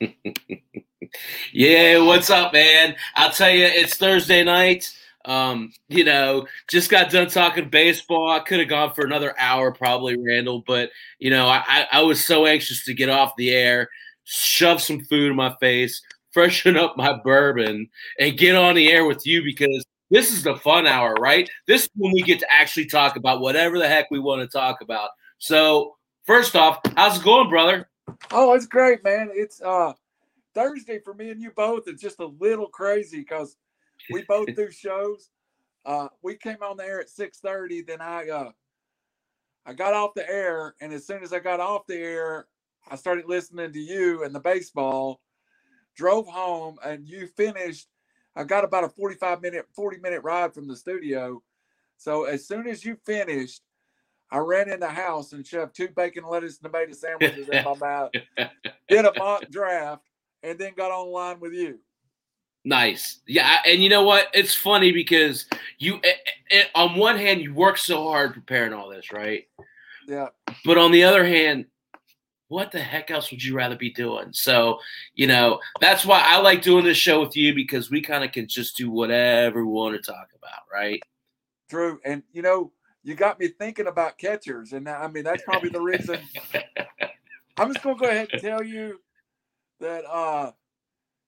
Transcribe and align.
yeah, 1.52 1.98
what's 1.98 2.30
up, 2.30 2.52
man? 2.52 2.96
I'll 3.16 3.30
tell 3.32 3.50
you, 3.50 3.64
it's 3.64 3.96
Thursday 3.96 4.44
night. 4.44 4.90
Um, 5.26 5.72
you 5.88 6.04
know, 6.04 6.46
just 6.68 6.90
got 6.90 7.10
done 7.10 7.28
talking 7.28 7.68
baseball. 7.68 8.30
I 8.30 8.40
could 8.40 8.58
have 8.60 8.68
gone 8.68 8.94
for 8.94 9.04
another 9.04 9.34
hour, 9.38 9.70
probably, 9.72 10.16
Randall, 10.18 10.64
but 10.66 10.90
you 11.18 11.30
know, 11.30 11.46
I, 11.46 11.86
I 11.92 12.02
was 12.02 12.24
so 12.24 12.46
anxious 12.46 12.84
to 12.86 12.94
get 12.94 13.10
off 13.10 13.36
the 13.36 13.50
air, 13.50 13.88
shove 14.24 14.80
some 14.80 15.00
food 15.04 15.30
in 15.30 15.36
my 15.36 15.54
face, 15.60 16.00
freshen 16.32 16.76
up 16.76 16.96
my 16.96 17.18
bourbon, 17.22 17.88
and 18.18 18.38
get 18.38 18.54
on 18.56 18.74
the 18.74 18.90
air 18.90 19.04
with 19.04 19.26
you 19.26 19.42
because 19.44 19.84
this 20.10 20.32
is 20.32 20.42
the 20.42 20.56
fun 20.56 20.86
hour, 20.86 21.14
right? 21.14 21.50
This 21.66 21.82
is 21.82 21.90
when 21.96 22.12
we 22.12 22.22
get 22.22 22.40
to 22.40 22.50
actually 22.50 22.86
talk 22.86 23.16
about 23.16 23.40
whatever 23.42 23.78
the 23.78 23.88
heck 23.88 24.10
we 24.10 24.18
want 24.18 24.40
to 24.40 24.48
talk 24.48 24.80
about. 24.80 25.10
So, 25.38 25.96
first 26.24 26.56
off, 26.56 26.78
how's 26.96 27.18
it 27.18 27.24
going, 27.24 27.50
brother? 27.50 27.89
Oh, 28.30 28.54
it's 28.54 28.66
great, 28.66 29.04
man. 29.04 29.30
It's 29.32 29.60
uh 29.62 29.94
Thursday 30.54 31.00
for 31.00 31.14
me 31.14 31.30
and 31.30 31.40
you 31.42 31.50
both. 31.50 31.84
It's 31.86 32.02
just 32.02 32.20
a 32.20 32.26
little 32.26 32.68
crazy 32.68 33.20
because 33.20 33.56
we 34.12 34.22
both 34.22 34.48
do 34.56 34.70
shows. 34.70 35.30
Uh, 35.84 36.08
we 36.22 36.36
came 36.36 36.62
on 36.62 36.76
the 36.76 36.84
air 36.84 37.00
at 37.00 37.08
six 37.08 37.38
thirty. 37.38 37.82
Then 37.82 38.00
I 38.00 38.28
uh, 38.28 38.50
I 39.66 39.74
got 39.74 39.94
off 39.94 40.14
the 40.14 40.28
air, 40.28 40.74
and 40.80 40.92
as 40.92 41.06
soon 41.06 41.22
as 41.22 41.32
I 41.32 41.38
got 41.40 41.60
off 41.60 41.86
the 41.86 41.96
air, 41.98 42.46
I 42.90 42.96
started 42.96 43.26
listening 43.26 43.72
to 43.72 43.78
you 43.78 44.24
and 44.24 44.34
the 44.34 44.40
baseball. 44.40 45.20
Drove 45.96 46.26
home, 46.26 46.76
and 46.84 47.06
you 47.08 47.26
finished. 47.36 47.88
I 48.36 48.44
got 48.44 48.64
about 48.64 48.84
a 48.84 48.88
forty-five 48.88 49.42
minute, 49.42 49.66
forty 49.74 49.98
minute 49.98 50.22
ride 50.22 50.54
from 50.54 50.68
the 50.68 50.76
studio. 50.76 51.42
So 51.96 52.24
as 52.24 52.46
soon 52.46 52.66
as 52.66 52.84
you 52.84 52.96
finished, 53.04 53.62
I 54.30 54.38
ran 54.38 54.70
in 54.70 54.80
the 54.80 54.88
house 54.88 55.32
and 55.32 55.46
shoved 55.46 55.74
two 55.74 55.88
bacon, 55.88 56.24
lettuce, 56.28 56.58
and 56.58 56.72
tomato 56.72 56.92
sandwiches 56.92 57.48
in 57.48 57.64
my 57.64 57.74
mouth. 57.74 58.10
Did 58.88 59.04
a 59.04 59.12
mock 59.16 59.48
draft, 59.50 60.02
and 60.42 60.58
then 60.58 60.72
got 60.76 60.90
online 60.90 61.40
with 61.40 61.52
you. 61.52 61.80
Nice. 62.64 63.20
Yeah, 63.26 63.58
and 63.66 63.82
you 63.82 63.88
know 63.88 64.02
what? 64.02 64.28
It's 64.34 64.54
funny 64.54 64.92
because 64.92 65.46
you 65.78 65.98
it, 66.02 66.16
it, 66.50 66.66
on 66.74 66.96
one 66.96 67.16
hand 67.16 67.40
you 67.40 67.54
work 67.54 67.78
so 67.78 68.04
hard 68.04 68.34
preparing 68.34 68.72
all 68.72 68.90
this, 68.90 69.12
right? 69.12 69.48
Yeah. 70.06 70.28
But 70.64 70.76
on 70.76 70.92
the 70.92 71.04
other 71.04 71.24
hand, 71.24 71.66
what 72.48 72.72
the 72.72 72.80
heck 72.80 73.10
else 73.10 73.30
would 73.30 73.42
you 73.42 73.54
rather 73.54 73.76
be 73.76 73.90
doing? 73.90 74.32
So, 74.32 74.78
you 75.14 75.26
know, 75.26 75.60
that's 75.80 76.04
why 76.04 76.22
I 76.24 76.40
like 76.40 76.62
doing 76.62 76.84
this 76.84 76.96
show 76.96 77.20
with 77.20 77.36
you 77.36 77.54
because 77.54 77.90
we 77.90 78.00
kind 78.02 78.24
of 78.24 78.32
can 78.32 78.48
just 78.48 78.76
do 78.76 78.90
whatever 78.90 79.64
we 79.64 79.70
want 79.70 79.94
to 79.94 80.12
talk 80.12 80.28
about, 80.36 80.62
right? 80.70 81.00
True. 81.70 82.00
And 82.04 82.22
you 82.32 82.42
know, 82.42 82.72
you 83.02 83.14
got 83.14 83.40
me 83.40 83.48
thinking 83.48 83.86
about 83.86 84.18
catchers, 84.18 84.72
and 84.72 84.88
I 84.88 85.08
mean 85.08 85.24
that's 85.24 85.42
probably 85.42 85.70
the 85.70 85.80
reason. 85.80 86.18
I'm 87.56 87.72
just 87.72 87.82
gonna 87.82 87.98
go 87.98 88.06
ahead 88.06 88.28
and 88.32 88.42
tell 88.42 88.62
you 88.62 89.00
that 89.80 90.04
uh 90.04 90.52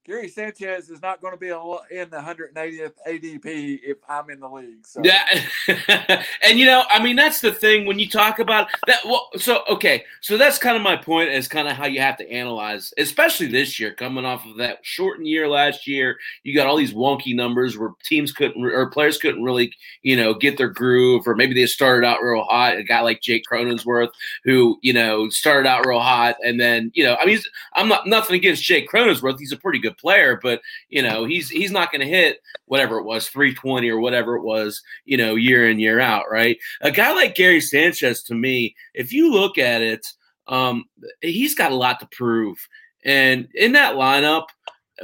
Gary 0.05 0.27
Sanchez 0.27 0.91
is 0.91 1.01
not 1.01 1.21
going 1.21 1.33
to 1.33 1.39
be 1.39 1.47
in 1.47 2.11
the 2.11 2.17
180th 2.17 2.93
ADP 3.07 3.81
if 3.85 3.99
I'm 4.09 4.31
in 4.31 4.41
the 4.41 4.49
league. 4.49 4.85
So. 4.85 5.01
Yeah, 5.05 5.23
and 6.43 6.59
you 6.59 6.67
know, 6.67 6.83
I 6.91 7.01
mean, 7.01 7.15
that's 7.15 7.41
the 7.41 7.53
thing 7.53 7.87
when 7.87 8.01
you 8.01 8.09
talk 8.09 8.41
about 8.41 8.67
that. 8.89 9.05
Well, 9.05 9.29
so 9.37 9.63
okay, 9.71 10.05
so 10.21 10.37
that's 10.37 10.59
kind 10.59 10.77
of 10.77 10.83
my 10.83 10.97
point. 10.97 11.29
Is 11.29 11.47
kind 11.47 11.69
of 11.69 11.77
how 11.77 11.87
you 11.87 12.01
have 12.01 12.17
to 12.17 12.29
analyze, 12.29 12.93
especially 12.99 13.47
this 13.47 13.79
year, 13.79 13.95
coming 13.95 14.25
off 14.25 14.45
of 14.45 14.57
that 14.57 14.79
shortened 14.83 15.29
year 15.29 15.49
last 15.49 15.87
year. 15.87 16.19
You 16.43 16.53
got 16.53 16.67
all 16.67 16.77
these 16.77 16.95
wonky 16.95 17.33
numbers 17.33 17.79
where 17.79 17.91
teams 18.03 18.33
couldn't 18.33 18.61
or 18.61 18.91
players 18.91 19.19
couldn't 19.19 19.45
really, 19.45 19.73
you 20.03 20.17
know, 20.17 20.35
get 20.35 20.59
their 20.59 20.69
groove, 20.69 21.29
or 21.29 21.37
maybe 21.37 21.55
they 21.55 21.67
started 21.67 22.05
out 22.05 22.23
real 22.23 22.43
hot. 22.43 22.77
A 22.77 22.83
guy 22.83 23.03
like 23.03 23.21
Jake 23.21 23.45
Cronenworth, 23.49 24.11
who 24.43 24.81
you 24.83 24.93
know 24.93 25.29
started 25.29 25.69
out 25.69 25.87
real 25.87 26.01
hot, 26.01 26.35
and 26.45 26.59
then 26.59 26.91
you 26.93 27.05
know, 27.05 27.17
I 27.21 27.25
mean, 27.25 27.39
I'm 27.75 27.87
not 27.87 28.09
nothing 28.09 28.35
against 28.35 28.65
Jake 28.65 28.91
Cronenworth. 28.91 29.39
He's 29.39 29.53
a 29.53 29.57
pretty 29.57 29.79
good 29.79 29.92
player, 29.93 30.39
but 30.43 30.61
you 30.89 31.03
know 31.03 31.25
he's 31.25 31.49
he's 31.49 31.71
not 31.71 31.91
going 31.91 32.01
to 32.01 32.07
hit 32.07 32.39
whatever 32.67 32.99
it 32.99 33.05
was 33.05 33.29
320 33.29 33.89
or 33.89 33.99
whatever 33.99 34.37
it 34.37 34.43
was 34.43 34.83
you 35.05 35.17
know 35.17 35.35
year 35.35 35.69
in 35.69 35.79
year 35.79 36.01
out, 36.01 36.25
right? 36.31 36.59
A 36.81 36.91
guy 36.91 37.13
like 37.13 37.35
Gary 37.35 37.61
Sanchez, 37.61 38.23
to 38.25 38.35
me, 38.35 38.75
if 38.95 39.13
you 39.13 39.33
look 39.33 39.59
at 39.59 39.83
it, 39.83 40.07
um, 40.49 40.85
he's 41.21 41.55
got 41.55 41.73
a 41.73 41.77
lot 41.77 42.01
to 42.01 42.09
prove, 42.13 42.57
and 43.05 43.49
in 43.55 43.73
that 43.73 43.97
lineup, 43.97 44.47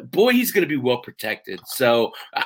boy, 0.05 0.33
he's 0.33 0.53
going 0.53 0.63
to 0.63 0.69
be 0.69 0.77
well 0.77 0.99
protected. 0.99 1.61
So 1.67 2.13
I, 2.35 2.45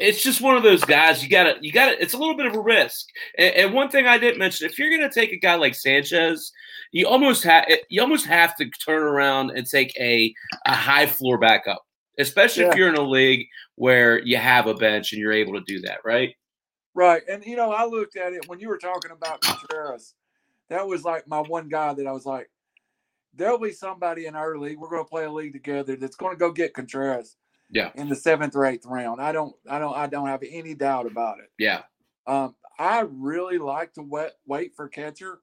it's 0.00 0.22
just 0.22 0.40
one 0.40 0.56
of 0.56 0.62
those 0.62 0.84
guys 0.84 1.22
you 1.22 1.28
gotta 1.28 1.56
you 1.60 1.72
gotta 1.72 2.00
it's 2.02 2.14
a 2.14 2.18
little 2.18 2.36
bit 2.36 2.46
of 2.46 2.54
a 2.54 2.60
risk. 2.60 3.06
And, 3.36 3.54
and 3.54 3.74
one 3.74 3.90
thing 3.90 4.06
i 4.06 4.18
didn't 4.18 4.38
mention 4.38 4.68
if 4.68 4.78
you're 4.78 4.90
gonna 4.90 5.10
take 5.10 5.32
a 5.32 5.38
guy 5.38 5.54
like 5.54 5.74
sanchez 5.74 6.52
you 6.92 7.06
almost 7.06 7.44
have 7.44 7.66
you 7.88 8.00
almost 8.00 8.26
have 8.26 8.56
to 8.56 8.68
turn 8.70 9.02
around 9.02 9.50
and 9.50 9.66
take 9.66 9.98
a 9.98 10.34
a 10.66 10.74
high 10.74 11.06
floor 11.06 11.38
backup 11.38 11.84
especially 12.18 12.64
yeah. 12.64 12.70
if 12.70 12.76
you're 12.76 12.88
in 12.88 12.96
a 12.96 13.02
league 13.02 13.46
where 13.76 14.20
you 14.24 14.36
have 14.36 14.66
a 14.66 14.74
bench 14.74 15.12
and 15.12 15.20
you're 15.20 15.32
able 15.32 15.52
to 15.54 15.64
do 15.66 15.80
that 15.80 15.98
right? 16.04 16.34
Right 16.94 17.22
and 17.28 17.44
you 17.44 17.56
know 17.56 17.72
i 17.72 17.84
looked 17.84 18.16
at 18.16 18.32
it 18.32 18.48
when 18.48 18.60
you 18.60 18.68
were 18.68 18.78
talking 18.78 19.12
about 19.12 19.40
contreras 19.40 20.14
that 20.68 20.86
was 20.86 21.04
like 21.04 21.28
my 21.28 21.40
one 21.40 21.68
guy 21.68 21.94
that 21.94 22.06
i 22.06 22.12
was 22.12 22.26
like 22.26 22.50
there'll 23.34 23.58
be 23.58 23.72
somebody 23.72 24.26
in 24.26 24.34
our 24.34 24.58
league 24.58 24.78
we're 24.78 24.90
going 24.90 25.04
to 25.04 25.08
play 25.08 25.24
a 25.24 25.30
league 25.30 25.52
together 25.52 25.96
that's 25.96 26.16
going 26.16 26.34
to 26.34 26.38
go 26.38 26.50
get 26.50 26.74
contreras 26.74 27.36
yeah. 27.70 27.90
In 27.94 28.08
the 28.08 28.16
seventh 28.16 28.56
or 28.56 28.64
eighth 28.64 28.86
round. 28.86 29.20
I 29.20 29.32
don't 29.32 29.54
I 29.68 29.78
don't 29.78 29.96
I 29.96 30.06
don't 30.06 30.26
have 30.26 30.42
any 30.48 30.74
doubt 30.74 31.06
about 31.06 31.38
it. 31.38 31.50
Yeah. 31.58 31.82
Um, 32.26 32.54
I 32.78 33.04
really 33.08 33.58
like 33.58 33.94
to 33.94 34.02
wait 34.02 34.32
wait 34.46 34.74
for 34.76 34.88
catcher. 34.88 35.40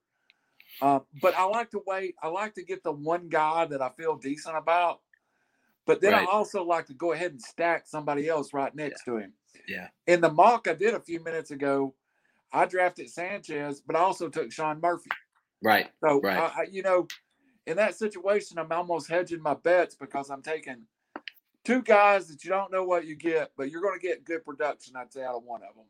Uh, 0.81 0.99
but 1.21 1.35
I 1.35 1.45
like 1.45 1.71
to 1.71 1.81
wait. 1.85 2.15
I 2.21 2.27
like 2.27 2.55
to 2.55 2.63
get 2.63 2.83
the 2.83 2.91
one 2.91 3.29
guy 3.29 3.65
that 3.65 3.81
I 3.81 3.89
feel 3.89 4.17
decent 4.17 4.57
about. 4.57 4.99
But 5.85 6.01
then 6.01 6.13
right. 6.13 6.27
I 6.27 6.31
also 6.31 6.63
like 6.63 6.87
to 6.87 6.93
go 6.93 7.11
ahead 7.11 7.31
and 7.31 7.41
stack 7.41 7.87
somebody 7.87 8.27
else 8.27 8.53
right 8.53 8.73
next 8.75 9.03
yeah. 9.05 9.13
to 9.13 9.19
him. 9.19 9.33
Yeah. 9.67 9.87
In 10.07 10.19
the 10.19 10.31
mock 10.31 10.67
I 10.67 10.73
did 10.73 10.95
a 10.95 10.99
few 10.99 11.23
minutes 11.23 11.51
ago, 11.51 11.93
I 12.51 12.65
drafted 12.65 13.09
Sanchez, 13.09 13.81
but 13.85 13.95
I 13.95 13.99
also 13.99 14.29
took 14.29 14.51
Sean 14.51 14.81
Murphy. 14.81 15.11
Right. 15.63 15.89
So 16.03 16.19
right. 16.21 16.37
I, 16.37 16.61
I, 16.61 16.65
you 16.71 16.81
know, 16.81 17.07
in 17.67 17.77
that 17.77 17.95
situation, 17.95 18.57
I'm 18.57 18.71
almost 18.71 19.09
hedging 19.09 19.41
my 19.41 19.53
bets 19.53 19.95
because 19.95 20.29
I'm 20.29 20.41
taking 20.41 20.83
two 21.65 21.81
guys 21.81 22.27
that 22.27 22.43
you 22.43 22.49
don't 22.49 22.71
know 22.71 22.83
what 22.83 23.05
you 23.05 23.15
get, 23.15 23.51
but 23.57 23.69
you're 23.69 23.81
going 23.81 23.99
to 23.99 24.05
get 24.05 24.23
good 24.23 24.45
production, 24.45 24.95
I'd 24.95 25.11
say, 25.11 25.23
out 25.23 25.35
of 25.35 25.43
one 25.43 25.61
of 25.61 25.75
them. 25.75 25.85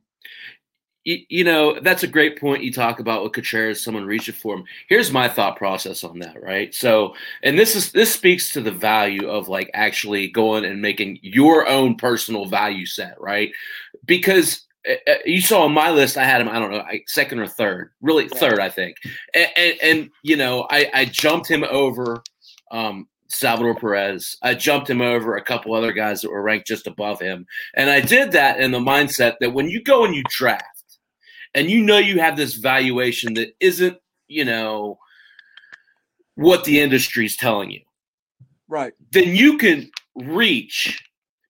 You, 1.03 1.19
you 1.29 1.43
know, 1.43 1.79
that's 1.79 2.01
a 2.01 2.07
great 2.07 2.39
point 2.39 2.63
you 2.63 2.73
talk 2.73 2.99
about 2.99 3.23
with 3.23 3.33
Contreras, 3.33 3.83
someone 3.83 4.05
reaching 4.05 4.33
for 4.33 4.55
him. 4.55 4.65
Here's 4.89 5.11
my 5.11 5.27
thought 5.27 5.55
process 5.55 6.03
on 6.03 6.17
that, 6.19 6.41
right? 6.41 6.73
So, 6.73 7.13
and 7.43 7.59
this 7.59 7.75
is 7.75 7.91
this 7.91 8.11
speaks 8.11 8.51
to 8.53 8.61
the 8.61 8.71
value 8.71 9.29
of 9.29 9.47
like 9.47 9.69
actually 9.75 10.29
going 10.29 10.65
and 10.65 10.81
making 10.81 11.19
your 11.21 11.67
own 11.67 11.95
personal 11.95 12.45
value 12.45 12.87
set, 12.87 13.21
right? 13.21 13.51
Because 14.05 14.65
uh, 14.89 14.93
uh, 15.07 15.15
you 15.25 15.41
saw 15.41 15.65
on 15.65 15.73
my 15.73 15.91
list, 15.91 16.17
I 16.17 16.23
had 16.23 16.41
him. 16.41 16.49
I 16.49 16.57
don't 16.57 16.71
know, 16.71 16.83
second 17.05 17.37
or 17.37 17.47
third, 17.47 17.91
really 18.01 18.27
third, 18.27 18.59
I 18.59 18.69
think. 18.69 18.97
And, 19.35 19.49
and, 19.55 19.77
and 19.83 20.09
you 20.23 20.37
know, 20.37 20.65
I, 20.71 20.89
I 20.91 21.05
jumped 21.05 21.47
him 21.47 21.63
over 21.63 22.23
um, 22.71 23.07
Salvador 23.27 23.75
Perez. 23.75 24.37
I 24.41 24.53
jumped 24.53 24.89
him 24.89 25.01
over 25.01 25.35
a 25.35 25.43
couple 25.43 25.73
other 25.73 25.91
guys 25.91 26.21
that 26.21 26.31
were 26.31 26.41
ranked 26.41 26.67
just 26.67 26.87
above 26.87 27.19
him. 27.19 27.45
And 27.75 27.89
I 27.89 28.01
did 28.01 28.31
that 28.33 28.59
in 28.59 28.71
the 28.71 28.79
mindset 28.79 29.35
that 29.39 29.53
when 29.53 29.69
you 29.69 29.83
go 29.83 30.05
and 30.05 30.15
you 30.15 30.23
draft 30.29 30.99
and 31.53 31.69
you 31.69 31.81
know 31.81 31.97
you 31.97 32.19
have 32.19 32.37
this 32.37 32.55
valuation 32.55 33.33
that 33.35 33.55
isn't, 33.59 33.97
you 34.27 34.45
know, 34.45 34.99
what 36.35 36.63
the 36.65 36.79
industry 36.81 37.25
is 37.25 37.35
telling 37.35 37.71
you. 37.71 37.81
Right. 38.67 38.93
Then 39.11 39.35
you 39.35 39.57
can 39.57 39.89
reach 40.15 41.01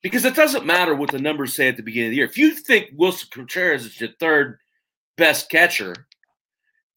because 0.01 0.25
it 0.25 0.35
doesn't 0.35 0.65
matter 0.65 0.93
what 0.93 1.11
the 1.11 1.19
numbers 1.19 1.53
say 1.53 1.67
at 1.67 1.77
the 1.77 1.83
beginning 1.83 2.09
of 2.09 2.11
the 2.11 2.17
year. 2.17 2.25
If 2.25 2.37
you 2.37 2.51
think 2.51 2.91
Willson 2.95 3.29
Contreras 3.31 3.85
is 3.85 3.99
your 3.99 4.11
third 4.19 4.59
best 5.17 5.49
catcher, 5.49 6.07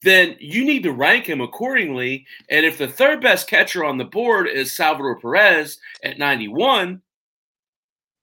then 0.03 0.37
you 0.39 0.65
need 0.65 0.83
to 0.85 0.93
rank 0.93 1.29
him 1.29 1.41
accordingly. 1.41 2.27
And 2.49 2.65
if 2.65 2.79
the 2.79 2.89
third 2.89 3.21
best 3.21 3.49
catcher 3.49 3.85
on 3.85 3.99
the 3.99 4.05
board 4.05 4.47
is 4.47 4.73
Salvador 4.73 5.19
Perez 5.19 5.79
at 6.05 6.19
91, 6.19 7.03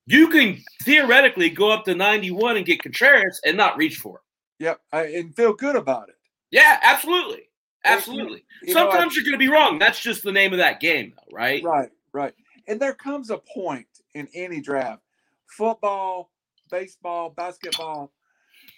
you 0.05 0.29
can 0.29 0.63
theoretically 0.83 1.49
go 1.49 1.71
up 1.71 1.85
to 1.85 1.95
91 1.95 2.57
and 2.57 2.65
get 2.65 2.81
Contreras 2.81 3.41
and 3.45 3.57
not 3.57 3.77
reach 3.77 3.97
for 3.97 4.17
it. 4.17 4.63
Yep, 4.63 4.79
I, 4.93 5.05
and 5.07 5.35
feel 5.35 5.53
good 5.53 5.75
about 5.75 6.09
it. 6.09 6.15
Yeah, 6.51 6.79
absolutely. 6.83 7.49
Absolutely. 7.83 8.43
You, 8.61 8.67
you 8.67 8.73
Sometimes 8.73 9.13
know, 9.13 9.21
you're 9.21 9.23
going 9.23 9.33
to 9.33 9.37
be 9.37 9.51
wrong. 9.51 9.77
That's 9.79 9.99
just 9.99 10.23
the 10.23 10.31
name 10.31 10.53
of 10.53 10.59
that 10.59 10.79
game, 10.79 11.13
though, 11.15 11.35
right? 11.35 11.63
Right, 11.63 11.89
right. 12.13 12.33
And 12.67 12.79
there 12.79 12.93
comes 12.93 13.29
a 13.29 13.37
point 13.37 13.87
in 14.13 14.27
any 14.33 14.61
draft, 14.61 15.01
football, 15.45 16.31
baseball, 16.71 17.29
basketball, 17.29 18.11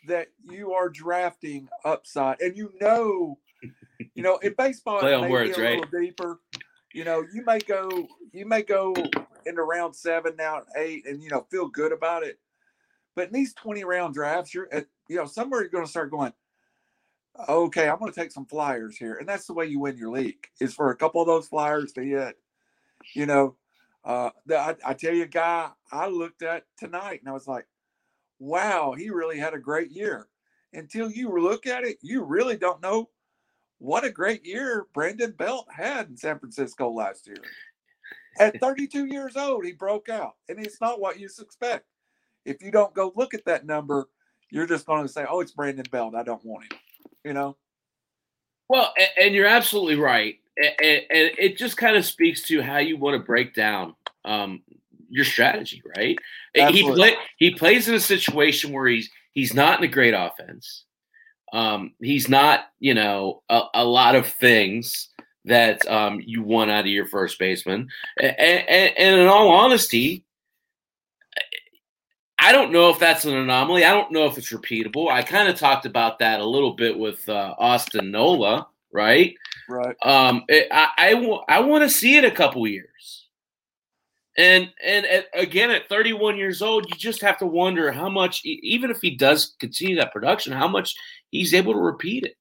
that 0.07 0.27
you 0.43 0.73
are 0.73 0.89
drafting 0.89 1.69
upside, 1.85 2.41
and 2.41 2.57
you 2.57 2.73
know, 2.81 3.37
you 4.13 4.23
know, 4.23 4.37
in 4.37 4.53
baseball, 4.57 4.99
Play 4.99 5.13
on 5.13 5.29
words, 5.29 5.57
right? 5.57 5.83
deeper. 5.91 6.39
You 6.93 7.03
know, 7.03 7.23
you 7.33 7.43
may 7.45 7.59
go, 7.59 8.07
you 8.31 8.45
may 8.45 8.63
go 8.63 8.93
into 9.45 9.61
round 9.61 9.95
seven 9.95 10.35
now, 10.37 10.63
eight, 10.75 11.05
and 11.05 11.21
you 11.21 11.29
know, 11.29 11.45
feel 11.51 11.67
good 11.67 11.91
about 11.91 12.23
it. 12.23 12.39
But 13.15 13.27
in 13.27 13.33
these 13.33 13.53
twenty 13.53 13.83
round 13.83 14.13
drafts, 14.13 14.53
you're 14.53 14.67
at, 14.73 14.87
you 15.07 15.17
know, 15.17 15.25
somewhere 15.25 15.61
you're 15.61 15.69
going 15.69 15.85
to 15.85 15.89
start 15.89 16.11
going. 16.11 16.33
Okay, 17.47 17.87
I'm 17.87 17.99
going 17.99 18.11
to 18.11 18.19
take 18.19 18.31
some 18.31 18.45
flyers 18.45 18.97
here, 18.97 19.15
and 19.15 19.29
that's 19.29 19.45
the 19.45 19.53
way 19.53 19.67
you 19.67 19.79
win 19.79 19.97
your 19.97 20.09
league. 20.11 20.47
Is 20.59 20.73
for 20.73 20.89
a 20.89 20.95
couple 20.95 21.21
of 21.21 21.27
those 21.27 21.47
flyers 21.47 21.91
to 21.93 22.01
hit, 22.01 22.35
You 23.13 23.27
know, 23.27 23.55
uh, 24.03 24.31
the, 24.45 24.57
I, 24.57 24.75
I 24.85 24.93
tell 24.93 25.13
you, 25.13 25.25
guy 25.25 25.69
I 25.91 26.07
looked 26.07 26.41
at 26.41 26.63
tonight 26.77 27.19
and 27.19 27.29
I 27.29 27.33
was 27.33 27.47
like, 27.47 27.67
wow, 28.39 28.93
he 28.97 29.09
really 29.09 29.37
had 29.37 29.53
a 29.53 29.59
great 29.59 29.91
year. 29.91 30.27
Until 30.73 31.09
you 31.09 31.31
look 31.39 31.65
at 31.65 31.83
it, 31.83 31.97
you 32.01 32.23
really 32.23 32.57
don't 32.57 32.81
know 32.81 33.09
what 33.79 34.03
a 34.03 34.11
great 34.11 34.45
year 34.45 34.87
Brandon 34.93 35.31
Belt 35.31 35.67
had 35.69 36.07
in 36.09 36.17
San 36.17 36.39
Francisco 36.39 36.89
last 36.89 37.27
year. 37.27 37.37
At 38.39 38.59
32 38.61 39.05
years 39.05 39.35
old, 39.35 39.65
he 39.65 39.71
broke 39.71 40.09
out, 40.09 40.35
and 40.49 40.63
it's 40.63 40.81
not 40.81 40.99
what 40.99 41.19
you 41.19 41.29
expect. 41.39 41.85
If 42.45 42.61
you 42.61 42.71
don't 42.71 42.93
go 42.93 43.11
look 43.15 43.33
at 43.33 43.45
that 43.45 43.65
number, 43.65 44.07
you're 44.49 44.67
just 44.67 44.85
going 44.85 45.03
to 45.03 45.11
say, 45.11 45.25
"Oh, 45.27 45.41
it's 45.41 45.51
Brandon 45.51 45.85
Belt. 45.91 46.15
I 46.15 46.23
don't 46.23 46.43
want 46.45 46.71
him." 46.71 46.79
You 47.23 47.33
know. 47.33 47.57
Well, 48.69 48.93
and, 49.19 49.33
you're 49.33 49.47
absolutely 49.47 49.95
right, 49.95 50.35
and, 50.57 50.75
it 51.09 51.57
just 51.57 51.77
kind 51.77 51.95
of 51.95 52.05
speaks 52.05 52.43
to 52.43 52.61
how 52.61 52.79
you 52.79 52.97
want 52.97 53.13
to 53.15 53.25
break 53.25 53.53
down 53.53 53.95
um, 54.25 54.61
your 55.09 55.25
strategy, 55.25 55.81
right? 55.97 56.17
Absolutely. 56.55 56.81
He 56.81 56.95
play, 56.95 57.15
he 57.37 57.51
plays 57.55 57.87
in 57.87 57.95
a 57.95 57.99
situation 57.99 58.71
where 58.71 58.87
he's 58.87 59.09
he's 59.33 59.53
not 59.53 59.79
in 59.79 59.85
a 59.85 59.91
great 59.91 60.13
offense. 60.13 60.85
Um, 61.53 61.93
he's 62.01 62.27
not, 62.27 62.65
you 62.79 62.93
know, 62.93 63.41
a, 63.49 63.61
a 63.75 63.85
lot 63.85 64.15
of 64.15 64.27
things 64.27 65.09
that 65.45 65.87
um, 65.87 66.21
you 66.25 66.43
want 66.43 66.71
out 66.71 66.81
of 66.81 66.87
your 66.87 67.05
first 67.05 67.39
baseman. 67.39 67.87
And, 68.19 68.37
and, 68.37 68.93
and, 68.97 69.21
in 69.21 69.27
all 69.27 69.49
honesty, 69.49 70.25
I 72.39 72.51
don't 72.51 72.71
know 72.71 72.89
if 72.89 72.99
that's 72.99 73.25
an 73.25 73.35
anomaly. 73.35 73.85
I 73.85 73.93
don't 73.93 74.11
know 74.11 74.25
if 74.25 74.37
it's 74.37 74.51
repeatable. 74.51 75.09
I 75.09 75.23
kind 75.23 75.47
of 75.47 75.57
talked 75.57 75.85
about 75.85 76.19
that 76.19 76.39
a 76.39 76.45
little 76.45 76.73
bit 76.73 76.97
with 76.97 77.27
uh, 77.29 77.55
Austin 77.57 78.11
Nola, 78.11 78.67
right? 78.91 79.35
Right. 79.69 79.95
Um, 80.03 80.43
it, 80.49 80.67
I, 80.71 80.89
I, 80.97 81.13
w- 81.13 81.41
I 81.47 81.61
want 81.61 81.83
to 81.83 81.89
see 81.89 82.17
it 82.17 82.25
a 82.25 82.31
couple 82.31 82.67
years. 82.67 83.26
And 84.37 84.71
and 84.85 85.05
at, 85.07 85.25
again, 85.33 85.71
at 85.71 85.89
31 85.89 86.37
years 86.37 86.61
old, 86.61 86.87
you 86.89 86.95
just 86.95 87.21
have 87.21 87.39
to 87.39 87.47
wonder 87.47 87.91
how 87.91 88.07
much, 88.07 88.41
even 88.45 88.91
if 88.91 89.01
he 89.01 89.15
does 89.15 89.55
continue 89.59 89.95
that 89.95 90.13
production, 90.13 90.53
how 90.53 90.67
much 90.67 90.95
he's 91.31 91.55
able 91.55 91.73
to 91.73 91.79
repeat 91.79 92.23
it. 92.23 92.37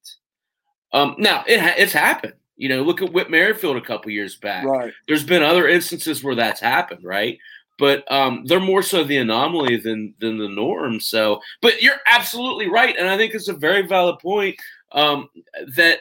Um, 0.93 1.17
now 1.19 1.43
it 1.47 1.59
ha- 1.59 1.75
it's 1.79 1.95
happened. 1.95 2.35
You 2.57 2.69
know, 2.69 2.83
look 2.83 3.01
at 3.01 3.13
Whit 3.13 3.31
Merrifield 3.31 3.77
a 3.77 3.83
couple 3.83 4.11
years 4.11 4.37
back. 4.37 4.65
Right. 4.65 4.93
There's 5.09 5.25
been 5.25 5.43
other 5.43 5.69
instances 5.69 6.23
where 6.23 6.35
that's 6.35 6.61
happened, 6.61 7.03
right? 7.03 7.39
But 7.79 8.11
um, 8.11 8.45
they're 8.47 8.61
more 8.61 8.83
so 8.83 9.03
the 9.03 9.19
anomaly 9.19 9.79
than 9.79 10.15
than 10.21 10.37
the 10.37 10.49
norm. 10.49 11.01
So, 11.01 11.41
but 11.63 11.81
you're 11.81 12.01
absolutely 12.11 12.69
right, 12.69 12.95
and 12.99 13.09
I 13.09 13.17
think 13.17 13.35
it's 13.35 13.49
a 13.49 13.55
very 13.55 13.87
valid 13.87 14.19
point 14.19 14.57
um, 14.93 15.31
that 15.77 16.01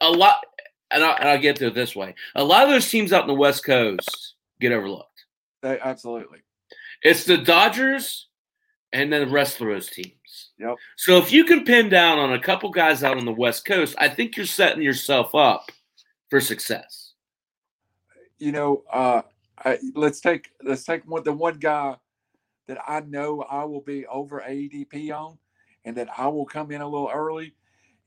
a 0.00 0.10
lot. 0.10 0.44
And 0.92 1.02
I'll, 1.02 1.16
and 1.16 1.28
I'll 1.30 1.40
get 1.40 1.56
to 1.56 1.68
it 1.68 1.74
this 1.74 1.96
way: 1.96 2.14
a 2.36 2.44
lot 2.44 2.64
of 2.64 2.70
those 2.70 2.88
teams 2.88 3.12
out 3.12 3.22
in 3.22 3.28
the 3.28 3.34
West 3.34 3.64
Coast 3.64 4.31
get 4.62 4.72
overlooked. 4.72 5.26
absolutely. 5.64 6.38
It's 7.02 7.24
the 7.24 7.38
Dodgers 7.38 8.28
and 8.92 9.12
then 9.12 9.22
the 9.22 9.32
rest 9.32 9.60
of 9.60 9.66
those 9.66 9.88
teams. 9.88 10.50
Yep. 10.58 10.76
So 10.96 11.18
if 11.18 11.32
you 11.32 11.44
can 11.44 11.64
pin 11.64 11.88
down 11.88 12.18
on 12.18 12.32
a 12.32 12.40
couple 12.40 12.70
guys 12.70 13.02
out 13.02 13.16
on 13.16 13.24
the 13.24 13.32
West 13.32 13.64
Coast, 13.64 13.94
I 13.98 14.08
think 14.08 14.36
you're 14.36 14.46
setting 14.46 14.82
yourself 14.82 15.34
up 15.34 15.70
for 16.30 16.40
success. 16.40 17.12
You 18.38 18.52
know, 18.52 18.82
uh, 18.92 19.22
I, 19.64 19.78
let's 19.94 20.20
take 20.20 20.50
let's 20.62 20.84
take 20.84 21.08
one, 21.08 21.22
the 21.22 21.32
one 21.32 21.58
guy 21.58 21.96
that 22.68 22.78
I 22.86 23.00
know 23.00 23.42
I 23.42 23.64
will 23.64 23.80
be 23.80 24.06
over 24.06 24.40
ADP 24.40 25.12
on, 25.12 25.38
and 25.84 25.96
that 25.96 26.08
I 26.16 26.26
will 26.28 26.46
come 26.46 26.70
in 26.70 26.80
a 26.80 26.88
little 26.88 27.10
early. 27.12 27.54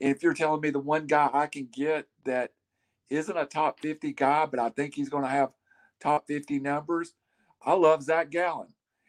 And 0.01 0.13
if 0.13 0.23
you're 0.23 0.33
telling 0.33 0.61
me 0.61 0.71
the 0.71 0.79
one 0.79 1.07
guy 1.07 1.29
I 1.33 1.47
can 1.47 1.69
get 1.71 2.07
that 2.25 2.51
isn't 3.09 3.37
a 3.37 3.45
top 3.45 3.79
50 3.79 4.13
guy, 4.13 4.45
but 4.45 4.59
I 4.59 4.69
think 4.69 4.93
he's 4.93 5.09
going 5.09 5.23
to 5.23 5.29
have 5.29 5.51
top 5.99 6.27
50 6.27 6.59
numbers, 6.59 7.13
I 7.63 7.73
love 7.73 8.03
Zach 8.03 8.29
Gallen 8.29 8.67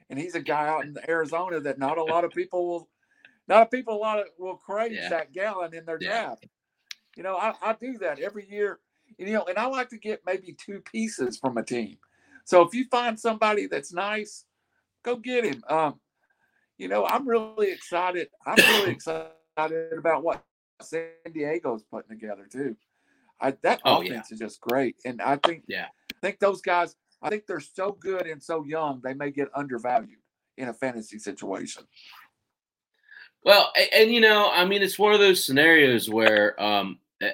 and 0.09 0.19
he's 0.19 0.35
a 0.35 0.41
guy 0.41 0.69
out 0.69 0.85
in 0.85 0.97
Arizona 1.09 1.61
that 1.61 1.79
not 1.79 1.99
a 1.99 2.05
lot 2.05 2.25
of 2.25 2.31
people 2.31 2.67
will, 2.67 2.89
not 3.49 3.63
a 3.63 3.67
people 3.67 3.95
a 3.95 3.99
lot 3.99 4.19
of 4.19 4.27
will 4.39 4.57
crave 4.57 4.93
yeah. 4.93 5.09
that 5.09 5.33
Gallen 5.33 5.75
in 5.75 5.85
their 5.85 5.99
yeah. 6.01 6.23
draft. 6.27 6.47
You 7.17 7.23
know, 7.23 7.37
I, 7.37 7.55
I 7.63 7.75
do 7.75 7.99
that 7.99 8.21
every 8.21 8.49
year. 8.49 8.81
You 9.19 9.33
know, 9.33 9.45
and 9.45 9.57
I 9.57 9.67
like 9.67 9.89
to 9.91 9.99
get 9.99 10.23
maybe 10.27 10.53
two 10.53 10.81
pieces 10.81 11.39
from 11.39 11.57
a 11.57 11.63
team. 11.63 11.97
So 12.45 12.63
if 12.63 12.75
you 12.75 12.87
find 12.91 13.19
somebody 13.19 13.67
that's 13.67 13.93
nice, 13.93 14.45
go 15.03 15.17
get 15.17 15.45
him. 15.45 15.63
Um, 15.69 16.01
you 16.77 16.89
know, 16.89 17.07
I'm 17.07 17.27
really 17.27 17.73
excited. 17.73 18.29
I'm 18.45 18.57
really 18.57 18.91
excited 18.93 19.31
about 19.97 20.23
what 20.23 20.45
San 20.83 21.09
Diego's 21.33 21.85
putting 21.85 22.11
together 22.11 22.47
too. 22.51 22.77
I, 23.41 23.53
that 23.63 23.81
oh, 23.85 24.03
offense 24.03 24.29
yeah. 24.31 24.35
is 24.35 24.39
just 24.39 24.61
great, 24.61 24.97
and 25.05 25.21
I 25.21 25.37
think 25.37 25.65
yeah, 25.69 25.87
I 25.87 26.27
think 26.27 26.39
those 26.39 26.61
guys. 26.61 26.95
I 27.23 27.31
think 27.31 27.47
they're 27.47 27.61
so 27.61 27.93
good 27.99 28.27
and 28.27 28.43
so 28.43 28.63
young, 28.65 29.01
they 29.03 29.15
may 29.15 29.31
get 29.31 29.49
undervalued 29.55 30.19
in 30.59 30.69
a 30.69 30.75
fantasy 30.75 31.19
situation. 31.19 31.85
Well, 33.43 33.73
and, 33.75 33.89
and 33.95 34.13
you 34.13 34.21
know, 34.21 34.51
I 34.53 34.65
mean, 34.65 34.83
it's 34.83 34.99
one 34.99 35.15
of 35.15 35.21
those 35.21 35.45
scenarios 35.45 36.11
where 36.11 36.61
um, 36.63 36.99
eh, 37.23 37.33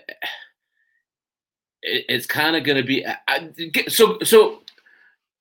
it, 1.83 2.05
it's 2.09 2.27
kind 2.27 2.55
of 2.55 2.65
going 2.65 2.77
to 2.77 2.87
be 2.87 3.05
I, 3.07 3.51
so. 3.89 4.19
So 4.23 4.63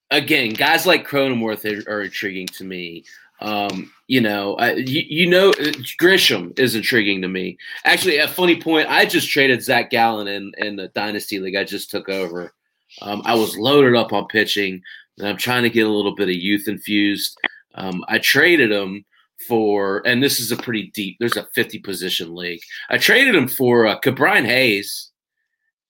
again, 0.09 0.53
guys 0.53 0.85
like 0.85 1.07
Cronenworth 1.07 1.65
are, 1.65 1.89
are 1.91 2.01
intriguing 2.01 2.47
to 2.47 2.63
me. 2.63 3.05
Um, 3.41 3.91
you 4.07 4.21
know, 4.21 4.55
I, 4.55 4.73
you, 4.73 5.03
you, 5.07 5.29
know, 5.29 5.51
Grisham 5.99 6.57
is 6.59 6.75
intriguing 6.75 7.21
to 7.21 7.27
me. 7.27 7.57
Actually, 7.85 8.17
a 8.17 8.27
funny 8.27 8.61
point. 8.61 8.87
I 8.89 9.05
just 9.05 9.29
traded 9.29 9.63
Zach 9.63 9.89
Gallen 9.89 10.27
in 10.27 10.51
in 10.57 10.75
the 10.75 10.89
dynasty 10.89 11.39
league 11.39 11.55
I 11.55 11.63
just 11.63 11.89
took 11.89 12.07
over. 12.07 12.53
Um, 13.01 13.21
I 13.25 13.35
was 13.35 13.57
loaded 13.57 13.95
up 13.95 14.13
on 14.13 14.27
pitching, 14.27 14.81
and 15.17 15.27
I'm 15.27 15.37
trying 15.37 15.63
to 15.63 15.69
get 15.69 15.87
a 15.87 15.91
little 15.91 16.15
bit 16.15 16.29
of 16.29 16.35
youth 16.35 16.67
infused. 16.67 17.37
Um, 17.75 18.03
I 18.07 18.19
traded 18.19 18.71
him 18.71 19.05
for, 19.47 20.05
and 20.05 20.21
this 20.21 20.39
is 20.39 20.51
a 20.51 20.57
pretty 20.57 20.91
deep. 20.93 21.17
There's 21.19 21.37
a 21.37 21.47
50 21.55 21.79
position 21.79 22.35
league. 22.35 22.61
I 22.89 22.97
traded 22.97 23.33
him 23.33 23.47
for 23.47 23.87
uh, 23.87 23.99
Hayes 24.03 25.09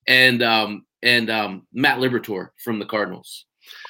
and 0.08 0.42
um, 0.42 0.86
and 1.02 1.30
um, 1.30 1.68
Matt 1.74 2.00
Liberatore 2.00 2.50
from 2.64 2.80
the 2.80 2.86
Cardinals. 2.86 3.46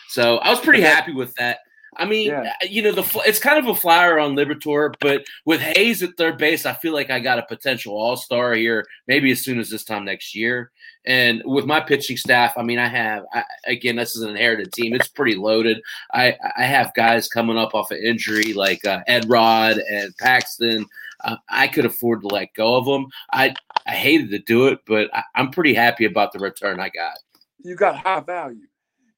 So 0.09 0.37
I 0.37 0.49
was 0.49 0.59
pretty 0.59 0.81
happy 0.81 1.13
with 1.13 1.33
that. 1.35 1.59
I 1.97 2.05
mean, 2.05 2.29
yeah. 2.29 2.53
Uh, 2.61 2.65
you 2.69 2.81
know, 2.81 2.93
the 2.93 3.21
it's 3.25 3.39
kind 3.39 3.59
of 3.59 3.67
a 3.67 3.75
flyer 3.75 4.17
on 4.17 4.35
Liberatore, 4.35 4.93
but 5.01 5.25
with 5.45 5.59
Hayes 5.59 6.01
at 6.01 6.15
third 6.15 6.37
base, 6.37 6.65
I 6.65 6.73
feel 6.73 6.93
like 6.93 7.09
I 7.09 7.19
got 7.19 7.39
a 7.39 7.43
potential 7.43 7.93
All 7.93 8.15
Star 8.15 8.53
here, 8.53 8.85
maybe 9.07 9.31
as 9.31 9.43
soon 9.43 9.59
as 9.59 9.69
this 9.69 9.83
time 9.83 10.05
next 10.05 10.33
year. 10.33 10.71
And 11.05 11.41
with 11.45 11.65
my 11.65 11.81
pitching 11.81 12.15
staff, 12.15 12.53
I 12.57 12.63
mean, 12.63 12.79
I 12.79 12.87
have 12.87 13.25
I, 13.33 13.43
again, 13.67 13.97
this 13.97 14.15
is 14.15 14.21
an 14.21 14.29
inherited 14.29 14.71
team; 14.71 14.93
it's 14.93 15.09
pretty 15.09 15.35
loaded. 15.35 15.81
I 16.13 16.37
I 16.57 16.63
have 16.63 16.93
guys 16.93 17.27
coming 17.27 17.57
up 17.57 17.75
off 17.75 17.91
of 17.91 17.97
injury 17.97 18.53
like 18.53 18.85
uh, 18.85 19.01
Ed 19.07 19.29
Rod 19.29 19.77
and 19.77 20.15
Paxton. 20.17 20.85
Uh, 21.23 21.35
I 21.49 21.67
could 21.67 21.85
afford 21.85 22.21
to 22.21 22.27
let 22.27 22.53
go 22.53 22.77
of 22.77 22.85
them. 22.85 23.07
I 23.33 23.53
I 23.85 23.91
hated 23.91 24.29
to 24.29 24.39
do 24.39 24.67
it, 24.67 24.79
but 24.87 25.13
I, 25.13 25.23
I'm 25.35 25.51
pretty 25.51 25.73
happy 25.73 26.05
about 26.05 26.31
the 26.31 26.39
return 26.39 26.79
I 26.79 26.89
got. 26.89 27.17
You 27.63 27.75
got 27.75 27.97
high 27.97 28.21
value. 28.21 28.67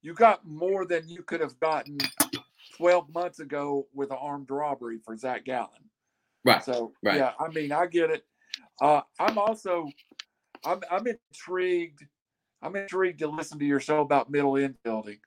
You 0.01 0.13
got 0.13 0.45
more 0.45 0.85
than 0.85 1.07
you 1.07 1.23
could 1.23 1.39
have 1.39 1.57
gotten 1.59 1.97
12 2.77 3.13
months 3.13 3.39
ago 3.39 3.87
with 3.93 4.11
an 4.11 4.17
armed 4.19 4.49
robbery 4.49 4.99
for 5.03 5.15
Zach 5.15 5.45
Gallen. 5.45 5.89
Right. 6.45 6.63
So, 6.63 6.93
right. 7.03 7.17
yeah, 7.17 7.31
I 7.39 7.49
mean, 7.49 7.71
I 7.71 7.87
get 7.87 8.09
it. 8.09 8.25
Uh, 8.81 9.01
I'm 9.19 9.37
also, 9.37 9.89
I'm, 10.65 10.81
I'm 10.91 11.05
intrigued. 11.07 12.05
I'm 12.61 12.75
intrigued 12.75 13.19
to 13.19 13.27
listen 13.27 13.59
to 13.59 13.65
your 13.65 13.79
show 13.79 14.01
about 14.01 14.31
middle 14.31 14.53
infielding 14.53 15.19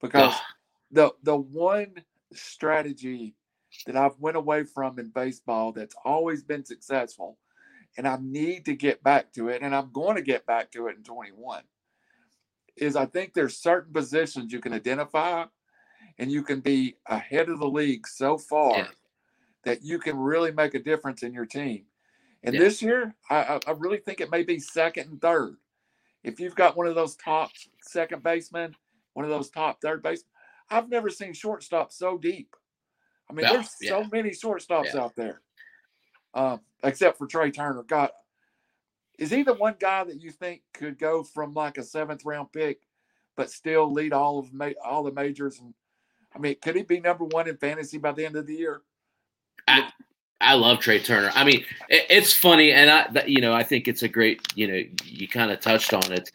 because 0.00 0.34
the 0.90 1.12
the 1.22 1.36
one 1.36 1.94
strategy 2.32 3.34
that 3.86 3.96
I've 3.96 4.18
went 4.18 4.36
away 4.36 4.64
from 4.64 4.98
in 4.98 5.10
baseball 5.10 5.72
that's 5.72 5.94
always 6.04 6.42
been 6.42 6.64
successful, 6.64 7.38
and 7.96 8.08
I 8.08 8.18
need 8.20 8.64
to 8.66 8.74
get 8.74 9.02
back 9.02 9.32
to 9.34 9.48
it, 9.48 9.62
and 9.62 9.74
I'm 9.74 9.92
going 9.92 10.16
to 10.16 10.22
get 10.22 10.46
back 10.46 10.70
to 10.72 10.86
it 10.88 10.96
in 10.96 11.02
21. 11.02 11.62
Is 12.76 12.96
I 12.96 13.06
think 13.06 13.34
there's 13.34 13.58
certain 13.58 13.92
positions 13.92 14.52
you 14.52 14.60
can 14.60 14.72
identify 14.72 15.44
and 16.18 16.30
you 16.30 16.42
can 16.42 16.60
be 16.60 16.96
ahead 17.06 17.48
of 17.48 17.60
the 17.60 17.68
league 17.68 18.06
so 18.06 18.36
far 18.36 18.78
yeah. 18.78 18.86
that 19.64 19.82
you 19.82 19.98
can 19.98 20.18
really 20.18 20.52
make 20.52 20.74
a 20.74 20.82
difference 20.82 21.22
in 21.22 21.32
your 21.32 21.46
team. 21.46 21.84
And 22.42 22.54
yeah. 22.54 22.60
this 22.60 22.82
year, 22.82 23.14
I, 23.30 23.60
I 23.66 23.72
really 23.72 23.98
think 23.98 24.20
it 24.20 24.30
may 24.30 24.42
be 24.42 24.58
second 24.58 25.10
and 25.10 25.20
third. 25.20 25.56
If 26.24 26.40
you've 26.40 26.54
got 26.54 26.76
one 26.76 26.86
of 26.86 26.94
those 26.94 27.16
top 27.16 27.50
second 27.82 28.22
basemen, 28.22 28.74
one 29.14 29.24
of 29.24 29.30
those 29.30 29.50
top 29.50 29.80
third 29.80 30.02
basemen, 30.02 30.30
I've 30.70 30.88
never 30.88 31.10
seen 31.10 31.32
shortstop 31.32 31.92
so 31.92 32.18
deep. 32.18 32.54
I 33.30 33.34
mean, 33.34 33.46
there's 33.46 33.70
yeah. 33.80 33.90
so 33.90 34.08
many 34.10 34.30
shortstops 34.30 34.94
out 34.94 35.14
there, 35.14 35.40
um, 36.34 36.60
except 36.82 37.18
for 37.18 37.26
Trea 37.26 37.50
Turner. 37.50 37.82
God, 37.82 38.10
is 39.18 39.30
he 39.30 39.42
the 39.42 39.54
one 39.54 39.76
guy 39.78 40.04
that 40.04 40.20
you 40.20 40.30
think 40.30 40.62
could 40.72 40.98
go 40.98 41.22
from 41.22 41.52
like 41.52 41.78
a 41.78 41.82
seventh 41.82 42.24
round 42.24 42.52
pick, 42.52 42.80
but 43.36 43.50
still 43.50 43.92
lead 43.92 44.12
all 44.12 44.38
of 44.38 44.52
ma- 44.52 44.70
all 44.84 45.02
the 45.02 45.12
majors 45.12 45.60
and 45.60 45.74
I 46.38 46.40
mean, 46.40 46.56
could 46.62 46.76
he 46.76 46.82
be 46.82 47.00
number 47.00 47.24
one 47.24 47.48
in 47.48 47.56
fantasy 47.56 47.98
by 47.98 48.12
the 48.12 48.24
end 48.24 48.36
of 48.36 48.46
the 48.46 48.54
year? 48.54 48.82
I, 49.66 49.90
I 50.40 50.54
love 50.54 50.78
Trea 50.78 51.00
Turner. 51.00 51.30
I 51.34 51.44
mean, 51.44 51.64
it, 51.88 52.06
it's 52.08 52.32
funny, 52.32 52.72
and 52.72 52.90
I, 52.90 53.24
you 53.26 53.40
know, 53.40 53.52
I 53.52 53.64
think 53.64 53.88
it's 53.88 54.02
a 54.02 54.08
great, 54.08 54.40
you 54.54 54.68
know, 54.68 54.82
you 55.04 55.28
kind 55.28 55.50
of 55.50 55.60
touched 55.60 55.92
on 55.92 56.12
it. 56.12 56.30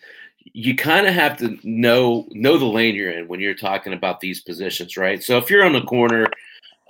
you 0.51 0.75
kind 0.75 1.07
of 1.07 1.13
have 1.13 1.37
to 1.37 1.57
know 1.63 2.27
know 2.31 2.57
the 2.57 2.65
lane 2.65 2.95
you're 2.95 3.11
in 3.11 3.27
when 3.27 3.39
you're 3.39 3.53
talking 3.53 3.93
about 3.93 4.19
these 4.19 4.41
positions, 4.41 4.97
right? 4.97 5.23
So 5.23 5.37
if 5.37 5.49
you're 5.49 5.63
on 5.63 5.73
the 5.73 5.81
corner, 5.83 6.27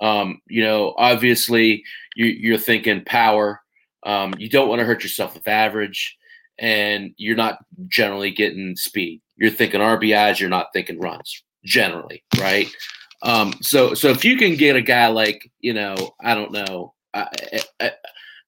um, 0.00 0.40
you 0.48 0.64
know, 0.64 0.94
obviously 0.98 1.84
you, 2.16 2.26
you're 2.26 2.58
thinking 2.58 3.04
power. 3.04 3.60
Um, 4.02 4.34
you 4.36 4.50
don't 4.50 4.68
want 4.68 4.80
to 4.80 4.84
hurt 4.84 5.02
yourself 5.02 5.34
with 5.34 5.48
average, 5.48 6.16
and 6.58 7.14
you're 7.16 7.36
not 7.36 7.58
generally 7.88 8.32
getting 8.32 8.76
speed. 8.76 9.22
You're 9.36 9.50
thinking 9.50 9.80
RBIs. 9.80 10.40
You're 10.40 10.50
not 10.50 10.72
thinking 10.72 11.00
runs 11.00 11.42
generally, 11.64 12.24
right? 12.38 12.68
Um, 13.24 13.54
so 13.62 13.94
so 13.94 14.08
if 14.08 14.24
you 14.24 14.36
can 14.36 14.54
get 14.54 14.76
a 14.76 14.82
guy 14.82 15.08
like 15.08 15.50
you 15.60 15.72
know, 15.74 16.14
I 16.22 16.34
don't 16.34 16.52
know, 16.52 16.94
I, 17.12 17.28
I, 17.80 17.92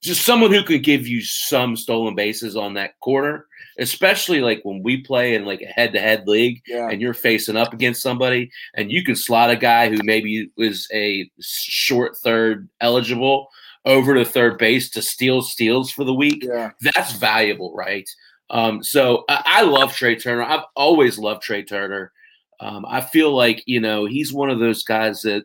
just 0.03 0.25
someone 0.25 0.53
who 0.53 0.63
could 0.63 0.85
give 0.85 1.07
you 1.07 1.21
some 1.23 1.77
stolen 1.77 2.15
bases 2.15 2.57
on 2.57 2.75
that 2.75 2.99
corner, 3.01 3.47
especially 3.79 4.41
like 4.41 4.61
when 4.63 4.83
we 4.83 4.99
play 5.03 5.35
in 5.35 5.45
like 5.45 5.63
a 5.63 5.67
head 5.67 5.93
to 5.95 6.01
head 6.01 6.29
league 6.29 6.63
Yeah. 6.67 6.89
and 6.89 7.01
you're 7.01 7.15
facing 7.15 7.57
up 7.57 7.73
against 7.73 8.03
somebody 8.03 8.51
and 8.75 8.93
you 8.93 9.03
can 9.03 9.17
slot 9.17 9.51
a 9.51 9.57
guy 9.57 9.89
who 9.89 9.99
maybe 10.05 10.51
is 10.59 10.87
a 10.93 11.29
short 11.41 12.17
third 12.19 12.69
eligible 12.81 13.49
over 13.85 14.15
to 14.15 14.25
third 14.25 14.59
base 14.59 14.91
to 14.91 15.03
steal 15.03 15.43
steals 15.43 15.91
for 15.91 16.05
the 16.05 16.15
week. 16.15 16.45
Yeah. 16.45 16.71
That's 16.83 17.13
valuable, 17.13 17.75
right? 17.75 18.09
Um, 18.51 18.83
so 18.83 19.25
I, 19.29 19.43
I 19.45 19.63
love 19.63 19.93
Trea 19.95 20.17
Turner. 20.17 20.43
I've 20.43 20.65
always 20.77 21.19
loved 21.19 21.43
Trea 21.43 21.65
Turner. 21.65 22.13
Um, 22.61 22.85
I 22.89 23.01
feel 23.01 23.35
like, 23.35 23.63
you 23.67 23.81
know, 23.81 24.07
he's 24.07 24.33
one 24.33 24.51
of 24.51 24.59
those 24.59 24.83
guys 24.83 25.23
that 25.23 25.45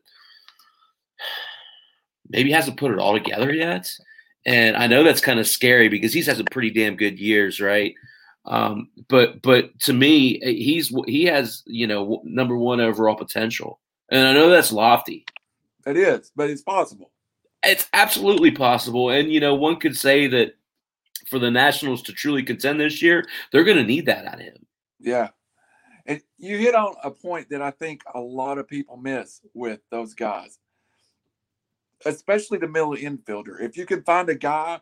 maybe 2.29 2.51
hasn't 2.51 2.77
put 2.77 2.91
it 2.91 2.99
all 2.99 3.13
together 3.13 3.53
yet. 3.53 3.89
And 4.45 4.75
I 4.75 4.87
know 4.87 5.03
that's 5.03 5.21
kind 5.21 5.39
of 5.39 5.47
scary 5.47 5.87
because 5.87 6.13
he's 6.13 6.25
had 6.25 6.37
some 6.37 6.45
pretty 6.45 6.71
damn 6.71 6.95
good 6.95 7.19
years, 7.19 7.59
right? 7.61 7.93
Um, 8.45 8.89
but 9.07 9.41
but 9.41 9.77
to 9.81 9.93
me, 9.93 10.39
he's 10.39 10.91
he 11.05 11.25
has 11.25 11.61
you 11.67 11.85
know 11.85 12.21
number 12.23 12.57
one 12.57 12.79
overall 12.79 13.15
potential, 13.15 13.79
and 14.09 14.25
I 14.25 14.33
know 14.33 14.49
that's 14.49 14.71
lofty. 14.71 15.25
It 15.85 15.95
is, 15.95 16.31
but 16.35 16.49
it's 16.49 16.63
possible. 16.63 17.11
It's 17.63 17.87
absolutely 17.93 18.49
possible, 18.49 19.11
and 19.11 19.31
you 19.31 19.39
know 19.39 19.53
one 19.53 19.79
could 19.79 19.95
say 19.95 20.25
that 20.25 20.55
for 21.27 21.37
the 21.37 21.51
Nationals 21.51 22.01
to 22.03 22.13
truly 22.13 22.41
contend 22.41 22.79
this 22.79 23.01
year, 23.01 23.25
they're 23.51 23.63
going 23.63 23.77
to 23.77 23.83
need 23.83 24.07
that 24.07 24.25
out 24.25 24.35
of 24.35 24.41
him. 24.41 24.65
Yeah. 24.99 25.29
And 26.05 26.21
you 26.37 26.57
hit 26.57 26.75
on 26.75 26.95
a 27.03 27.11
point 27.11 27.49
that 27.49 27.61
I 27.61 27.71
think 27.71 28.01
a 28.13 28.19
lot 28.19 28.57
of 28.57 28.67
people 28.67 28.97
miss 28.97 29.41
with 29.53 29.79
those 29.91 30.13
guys, 30.13 30.59
especially 32.05 32.57
the 32.57 32.67
middle 32.67 32.95
infielder. 32.95 33.61
If 33.61 33.77
you 33.77 33.85
can 33.85 34.03
find 34.03 34.29
a 34.29 34.35
guy 34.35 34.81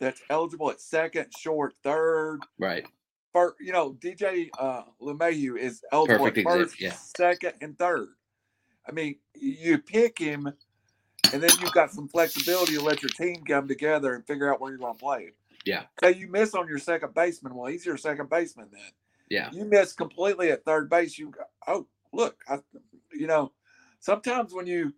that's 0.00 0.20
eligible 0.30 0.70
at 0.70 0.80
second, 0.80 1.26
short, 1.36 1.74
third, 1.82 2.40
Right. 2.58 2.86
first, 3.32 3.56
you 3.60 3.72
know, 3.72 3.92
DJ 3.94 4.48
uh, 4.58 4.82
LeMahieu 5.00 5.58
is 5.58 5.82
eligible 5.92 6.26
Perfect 6.26 6.38
at 6.48 6.52
first, 6.52 6.80
yeah. 6.80 6.92
second, 6.92 7.54
and 7.60 7.78
third. 7.78 8.08
I 8.88 8.92
mean, 8.92 9.16
you 9.34 9.78
pick 9.78 10.18
him, 10.18 10.46
and 11.32 11.42
then 11.42 11.50
you've 11.60 11.72
got 11.72 11.90
some 11.90 12.08
flexibility 12.08 12.74
to 12.74 12.80
let 12.80 13.02
your 13.02 13.10
team 13.10 13.44
come 13.44 13.68
together 13.68 14.14
and 14.14 14.26
figure 14.26 14.52
out 14.52 14.60
where 14.60 14.70
you're 14.70 14.78
going 14.78 14.94
to 14.94 14.98
play. 14.98 15.32
Yeah. 15.64 15.84
So 16.00 16.08
you 16.08 16.28
miss 16.28 16.54
on 16.54 16.68
your 16.68 16.78
second 16.78 17.12
baseman. 17.14 17.54
Well, 17.54 17.66
he's 17.66 17.84
your 17.84 17.98
second 17.98 18.30
baseman 18.30 18.68
then. 18.72 18.90
Yeah. 19.30 19.50
You 19.52 19.64
miss 19.64 19.92
completely 19.92 20.50
at 20.50 20.64
third 20.64 20.88
base. 20.88 21.18
You 21.18 21.30
go, 21.30 21.42
oh, 21.66 21.86
look, 22.12 22.36
I, 22.48 22.58
you 23.12 23.26
know, 23.26 23.52
sometimes 24.00 24.52
when 24.52 24.66
you, 24.66 24.92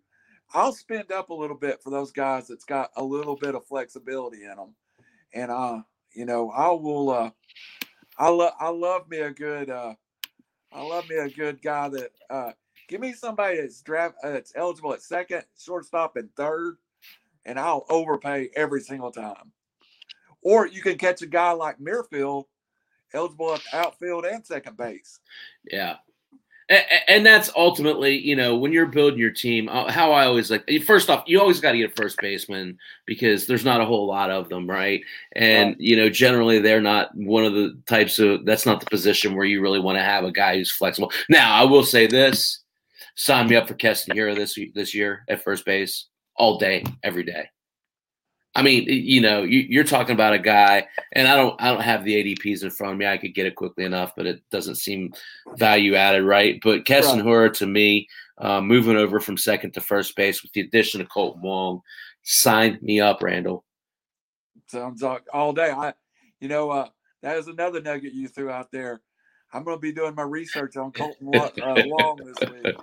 I'll 0.53 0.73
spend 0.73 1.11
up 1.11 1.29
a 1.29 1.33
little 1.33 1.57
bit 1.57 1.81
for 1.81 1.89
those 1.89 2.11
guys 2.11 2.47
that's 2.47 2.65
got 2.65 2.91
a 2.95 3.03
little 3.03 3.35
bit 3.35 3.55
of 3.55 3.65
flexibility 3.65 4.43
in 4.43 4.55
them, 4.55 4.75
and 5.33 5.51
uh, 5.51 5.81
you 6.13 6.25
know, 6.25 6.49
I 6.51 6.69
will. 6.71 7.09
uh 7.09 7.31
I 8.19 8.27
love, 8.27 8.53
I 8.59 8.69
love 8.69 9.09
me 9.09 9.19
a 9.19 9.31
good, 9.31 9.69
uh 9.69 9.95
I 10.71 10.81
love 10.83 11.09
me 11.09 11.15
a 11.15 11.29
good 11.29 11.61
guy 11.61 11.87
that, 11.89 12.11
uh 12.29 12.51
give 12.89 12.99
me 12.99 13.13
somebody 13.13 13.61
that's 13.61 13.81
draft, 13.81 14.15
uh, 14.21 14.31
that's 14.31 14.51
eligible 14.55 14.93
at 14.93 15.01
second, 15.01 15.43
shortstop, 15.57 16.17
and 16.17 16.29
third, 16.35 16.75
and 17.45 17.57
I'll 17.57 17.85
overpay 17.89 18.49
every 18.55 18.81
single 18.81 19.11
time. 19.11 19.53
Or 20.41 20.67
you 20.67 20.81
can 20.81 20.97
catch 20.97 21.21
a 21.21 21.25
guy 21.25 21.51
like 21.53 21.79
Merrifield, 21.79 22.47
eligible 23.13 23.53
at 23.53 23.61
outfield 23.73 24.25
and 24.25 24.45
second 24.45 24.77
base. 24.77 25.19
Yeah. 25.71 25.97
And, 26.69 26.85
and 27.09 27.25
that's 27.25 27.51
ultimately, 27.55 28.17
you 28.17 28.35
know, 28.35 28.55
when 28.55 28.71
you're 28.71 28.85
building 28.85 29.19
your 29.19 29.31
team, 29.31 29.67
uh, 29.67 29.91
how 29.91 30.13
I 30.13 30.25
always 30.25 30.49
like, 30.49 30.69
first 30.85 31.09
off, 31.09 31.23
you 31.27 31.39
always 31.39 31.59
got 31.59 31.73
to 31.73 31.77
get 31.77 31.91
a 31.91 32.01
first 32.01 32.17
baseman 32.21 32.77
because 33.05 33.45
there's 33.45 33.65
not 33.65 33.81
a 33.81 33.85
whole 33.85 34.07
lot 34.07 34.31
of 34.31 34.47
them, 34.47 34.69
right? 34.69 35.01
And, 35.33 35.75
you 35.79 35.97
know, 35.97 36.07
generally 36.07 36.59
they're 36.59 36.79
not 36.79 37.13
one 37.13 37.43
of 37.43 37.53
the 37.53 37.77
types 37.87 38.19
of, 38.19 38.45
that's 38.45 38.65
not 38.65 38.79
the 38.79 38.85
position 38.85 39.35
where 39.35 39.45
you 39.45 39.61
really 39.61 39.81
want 39.81 39.97
to 39.97 40.03
have 40.03 40.23
a 40.23 40.31
guy 40.31 40.55
who's 40.55 40.71
flexible. 40.71 41.11
Now, 41.27 41.53
I 41.53 41.65
will 41.65 41.83
say 41.83 42.07
this 42.07 42.59
sign 43.17 43.49
me 43.49 43.57
up 43.57 43.67
for 43.67 43.73
Keston 43.73 44.15
Hiura 44.15 44.33
this, 44.33 44.57
this 44.73 44.95
year 44.95 45.25
at 45.27 45.43
first 45.43 45.65
base 45.65 46.07
all 46.37 46.57
day, 46.57 46.85
every 47.03 47.23
day. 47.23 47.49
I 48.53 48.63
mean, 48.63 48.83
you 48.87 49.21
know, 49.21 49.43
you, 49.43 49.59
you're 49.59 49.85
talking 49.85 50.13
about 50.13 50.33
a 50.33 50.39
guy, 50.39 50.85
and 51.13 51.27
I 51.27 51.37
don't, 51.37 51.61
I 51.61 51.71
don't 51.71 51.81
have 51.81 52.03
the 52.03 52.15
ADPs 52.15 52.63
in 52.63 52.69
front 52.69 52.93
of 52.93 52.99
me. 52.99 53.05
I 53.05 53.17
could 53.17 53.33
get 53.33 53.45
it 53.45 53.55
quickly 53.55 53.85
enough, 53.85 54.13
but 54.15 54.25
it 54.25 54.41
doesn't 54.51 54.75
seem 54.75 55.13
value 55.55 55.95
added, 55.95 56.23
right? 56.23 56.59
But 56.61 56.85
Keston 56.85 57.25
Right. 57.25 57.53
To 57.53 57.65
me, 57.65 58.09
uh, 58.37 58.59
moving 58.59 58.97
over 58.97 59.21
from 59.21 59.37
second 59.37 59.71
to 59.75 59.81
first 59.81 60.15
base 60.17 60.43
with 60.43 60.51
the 60.51 60.61
addition 60.61 60.99
of 60.99 61.07
Kolten 61.07 61.41
Wong, 61.41 61.81
signed 62.23 62.81
me 62.81 62.99
up, 62.99 63.23
Randall. 63.23 63.63
Sounds 64.67 65.01
like 65.01 65.23
all 65.33 65.53
day. 65.53 65.71
I, 65.71 65.93
you 66.41 66.49
know, 66.49 66.71
uh, 66.71 66.89
that 67.21 67.37
is 67.37 67.47
another 67.47 67.81
nugget 67.81 68.13
you 68.13 68.27
threw 68.27 68.49
out 68.49 68.71
there. 68.71 69.01
I'm 69.53 69.63
going 69.63 69.77
to 69.77 69.81
be 69.81 69.91
doing 69.91 70.15
my 70.15 70.23
research 70.23 70.77
on 70.77 70.91
Kolten 70.91 71.15
Wa- 71.21 71.51
uh, 71.61 71.83
Long 71.85 72.17
this 72.17 72.49
week. 72.49 72.75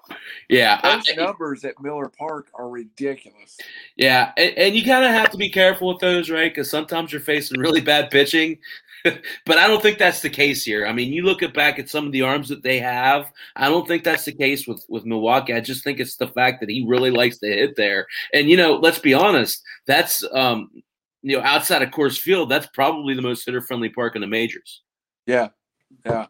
Yeah, 0.48 0.80
I- 0.82 0.96
Those 0.96 1.16
numbers 1.16 1.64
at 1.64 1.80
Miller 1.80 2.08
Park 2.08 2.48
are 2.54 2.68
ridiculous. 2.68 3.56
Yeah, 3.96 4.32
and, 4.36 4.56
and 4.56 4.74
you 4.74 4.84
kind 4.84 5.04
of 5.04 5.12
have 5.12 5.30
to 5.30 5.38
be 5.38 5.48
careful 5.50 5.88
with 5.88 6.00
those, 6.00 6.30
right? 6.30 6.50
Because 6.50 6.70
sometimes 6.70 7.12
you're 7.12 7.20
facing 7.20 7.60
really 7.60 7.80
bad 7.80 8.10
pitching. 8.10 8.58
but 9.04 9.58
I 9.58 9.66
don't 9.68 9.80
think 9.80 9.98
that's 9.98 10.22
the 10.22 10.30
case 10.30 10.64
here. 10.64 10.86
I 10.86 10.92
mean, 10.92 11.12
you 11.12 11.22
look 11.22 11.42
at 11.42 11.54
back 11.54 11.78
at 11.78 11.88
some 11.88 12.06
of 12.06 12.12
the 12.12 12.22
arms 12.22 12.48
that 12.48 12.62
they 12.62 12.78
have. 12.80 13.30
I 13.56 13.68
don't 13.68 13.86
think 13.86 14.04
that's 14.04 14.24
the 14.24 14.32
case 14.32 14.66
with 14.66 14.84
with 14.88 15.06
Milwaukee. 15.06 15.54
I 15.54 15.60
just 15.60 15.84
think 15.84 16.00
it's 16.00 16.16
the 16.16 16.28
fact 16.28 16.60
that 16.60 16.68
he 16.68 16.84
really 16.86 17.10
likes 17.10 17.38
to 17.38 17.46
hit 17.46 17.76
there. 17.76 18.06
And 18.34 18.50
you 18.50 18.56
know, 18.56 18.74
let's 18.74 18.98
be 18.98 19.14
honest, 19.14 19.62
that's 19.86 20.24
um, 20.32 20.70
you 21.22 21.36
know, 21.36 21.42
outside 21.44 21.82
of 21.82 21.90
Coors 21.90 22.18
Field, 22.18 22.50
that's 22.50 22.66
probably 22.74 23.14
the 23.14 23.22
most 23.22 23.44
hitter 23.46 23.60
friendly 23.60 23.88
park 23.88 24.16
in 24.16 24.20
the 24.20 24.26
majors. 24.26 24.82
Yeah, 25.26 25.48
yeah, 26.04 26.26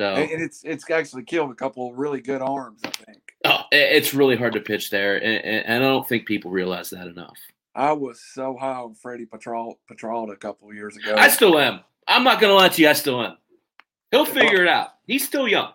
So 0.00 0.14
and, 0.14 0.40
it's 0.40 0.62
it's 0.64 0.90
actually 0.90 1.24
killed 1.24 1.50
a 1.50 1.54
couple 1.54 1.90
of 1.90 1.98
really 1.98 2.22
good 2.22 2.40
arms. 2.40 2.80
I 2.86 2.88
think 2.88 3.34
oh, 3.44 3.64
it's 3.70 4.14
really 4.14 4.34
hard 4.34 4.54
to 4.54 4.60
pitch 4.60 4.88
there, 4.88 5.22
and, 5.22 5.44
and, 5.44 5.84
I 5.84 5.86
don't 5.86 6.08
think 6.08 6.24
people 6.24 6.50
realize 6.50 6.88
that 6.88 7.06
enough. 7.06 7.36
I 7.74 7.92
was 7.92 8.18
so 8.18 8.56
high 8.56 8.76
on 8.76 8.94
Freddy 8.94 9.26
Peralta 9.26 9.76
a 10.32 10.36
couple 10.36 10.70
of 10.70 10.74
years 10.74 10.96
ago. 10.96 11.16
I 11.18 11.28
still 11.28 11.58
am. 11.58 11.80
I'm 12.08 12.24
not 12.24 12.40
gonna 12.40 12.54
lie 12.54 12.70
to 12.70 12.80
you. 12.80 12.88
I 12.88 12.94
still 12.94 13.22
am. 13.22 13.36
He'll 14.10 14.24
figure 14.24 14.62
it 14.62 14.68
out. 14.68 14.88
He's 15.06 15.26
still 15.26 15.46
young. 15.46 15.72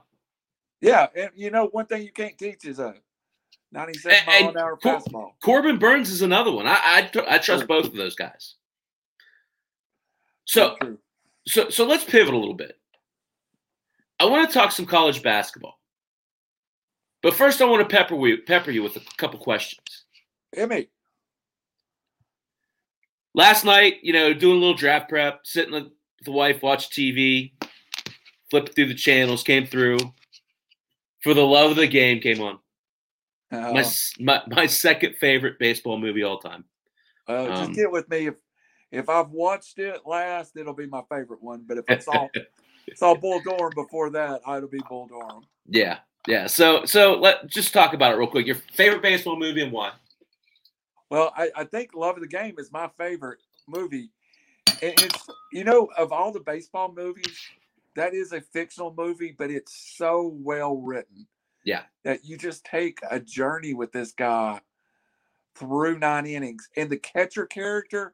yeah, 0.82 1.06
and 1.16 1.30
you 1.36 1.52
know 1.52 1.68
one 1.68 1.86
thing 1.86 2.02
you 2.02 2.12
can't 2.12 2.36
teach 2.36 2.66
is 2.66 2.80
a 2.80 2.96
97 3.74 4.18
And- 4.28 4.46
mile 4.46 4.50
an 4.50 4.58
hour 4.58 4.78
Cor- 4.78 5.02
fastball. 5.02 5.30
Corbin 5.44 5.78
Burnes 5.78 6.10
is 6.10 6.24
another 6.24 6.52
one. 6.52 6.66
I 6.66 6.80
I, 6.84 7.10
I 7.28 7.38
trust 7.38 7.46
Sure. 7.46 7.68
both 7.68 7.86
of 7.86 7.94
those 7.94 8.16
guys. 8.16 8.56
So 10.46 10.78
so 11.48 11.70
so 11.70 11.86
let's 11.86 12.06
pivot 12.06 12.34
a 12.34 12.38
little 12.38 12.56
bit. 12.56 12.80
I 14.20 14.26
want 14.26 14.50
to 14.50 14.54
talk 14.54 14.72
some 14.72 14.86
college 14.86 15.22
basketball, 15.22 15.80
but 17.22 17.34
first 17.34 17.62
I 17.62 17.66
want 17.66 17.88
to 17.88 17.96
pepper 17.96 18.16
you 18.28 18.42
pepper 18.44 18.72
you 18.72 18.84
with 18.84 18.96
a 18.96 19.02
couple 19.18 19.40
questions. 19.40 20.06
Emmy, 20.56 20.88
Last 23.36 23.66
night, 23.66 23.96
you 24.02 24.14
know, 24.14 24.34
doing 24.34 24.56
a 24.56 24.60
little 24.60 24.74
draft 24.74 25.10
prep, 25.10 25.42
sitting 25.44 25.74
with 25.74 25.92
the 26.24 26.32
wife, 26.32 26.62
watch 26.64 26.90
TV, 26.90 27.52
flipping 28.50 28.74
through 28.74 28.88
the 28.88 28.96
channels, 28.96 29.44
came 29.44 29.68
through. 29.68 29.98
For 31.22 31.34
the 31.34 31.42
love 31.42 31.72
of 31.72 31.76
the 31.78 31.88
game, 31.88 32.22
came 32.22 32.40
on. 32.40 32.60
uh, 33.52 33.74
My 33.74 33.86
my, 34.20 34.42
my 34.48 34.66
second 34.68 35.16
favorite 35.18 35.60
baseball 35.60 35.98
movie 35.98 36.24
all 36.24 36.40
time. 36.40 36.64
uh, 37.28 37.50
just 37.50 37.62
um, 37.64 37.74
get 37.74 37.92
with 37.92 38.08
me 38.08 38.28
if 38.28 38.36
if 38.90 39.10
I've 39.10 39.32
watched 39.32 39.80
it 39.80 40.02
last, 40.06 40.56
it'll 40.56 40.74
be 40.74 40.88
my 40.88 41.02
favorite 41.10 41.44
one. 41.44 41.66
But 41.68 41.80
if 41.80 41.86
I 41.90 41.98
saw 41.98 42.30
saw 42.96 43.16
Bull 43.16 43.42
Durham 43.42 43.72
before 43.76 44.10
that, 44.12 44.42
it'll 44.48 44.68
be 44.70 44.82
Bull 44.90 45.08
Durham. 45.08 45.44
Yeah, 45.68 46.00
yeah. 46.28 46.48
So 46.48 46.86
so 46.86 47.16
let 47.16 47.48
just 47.48 47.74
talk 47.74 47.94
about 47.94 48.14
it 48.14 48.18
real 48.18 48.28
quick. 48.28 48.46
Your 48.46 48.56
favorite 48.74 49.02
baseball 49.02 49.38
movie 49.38 49.62
and 49.62 49.72
why? 49.72 49.92
Well, 51.10 51.32
I, 51.36 51.52
I 51.56 51.64
think 51.66 51.94
Love 51.94 52.16
of 52.16 52.22
the 52.22 52.28
Game 52.28 52.56
is 52.58 52.72
my 52.72 52.90
favorite 52.98 53.40
movie. 53.68 54.10
And 54.82 54.94
it's 55.02 55.28
you 55.52 55.64
know, 55.64 55.90
of 55.98 56.12
all 56.12 56.32
the 56.32 56.40
baseball 56.40 56.92
movies, 56.96 57.40
that 57.96 58.14
is 58.14 58.34
a 58.34 58.42
fictional 58.42 58.94
movie, 58.96 59.36
but 59.38 59.50
it's 59.50 59.96
so 59.98 60.36
well 60.42 60.78
written. 60.78 61.28
Yeah. 61.64 61.84
That 62.04 62.26
you 62.26 62.38
just 62.38 62.66
take 62.66 63.00
a 63.10 63.20
journey 63.20 63.74
with 63.74 63.92
this 63.92 64.12
guy 64.12 64.62
through 65.56 66.00
nine 66.00 66.26
innings. 66.26 66.70
And 66.78 66.90
the 66.90 66.98
catcher 66.98 67.46
character, 67.46 68.14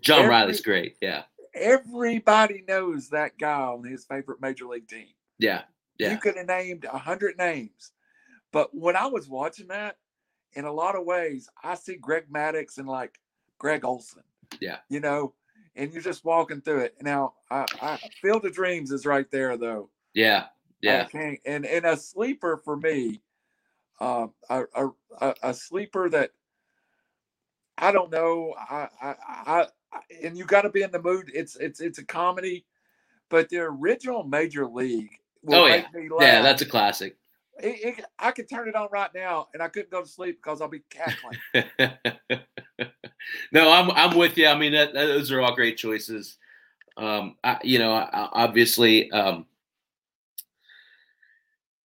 John 0.00 0.20
Every- 0.20 0.30
Reilly's 0.30 0.60
great. 0.60 0.96
Yeah, 1.00 1.22
everybody 1.54 2.64
knows 2.66 3.08
that 3.08 3.38
guy 3.38 3.60
on 3.60 3.84
his 3.84 4.04
favorite 4.04 4.40
major 4.40 4.66
league 4.66 4.88
team. 4.88 5.08
Yeah. 5.38 5.62
Yeah. 5.98 6.12
You 6.12 6.18
could 6.18 6.36
have 6.36 6.46
named 6.46 6.84
a 6.84 6.98
hundred 6.98 7.36
names. 7.38 7.92
But 8.52 8.74
when 8.74 8.96
I 8.96 9.06
was 9.06 9.28
watching 9.28 9.68
that, 9.68 9.96
in 10.54 10.64
a 10.64 10.72
lot 10.72 10.96
of 10.96 11.06
ways, 11.06 11.48
I 11.62 11.74
see 11.74 11.96
Greg 11.96 12.24
Maddux 12.30 12.78
and 12.78 12.88
like 12.88 13.18
Greg 13.58 13.84
Olson. 13.84 14.22
Yeah. 14.60 14.78
You 14.88 15.00
know, 15.00 15.34
and 15.76 15.92
you're 15.92 16.02
just 16.02 16.24
walking 16.24 16.60
through 16.60 16.80
it. 16.80 16.96
Now, 17.00 17.34
I, 17.50 17.66
I 17.80 17.98
Field 18.20 18.44
of 18.44 18.54
Dreams 18.54 18.90
is 18.90 19.06
right 19.06 19.30
there 19.30 19.56
though. 19.56 19.88
Yeah. 20.14 20.46
Yeah. 20.82 21.04
Okay. 21.06 21.40
And 21.46 21.64
and 21.64 21.86
a 21.86 21.96
sleeper 21.96 22.58
for 22.58 22.76
me, 22.76 23.22
uh, 24.00 24.26
a, 24.50 24.64
a, 24.74 24.88
a, 25.20 25.34
a 25.42 25.54
sleeper 25.54 26.10
that 26.10 26.32
I 27.78 27.92
don't 27.92 28.10
know. 28.10 28.54
I, 28.58 28.88
I, 29.00 29.14
I 29.28 29.66
and 30.22 30.36
you 30.36 30.44
got 30.44 30.62
to 30.62 30.70
be 30.70 30.82
in 30.82 30.90
the 30.90 31.02
mood. 31.02 31.30
It's 31.34 31.56
it's 31.56 31.80
it's 31.80 31.98
a 31.98 32.04
comedy, 32.04 32.64
but 33.28 33.48
the 33.48 33.58
original 33.58 34.24
Major 34.24 34.66
League. 34.66 35.10
oh 35.48 35.66
yeah, 35.66 35.86
yeah, 36.20 36.42
that's 36.42 36.62
a 36.62 36.66
classic. 36.66 37.16
It, 37.58 37.98
it, 37.98 38.04
I 38.18 38.30
could 38.30 38.48
turn 38.48 38.68
it 38.68 38.74
on 38.74 38.88
right 38.90 39.10
now, 39.14 39.48
and 39.52 39.62
I 39.62 39.68
couldn't 39.68 39.90
go 39.90 40.02
to 40.02 40.08
sleep 40.08 40.40
because 40.42 40.60
I'll 40.60 40.68
be 40.68 40.82
cackling. 40.90 41.38
no, 43.52 43.70
I'm 43.70 43.90
I'm 43.90 44.16
with 44.16 44.38
you. 44.38 44.46
I 44.46 44.56
mean, 44.56 44.72
that, 44.72 44.94
that, 44.94 45.06
those 45.06 45.30
are 45.30 45.40
all 45.40 45.54
great 45.54 45.76
choices. 45.76 46.38
Um, 46.96 47.36
I, 47.44 47.58
you 47.62 47.78
know, 47.78 48.08
obviously, 48.12 49.10
um, 49.12 49.46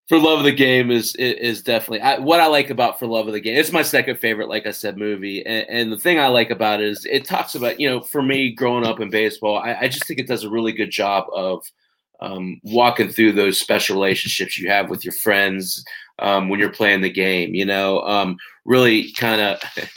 for 0.07 0.17
love 0.17 0.39
of 0.39 0.45
the 0.45 0.53
game 0.53 0.89
is 0.89 1.15
is 1.15 1.61
definitely 1.61 2.01
I, 2.01 2.17
what 2.19 2.39
I 2.39 2.47
like 2.47 2.69
about 2.69 2.97
for 2.97 3.07
love 3.07 3.27
of 3.27 3.33
the 3.33 3.41
game. 3.41 3.57
It's 3.57 3.73
my 3.73 3.81
second 3.81 4.17
favorite, 4.19 4.49
like 4.49 4.65
I 4.65 4.71
said, 4.71 4.97
movie. 4.97 5.45
And, 5.45 5.67
and, 5.69 5.91
the 5.91 5.97
thing 5.97 6.17
I 6.17 6.27
like 6.27 6.49
about 6.49 6.79
it 6.79 6.87
is 6.87 7.05
it 7.05 7.25
talks 7.25 7.55
about 7.55 7.79
you 7.79 7.89
know 7.89 8.01
for 8.01 8.21
me 8.21 8.51
growing 8.51 8.85
up 8.85 8.99
in 9.01 9.09
baseball, 9.09 9.57
I, 9.57 9.75
I 9.81 9.87
just 9.87 10.05
think 10.05 10.19
it 10.19 10.27
does 10.27 10.43
a 10.43 10.49
really 10.49 10.71
good 10.71 10.91
job 10.91 11.25
of 11.33 11.65
um, 12.21 12.59
walking 12.63 13.09
through 13.09 13.33
those 13.33 13.59
special 13.59 13.95
relationships 13.95 14.57
you 14.57 14.69
have 14.69 14.89
with 14.89 15.03
your 15.03 15.13
friends 15.13 15.83
um, 16.19 16.49
when 16.49 16.59
you're 16.59 16.69
playing 16.69 17.01
the 17.01 17.09
game. 17.09 17.53
You 17.53 17.65
know, 17.65 18.01
um, 18.01 18.37
really 18.67 19.11
kind 19.13 19.41
of 19.41 19.59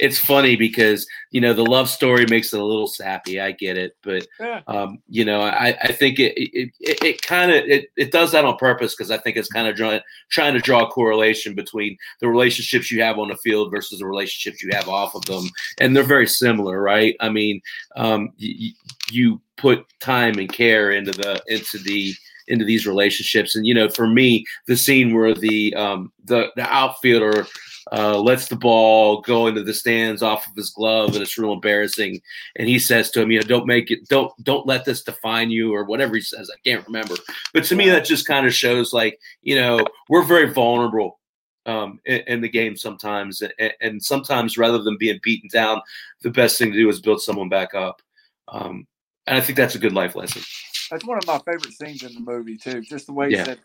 it's 0.00 0.18
funny 0.18 0.56
because 0.56 1.06
you 1.30 1.40
know 1.40 1.52
the 1.52 1.64
love 1.64 1.88
story 1.88 2.26
makes 2.28 2.52
it 2.52 2.60
a 2.60 2.64
little 2.64 2.88
sappy. 2.88 3.40
I 3.40 3.52
get 3.52 3.76
it, 3.76 3.96
but 4.02 4.26
yeah. 4.40 4.62
um, 4.66 4.98
you 5.08 5.24
know 5.24 5.42
I, 5.42 5.76
I 5.80 5.92
think 5.92 6.18
it 6.18 6.32
it, 6.36 6.70
it, 6.80 7.04
it 7.04 7.22
kind 7.22 7.52
of 7.52 7.64
it, 7.64 7.90
it 7.96 8.10
does 8.10 8.32
that 8.32 8.44
on 8.44 8.56
purpose 8.56 8.96
because 8.96 9.10
I 9.10 9.18
think 9.18 9.36
it's 9.36 9.48
kind 9.48 9.68
of 9.68 9.76
trying 9.76 10.00
trying 10.30 10.54
to 10.54 10.60
draw 10.60 10.84
a 10.84 10.90
correlation 10.90 11.54
between 11.54 11.96
the 12.20 12.28
relationships 12.28 12.90
you 12.90 13.02
have 13.02 13.18
on 13.18 13.28
the 13.28 13.36
field 13.36 13.70
versus 13.70 13.98
the 13.98 14.06
relationships 14.06 14.62
you 14.62 14.70
have 14.72 14.88
off 14.88 15.14
of 15.14 15.24
them, 15.26 15.44
and 15.78 15.94
they're 15.94 16.02
very 16.02 16.26
similar, 16.26 16.80
right? 16.80 17.14
I 17.20 17.28
mean, 17.28 17.60
um, 17.96 18.32
you, 18.38 18.72
you 19.10 19.40
put 19.56 19.86
time 20.00 20.38
and 20.38 20.52
care 20.52 20.90
into 20.90 21.12
the 21.12 21.42
into 21.48 21.78
the 21.78 22.14
into 22.48 22.64
these 22.64 22.86
relationships. 22.86 23.54
And 23.54 23.66
you 23.66 23.74
know, 23.74 23.88
for 23.88 24.06
me, 24.06 24.44
the 24.66 24.76
scene 24.76 25.14
where 25.14 25.34
the 25.34 25.74
um, 25.74 26.12
the 26.24 26.48
the 26.56 26.62
outfielder 26.62 27.46
uh, 27.92 28.18
lets 28.18 28.48
the 28.48 28.56
ball 28.56 29.20
go 29.20 29.46
into 29.46 29.62
the 29.62 29.74
stands 29.74 30.22
off 30.22 30.46
of 30.46 30.54
his 30.56 30.70
glove, 30.70 31.14
and 31.14 31.22
it's 31.22 31.38
real 31.38 31.52
embarrassing. 31.52 32.20
And 32.56 32.68
he 32.68 32.78
says 32.78 33.10
to 33.10 33.22
him, 33.22 33.30
"You 33.30 33.40
know, 33.40 33.46
don't 33.46 33.66
make 33.66 33.90
it, 33.90 34.08
don't 34.08 34.32
don't 34.42 34.66
let 34.66 34.84
this 34.84 35.02
define 35.02 35.50
you," 35.50 35.74
or 35.74 35.84
whatever 35.84 36.14
he 36.14 36.20
says. 36.20 36.50
I 36.52 36.58
can't 36.68 36.86
remember, 36.86 37.14
but 37.52 37.64
to 37.64 37.76
me, 37.76 37.88
that 37.90 38.04
just 38.04 38.26
kind 38.26 38.46
of 38.46 38.54
shows 38.54 38.92
like 38.92 39.18
you 39.42 39.56
know 39.56 39.84
we're 40.08 40.24
very 40.24 40.52
vulnerable 40.52 41.20
um, 41.66 42.00
in, 42.04 42.20
in, 42.26 42.40
the 42.40 42.48
game 42.48 42.76
sometimes, 42.76 43.42
and, 43.42 43.72
and, 43.80 44.02
sometimes 44.02 44.58
rather 44.58 44.78
than 44.78 44.98
being 44.98 45.18
beaten 45.22 45.48
down, 45.52 45.80
the 46.22 46.30
best 46.30 46.58
thing 46.58 46.70
to 46.72 46.78
do 46.78 46.88
is 46.88 47.00
build 47.00 47.22
someone 47.22 47.48
back 47.48 47.74
up. 47.74 48.02
Um, 48.48 48.86
and 49.26 49.38
I 49.38 49.40
think 49.40 49.56
that's 49.56 49.74
a 49.74 49.78
good 49.78 49.94
life 49.94 50.14
lesson. 50.14 50.42
That's 50.90 51.04
one 51.04 51.18
of 51.18 51.26
my 51.26 51.38
favorite 51.38 51.72
scenes 51.72 52.02
in 52.02 52.14
the 52.14 52.20
movie 52.20 52.56
too. 52.56 52.82
Just 52.82 53.06
the 53.06 53.12
way 53.12 53.30
yeah. 53.30 53.44
that 53.44 53.58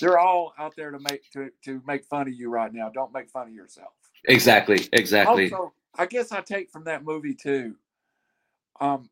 they're 0.00 0.18
all 0.18 0.52
out 0.58 0.74
there 0.76 0.90
to 0.90 0.98
make 0.98 1.30
to 1.32 1.50
to 1.64 1.82
make 1.86 2.04
fun 2.04 2.28
of 2.28 2.34
you 2.34 2.50
right 2.50 2.72
now. 2.72 2.88
Don't 2.88 3.12
make 3.12 3.30
fun 3.30 3.48
of 3.48 3.54
yourself. 3.54 3.92
Exactly. 4.26 4.88
Exactly. 4.92 5.52
Also, 5.52 5.72
I 5.96 6.06
guess 6.06 6.32
I 6.32 6.40
take 6.40 6.70
from 6.70 6.84
that 6.84 7.04
movie 7.04 7.34
too. 7.34 7.76
Um, 8.80 9.08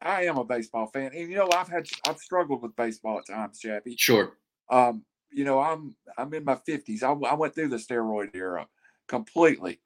I 0.00 0.24
am 0.24 0.36
a 0.36 0.44
baseball 0.44 0.86
fan, 0.86 1.12
and 1.14 1.30
you 1.30 1.36
know 1.36 1.48
I've 1.52 1.68
had 1.68 1.86
I've 2.06 2.18
struggled 2.18 2.62
with 2.62 2.76
baseball 2.76 3.18
at 3.18 3.26
times, 3.26 3.60
Chappy. 3.60 3.96
Sure. 3.96 4.32
Um, 4.70 5.04
you 5.30 5.44
know 5.44 5.60
I'm 5.60 5.94
I'm 6.18 6.32
in 6.34 6.44
my 6.44 6.56
fifties. 6.56 7.02
I, 7.02 7.12
I 7.12 7.34
went 7.34 7.54
through 7.54 7.68
the 7.68 7.76
steroid 7.76 8.34
era 8.34 8.66
completely, 9.06 9.80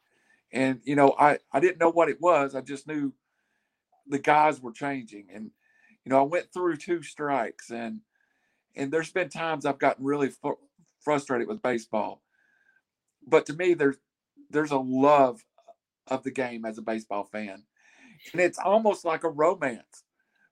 and 0.52 0.80
you 0.84 0.96
know 0.96 1.14
I 1.18 1.38
I 1.52 1.60
didn't 1.60 1.78
know 1.78 1.90
what 1.90 2.08
it 2.08 2.20
was. 2.20 2.54
I 2.54 2.60
just 2.60 2.86
knew 2.86 3.12
the 4.08 4.18
guys 4.18 4.60
were 4.60 4.72
changing, 4.72 5.28
and 5.32 5.50
you 6.06 6.10
know, 6.10 6.20
I 6.20 6.22
went 6.22 6.52
through 6.52 6.76
two 6.76 7.02
strikes 7.02 7.70
and 7.70 8.00
and 8.76 8.92
there's 8.92 9.10
been 9.10 9.28
times 9.28 9.66
I've 9.66 9.78
gotten 9.78 10.04
really 10.04 10.30
fu- 10.30 10.58
frustrated 11.00 11.48
with 11.48 11.62
baseball. 11.62 12.22
But 13.26 13.44
to 13.46 13.54
me 13.54 13.74
there's 13.74 13.96
there's 14.50 14.70
a 14.70 14.78
love 14.78 15.42
of 16.06 16.22
the 16.22 16.30
game 16.30 16.64
as 16.64 16.78
a 16.78 16.82
baseball 16.82 17.24
fan. 17.24 17.64
And 18.32 18.40
it's 18.40 18.58
almost 18.58 19.04
like 19.04 19.24
a 19.24 19.28
romance. 19.28 20.04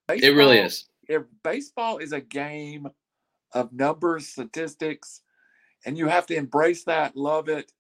Baseball, 0.09 0.31
it 0.31 0.35
really 0.35 0.59
is. 0.59 0.89
If 1.09 1.23
baseball 1.45 1.99
is 1.99 2.13
a 2.13 2.21
game 2.21 2.89
of 3.53 3.73
numbers, 3.73 4.29
statistics, 4.29 5.23
and 5.87 5.97
you 5.97 6.09
have 6.09 6.27
to 6.27 6.35
embrace 6.35 6.83
that, 6.85 7.17
love 7.17 7.49
it, 7.49 7.73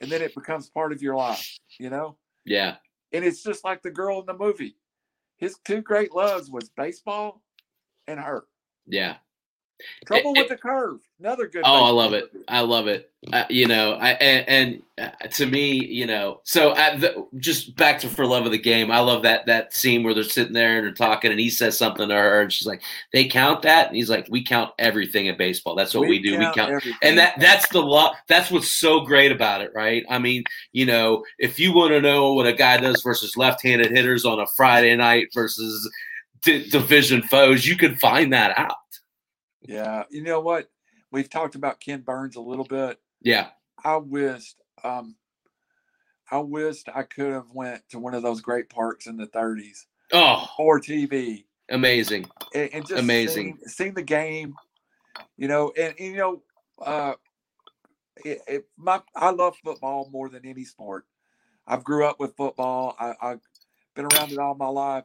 and 0.00 0.10
then 0.10 0.22
it 0.22 0.34
becomes 0.34 0.70
part 0.70 0.92
of 0.92 1.02
your 1.02 1.16
life, 1.16 1.58
you 1.78 1.90
know? 1.90 2.16
Yeah. 2.44 2.76
And 3.12 3.24
it's 3.24 3.42
just 3.42 3.64
like 3.64 3.82
the 3.82 3.90
girl 3.90 4.20
in 4.20 4.26
the 4.26 4.34
movie 4.34 4.76
his 5.38 5.58
two 5.64 5.80
great 5.80 6.12
loves 6.12 6.50
was 6.50 6.68
baseball 6.70 7.42
and 8.06 8.20
her. 8.20 8.44
Yeah. 8.86 9.16
Trouble 10.06 10.32
it, 10.34 10.42
with 10.42 10.46
it, 10.46 10.48
the 10.48 10.56
curve. 10.56 11.00
Another 11.20 11.48
good. 11.48 11.62
Oh, 11.64 11.84
I 11.84 11.90
love 11.90 12.12
it. 12.12 12.30
I 12.46 12.60
love 12.60 12.86
it. 12.86 13.10
Uh, 13.32 13.44
you 13.50 13.66
know, 13.66 13.94
I 13.94 14.10
and, 14.12 14.48
and 14.48 15.12
uh, 15.22 15.26
to 15.28 15.46
me, 15.46 15.84
you 15.84 16.06
know, 16.06 16.40
so 16.44 16.74
the, 16.74 17.26
just 17.38 17.74
back 17.74 17.98
to 18.00 18.08
for 18.08 18.24
love 18.24 18.46
of 18.46 18.52
the 18.52 18.58
game. 18.58 18.92
I 18.92 19.00
love 19.00 19.22
that 19.22 19.46
that 19.46 19.74
scene 19.74 20.04
where 20.04 20.14
they're 20.14 20.22
sitting 20.22 20.52
there 20.52 20.76
and 20.78 20.86
they're 20.86 20.94
talking, 20.94 21.32
and 21.32 21.40
he 21.40 21.50
says 21.50 21.76
something 21.76 22.08
to 22.08 22.14
her, 22.14 22.42
and 22.42 22.52
she's 22.52 22.68
like, 22.68 22.82
"They 23.12 23.26
count 23.26 23.62
that," 23.62 23.88
and 23.88 23.96
he's 23.96 24.08
like, 24.08 24.28
"We 24.30 24.44
count 24.44 24.72
everything 24.78 25.26
in 25.26 25.36
baseball. 25.36 25.74
That's 25.74 25.94
what 25.94 26.02
we, 26.02 26.10
we 26.10 26.22
do. 26.22 26.38
Count 26.38 26.56
we 26.56 26.62
count." 26.62 26.70
Everything. 26.70 26.98
And 27.02 27.18
that 27.18 27.40
that's 27.40 27.68
the 27.70 27.82
lot. 27.82 28.14
That's 28.28 28.50
what's 28.52 28.78
so 28.78 29.00
great 29.00 29.32
about 29.32 29.60
it, 29.60 29.72
right? 29.74 30.04
I 30.08 30.18
mean, 30.18 30.44
you 30.72 30.86
know, 30.86 31.24
if 31.38 31.58
you 31.58 31.72
want 31.72 31.90
to 31.90 32.00
know 32.00 32.34
what 32.34 32.46
a 32.46 32.52
guy 32.52 32.76
does 32.76 33.02
versus 33.02 33.36
left-handed 33.36 33.90
hitters 33.90 34.24
on 34.24 34.38
a 34.38 34.46
Friday 34.56 34.94
night 34.94 35.28
versus 35.34 35.90
d- 36.42 36.68
division 36.70 37.22
foes, 37.22 37.66
you 37.66 37.76
can 37.76 37.96
find 37.96 38.32
that 38.32 38.56
out. 38.56 38.76
Yeah, 39.62 40.04
you 40.10 40.22
know 40.22 40.40
what? 40.40 40.70
We've 41.10 41.28
talked 41.28 41.54
about 41.54 41.80
Ken 41.80 42.00
Burns 42.00 42.36
a 42.36 42.40
little 42.40 42.64
bit. 42.64 43.00
Yeah, 43.22 43.48
I 43.82 43.96
wished, 43.96 44.56
um, 44.84 45.16
I 46.30 46.38
wished 46.38 46.88
I 46.94 47.02
could 47.02 47.32
have 47.32 47.50
went 47.52 47.82
to 47.90 47.98
one 47.98 48.14
of 48.14 48.22
those 48.22 48.40
great 48.40 48.68
parks 48.68 49.06
in 49.06 49.16
the 49.16 49.26
30s. 49.26 49.86
Oh, 50.12 50.46
or 50.58 50.80
TV. 50.80 51.44
Amazing. 51.68 52.26
And, 52.54 52.70
and 52.72 52.86
just 52.86 53.02
amazing. 53.02 53.58
Seeing, 53.58 53.58
seeing, 53.66 53.94
the 53.94 54.02
game, 54.02 54.54
you 55.36 55.48
know, 55.48 55.72
and, 55.78 55.94
and 55.98 56.08
you 56.12 56.16
know, 56.16 56.42
uh, 56.80 57.14
it, 58.24 58.40
it, 58.46 58.68
my 58.76 59.00
I 59.14 59.30
love 59.30 59.56
football 59.62 60.08
more 60.10 60.28
than 60.28 60.46
any 60.46 60.64
sport. 60.64 61.06
I've 61.66 61.84
grew 61.84 62.06
up 62.06 62.18
with 62.18 62.36
football. 62.36 62.96
I, 62.98 63.14
I've 63.20 63.40
been 63.94 64.06
around 64.06 64.32
it 64.32 64.38
all 64.38 64.54
my 64.54 64.68
life 64.68 65.04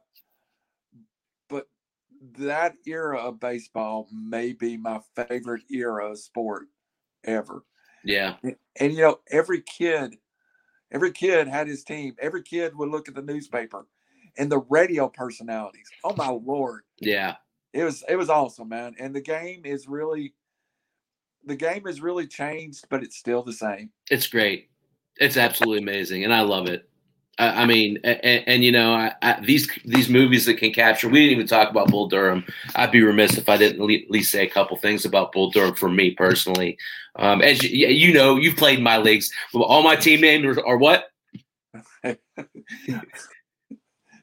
that 2.37 2.75
era 2.85 3.17
of 3.17 3.39
baseball 3.39 4.07
may 4.11 4.53
be 4.53 4.77
my 4.77 4.99
favorite 5.15 5.63
era 5.69 6.11
of 6.11 6.19
sport 6.19 6.67
ever. 7.23 7.63
Yeah. 8.03 8.35
And, 8.43 8.55
and, 8.79 8.93
you 8.93 9.01
know, 9.01 9.19
every 9.29 9.61
kid, 9.61 10.17
every 10.91 11.11
kid 11.11 11.47
had 11.47 11.67
his 11.67 11.83
team. 11.83 12.15
Every 12.19 12.43
kid 12.43 12.75
would 12.75 12.89
look 12.89 13.07
at 13.07 13.15
the 13.15 13.21
newspaper 13.21 13.87
and 14.37 14.51
the 14.51 14.59
radio 14.69 15.09
personalities. 15.09 15.89
Oh 16.03 16.15
my 16.15 16.29
lord. 16.29 16.81
Yeah. 16.99 17.35
It 17.73 17.83
was 17.83 18.03
it 18.07 18.15
was 18.15 18.29
awesome, 18.29 18.69
man. 18.69 18.95
And 18.99 19.15
the 19.15 19.21
game 19.21 19.63
is 19.65 19.87
really 19.87 20.35
the 21.45 21.55
game 21.55 21.85
has 21.85 22.01
really 22.01 22.27
changed, 22.27 22.85
but 22.89 23.03
it's 23.03 23.17
still 23.17 23.41
the 23.41 23.53
same. 23.53 23.89
It's 24.09 24.27
great. 24.27 24.69
It's 25.17 25.37
absolutely 25.37 25.79
amazing, 25.79 26.23
and 26.23 26.33
I 26.33 26.41
love 26.41 26.67
it. 26.67 26.89
I 27.39 27.65
mean, 27.65 27.97
and, 28.03 28.43
and 28.47 28.63
you 28.63 28.71
know, 28.71 28.93
I, 28.93 29.13
I, 29.23 29.39
these 29.41 29.67
these 29.85 30.07
movies 30.07 30.45
that 30.45 30.55
can 30.55 30.71
capture. 30.71 31.09
We 31.09 31.21
didn't 31.21 31.31
even 31.31 31.47
talk 31.47 31.71
about 31.71 31.89
Bull 31.89 32.07
Durham. 32.07 32.45
I'd 32.75 32.91
be 32.91 33.01
remiss 33.01 33.37
if 33.39 33.49
I 33.49 33.57
didn't 33.57 33.81
at 33.81 34.11
least 34.11 34.31
say 34.31 34.45
a 34.45 34.49
couple 34.49 34.77
things 34.77 35.03
about 35.03 35.31
Bull 35.31 35.49
Durham 35.49 35.73
for 35.73 35.89
me 35.89 36.11
personally. 36.11 36.77
Um, 37.15 37.41
as 37.41 37.63
you, 37.63 37.87
you 37.87 38.13
know, 38.13 38.35
you've 38.35 38.55
played 38.55 38.77
in 38.77 38.83
my 38.83 38.97
leagues. 38.97 39.31
All 39.53 39.81
my 39.81 39.95
team 39.95 40.21
names 40.21 40.45
are, 40.45 40.65
are 40.65 40.77
what? 40.77 41.05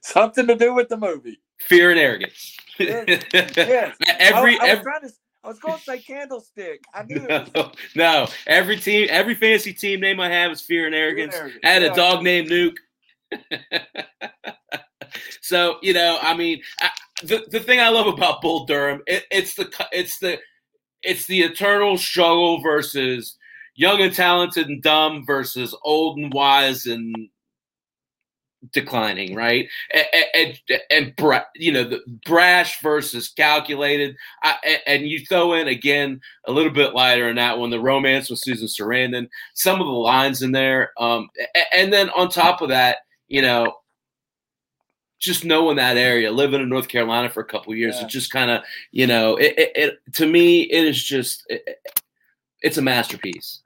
Something 0.02 0.46
to 0.46 0.54
do 0.54 0.72
with 0.72 0.88
the 0.88 0.96
movie. 0.96 1.40
Fear 1.58 1.90
and 1.90 2.00
arrogance. 2.00 2.56
Yes. 2.80 3.24
yes. 3.34 3.94
every, 4.18 4.58
I, 4.58 4.64
I 4.64 4.68
every 4.68 4.84
to, 5.02 5.12
I 5.44 5.48
was 5.48 5.58
going 5.58 5.76
to 5.76 5.82
say 5.82 5.98
candlestick. 5.98 6.82
I 6.94 7.02
knew. 7.02 7.26
No, 7.28 7.72
no, 7.94 8.26
every 8.46 8.78
team, 8.78 9.06
every 9.10 9.34
fantasy 9.34 9.74
team 9.74 10.00
name 10.00 10.18
I 10.18 10.30
have 10.30 10.50
is 10.50 10.62
fear 10.62 10.86
and 10.86 10.94
arrogance. 10.94 11.34
Fear 11.34 11.44
and 11.44 11.52
arrogance. 11.64 11.66
I 11.66 11.68
had 11.68 11.82
a 11.82 11.94
dog 11.94 12.22
named 12.22 12.48
Nuke. 12.48 12.78
so 15.40 15.76
you 15.82 15.92
know, 15.92 16.18
I 16.20 16.36
mean, 16.36 16.62
I, 16.80 16.90
the 17.22 17.46
the 17.50 17.60
thing 17.60 17.80
I 17.80 17.88
love 17.88 18.06
about 18.06 18.42
Bull 18.42 18.66
Durham, 18.66 19.02
it, 19.06 19.24
it's 19.30 19.54
the 19.54 19.70
it's 19.92 20.18
the 20.18 20.38
it's 21.02 21.26
the 21.26 21.42
eternal 21.42 21.96
struggle 21.96 22.60
versus 22.60 23.36
young 23.74 24.00
and 24.00 24.14
talented 24.14 24.68
and 24.68 24.82
dumb 24.82 25.24
versus 25.24 25.74
old 25.82 26.18
and 26.18 26.32
wise 26.32 26.86
and 26.86 27.14
declining, 28.72 29.34
right? 29.34 29.68
And, 29.92 30.06
and, 30.34 30.80
and 30.90 31.16
bra- 31.16 31.44
you 31.54 31.72
know, 31.72 31.84
the 31.84 32.00
brash 32.26 32.80
versus 32.82 33.28
calculated. 33.28 34.16
I, 34.42 34.78
and 34.86 35.08
you 35.08 35.24
throw 35.24 35.54
in 35.54 35.68
again 35.68 36.20
a 36.46 36.52
little 36.52 36.72
bit 36.72 36.94
lighter 36.94 37.28
in 37.28 37.36
that 37.36 37.58
one, 37.58 37.70
the 37.70 37.80
romance 37.80 38.28
with 38.28 38.40
Susan 38.40 38.68
Sarandon, 38.68 39.28
some 39.54 39.80
of 39.80 39.86
the 39.86 39.92
lines 39.92 40.42
in 40.42 40.52
there. 40.52 40.92
Um, 40.98 41.28
and 41.72 41.92
then 41.92 42.10
on 42.10 42.28
top 42.28 42.60
of 42.60 42.68
that, 42.68 42.98
you 43.30 43.40
know, 43.40 43.76
just 45.18 45.46
knowing 45.46 45.76
that 45.76 45.96
area, 45.96 46.30
living 46.30 46.60
in 46.60 46.68
North 46.68 46.88
Carolina 46.88 47.30
for 47.30 47.40
a 47.40 47.44
couple 47.44 47.74
years, 47.74 47.96
yeah. 47.98 48.04
it 48.04 48.10
just 48.10 48.30
kind 48.30 48.50
of, 48.50 48.62
you 48.90 49.06
know, 49.06 49.36
it, 49.36 49.54
it, 49.56 49.72
it, 49.74 50.14
to 50.14 50.26
me, 50.26 50.62
it 50.62 50.84
is 50.84 51.02
just, 51.02 51.44
it, 51.48 51.80
it's 52.60 52.76
a 52.76 52.82
masterpiece 52.82 53.62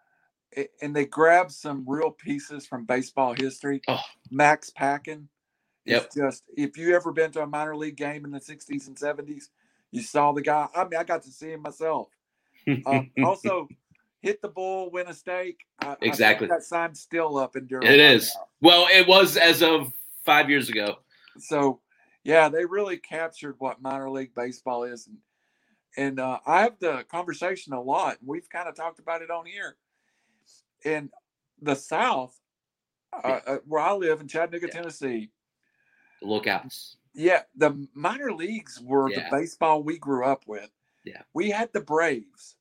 and 0.83 0.95
they 0.95 1.05
grabbed 1.05 1.53
some 1.53 1.85
real 1.87 2.11
pieces 2.11 2.67
from 2.67 2.85
baseball 2.85 3.35
history. 3.35 3.81
Oh. 3.89 4.01
Max 4.31 4.71
Patkin. 4.71 5.29
Yep. 5.87 6.13
just 6.17 6.45
if 6.57 6.79
you 6.79 6.97
ever 6.97 7.13
been 7.13 7.31
to 7.33 7.43
a 7.43 7.47
minor 7.47 7.77
league 7.77 7.97
game 7.97 8.25
in 8.25 8.31
the 8.31 8.41
60s 8.41 8.87
and 8.87 8.97
70s, 8.97 9.51
you 9.91 10.01
saw 10.01 10.33
the 10.33 10.41
guy. 10.41 10.67
I 10.75 10.85
mean, 10.85 10.99
I 10.99 11.05
got 11.05 11.23
to 11.25 11.31
see 11.31 11.53
him 11.53 11.61
myself. 11.61 12.09
um, 12.87 13.11
also, 13.23 13.69
hit 14.25 14.41
the 14.41 14.49
bull, 14.49 14.91
win 14.91 15.07
a 15.07 15.15
stake. 15.15 15.67
I, 15.81 15.97
exactly. 16.01 16.47
I 16.51 16.55
that 16.55 16.63
sign's 16.63 16.99
still 17.01 17.37
up 17.37 17.57
in 17.57 17.67
Durham. 17.67 17.87
It 17.87 18.01
is. 18.01 18.35
Now. 18.35 18.47
Well, 18.63 18.89
it 18.91 19.07
was 19.07 19.37
as 19.37 19.63
of 19.63 19.93
five 20.25 20.49
years 20.49 20.71
ago. 20.71 20.97
So, 21.39 21.81
yeah, 22.25 22.49
they 22.49 22.65
really 22.65 22.97
captured 22.97 23.57
what 23.59 23.83
minor 23.83 24.11
league 24.11 24.35
baseball 24.35 24.85
is, 24.85 25.07
and 25.07 25.19
and 25.97 26.19
uh, 26.19 26.41
I 26.47 26.63
have 26.63 26.79
the 26.81 27.05
conversation 27.11 27.75
a 27.75 27.81
lot. 27.81 28.17
We've 28.25 28.49
kind 28.49 28.69
of 28.69 28.75
talked 28.75 28.99
about 28.99 29.21
it 29.21 29.31
on 29.31 29.45
here 29.45 29.77
in 30.85 31.11
the 31.61 31.77
South, 31.77 32.35
uh, 33.13 33.41
uh, 33.47 33.57
where 33.67 33.83
I 33.83 33.93
live 33.93 34.21
in 34.21 34.27
Chattanooga, 34.27 34.69
yeah. 34.69 34.73
Tennessee, 34.73 35.31
lookouts. 36.23 36.97
Yeah, 37.15 37.43
the 37.57 37.87
minor 37.95 38.33
leagues 38.33 38.81
were 38.83 39.11
yeah. 39.11 39.29
the 39.29 39.37
baseball 39.37 39.83
we 39.83 39.99
grew 39.99 40.25
up 40.25 40.45
with. 40.47 40.71
Yeah, 41.05 41.23
we 41.35 41.51
had 41.51 41.73
the 41.75 41.81
Braves. 41.81 42.57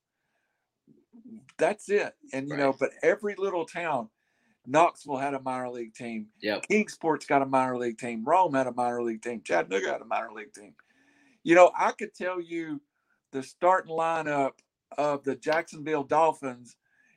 That's 1.57 1.89
it, 1.89 2.13
and 2.33 2.47
you 2.47 2.55
right. 2.55 2.59
know, 2.59 2.75
but 2.77 2.91
every 3.03 3.35
little 3.37 3.65
town, 3.65 4.09
Knoxville 4.65 5.17
had 5.17 5.33
a 5.33 5.41
minor 5.41 5.69
league 5.69 5.93
team. 5.93 6.27
Yeah, 6.41 6.59
Kingsport's 6.59 7.25
got 7.25 7.41
a 7.41 7.45
minor 7.45 7.77
league 7.77 7.97
team. 7.97 8.23
Rome 8.25 8.53
had 8.53 8.67
a 8.67 8.73
minor 8.73 9.03
league 9.03 9.21
team. 9.21 9.41
Chattanooga 9.43 9.91
had 9.91 10.01
a 10.01 10.05
minor 10.05 10.31
league 10.33 10.53
team. 10.53 10.73
You 11.43 11.55
know, 11.55 11.71
I 11.77 11.91
could 11.91 12.13
tell 12.15 12.41
you 12.41 12.81
the 13.31 13.43
starting 13.43 13.95
lineup 13.95 14.53
of 14.97 15.23
the 15.23 15.35
Jacksonville 15.35 16.03
Dolphins 16.03 16.75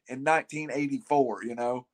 in 0.09 0.25
1984. 0.25 1.45
You 1.45 1.55
know, 1.55 1.87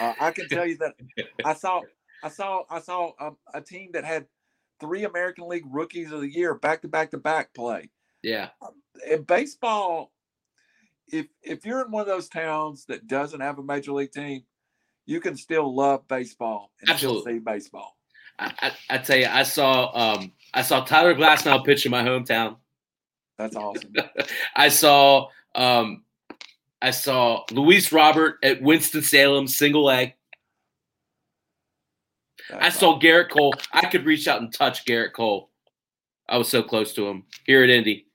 uh, 0.00 0.14
I 0.20 0.30
can 0.30 0.48
tell 0.48 0.66
you 0.66 0.76
that 0.78 0.94
I 1.44 1.54
saw 1.54 1.82
I 2.22 2.28
saw 2.28 2.64
I 2.70 2.80
saw 2.80 3.12
a, 3.18 3.32
a, 3.54 3.60
team 3.60 3.90
that 3.92 4.04
had 4.04 4.26
three 4.80 5.04
American 5.04 5.48
League 5.48 5.66
Rookies 5.70 6.12
of 6.12 6.20
the 6.20 6.32
Year 6.32 6.54
back 6.54 6.82
to 6.82 6.88
back 6.88 7.10
to 7.12 7.18
back 7.18 7.54
play. 7.54 7.90
Yeah, 8.22 8.48
in 9.08 9.22
baseball, 9.22 10.12
if 11.12 11.26
if 11.42 11.64
you're 11.64 11.84
in 11.84 11.90
one 11.90 12.02
of 12.02 12.06
those 12.06 12.28
towns 12.28 12.84
that 12.86 13.06
doesn't 13.06 13.40
have 13.40 13.58
a 13.58 13.62
major 13.62 13.92
league 13.92 14.12
team, 14.12 14.42
you 15.06 15.20
can 15.20 15.36
still 15.36 15.74
love 15.74 16.06
baseball 16.08 16.70
and 16.80 16.90
Absolutely. 16.90 17.20
still 17.20 17.32
see 17.34 17.38
baseball. 17.38 17.96
I, 18.38 18.52
I, 18.60 18.72
I, 18.90 18.98
tell 18.98 19.16
you, 19.16 19.26
I 19.28 19.42
saw 19.42 19.90
um, 19.94 20.32
I 20.54 20.62
saw 20.62 20.84
Tyler 20.84 21.14
Glasnow 21.14 21.64
pitch 21.64 21.86
in 21.86 21.90
my 21.90 22.02
hometown. 22.02 22.56
That's 23.36 23.56
awesome. 23.56 23.92
I 24.56 24.68
saw 24.68 25.28
um, 25.54 26.04
I 26.80 26.90
saw 26.90 27.44
Luis 27.50 27.92
Robert 27.92 28.38
at 28.42 28.62
Winston 28.62 29.02
Salem 29.02 29.48
single 29.48 29.90
A. 29.90 30.14
I 32.52 32.70
saw 32.70 32.98
Gerrit 32.98 33.30
Cole. 33.30 33.54
I 33.72 33.86
could 33.86 34.06
reach 34.06 34.26
out 34.28 34.40
and 34.40 34.52
touch 34.52 34.84
Gerrit 34.84 35.12
Cole. 35.12 35.50
I 36.28 36.38
was 36.38 36.48
so 36.48 36.62
close 36.62 36.94
to 36.94 37.06
him 37.06 37.24
here 37.44 37.62
at 37.62 37.70
Indy. 37.70 38.06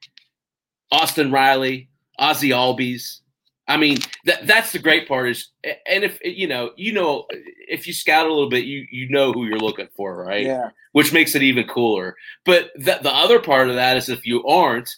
Austin 0.91 1.31
Riley, 1.31 1.89
Ozzie 2.19 2.49
Albies. 2.49 3.19
I 3.67 3.77
mean, 3.77 3.97
that 4.25 4.45
that's 4.45 4.73
the 4.73 4.79
great 4.79 5.07
part 5.07 5.29
is, 5.29 5.47
and 5.63 6.03
if 6.03 6.19
you 6.23 6.47
know, 6.47 6.71
you 6.75 6.91
know, 6.91 7.25
if 7.29 7.87
you 7.87 7.93
scout 7.93 8.25
a 8.25 8.29
little 8.29 8.49
bit, 8.49 8.65
you 8.65 8.85
you 8.91 9.09
know 9.09 9.31
who 9.31 9.45
you're 9.45 9.57
looking 9.57 9.87
for, 9.95 10.15
right? 10.15 10.45
Yeah. 10.45 10.69
Which 10.91 11.13
makes 11.13 11.33
it 11.33 11.43
even 11.43 11.65
cooler. 11.67 12.15
But 12.45 12.71
the 12.75 12.99
the 13.01 13.13
other 13.13 13.39
part 13.39 13.69
of 13.69 13.75
that 13.75 13.95
is 13.95 14.09
if 14.09 14.25
you 14.25 14.45
aren't, 14.45 14.89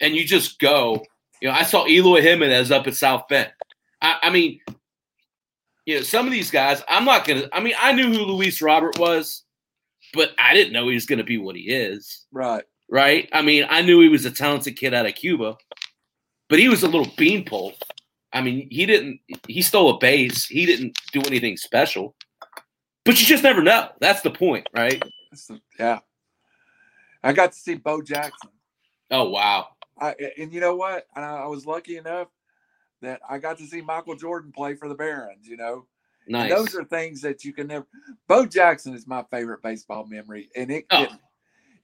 and 0.00 0.16
you 0.16 0.24
just 0.24 0.58
go, 0.58 1.04
you 1.40 1.48
know, 1.48 1.54
I 1.54 1.62
saw 1.62 1.86
Eloy 1.86 2.20
Jimenez 2.20 2.72
up 2.72 2.86
at 2.88 2.94
South 2.94 3.28
Bend. 3.28 3.52
I, 4.02 4.16
I 4.22 4.30
mean, 4.30 4.60
you 5.86 5.96
know, 5.96 6.02
some 6.02 6.26
of 6.26 6.32
these 6.32 6.50
guys, 6.50 6.82
I'm 6.88 7.04
not 7.04 7.26
gonna. 7.26 7.48
I 7.52 7.60
mean, 7.60 7.74
I 7.78 7.92
knew 7.92 8.12
who 8.12 8.24
Luis 8.24 8.60
Robert 8.60 8.98
was, 8.98 9.44
but 10.14 10.30
I 10.38 10.54
didn't 10.54 10.72
know 10.72 10.88
he 10.88 10.94
was 10.94 11.06
gonna 11.06 11.24
be 11.24 11.38
what 11.38 11.56
he 11.56 11.62
is. 11.62 12.26
Right. 12.32 12.64
Right. 12.88 13.28
I 13.32 13.42
mean, 13.42 13.66
I 13.70 13.82
knew 13.82 14.00
he 14.00 14.08
was 14.08 14.24
a 14.24 14.32
talented 14.32 14.76
kid 14.76 14.94
out 14.94 15.06
of 15.06 15.14
Cuba, 15.14 15.56
but 16.50 16.58
he 16.58 16.68
was 16.68 16.82
a 16.82 16.88
little 16.88 17.10
beanpole. 17.16 17.72
I 18.32 18.42
mean, 18.42 18.68
he 18.70 18.84
didn't. 18.84 19.20
He 19.48 19.62
stole 19.62 19.96
a 19.96 19.98
base. 19.98 20.46
He 20.46 20.66
didn't 20.66 20.98
do 21.12 21.22
anything 21.22 21.56
special. 21.56 22.14
But 23.04 23.18
you 23.18 23.26
just 23.26 23.42
never 23.42 23.62
know. 23.62 23.88
That's 24.00 24.20
the 24.20 24.30
point, 24.30 24.68
right? 24.74 25.02
Yeah. 25.78 26.00
I 27.22 27.32
got 27.32 27.52
to 27.52 27.58
see 27.58 27.76
Bo 27.76 28.02
Jackson. 28.02 28.50
Oh 29.10 29.30
wow. 29.30 29.68
I, 29.98 30.14
and 30.38 30.52
you 30.52 30.60
know 30.60 30.76
what? 30.76 31.06
I, 31.14 31.20
I 31.20 31.46
was 31.46 31.66
lucky 31.66 31.96
enough 31.96 32.28
that 33.02 33.20
I 33.28 33.38
got 33.38 33.58
to 33.58 33.66
see 33.66 33.80
Michael 33.80 34.16
Jordan 34.16 34.52
play 34.52 34.74
for 34.74 34.88
the 34.88 34.94
Barons. 34.94 35.46
You 35.46 35.56
know, 35.56 35.86
nice. 36.26 36.50
And 36.50 36.58
those 36.58 36.74
are 36.74 36.84
things 36.84 37.20
that 37.22 37.44
you 37.44 37.52
can 37.52 37.68
never. 37.68 37.86
Bo 38.26 38.46
Jackson 38.46 38.94
is 38.94 39.06
my 39.06 39.24
favorite 39.30 39.62
baseball 39.62 40.06
memory, 40.06 40.48
and 40.56 40.70
it, 40.70 40.86
oh. 40.90 41.02
it 41.02 41.10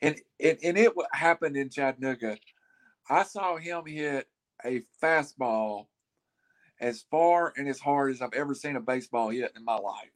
and, 0.03 0.21
and 0.41 0.59
and 0.63 0.79
it 0.79 0.93
happened 1.13 1.57
in 1.57 1.71
Chattanooga. 1.71 2.37
I 3.09 3.23
saw 3.23 3.57
him 3.57 3.85
hit 3.87 4.27
a 4.65 4.83
fastball 5.03 5.87
as 6.81 7.05
far 7.11 7.53
and 7.57 7.69
as 7.69 7.81
hard 7.81 8.13
as 8.13 8.23
I've 8.23 8.35
ever 8.35 8.55
seen 8.55 8.77
a 8.77 8.81
baseball 8.81 9.31
hit 9.31 9.53
in 9.57 9.65
my 9.65 9.77
life, 9.77 10.11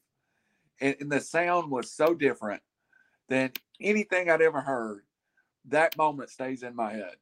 and, 0.81 0.97
and 1.01 1.11
the 1.11 1.21
sound 1.21 1.71
was 1.71 1.91
so 1.91 2.15
different 2.15 2.63
than 3.29 3.53
anything 3.81 4.31
I'd 4.31 4.43
ever 4.43 4.61
heard. 4.61 5.03
That 5.67 5.97
moment 5.97 6.31
stays 6.31 6.63
in 6.63 6.75
my 6.75 6.93
head. 6.93 7.17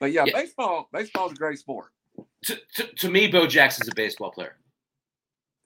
But 0.00 0.12
yeah, 0.12 0.24
yeah. 0.26 0.32
baseball 0.34 0.88
baseball 0.92 1.26
is 1.26 1.32
a 1.32 1.36
great 1.36 1.58
sport. 1.58 1.92
To, 2.44 2.58
to, 2.76 2.86
to 2.86 3.10
me, 3.10 3.28
Bo 3.28 3.46
Jackson's 3.46 3.88
a 3.88 3.94
baseball 3.94 4.30
player. 4.30 4.56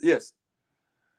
Yes. 0.00 0.32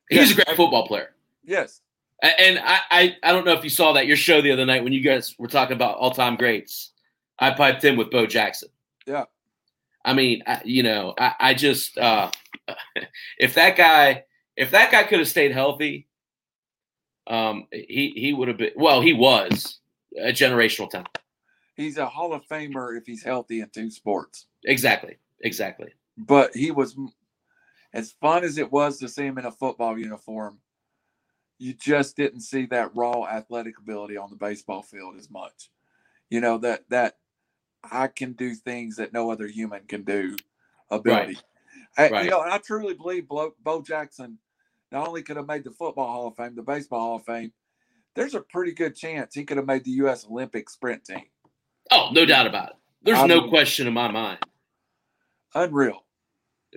He's 0.10 0.30
yes. 0.30 0.32
a 0.32 0.36
great 0.36 0.58
football 0.58 0.88
player. 0.88 1.16
Yes. 1.44 1.82
And 2.22 2.60
I, 2.60 2.80
I, 2.92 3.18
I 3.24 3.32
don't 3.32 3.46
know 3.46 3.54
if 3.54 3.64
you 3.64 3.70
saw 3.70 3.94
that 3.94 4.08
your 4.08 4.18
show 4.18 4.42
the 4.42 4.52
other 4.52 4.66
night 4.66 4.84
when 4.84 4.94
you 4.94 5.02
guys 5.02 5.36
were 5.38 5.48
talking 5.48 5.76
about 5.76 5.98
all 5.98 6.12
time 6.12 6.36
greats. 6.36 6.92
I 7.40 7.52
piped 7.52 7.84
in 7.84 7.98
with 7.98 8.10
Bo 8.12 8.26
Jackson. 8.26 8.70
Yeah. 9.06 9.26
I 10.06 10.14
mean, 10.14 10.44
I, 10.48 10.62
you 10.64 10.84
know, 10.84 11.14
I, 11.20 11.34
I 11.40 11.54
just 11.54 11.98
uh, 11.98 12.32
if 13.38 13.56
that 13.56 13.76
guy 13.76 14.24
if 14.56 14.72
that 14.72 14.92
guy 14.92 15.04
could 15.04 15.20
have 15.20 15.28
stayed 15.28 15.52
healthy, 15.52 16.08
um, 17.28 17.68
he 17.72 18.14
he 18.16 18.34
would 18.34 18.48
have 18.48 18.58
been 18.58 18.72
well. 18.76 19.02
He 19.02 19.14
was 19.14 19.80
a 20.18 20.32
generational 20.32 20.90
talent 20.90 21.10
he's 21.76 21.98
a 21.98 22.06
Hall 22.06 22.34
of 22.34 22.48
Famer 22.48 22.98
if 22.98 23.06
he's 23.06 23.24
healthy 23.24 23.62
in 23.62 23.70
two 23.70 23.92
sports. 23.92 24.48
Exactly. 24.66 25.18
Exactly. 25.42 25.94
But 26.18 26.56
he 26.56 26.72
was 26.72 26.96
as 27.94 28.14
fun 28.22 28.44
as 28.44 28.58
it 28.58 28.72
was 28.72 28.98
to 29.00 29.08
see 29.10 29.26
him 29.26 29.38
in 29.38 29.46
a 29.46 29.52
football 29.52 29.98
uniform. 29.98 30.60
You 31.58 31.74
just 31.74 32.16
didn't 32.18 32.42
see 32.42 32.66
that 32.68 32.96
raw 32.96 33.26
athletic 33.26 33.78
ability 33.78 34.18
on 34.18 34.30
the 34.30 34.36
baseball 34.36 34.82
field 34.82 35.16
as 35.18 35.30
much. 35.30 35.70
You 36.30 36.42
know 36.42 36.58
that 36.60 36.84
that 36.90 37.18
I 37.92 38.08
can 38.08 38.34
do 38.34 38.56
things 38.56 38.96
that 38.98 39.14
no 39.14 39.32
other 39.32 39.48
human 39.48 39.84
can 39.88 40.04
do. 40.04 40.36
Ability. 40.90 41.34
Right. 41.34 41.44
I, 41.98 42.10
right. 42.10 42.26
You 42.26 42.32
know, 42.32 42.42
I 42.42 42.58
truly 42.60 42.94
believe 42.94 43.28
Bo, 43.28 43.54
Bo 43.64 43.82
Jackson 43.82 44.38
not 44.92 45.08
only 45.08 45.24
could 45.24 45.38
have 45.38 45.48
made 45.48 45.64
the 45.64 45.72
football 45.72 46.08
Hall 46.08 46.28
of 46.28 46.36
Fame, 46.36 46.56
the 46.56 46.62
baseball 46.62 47.00
Hall 47.00 47.16
of 47.18 47.26
Fame. 47.26 47.52
There's 48.16 48.34
a 48.34 48.42
pretty 48.42 48.72
good 48.72 48.96
chance 48.96 49.34
he 49.34 49.44
could 49.44 49.58
have 49.58 49.66
made 49.66 49.84
the 49.84 49.92
U.S. 49.92 50.26
Olympic 50.30 50.70
sprint 50.70 51.04
team. 51.04 51.24
Oh, 51.92 52.10
no 52.14 52.26
doubt 52.26 52.48
about 52.48 52.70
it. 52.70 52.76
There's 53.04 53.20
I 53.20 53.28
no 53.28 53.42
mean, 53.42 53.50
question 53.50 53.88
in 53.88 53.94
my 53.94 54.10
mind. 54.10 54.40
Unreal. 55.54 56.04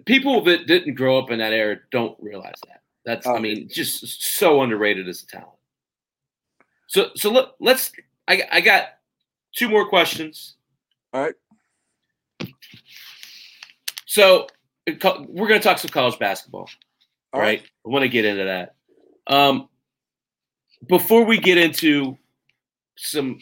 People 0.04 0.42
that 0.44 0.66
didn't 0.66 0.94
grow 0.94 1.18
up 1.18 1.30
in 1.30 1.38
that 1.38 1.52
era 1.52 1.78
don't 1.90 2.16
realize 2.20 2.54
that. 2.66 2.82
That's, 3.04 3.26
I 3.26 3.34
oh, 3.34 3.38
mean, 3.38 3.68
just 3.68 4.22
so 4.36 4.62
underrated 4.62 5.08
as 5.08 5.22
a 5.22 5.26
talent. 5.26 5.58
So, 6.88 7.10
so 7.14 7.30
look, 7.30 7.54
let's. 7.60 7.92
I, 8.26 8.42
I 8.52 8.60
got 8.60 8.88
two 9.54 9.68
more 9.68 9.88
questions. 9.88 10.56
All 11.12 11.22
right. 11.22 11.34
So 14.06 14.46
we're 14.86 15.48
going 15.48 15.60
to 15.60 15.64
talk 15.64 15.78
some 15.78 15.90
college 15.90 16.18
basketball. 16.18 16.68
All 17.32 17.40
right. 17.40 17.60
right. 17.60 17.62
I 17.86 17.88
want 17.88 18.02
to 18.02 18.08
get 18.08 18.24
into 18.24 18.44
that. 18.44 18.74
Um, 19.26 19.68
before 20.86 21.24
we 21.24 21.38
get 21.38 21.58
into 21.58 22.16
some 22.96 23.38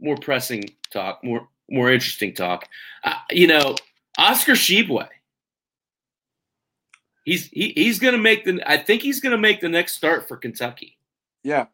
more 0.00 0.16
pressing 0.16 0.64
talk, 0.90 1.22
more 1.22 1.48
more 1.70 1.90
interesting 1.90 2.34
talk, 2.34 2.68
uh, 3.04 3.14
you 3.30 3.46
know, 3.46 3.76
Oscar 4.18 4.52
Tshiebwe. 4.52 5.08
He's 7.24 7.46
he, 7.48 7.72
he's 7.76 7.98
going 7.98 8.14
to 8.14 8.20
make 8.20 8.44
the. 8.44 8.60
I 8.66 8.76
think 8.76 9.02
he's 9.02 9.20
going 9.20 9.32
to 9.32 9.38
make 9.38 9.60
the 9.60 9.68
next 9.68 9.94
start 9.94 10.26
for 10.26 10.36
Kentucky. 10.36 10.98
Yeah. 11.44 11.66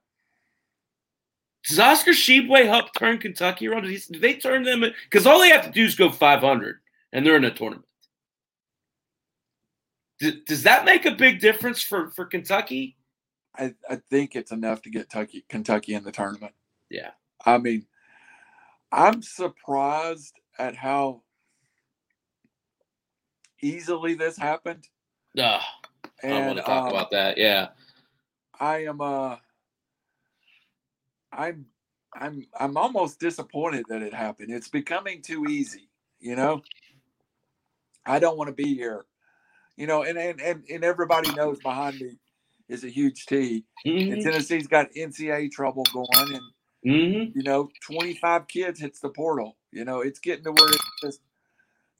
Does 1.66 1.79
Oscar 1.79 2.12
Tshiebwe 2.12 2.66
help 2.66 2.94
turn 2.94 3.18
Kentucky 3.18 3.68
around? 3.68 3.83
Do 3.83 4.18
they 4.18 4.35
turn 4.35 4.62
them? 4.62 4.85
Because 5.05 5.27
all 5.27 5.40
they 5.40 5.51
have 5.51 5.64
to 5.64 5.71
do 5.71 5.85
is 5.85 5.94
go 5.94 6.11
500, 6.11 6.79
and 7.12 7.27
they're 7.27 7.37
in 7.37 7.44
a 7.44 7.51
tournament. 7.51 7.85
does 10.47 10.62
that 10.62 10.85
make 10.85 11.05
a 11.05 11.12
big 11.12 11.40
difference 11.40 11.83
for 11.83 12.11
for 12.11 12.25
Kentucky? 12.25 12.97
I, 13.57 13.75
I 13.90 13.97
think 14.09 14.37
it's 14.37 14.53
enough 14.53 14.83
to 14.83 14.90
get 14.90 15.11
Kentucky, 15.11 15.44
Kentucky 15.49 15.94
in 15.94 16.05
the 16.05 16.12
tournament. 16.12 16.53
Yeah. 16.90 17.11
I 17.44 17.59
mean, 17.59 17.87
I'm 18.92 19.23
surprised 19.23 20.35
at 20.59 20.77
how 20.77 21.23
easily 23.61 24.14
this 24.14 24.37
happened. 24.37 24.87
Ugh, 25.38 25.61
and, 26.23 26.35
I 26.35 26.47
want 26.47 26.59
to 26.59 26.64
talk 26.64 26.87
uh, 26.87 26.90
about 26.90 27.11
that. 27.11 27.37
Yeah. 27.37 27.68
I 28.61 28.85
am 28.85 29.01
uh 29.01 29.37
I'm 31.32 31.66
I'm 32.14 32.46
I'm 32.58 32.76
almost 32.76 33.20
disappointed 33.20 33.84
that 33.88 34.02
it 34.02 34.14
happened. 34.14 34.50
It's 34.50 34.68
becoming 34.68 35.22
too 35.22 35.46
easy, 35.46 35.88
you 36.18 36.36
know. 36.36 36.62
I 38.06 38.18
don't 38.18 38.38
want 38.38 38.48
to 38.48 38.54
be 38.54 38.74
here. 38.74 39.04
You 39.76 39.86
know, 39.86 40.02
and 40.02 40.18
and 40.18 40.40
and, 40.40 40.64
and 40.70 40.84
everybody 40.84 41.32
knows 41.34 41.58
behind 41.60 42.00
me 42.00 42.18
is 42.68 42.84
a 42.84 42.88
huge 42.88 43.26
T. 43.26 43.64
Mm-hmm. 43.86 44.12
And 44.12 44.22
Tennessee's 44.22 44.66
got 44.66 44.92
NCAA 44.92 45.50
trouble 45.50 45.84
going, 45.92 46.08
and 46.34 46.42
mm-hmm. 46.84 47.38
you 47.38 47.44
know, 47.44 47.70
25 47.82 48.48
kids 48.48 48.80
hits 48.80 49.00
the 49.00 49.10
portal. 49.10 49.56
You 49.72 49.84
know, 49.84 50.00
it's 50.00 50.18
getting 50.18 50.44
to 50.44 50.52
where 50.52 50.70
it's 50.70 50.90
just 51.02 51.20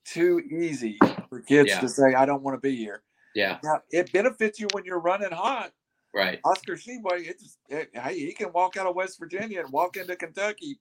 too 0.05 0.41
easy 0.51 0.99
for 1.29 1.41
kids 1.41 1.69
yeah. 1.69 1.81
to 1.81 1.89
say, 1.89 2.15
"I 2.15 2.27
don't 2.27 2.43
want 2.43 2.57
to 2.57 2.61
be 2.61 2.77
here." 2.77 3.03
Yeah. 3.35 3.59
Now 3.63 3.83
it 3.91 4.13
benefits 4.13 4.59
you 4.59 4.69
when 4.73 4.85
you're 4.85 4.99
running 4.99 5.31
hot. 5.31 5.73
Right. 6.19 6.41
Oscar 6.45 6.75
Tshiebwe, 6.75 7.29
it's 7.29 7.59
it, 7.69 7.91
hey, 7.93 8.19
he 8.19 8.33
can 8.33 8.51
walk 8.53 8.77
out 8.77 8.89
of 8.89 8.97
West 8.97 9.21
Virginia 9.21 9.61
and 9.61 9.71
walk 9.73 9.97
into 9.97 10.17
Kentucky, 10.17 10.81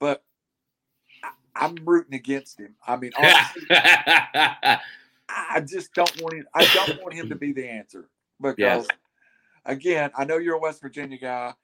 but 0.00 0.24
I, 1.54 1.66
am 1.66 1.76
rooting 1.84 2.14
against 2.14 2.58
him. 2.58 2.74
I 2.84 2.96
mean, 2.96 3.12
honestly, 3.16 3.62
I 3.70 5.60
just 5.64 5.94
don't 5.94 6.20
want 6.20 6.34
him. 6.34 6.46
I 6.52 6.68
don't 6.74 7.00
want 7.00 7.14
him 7.14 7.28
to 7.28 7.36
be 7.36 7.52
the 7.52 7.64
answer 7.64 8.08
because 8.40 8.58
yes. 8.58 8.88
again, 9.66 10.10
I 10.18 10.24
know 10.24 10.38
you're 10.38 10.56
a 10.56 10.60
West 10.60 10.82
Virginia 10.82 11.18
guy, 11.18 11.54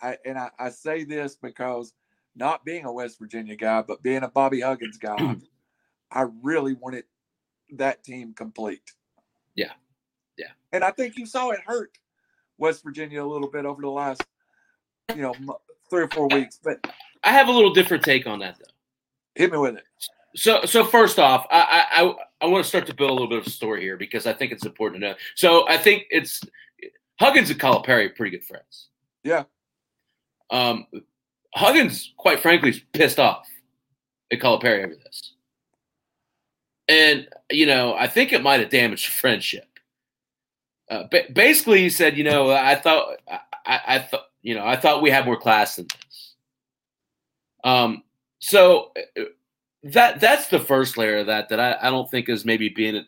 I, 0.00 0.16
and 0.24 0.38
I, 0.38 0.50
I, 0.60 0.70
say 0.70 1.02
this 1.02 1.34
because 1.34 1.92
not 2.36 2.64
being 2.64 2.84
a 2.84 2.92
West 2.92 3.18
Virginia 3.18 3.56
guy, 3.56 3.82
but 3.82 4.00
being 4.00 4.22
a 4.22 4.28
Bobby 4.28 4.60
Huggins 4.60 4.98
guy, 4.98 5.38
I 6.12 6.26
really 6.40 6.74
wanted 6.74 7.02
that 7.72 8.04
team 8.04 8.32
complete. 8.32 8.92
Yeah, 9.56 9.72
yeah, 10.36 10.52
and 10.70 10.84
I 10.84 10.92
think 10.92 11.18
you 11.18 11.26
saw 11.26 11.50
it 11.50 11.58
hurt 11.66 11.98
West 12.58 12.82
Virginia 12.84 13.22
a 13.22 13.26
little 13.26 13.48
bit 13.48 13.64
over 13.64 13.80
the 13.80 13.88
last, 13.88 14.22
you 15.14 15.22
know, 15.22 15.34
three 15.88 16.02
or 16.02 16.08
four 16.08 16.28
weeks. 16.28 16.58
But 16.62 16.86
I 17.24 17.32
have 17.32 17.48
a 17.48 17.52
little 17.52 17.72
different 17.72 18.04
take 18.04 18.26
on 18.26 18.40
that, 18.40 18.58
though. 18.58 18.72
Hit 19.34 19.52
me 19.52 19.58
with 19.58 19.76
it. 19.76 19.84
So, 20.36 20.64
so 20.64 20.84
first 20.84 21.18
off, 21.18 21.46
I, 21.50 21.84
I 21.90 22.14
I 22.40 22.46
want 22.46 22.62
to 22.62 22.68
start 22.68 22.86
to 22.86 22.94
build 22.94 23.10
a 23.10 23.12
little 23.12 23.28
bit 23.28 23.38
of 23.38 23.46
a 23.46 23.50
story 23.50 23.80
here 23.80 23.96
because 23.96 24.26
I 24.26 24.32
think 24.32 24.52
it's 24.52 24.66
important 24.66 25.00
to 25.00 25.08
know. 25.08 25.14
So, 25.34 25.68
I 25.68 25.78
think 25.78 26.04
it's 26.10 26.42
Huggins 27.18 27.50
and 27.50 27.58
Calipari 27.58 28.06
are 28.06 28.10
pretty 28.10 28.36
good 28.36 28.44
friends. 28.44 28.88
Yeah. 29.24 29.44
Um, 30.50 30.86
Huggins, 31.54 32.12
quite 32.16 32.40
frankly, 32.40 32.70
is 32.70 32.80
pissed 32.92 33.18
off 33.18 33.48
at 34.32 34.38
Calipari 34.38 34.84
over 34.84 34.94
this, 34.94 35.34
and 36.88 37.28
you 37.50 37.66
know, 37.66 37.94
I 37.94 38.06
think 38.06 38.32
it 38.32 38.42
might 38.42 38.60
have 38.60 38.70
damaged 38.70 39.06
friendship. 39.06 39.64
Uh, 40.90 41.04
ba- 41.10 41.26
basically, 41.32 41.80
he 41.80 41.90
said, 41.90 42.16
you 42.16 42.24
know, 42.24 42.50
I 42.50 42.74
thought, 42.74 43.18
I, 43.66 43.80
I 43.86 43.98
thought, 43.98 44.24
you 44.42 44.54
know, 44.54 44.64
I 44.66 44.76
thought 44.76 45.02
we 45.02 45.10
had 45.10 45.26
more 45.26 45.36
class 45.36 45.76
than 45.76 45.86
this. 45.86 46.34
Um, 47.64 48.02
so 48.38 48.92
uh, 49.18 49.24
that 49.82 50.20
that's 50.20 50.48
the 50.48 50.58
first 50.60 50.96
layer 50.96 51.18
of 51.18 51.26
that 51.26 51.48
that 51.48 51.60
I, 51.60 51.76
I 51.80 51.90
don't 51.90 52.10
think 52.10 52.28
is 52.28 52.44
maybe 52.44 52.68
being 52.68 53.04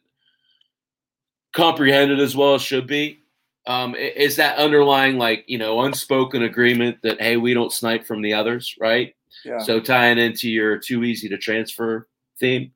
comprehended 1.53 2.21
as 2.21 2.37
well 2.37 2.55
as 2.55 2.63
should 2.63 2.87
be. 2.87 3.19
Um, 3.67 3.95
is 3.95 4.37
that 4.37 4.59
underlying 4.59 5.19
like 5.19 5.45
you 5.47 5.59
know 5.59 5.81
unspoken 5.83 6.43
agreement 6.43 6.99
that 7.03 7.21
hey 7.21 7.37
we 7.37 7.55
don't 7.55 7.73
snipe 7.73 8.07
from 8.07 8.23
the 8.23 8.35
others 8.35 8.75
right? 8.81 9.15
Yeah. 9.45 9.59
So 9.59 9.81
tying 9.81 10.19
into 10.19 10.49
your 10.49 10.79
too 10.79 11.05
easy 11.05 11.29
to 11.29 11.39
transfer 11.39 12.09
theme. 12.39 12.73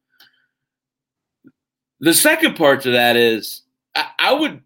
The 2.01 2.14
second 2.14 2.57
part 2.57 2.83
to 2.83 2.90
that 2.90 3.17
is 3.17 3.62
I, 3.95 4.07
I 4.19 4.33
would 4.35 4.62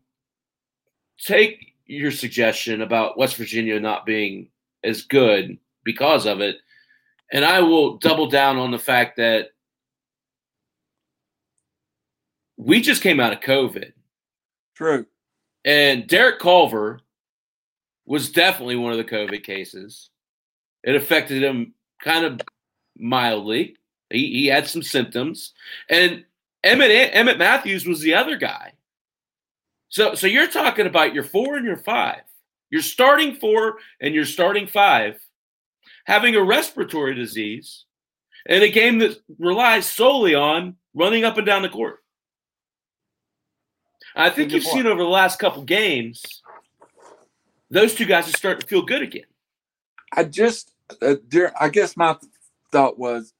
take 1.18 1.74
your 1.87 2.11
suggestion 2.11 2.83
about 2.83 3.18
West 3.18 3.37
Virginia 3.37 3.78
not 3.81 4.07
being 4.07 4.48
as 4.85 5.02
good 5.02 5.59
because 5.85 6.26
of 6.26 6.40
it, 6.40 6.57
and 7.33 7.44
I 7.44 7.61
will 7.61 7.96
double 7.98 8.28
down 8.28 8.57
on 8.57 8.70
the 8.70 8.78
fact 8.78 9.16
that 9.16 9.50
we 12.57 12.81
just 12.81 13.02
came 13.02 13.20
out 13.20 13.33
of 13.33 13.40
COVID. 13.40 13.92
True. 14.74 15.07
And 15.64 16.07
Derek 16.07 16.38
Culver 16.38 17.00
was 18.07 18.33
definitely 18.33 18.76
one 18.76 18.92
of 18.92 18.98
the 18.98 19.04
COVID 19.04 19.44
cases. 19.44 20.11
It 20.83 20.94
affected 20.94 21.42
him 21.42 21.74
kind 22.02 22.24
of 22.24 22.40
mildly. 22.96 23.76
He, 24.11 24.33
he 24.33 24.46
had 24.46 24.66
some 24.66 24.83
symptoms. 24.83 25.52
And 25.88 26.24
Emmett, 26.64 27.12
Emmitt 27.12 27.38
Matthews 27.38 27.87
was 27.87 28.00
the 28.00 28.14
other 28.14 28.37
guy 28.37 28.72
so 29.88 30.14
so 30.14 30.27
you're 30.27 30.48
talking 30.48 30.87
about 30.87 31.14
your 31.14 31.24
four 31.24 31.57
and 31.57 31.64
your 31.64 31.77
five. 31.77 32.22
You're 32.70 32.83
starting 32.83 33.35
four 33.35 33.79
and 34.01 34.14
you're 34.14 34.27
starting 34.27 34.66
five 34.66 35.18
having 36.07 36.35
a 36.35 36.42
respiratory 36.42 37.14
disease 37.14 37.85
in 38.46 38.62
a 38.62 38.70
game 38.70 38.98
that 38.98 39.18
relies 39.38 39.90
solely 39.90 40.35
on 40.35 40.77
running 40.94 41.24
up 41.24 41.37
and 41.37 41.46
down 41.46 41.62
the 41.62 41.68
court. 41.68 41.98
I 44.16 44.31
think 44.31 44.53
you've 44.53 44.64
seen 44.64 44.87
over 44.87 45.03
the 45.03 45.09
last 45.09 45.38
couple 45.38 45.62
games, 45.62 46.22
those 47.70 47.94
two 47.94 48.07
guys 48.07 48.29
are 48.29 48.37
starting 48.37 48.62
to 48.62 48.66
feel 48.66 48.83
good 48.83 49.03
again. 49.03 49.27
I 50.12 50.24
just, 50.24 50.72
uh, 51.03 51.16
during, 51.29 51.53
I 51.61 51.68
guess 51.68 51.96
my 51.96 52.16
thought 52.72 52.98
was 52.98 53.35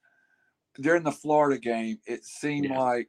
during 0.80 1.02
the 1.02 1.11
Florida 1.11 1.58
game, 1.58 1.98
it 2.06 2.24
seemed 2.24 2.66
yeah. 2.66 2.78
like 2.78 3.08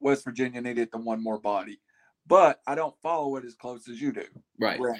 West 0.00 0.24
Virginia 0.24 0.62
needed 0.62 0.88
the 0.92 0.98
one 0.98 1.22
more 1.22 1.38
body 1.38 1.80
but 2.26 2.60
I 2.66 2.74
don't 2.74 2.94
follow 3.02 3.36
it 3.36 3.44
as 3.44 3.54
close 3.54 3.88
as 3.88 4.00
you 4.00 4.12
do. 4.12 4.24
Right. 4.58 4.80
Well, 4.80 4.96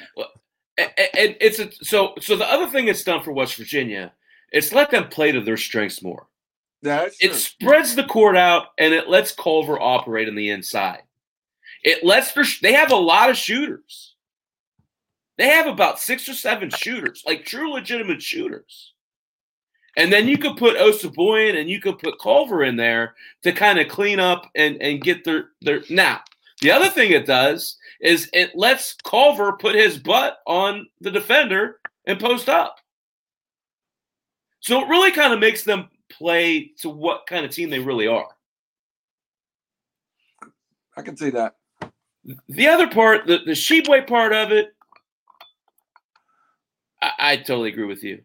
and, 0.79 0.91
and 0.99 1.37
it's 1.41 1.59
a, 1.59 1.71
so 1.85 2.15
so 2.21 2.37
the 2.37 2.51
other 2.51 2.69
thing 2.69 2.89
it's 2.89 3.05
done 3.05 3.23
for 3.23 3.33
West 3.33 3.57
Virginia, 3.57 4.13
it's 4.51 4.73
let 4.73 4.91
them 4.91 5.09
play 5.09 5.33
to 5.33 5.41
their 5.41 5.57
strengths 5.57 6.03
more. 6.03 6.27
That's 6.83 7.17
it 7.21 7.35
spreads 7.35 7.95
the 7.95 8.05
court 8.05 8.37
out 8.37 8.69
and 8.79 8.93
it 8.93 9.09
lets 9.09 9.33
Culver 9.33 9.81
operate 9.81 10.29
on 10.29 10.35
the 10.35 10.51
inside. 10.51 11.03
It 11.85 12.05
lets 12.05 12.33
their 12.33 12.45
they 12.61 12.73
have 12.73 12.91
a 12.91 12.97
lot 12.97 13.31
of 13.31 13.37
shooters. 13.37 14.15
They 15.39 15.49
have 15.49 15.67
about 15.67 16.01
six 16.01 16.29
or 16.29 16.35
seven 16.35 16.71
shooters, 16.71 17.23
like 17.27 17.45
true 17.45 17.73
legitimate 17.73 18.23
shooters. 18.23 18.93
And 19.97 20.13
then 20.13 20.27
you 20.27 20.39
could 20.39 20.57
put 20.57 20.77
Osabuohien 20.77 21.59
and 21.59 21.69
you 21.69 21.81
could 21.81 21.99
put 21.99 22.19
Culver 22.19 22.65
in 22.65 22.77
there 22.77 23.15
to 23.43 23.53
kind 23.53 23.79
of 23.79 23.89
clean 23.89 24.19
up 24.19 24.51
and, 24.55 24.81
and 24.81 25.03
get 25.03 25.25
their 25.25 25.51
their 25.61 25.83
now 25.91 26.23
the 26.63 26.71
other 26.71 26.89
thing 26.89 27.11
it 27.11 27.27
does 27.27 27.77
is 28.01 28.31
it 28.33 28.53
lets 28.55 28.95
Culver 29.05 29.53
put 29.53 29.75
his 29.75 29.99
butt 29.99 30.39
on 30.47 30.87
the 31.01 31.11
defender 31.11 31.81
and 32.07 32.19
post 32.19 32.49
up. 32.49 32.77
So 34.61 34.81
it 34.81 34.89
really 34.89 35.11
kind 35.11 35.33
of 35.33 35.41
makes 35.41 35.65
them 35.65 35.89
play 36.09 36.71
to 36.79 36.89
what 36.89 37.27
kind 37.27 37.45
of 37.45 37.51
team 37.51 37.69
they 37.69 37.81
really 37.81 38.07
are. 38.07 38.29
I 40.97 41.03
can 41.03 41.17
see 41.17 41.31
that. 41.31 41.57
The 42.49 42.69
other 42.69 42.89
part, 42.89 43.27
the, 43.27 43.39
the 43.45 43.53
Tshiebwe 43.53 44.07
part 44.07 44.33
of 44.33 44.53
it, 44.53 44.75
I, 47.01 47.13
I 47.19 47.37
totally 47.37 47.71
agree 47.71 47.87
with 47.87 48.05
you. 48.05 48.23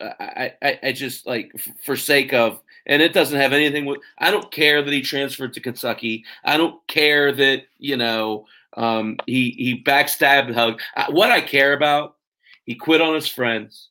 I, 0.00 0.52
I, 0.62 0.78
I 0.82 0.92
just 0.92 1.26
like 1.26 1.52
for 1.84 1.96
sake 1.96 2.32
of 2.32 2.60
and 2.86 3.02
it 3.02 3.12
doesn't 3.12 3.38
have 3.40 3.52
anything 3.52 3.84
with 3.84 4.00
I 4.18 4.30
don't 4.30 4.50
care 4.50 4.82
that 4.82 4.92
he 4.92 5.02
transferred 5.02 5.52
to 5.54 5.60
Kentucky. 5.60 6.24
I 6.44 6.56
don't 6.56 6.84
care 6.88 7.32
that, 7.32 7.64
you 7.78 7.96
know, 7.96 8.46
um, 8.76 9.16
he 9.26 9.50
he 9.50 9.82
backstabbed 9.82 10.52
Hug. 10.54 10.80
What 11.10 11.30
I 11.30 11.40
care 11.40 11.72
about, 11.72 12.16
he 12.64 12.74
quit 12.74 13.00
on 13.00 13.14
his 13.14 13.28
friends. 13.28 13.88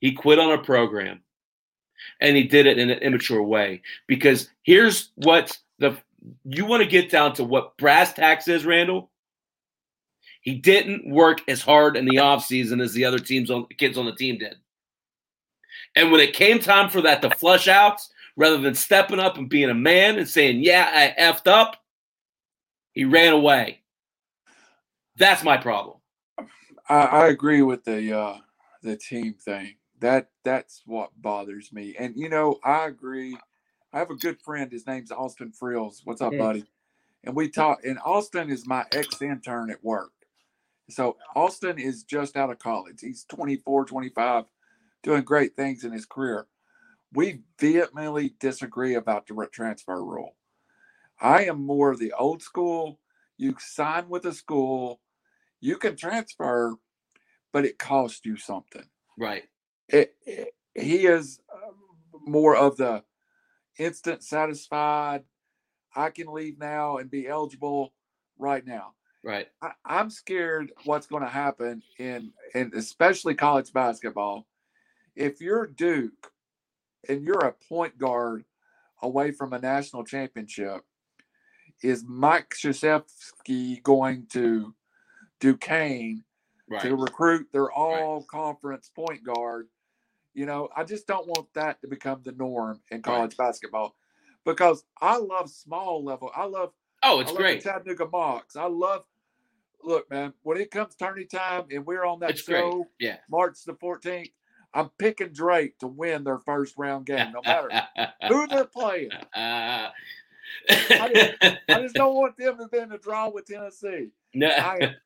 He 0.00 0.12
quit 0.12 0.38
on 0.38 0.52
a 0.52 0.62
program. 0.62 1.20
And 2.20 2.36
he 2.36 2.44
did 2.44 2.66
it 2.66 2.78
in 2.78 2.90
an 2.90 2.98
immature 2.98 3.42
way. 3.42 3.82
Because 4.06 4.50
here's 4.62 5.10
what 5.16 5.58
the 5.78 5.96
you 6.44 6.66
want 6.66 6.82
to 6.82 6.88
get 6.88 7.10
down 7.10 7.34
to 7.34 7.44
what 7.44 7.76
brass 7.76 8.12
tacks 8.12 8.48
is, 8.48 8.64
Randall. 8.64 9.10
He 10.40 10.56
didn't 10.56 11.08
work 11.08 11.40
as 11.48 11.62
hard 11.62 11.96
in 11.96 12.04
the 12.04 12.16
offseason 12.16 12.82
as 12.82 12.92
the 12.92 13.06
other 13.06 13.18
teams 13.18 13.50
on 13.50 13.66
kids 13.78 13.96
on 13.96 14.04
the 14.04 14.14
team 14.14 14.38
did. 14.38 14.56
And 15.96 16.10
when 16.10 16.20
it 16.20 16.34
came 16.34 16.58
time 16.58 16.90
for 16.90 17.00
that 17.02 17.22
to 17.22 17.30
flush 17.30 17.68
out, 17.68 18.00
rather 18.36 18.58
than 18.58 18.74
stepping 18.74 19.20
up 19.20 19.36
and 19.38 19.48
being 19.48 19.70
a 19.70 19.74
man 19.74 20.18
and 20.18 20.28
saying, 20.28 20.62
Yeah, 20.62 20.90
I 20.92 21.20
effed 21.20 21.46
up, 21.46 21.76
he 22.92 23.04
ran 23.04 23.32
away. 23.32 23.82
That's 25.16 25.44
my 25.44 25.56
problem. 25.56 25.98
I, 26.88 26.94
I 26.94 27.26
agree 27.28 27.62
with 27.62 27.84
the 27.84 28.16
uh 28.16 28.38
the 28.82 28.96
team 28.96 29.34
thing. 29.34 29.74
That 30.00 30.28
that's 30.44 30.82
what 30.86 31.10
bothers 31.16 31.72
me. 31.72 31.94
And 31.98 32.14
you 32.16 32.28
know, 32.28 32.58
I 32.64 32.86
agree. 32.86 33.36
I 33.92 33.98
have 33.98 34.10
a 34.10 34.16
good 34.16 34.40
friend. 34.40 34.70
His 34.70 34.86
name's 34.86 35.12
Austin 35.12 35.52
Frills. 35.52 36.02
What's 36.04 36.20
up, 36.20 36.36
buddy? 36.36 36.64
And 37.22 37.34
we 37.34 37.48
talk. 37.48 37.84
And 37.84 37.98
Austin 38.04 38.50
is 38.50 38.66
my 38.66 38.84
ex 38.92 39.22
intern 39.22 39.70
at 39.70 39.82
work. 39.84 40.10
So 40.90 41.16
Austin 41.34 41.78
is 41.78 42.02
just 42.02 42.36
out 42.36 42.50
of 42.50 42.58
college. 42.58 43.00
He's 43.00 43.24
24, 43.24 43.86
25, 43.86 44.44
doing 45.04 45.22
great 45.22 45.54
things 45.54 45.84
in 45.84 45.92
his 45.92 46.06
career. 46.06 46.48
We 47.12 47.42
vehemently 47.60 48.34
disagree 48.40 48.94
about 48.94 49.28
the 49.28 49.48
transfer 49.52 50.04
rule. 50.04 50.34
I 51.20 51.44
am 51.44 51.64
more 51.64 51.92
of 51.92 52.00
the 52.00 52.12
old 52.12 52.42
school. 52.42 52.98
You 53.36 53.54
sign 53.60 54.08
with 54.08 54.24
a 54.24 54.32
school, 54.32 55.00
you 55.60 55.76
can 55.76 55.96
transfer, 55.96 56.74
but 57.52 57.64
it 57.64 57.78
costs 57.78 58.24
you 58.24 58.36
something. 58.36 58.84
Right. 59.18 59.44
It, 59.88 60.14
it, 60.26 60.54
he 60.74 61.06
is 61.06 61.40
um, 61.52 61.74
more 62.26 62.56
of 62.56 62.76
the 62.76 63.02
instant 63.78 64.22
satisfied. 64.22 65.24
I 65.94 66.10
can 66.10 66.32
leave 66.32 66.58
now 66.58 66.98
and 66.98 67.10
be 67.10 67.28
eligible 67.28 67.92
right 68.38 68.64
now. 68.66 68.94
Right. 69.22 69.48
I, 69.62 70.00
am 70.00 70.10
scared 70.10 70.72
what's 70.84 71.06
going 71.06 71.22
to 71.22 71.28
happen 71.28 71.82
in, 71.98 72.32
and 72.54 72.74
especially 72.74 73.34
college 73.34 73.72
basketball. 73.72 74.46
If 75.16 75.40
you're 75.40 75.66
Duke 75.66 76.32
and 77.08 77.22
you're 77.22 77.44
a 77.44 77.54
point 77.68 77.98
guard 77.98 78.44
away 79.02 79.30
from 79.30 79.52
a 79.52 79.58
national 79.58 80.04
championship, 80.04 80.82
is 81.82 82.04
Mike 82.06 82.54
Krzyzewski 82.54 83.82
going 83.82 84.26
to 84.30 84.74
Duquesne 85.40 86.24
right. 86.68 86.82
to 86.82 86.96
recruit 86.96 87.48
their 87.52 87.70
all 87.70 88.18
right. 88.18 88.28
conference 88.28 88.90
point 88.94 89.24
guard? 89.24 89.68
You 90.32 90.46
know, 90.46 90.68
I 90.74 90.84
just 90.84 91.06
don't 91.06 91.28
want 91.28 91.52
that 91.54 91.80
to 91.82 91.88
become 91.88 92.22
the 92.24 92.32
norm 92.32 92.80
in 92.90 93.02
college 93.02 93.36
right. 93.38 93.46
basketball 93.46 93.94
because 94.44 94.84
I 95.00 95.18
love 95.18 95.50
small 95.50 96.04
level. 96.04 96.30
I 96.34 96.46
love 96.46 96.72
oh, 97.02 97.20
it's 97.20 97.32
great 97.32 97.62
Chattanooga 97.62 98.06
Mocs. 98.06 98.56
I 98.56 98.66
love 98.66 99.04
look, 99.82 100.10
man, 100.10 100.32
when 100.42 100.58
it 100.58 100.70
comes 100.70 100.94
tourney 100.94 101.24
time 101.24 101.64
and 101.70 101.86
we're 101.86 102.04
on 102.04 102.20
that 102.20 102.30
it's 102.30 102.42
show, 102.42 102.72
great. 102.72 102.86
yeah, 102.98 103.16
March 103.30 103.58
the 103.64 103.74
14th, 103.74 104.32
I'm 104.74 104.90
picking 104.98 105.28
Drake 105.28 105.78
to 105.78 105.86
win 105.86 106.24
their 106.24 106.38
first 106.38 106.74
round 106.76 107.06
game, 107.06 107.32
no 107.32 107.40
matter 107.44 107.70
who 108.28 108.46
they're 108.48 108.64
playing. 108.64 109.12
Uh, 109.12 109.90
I, 110.68 111.10
just, 111.14 111.58
I, 111.68 111.80
just, 111.80 111.94
don't 111.94 112.14
want 112.14 112.36
them 112.36 112.58
to 112.58 112.68
be 112.68 112.78
in 112.78 112.92
a 112.92 112.98
draw 112.98 113.28
with 113.28 113.46
Tennessee. 113.46 114.08
No. 114.36 114.48
I, 114.48 114.96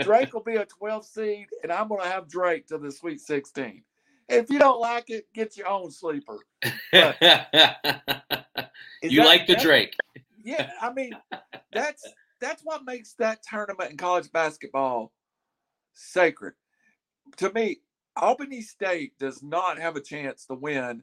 Drake 0.00 0.34
will 0.34 0.42
be 0.42 0.56
a 0.56 0.66
12 0.66 1.06
seed, 1.06 1.46
and 1.62 1.70
I'm 1.70 1.86
going 1.86 2.02
to 2.02 2.08
have 2.08 2.28
Drake 2.28 2.66
to 2.66 2.78
the 2.78 2.90
Sweet 2.90 3.20
16. 3.20 3.84
If 4.28 4.50
you 4.50 4.58
don't 4.58 4.80
like 4.80 5.10
it, 5.10 5.28
get 5.32 5.56
your 5.56 5.68
own 5.68 5.92
sleeper. 5.92 6.40
You 9.10 9.24
like 9.24 9.46
the 9.46 9.56
Drake? 9.56 9.94
Yeah, 10.42 10.70
I 10.80 10.92
mean, 10.92 11.12
that's 11.72 12.06
that's 12.40 12.62
what 12.62 12.84
makes 12.84 13.14
that 13.14 13.42
tournament 13.42 13.90
in 13.90 13.96
college 13.96 14.30
basketball 14.32 15.12
sacred. 15.94 16.54
To 17.38 17.52
me, 17.52 17.78
Albany 18.16 18.62
State 18.62 19.18
does 19.18 19.42
not 19.42 19.78
have 19.78 19.96
a 19.96 20.00
chance 20.00 20.46
to 20.46 20.54
win 20.54 21.02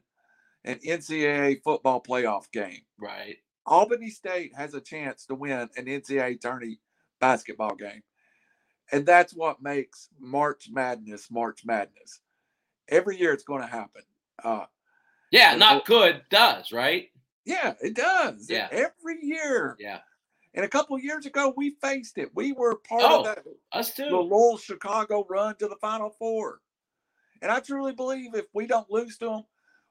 an 0.63 0.79
NCAA 0.85 1.61
football 1.63 2.01
playoff 2.01 2.51
game. 2.51 2.81
Right. 2.99 3.37
Albany 3.65 4.09
State 4.09 4.55
has 4.55 4.73
a 4.73 4.81
chance 4.81 5.25
to 5.25 5.35
win 5.35 5.69
an 5.75 5.85
NCAA 5.85 6.41
tourney 6.41 6.79
basketball 7.19 7.75
game. 7.75 8.01
And 8.91 9.05
that's 9.05 9.33
what 9.33 9.61
makes 9.61 10.09
March 10.19 10.67
Madness 10.71 11.31
March 11.31 11.61
Madness. 11.65 12.19
Every 12.89 13.17
year 13.17 13.33
it's 13.33 13.43
going 13.43 13.61
to 13.61 13.67
happen. 13.67 14.01
Uh, 14.43 14.65
yeah, 15.31 15.55
not 15.55 15.85
good 15.85 16.21
does, 16.29 16.71
right? 16.71 17.09
Yeah, 17.45 17.73
it 17.81 17.95
does. 17.95 18.47
Yeah. 18.49 18.67
Every 18.71 19.23
year. 19.23 19.77
Yeah. 19.79 19.99
And 20.53 20.65
a 20.65 20.69
couple 20.69 20.99
years 20.99 21.25
ago, 21.25 21.53
we 21.55 21.77
faced 21.81 22.17
it. 22.17 22.29
We 22.35 22.51
were 22.51 22.75
part 22.75 23.03
oh, 23.05 23.19
of 23.19 23.25
that. 23.25 23.43
Us 23.71 23.93
too. 23.93 24.09
The 24.09 24.17
Loyola 24.17 24.59
Chicago 24.59 25.25
run 25.29 25.55
to 25.57 25.67
the 25.69 25.77
Final 25.77 26.09
Four. 26.09 26.59
And 27.41 27.51
I 27.51 27.59
truly 27.59 27.93
believe 27.93 28.35
if 28.35 28.45
we 28.53 28.67
don't 28.67 28.89
lose 28.89 29.17
to 29.17 29.25
them, 29.25 29.43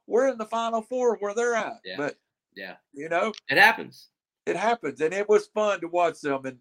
we're 0.07 0.29
in 0.29 0.39
the 0.39 0.47
Final 0.47 0.83
Four 0.83 1.17
where 1.17 1.35
they're 1.35 1.55
at. 1.55 1.81
Yeah. 1.85 1.97
But 1.97 2.17
yeah, 2.57 2.77
you 2.93 3.09
know, 3.09 3.33
it 3.49 3.59
happens. 3.59 4.09
It 4.47 4.57
happens, 4.57 5.01
and 5.01 5.13
it 5.13 5.29
was 5.29 5.47
fun 5.47 5.81
to 5.81 5.89
watch 5.89 6.21
them. 6.21 6.45
And 6.47 6.59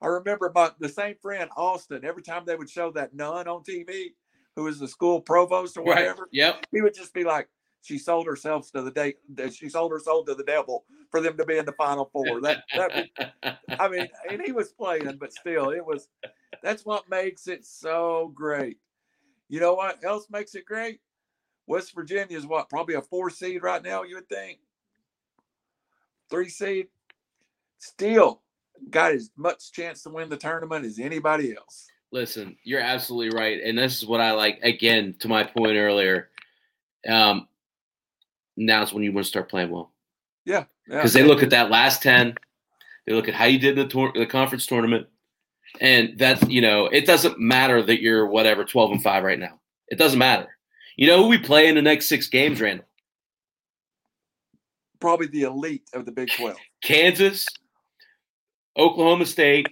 I 0.00 0.06
remember 0.06 0.46
about 0.46 0.78
the 0.78 0.88
same 0.88 1.16
friend 1.20 1.50
Austin. 1.56 2.04
Every 2.04 2.22
time 2.22 2.44
they 2.46 2.56
would 2.56 2.70
show 2.70 2.90
that 2.92 3.14
nun 3.14 3.48
on 3.48 3.62
TV, 3.62 4.14
who 4.56 4.64
was 4.64 4.78
the 4.78 4.88
school 4.88 5.20
provost 5.20 5.76
or 5.76 5.82
whatever, 5.82 6.22
right. 6.22 6.28
yep, 6.32 6.66
he 6.72 6.80
would 6.80 6.94
just 6.94 7.12
be 7.12 7.24
like, 7.24 7.48
she 7.82 7.98
sold 7.98 8.26
herself 8.26 8.70
to 8.72 8.82
the 8.82 8.90
day 8.90 9.14
she 9.50 9.68
sold 9.68 9.90
her 9.90 9.98
soul 9.98 10.24
to 10.24 10.34
the 10.34 10.44
devil 10.44 10.84
for 11.10 11.20
them 11.20 11.36
to 11.36 11.44
be 11.44 11.58
in 11.58 11.64
the 11.64 11.72
final 11.72 12.10
four. 12.12 12.40
That 12.40 12.62
that 12.74 13.58
I 13.78 13.88
mean, 13.88 14.08
and 14.30 14.42
he 14.42 14.52
was 14.52 14.72
playing, 14.72 15.16
but 15.18 15.32
still, 15.32 15.70
it 15.70 15.84
was 15.84 16.08
that's 16.62 16.84
what 16.84 17.08
makes 17.08 17.48
it 17.48 17.64
so 17.64 18.32
great. 18.34 18.78
You 19.50 19.58
know 19.58 19.74
what 19.74 20.02
else 20.04 20.30
makes 20.30 20.54
it 20.54 20.64
great? 20.64 21.00
West 21.66 21.92
Virginia 21.92 22.38
is 22.38 22.46
what 22.46 22.70
probably 22.70 22.94
a 22.94 23.02
four 23.02 23.30
seed 23.30 23.64
right 23.64 23.82
now. 23.82 24.04
You 24.04 24.14
would 24.14 24.28
think 24.28 24.60
three 26.30 26.48
seed. 26.48 26.86
Still 27.78 28.42
got 28.90 29.12
as 29.12 29.30
much 29.36 29.72
chance 29.72 30.04
to 30.04 30.10
win 30.10 30.28
the 30.28 30.36
tournament 30.36 30.86
as 30.86 31.00
anybody 31.00 31.54
else. 31.56 31.88
Listen, 32.12 32.56
you're 32.62 32.80
absolutely 32.80 33.36
right, 33.36 33.60
and 33.62 33.76
this 33.76 33.98
is 33.98 34.06
what 34.06 34.20
I 34.20 34.32
like. 34.32 34.60
Again, 34.62 35.16
to 35.18 35.28
my 35.28 35.42
point 35.42 35.76
earlier, 35.76 36.28
um, 37.08 37.48
now's 38.56 38.92
when 38.92 39.02
you 39.02 39.12
want 39.12 39.24
to 39.24 39.28
start 39.28 39.48
playing 39.48 39.70
well. 39.70 39.92
Yeah, 40.44 40.64
because 40.86 41.14
yeah. 41.14 41.22
they 41.22 41.28
look 41.28 41.42
at 41.42 41.50
that 41.50 41.70
last 41.70 42.02
ten, 42.02 42.34
they 43.06 43.14
look 43.14 43.28
at 43.28 43.34
how 43.34 43.46
you 43.46 43.58
did 43.58 43.78
in 43.78 43.84
the, 43.84 43.88
tor- 43.88 44.12
the 44.14 44.26
conference 44.26 44.66
tournament, 44.66 45.08
and 45.80 46.18
that's 46.18 46.42
you 46.48 46.60
know 46.60 46.86
it 46.86 47.06
doesn't 47.06 47.38
matter 47.38 47.82
that 47.82 48.00
you're 48.00 48.26
whatever 48.26 48.64
twelve 48.64 48.90
and 48.90 49.02
five 49.02 49.24
right 49.24 49.38
now. 49.38 49.60
It 49.88 49.98
doesn't 49.98 50.18
matter. 50.18 50.48
You 50.96 51.06
know 51.06 51.22
who 51.22 51.28
we 51.28 51.38
play 51.38 51.68
in 51.68 51.74
the 51.74 51.82
next 51.82 52.08
six 52.08 52.28
games, 52.28 52.60
Randall? 52.60 52.86
Probably 55.00 55.26
the 55.26 55.42
elite 55.42 55.88
of 55.94 56.04
the 56.04 56.12
Big 56.12 56.30
Twelve. 56.36 56.58
Kansas, 56.82 57.46
Oklahoma 58.76 59.26
State, 59.26 59.66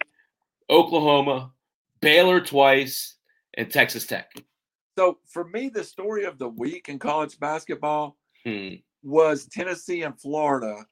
Oklahoma, 0.71 1.53
Baylor 2.01 2.41
twice, 2.41 3.17
and 3.55 3.71
Texas 3.71 4.07
Tech. 4.07 4.31
So 4.99 5.19
for 5.29 5.45
me, 5.49 5.69
the 5.69 5.85
story 5.85 6.25
of 6.25 6.39
the 6.39 6.49
week 6.49 6.89
in 6.89 6.99
college 6.99 7.39
basketball 7.39 8.17
hmm. 8.45 8.75
was 9.03 9.47
Tennessee 9.47 10.03
and 10.03 10.19
Florida 10.21 10.85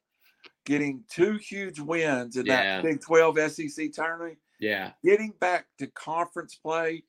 getting 0.65 1.03
two 1.09 1.33
huge 1.33 1.79
wins 1.79 2.35
in 2.37 2.45
yeah. 2.45 2.81
that 2.81 2.83
Big 2.83 3.01
12 3.01 3.51
SEC 3.51 3.91
tournament. 3.91 4.37
Yeah. 4.59 4.91
Getting 5.03 5.33
back 5.39 5.67
to 5.79 5.87
conference 5.87 6.55
play 6.55 7.03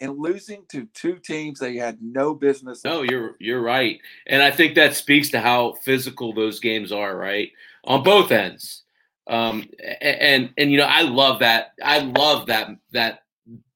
and 0.00 0.18
losing 0.18 0.64
to 0.70 0.86
two 0.94 1.16
teams 1.16 1.58
they 1.58 1.76
had 1.76 1.98
no 2.00 2.34
business. 2.34 2.84
No, 2.84 3.02
you're 3.02 3.36
you're 3.38 3.62
right. 3.62 4.00
And 4.26 4.42
I 4.42 4.50
think 4.50 4.74
that 4.74 4.94
speaks 4.94 5.28
to 5.30 5.40
how 5.40 5.74
physical 5.82 6.32
those 6.32 6.60
games 6.60 6.92
are, 6.92 7.16
right? 7.16 7.50
On 7.84 8.02
both 8.02 8.30
ends. 8.30 8.82
Um 9.26 9.68
and 10.00 10.50
and 10.56 10.70
you 10.70 10.78
know, 10.78 10.88
I 10.88 11.02
love 11.02 11.40
that. 11.40 11.74
I 11.82 12.00
love 12.00 12.46
that 12.46 12.68
that 12.92 13.22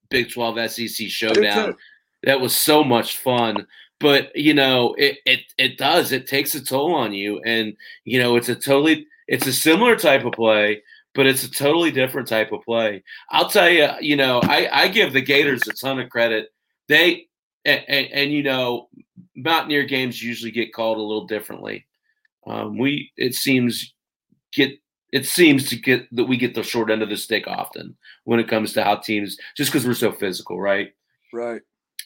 Big 0.09 0.31
12 0.31 0.71
SEC 0.71 1.07
showdown. 1.07 1.75
That 2.23 2.41
was 2.41 2.55
so 2.55 2.83
much 2.83 3.17
fun 3.17 3.67
but 3.99 4.35
you 4.35 4.53
know 4.53 4.93
it, 4.97 5.19
it 5.25 5.39
it 5.57 5.77
does 5.77 6.11
it 6.11 6.27
takes 6.27 6.53
a 6.55 6.63
toll 6.63 6.93
on 6.93 7.13
you 7.13 7.41
and 7.45 7.75
you 8.03 8.19
know 8.19 8.35
it's 8.35 8.49
a 8.49 8.55
totally 8.55 9.07
it's 9.27 9.47
a 9.47 9.53
similar 9.53 9.95
type 9.95 10.25
of 10.25 10.33
play 10.33 10.81
but 11.15 11.25
it's 11.25 11.43
a 11.43 11.49
totally 11.49 11.91
different 11.91 12.27
type 12.27 12.51
of 12.51 12.61
play. 12.61 13.03
I'll 13.31 13.49
tell 13.49 13.69
you 13.69 13.89
you 14.01 14.15
know 14.15 14.41
i 14.43 14.69
i 14.71 14.87
give 14.87 15.13
the 15.13 15.21
gators 15.21 15.67
a 15.67 15.73
ton 15.73 15.99
of 15.99 16.09
credit. 16.09 16.49
They 16.87 17.27
and, 17.63 17.83
and, 17.87 18.07
and 18.11 18.31
you 18.31 18.43
know 18.43 18.89
mountaineer 19.35 19.85
games 19.85 20.21
usually 20.21 20.51
get 20.51 20.73
called 20.73 20.97
a 20.97 21.01
little 21.01 21.25
differently. 21.25 21.85
Um, 22.45 22.77
we 22.77 23.11
it 23.17 23.33
seems 23.33 23.93
get 24.53 24.77
it 25.11 25.25
seems 25.25 25.69
to 25.69 25.77
get 25.77 26.13
that 26.15 26.25
we 26.25 26.37
get 26.37 26.53
the 26.53 26.63
short 26.63 26.91
end 26.91 27.01
of 27.01 27.09
the 27.09 27.17
stick 27.17 27.47
often 27.47 27.95
when 28.25 28.39
it 28.39 28.47
comes 28.47 28.73
to 28.73 28.83
how 28.83 28.97
teams 28.97 29.37
just 29.55 29.71
because 29.71 29.87
we're 29.87 29.93
so 29.93 30.11
physical 30.11 30.59
right? 30.59 30.93
Right. 31.33 31.61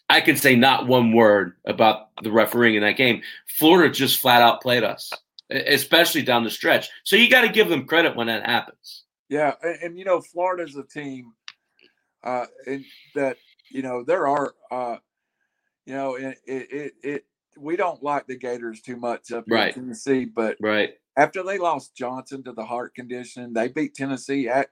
I 0.10 0.22
can 0.22 0.36
say 0.36 0.56
not 0.56 0.88
one 0.88 1.14
word 1.14 1.54
about 1.66 2.10
the 2.24 2.32
refereeing 2.32 2.76
in 2.76 2.82
that 2.82 2.98
game. 2.98 3.22
Florida 3.48 3.94
just 3.94 4.20
flat 4.20 4.42
out 4.42 4.62
played 4.62 4.84
us, 4.84 5.12
especially 5.50 6.22
down 6.22 6.44
the 6.44 6.50
stretch. 6.50 6.90
So 7.04 7.16
you 7.16 7.30
got 7.30 7.42
to 7.42 7.50
give 7.50 7.70
them 7.70 7.86
credit 7.86 8.16
when 8.16 8.28
that 8.28 8.46
happens. 8.46 9.06
Yeah, 9.30 9.54
and, 9.62 9.78
and, 9.84 10.00
you 10.00 10.06
know 10.06 10.22
Florida's 10.22 10.76
a 10.76 10.84
team. 10.84 11.34
uh, 12.24 12.46
and 12.66 12.84
that 13.16 13.38
you 13.72 13.82
know 13.82 14.04
there 14.04 14.28
are, 14.28 14.54
uh, 14.72 14.98
you 15.86 15.94
know, 15.94 16.16
it, 16.16 16.38
it 16.46 16.72
it, 16.72 16.94
it 17.04 17.26
we 17.58 17.76
don't 17.76 18.02
like 18.04 18.28
the 18.28 18.38
Gators 18.38 18.82
too 18.82 18.96
much 18.96 19.32
up 19.32 19.46
right. 19.50 19.76
in 19.76 19.84
Tennessee, 19.84 20.26
but 20.26 20.58
right 20.62 20.94
after 21.18 21.44
they 21.44 21.58
lost 21.58 21.96
Johnson 21.96 22.44
to 22.44 22.54
the 22.54 22.66
heart 22.66 22.96
condition, 22.96 23.54
they 23.54 23.68
beat 23.68 23.96
Tennessee 23.96 24.48
at 24.48 24.70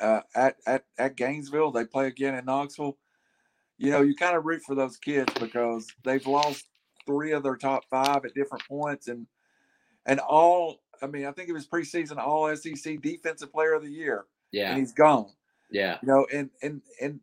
uh, 0.00 0.20
at 0.34 0.56
at 0.66 0.84
at 0.98 1.16
Gainesville. 1.16 1.72
They 1.72 1.84
play 1.84 2.06
again 2.06 2.34
in 2.34 2.44
Knoxville. 2.44 2.98
You 3.78 3.90
know, 3.90 4.02
you 4.02 4.14
kind 4.14 4.36
of 4.36 4.44
root 4.44 4.62
for 4.66 4.74
those 4.74 4.96
kids 4.96 5.32
because 5.40 5.86
they've 6.04 6.26
lost 6.26 6.66
three 7.06 7.32
of 7.32 7.42
their 7.42 7.56
top 7.56 7.82
five 7.90 8.24
at 8.24 8.34
different 8.34 8.64
points, 8.68 9.08
and 9.08 9.26
and 10.06 10.20
all. 10.20 10.80
I 11.00 11.08
mean, 11.08 11.26
I 11.26 11.32
think 11.32 11.48
it 11.48 11.52
was 11.52 11.66
preseason 11.66 12.16
All 12.18 12.54
SEC 12.54 13.00
Defensive 13.00 13.52
Player 13.52 13.74
of 13.74 13.82
the 13.82 13.90
Year. 13.90 14.24
Yeah, 14.52 14.70
and 14.70 14.78
he's 14.78 14.92
gone. 14.92 15.26
Yeah, 15.70 15.98
you 16.02 16.08
know, 16.08 16.26
and 16.32 16.50
and 16.62 16.82
and 17.00 17.20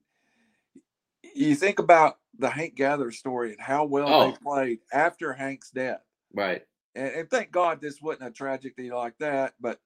you 1.34 1.56
think 1.56 1.80
about 1.80 2.18
the 2.38 2.50
Hank 2.50 2.76
Gathers 2.76 3.18
story 3.18 3.52
and 3.52 3.62
how 3.62 3.86
well 3.86 4.08
oh. 4.08 4.32
they 4.32 4.38
played 4.38 4.80
after 4.92 5.34
Hank's 5.34 5.72
death. 5.72 6.02
Right. 6.34 6.64
And, 6.96 7.08
and, 7.08 7.30
thank 7.30 7.52
God 7.52 7.82
this 7.82 8.02
wasn't 8.02 8.30
a 8.30 8.32
tragedy 8.32 8.90
like 8.92 9.18
that. 9.20 9.54
But 9.60 9.80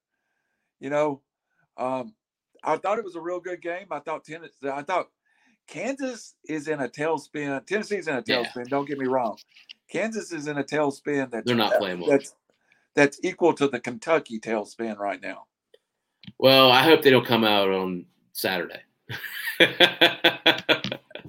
you 0.80 0.90
know, 0.90 1.20
um, 1.76 2.14
I 2.62 2.76
thought 2.76 2.98
it 2.98 3.04
was 3.04 3.16
a 3.16 3.20
real 3.20 3.40
good 3.40 3.60
game. 3.60 3.86
I 3.90 3.98
thought 3.98 4.24
Tennessee, 4.24 4.68
I 4.72 4.82
thought 4.82 5.08
Kansas 5.66 6.34
is 6.48 6.68
in 6.68 6.80
a 6.80 6.88
tailspin. 6.88 7.66
Tennessee's 7.66 8.08
in 8.08 8.16
a 8.16 8.22
tailspin. 8.22 8.56
Yeah. 8.56 8.64
Don't 8.68 8.88
get 8.88 8.98
me 8.98 9.06
wrong. 9.06 9.36
Kansas 9.90 10.32
is 10.32 10.46
in 10.46 10.58
a 10.58 10.64
tailspin 10.64 11.30
that 11.30 11.44
they're 11.44 11.56
not 11.56 11.78
playing 11.78 12.00
well. 12.00 12.10
That's 12.10 12.34
that's 12.94 13.18
equal 13.22 13.52
to 13.54 13.68
the 13.68 13.80
Kentucky 13.80 14.38
tailspin 14.40 14.98
right 14.98 15.20
now. 15.20 15.46
Well, 16.38 16.70
I 16.70 16.82
hope 16.82 17.02
they 17.02 17.10
don't 17.10 17.26
come 17.26 17.44
out 17.44 17.68
on 17.68 18.06
Saturday. 18.32 18.80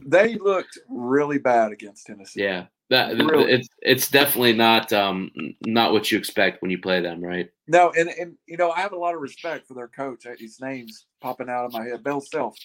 they 0.05 0.35
looked 0.35 0.79
really 0.89 1.37
bad 1.37 1.71
against 1.71 2.07
Tennessee. 2.07 2.43
Yeah, 2.43 2.65
that 2.89 3.17
really. 3.17 3.51
it's 3.51 3.67
it's 3.81 4.09
definitely 4.09 4.53
not 4.53 4.93
um 4.93 5.31
not 5.65 5.91
what 5.91 6.11
you 6.11 6.17
expect 6.17 6.61
when 6.61 6.71
you 6.71 6.77
play 6.77 7.01
them, 7.01 7.21
right? 7.21 7.49
No, 7.67 7.91
and 7.97 8.09
and 8.09 8.35
you 8.47 8.57
know 8.57 8.71
I 8.71 8.79
have 8.81 8.93
a 8.93 8.97
lot 8.97 9.15
of 9.15 9.21
respect 9.21 9.67
for 9.67 9.73
their 9.73 9.87
coach. 9.87 10.25
His 10.37 10.61
name's 10.61 11.05
popping 11.21 11.49
out 11.49 11.65
of 11.65 11.73
my 11.73 11.83
head, 11.83 12.03
Bill 12.03 12.21
Self. 12.21 12.57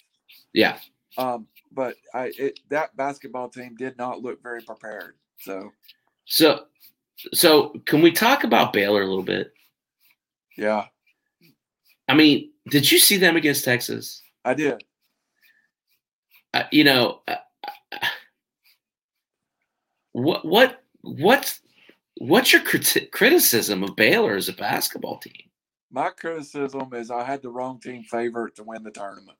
Yeah. 0.53 0.77
Um, 1.17 1.47
but 1.71 1.95
I 2.13 2.31
it, 2.37 2.59
that 2.69 2.95
basketball 2.95 3.49
team 3.49 3.75
did 3.75 3.97
not 3.97 4.21
look 4.21 4.41
very 4.41 4.61
prepared. 4.61 5.15
So. 5.39 5.71
So, 6.25 6.65
so 7.33 7.69
can 7.85 8.01
we 8.01 8.11
talk 8.11 8.43
about 8.43 8.73
Baylor 8.73 9.01
a 9.01 9.07
little 9.07 9.23
bit? 9.23 9.53
Yeah. 10.57 10.85
I 12.07 12.13
mean, 12.13 12.51
did 12.69 12.91
you 12.91 12.99
see 12.99 13.17
them 13.17 13.35
against 13.35 13.65
Texas? 13.65 14.21
I 14.43 14.53
did. 14.53 14.83
Uh, 16.53 16.63
you 16.71 16.83
know, 16.83 17.21
uh, 17.27 17.35
uh 17.93 18.07
what 20.13 20.43
what 20.45 20.83
what's 21.01 21.61
what's 22.17 22.51
your 22.51 22.61
crit- 22.61 23.11
criticism 23.11 23.83
of 23.83 23.95
Baylor 23.95 24.35
as 24.35 24.49
a 24.49 24.53
basketball 24.53 25.17
team? 25.17 25.49
My 25.89 26.09
criticism 26.09 26.93
is 26.93 27.11
I 27.11 27.23
had 27.23 27.41
the 27.41 27.49
wrong 27.49 27.79
team 27.79 28.03
favorite 28.03 28.55
to 28.55 28.63
win 28.63 28.83
the 28.83 28.91
tournament. 28.91 29.37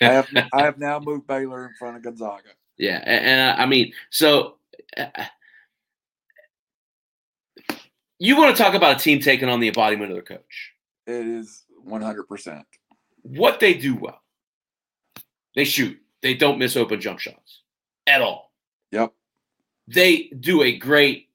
I 0.00 0.06
have 0.06 0.28
I 0.52 0.62
have 0.62 0.78
now 0.78 0.98
moved 0.98 1.26
Baylor 1.26 1.66
in 1.66 1.74
front 1.78 1.96
of 1.96 2.02
Gonzaga. 2.02 2.48
Yeah, 2.76 3.00
and, 3.04 3.24
and 3.24 3.62
I 3.62 3.66
mean, 3.66 3.92
so 4.10 4.56
uh, 4.96 5.06
you 8.18 8.36
want 8.36 8.56
to 8.56 8.62
talk 8.62 8.74
about 8.74 8.96
a 8.96 9.00
team 9.00 9.20
taking 9.20 9.48
on 9.48 9.60
the 9.60 9.68
embodiment 9.68 10.10
of 10.10 10.16
their 10.16 10.22
coach? 10.38 10.72
It 11.06 11.26
is 11.26 11.64
one 11.82 12.02
hundred 12.02 12.24
percent. 12.24 12.64
What 13.22 13.60
they 13.60 13.74
do 13.74 13.94
well, 13.96 14.20
they 15.54 15.64
shoot. 15.64 15.98
They 16.22 16.34
don't 16.34 16.58
miss 16.58 16.76
open 16.76 17.00
jump 17.00 17.18
shots 17.18 17.62
at 18.06 18.22
all. 18.22 18.52
Yep. 18.92 19.12
They 19.88 20.30
do 20.40 20.62
a 20.62 20.76
great. 20.76 21.28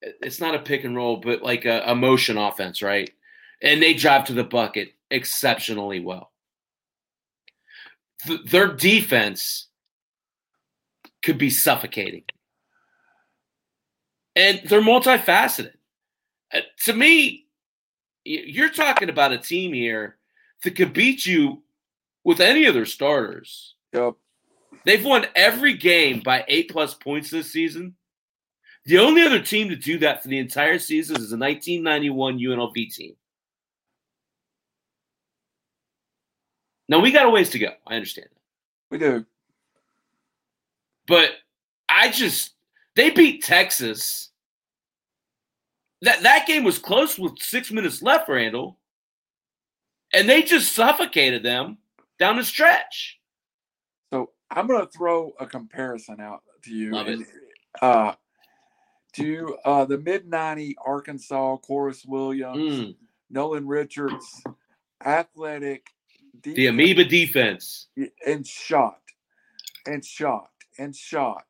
It's 0.00 0.40
not 0.40 0.54
a 0.54 0.60
pick 0.60 0.84
and 0.84 0.96
roll, 0.96 1.18
but 1.18 1.42
like 1.42 1.66
a, 1.66 1.82
a 1.86 1.94
motion 1.94 2.38
offense, 2.38 2.80
right? 2.80 3.10
And 3.62 3.82
they 3.82 3.92
drive 3.92 4.24
to 4.26 4.32
the 4.32 4.44
bucket 4.44 4.94
exceptionally 5.10 6.00
well. 6.00 6.32
Th- 8.26 8.40
their 8.44 8.68
defense 8.74 9.68
could 11.22 11.36
be 11.36 11.50
suffocating. 11.50 12.24
And 14.36 14.60
they're 14.66 14.80
multifaceted. 14.80 15.72
Uh, 16.52 16.60
to 16.84 16.92
me, 16.92 17.46
you're 18.24 18.70
talking 18.70 19.08
about 19.08 19.32
a 19.32 19.38
team 19.38 19.72
here 19.72 20.16
that 20.62 20.76
could 20.76 20.92
beat 20.92 21.26
you 21.26 21.62
with 22.24 22.40
any 22.40 22.66
of 22.66 22.74
their 22.74 22.86
starters. 22.86 23.74
Yep. 23.92 24.14
They've 24.84 25.04
won 25.04 25.26
every 25.34 25.74
game 25.74 26.20
by 26.20 26.44
eight 26.48 26.70
plus 26.70 26.94
points 26.94 27.30
this 27.30 27.52
season. 27.52 27.96
The 28.86 28.98
only 28.98 29.22
other 29.22 29.40
team 29.40 29.68
to 29.68 29.76
do 29.76 29.98
that 29.98 30.22
for 30.22 30.28
the 30.28 30.38
entire 30.38 30.78
season 30.78 31.16
is 31.16 31.30
the 31.30 31.36
1991 31.36 32.38
UNLV 32.38 32.94
team. 32.94 33.14
Now 36.88 36.98
we 37.00 37.12
got 37.12 37.26
a 37.26 37.30
ways 37.30 37.50
to 37.50 37.58
go. 37.58 37.72
I 37.86 37.94
understand 37.94 38.28
that. 38.32 38.40
We 38.90 38.98
do. 38.98 39.24
But 41.06 41.30
I 41.88 42.10
just 42.10 42.54
they 42.96 43.10
beat 43.10 43.44
Texas. 43.44 44.30
That 46.02 46.22
that 46.22 46.46
game 46.46 46.64
was 46.64 46.78
close 46.78 47.18
with 47.18 47.38
six 47.38 47.70
minutes 47.70 48.02
left, 48.02 48.28
Randall. 48.28 48.78
And 50.12 50.28
they 50.28 50.42
just 50.42 50.74
suffocated 50.74 51.42
them 51.42 51.78
down 52.18 52.36
the 52.36 52.44
stretch. 52.44 53.18
So 54.12 54.30
I'm 54.50 54.66
going 54.66 54.80
to 54.80 54.90
throw 54.90 55.32
a 55.38 55.46
comparison 55.46 56.20
out 56.20 56.42
to 56.64 56.70
you. 56.72 56.90
Love 56.92 57.06
and, 57.06 57.22
it. 57.22 57.28
Uh, 57.80 58.14
to 59.14 59.56
uh, 59.64 59.84
the 59.84 59.98
mid 59.98 60.26
90 60.26 60.76
Arkansas, 60.84 61.56
Corliss 61.58 62.04
Williamson, 62.04 62.86
mm. 62.86 62.96
Nolan 63.28 63.66
Richardson, 63.66 64.54
athletic. 65.04 65.86
Defense, 66.42 66.56
the 66.56 66.66
amoeba 66.68 67.04
defense. 67.04 67.88
And 68.26 68.46
shot, 68.46 69.00
and 69.86 70.04
shot, 70.04 70.50
and 70.78 70.94
shot. 70.94 71.44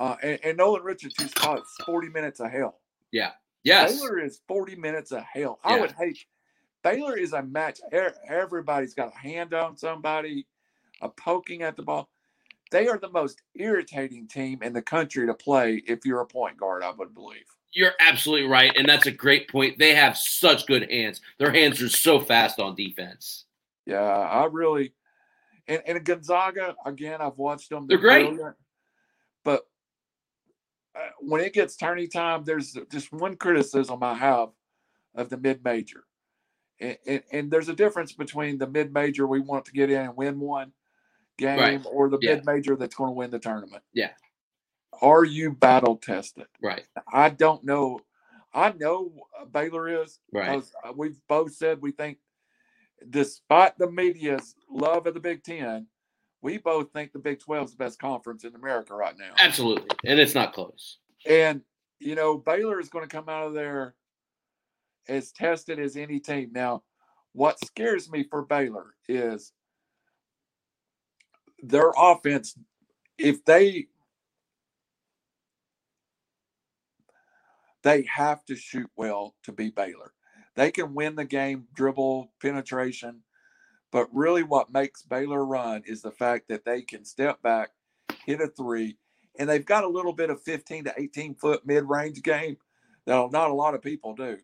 Uh, 0.00 0.16
and, 0.22 0.38
and 0.44 0.56
Nolan 0.58 0.82
Richardson, 0.82 1.24
who's 1.24 1.34
caught 1.34 1.62
40 1.86 2.08
minutes 2.08 2.40
of 2.40 2.50
hell. 2.50 2.80
Yeah. 3.12 3.32
Yes. 3.62 4.00
Baylor 4.00 4.18
is 4.18 4.40
40 4.48 4.76
minutes 4.76 5.12
of 5.12 5.22
hell. 5.22 5.58
I 5.64 5.80
would 5.80 5.92
hate 5.92 6.26
Baylor 6.82 7.16
is 7.16 7.32
a 7.32 7.42
match. 7.42 7.80
Everybody's 8.28 8.92
got 8.92 9.12
a 9.14 9.18
hand 9.18 9.54
on 9.54 9.76
somebody, 9.76 10.46
a 11.00 11.08
poking 11.08 11.62
at 11.62 11.76
the 11.76 11.82
ball. 11.82 12.10
They 12.70 12.88
are 12.88 12.98
the 12.98 13.10
most 13.10 13.40
irritating 13.54 14.28
team 14.28 14.62
in 14.62 14.72
the 14.74 14.82
country 14.82 15.26
to 15.26 15.34
play 15.34 15.82
if 15.86 16.04
you're 16.04 16.20
a 16.20 16.26
point 16.26 16.58
guard, 16.58 16.82
I 16.82 16.90
would 16.90 17.14
believe. 17.14 17.44
You're 17.72 17.92
absolutely 18.00 18.48
right. 18.48 18.72
And 18.76 18.86
that's 18.86 19.06
a 19.06 19.10
great 19.10 19.48
point. 19.48 19.78
They 19.78 19.94
have 19.94 20.16
such 20.16 20.66
good 20.66 20.90
hands. 20.90 21.20
Their 21.38 21.52
hands 21.52 21.80
are 21.80 21.88
so 21.88 22.20
fast 22.20 22.60
on 22.60 22.74
defense. 22.74 23.44
Yeah, 23.86 24.02
I 24.02 24.44
really 24.44 24.92
and, 25.66 25.82
and 25.86 26.04
Gonzaga, 26.04 26.74
again, 26.84 27.20
I've 27.20 27.38
watched 27.38 27.70
them. 27.70 27.86
They're, 27.86 27.98
They're 27.98 28.26
great. 28.26 28.40
Uh, 28.40 28.52
when 31.20 31.40
it 31.40 31.52
gets 31.52 31.76
turning 31.76 32.08
time, 32.08 32.44
there's 32.44 32.76
just 32.90 33.12
one 33.12 33.36
criticism 33.36 34.02
I 34.02 34.14
have 34.14 34.50
of 35.14 35.28
the 35.28 35.36
mid 35.36 35.64
major 35.64 36.04
and, 36.80 36.98
and, 37.06 37.22
and, 37.32 37.50
there's 37.50 37.68
a 37.68 37.74
difference 37.74 38.12
between 38.12 38.58
the 38.58 38.66
mid 38.66 38.92
major 38.92 39.26
we 39.26 39.40
want 39.40 39.64
to 39.66 39.72
get 39.72 39.90
in 39.90 40.00
and 40.00 40.16
win 40.16 40.40
one 40.40 40.72
game 41.38 41.58
right. 41.58 41.86
or 41.90 42.08
the 42.08 42.18
yeah. 42.20 42.34
mid 42.34 42.46
major 42.46 42.76
that's 42.76 42.94
going 42.94 43.08
to 43.08 43.14
win 43.14 43.30
the 43.30 43.38
tournament. 43.38 43.82
Yeah. 43.92 44.10
Are 45.00 45.24
you 45.24 45.52
battle 45.52 45.96
tested? 45.96 46.46
Right. 46.62 46.84
I 47.12 47.30
don't 47.30 47.64
know. 47.64 48.00
I 48.52 48.72
know 48.72 49.12
Baylor 49.52 50.02
is. 50.02 50.20
Right. 50.32 50.62
Uh, 50.84 50.92
we've 50.96 51.20
both 51.28 51.54
said 51.54 51.82
we 51.82 51.90
think, 51.90 52.18
despite 53.10 53.76
the 53.78 53.90
media's 53.90 54.54
love 54.70 55.06
of 55.06 55.14
the 55.14 55.20
Big 55.20 55.42
Ten, 55.42 55.88
we 56.44 56.58
both 56.58 56.92
think 56.92 57.10
the 57.12 57.18
Big 57.18 57.40
12 57.40 57.64
is 57.64 57.70
the 57.70 57.78
best 57.78 57.98
conference 57.98 58.44
in 58.44 58.54
America 58.54 58.94
right 58.94 59.16
now. 59.18 59.32
Absolutely. 59.38 59.88
And 60.04 60.20
it's 60.20 60.34
not 60.34 60.52
close. 60.52 60.98
And, 61.26 61.62
you 61.98 62.14
know, 62.14 62.36
Baylor 62.36 62.78
is 62.78 62.90
going 62.90 63.08
to 63.08 63.16
come 63.16 63.30
out 63.30 63.46
of 63.46 63.54
there 63.54 63.94
as 65.08 65.32
tested 65.32 65.78
as 65.80 65.96
any 65.96 66.20
team. 66.20 66.50
Now, 66.52 66.82
what 67.32 67.58
scares 67.64 68.10
me 68.10 68.24
for 68.24 68.42
Baylor 68.42 68.94
is 69.08 69.52
their 71.62 71.92
offense. 71.96 72.58
If 73.16 73.42
they 73.46 73.86
they 77.82 78.02
have 78.02 78.44
to 78.46 78.56
shoot 78.56 78.90
well 78.96 79.34
to 79.44 79.52
be 79.52 79.70
Baylor. 79.70 80.12
They 80.56 80.70
can 80.70 80.94
win 80.94 81.16
the 81.16 81.24
game, 81.24 81.68
dribble, 81.74 82.32
penetration, 82.40 83.22
but 83.94 84.08
really 84.12 84.42
what 84.42 84.72
makes 84.72 85.04
Baylor 85.04 85.46
run 85.46 85.84
is 85.86 86.02
the 86.02 86.10
fact 86.10 86.48
that 86.48 86.64
they 86.64 86.82
can 86.82 87.04
step 87.04 87.40
back, 87.42 87.70
hit 88.26 88.40
a 88.40 88.48
three, 88.48 88.98
and 89.38 89.48
they've 89.48 89.64
got 89.64 89.84
a 89.84 89.88
little 89.88 90.12
bit 90.12 90.30
of 90.30 90.42
15 90.42 90.86
to 90.86 90.94
18 90.98 91.36
foot 91.36 91.64
mid 91.64 91.84
range 91.88 92.20
game 92.24 92.56
that 93.06 93.30
not 93.30 93.50
a 93.50 93.54
lot 93.54 93.76
of 93.76 93.82
people 93.82 94.16
do. 94.16 94.38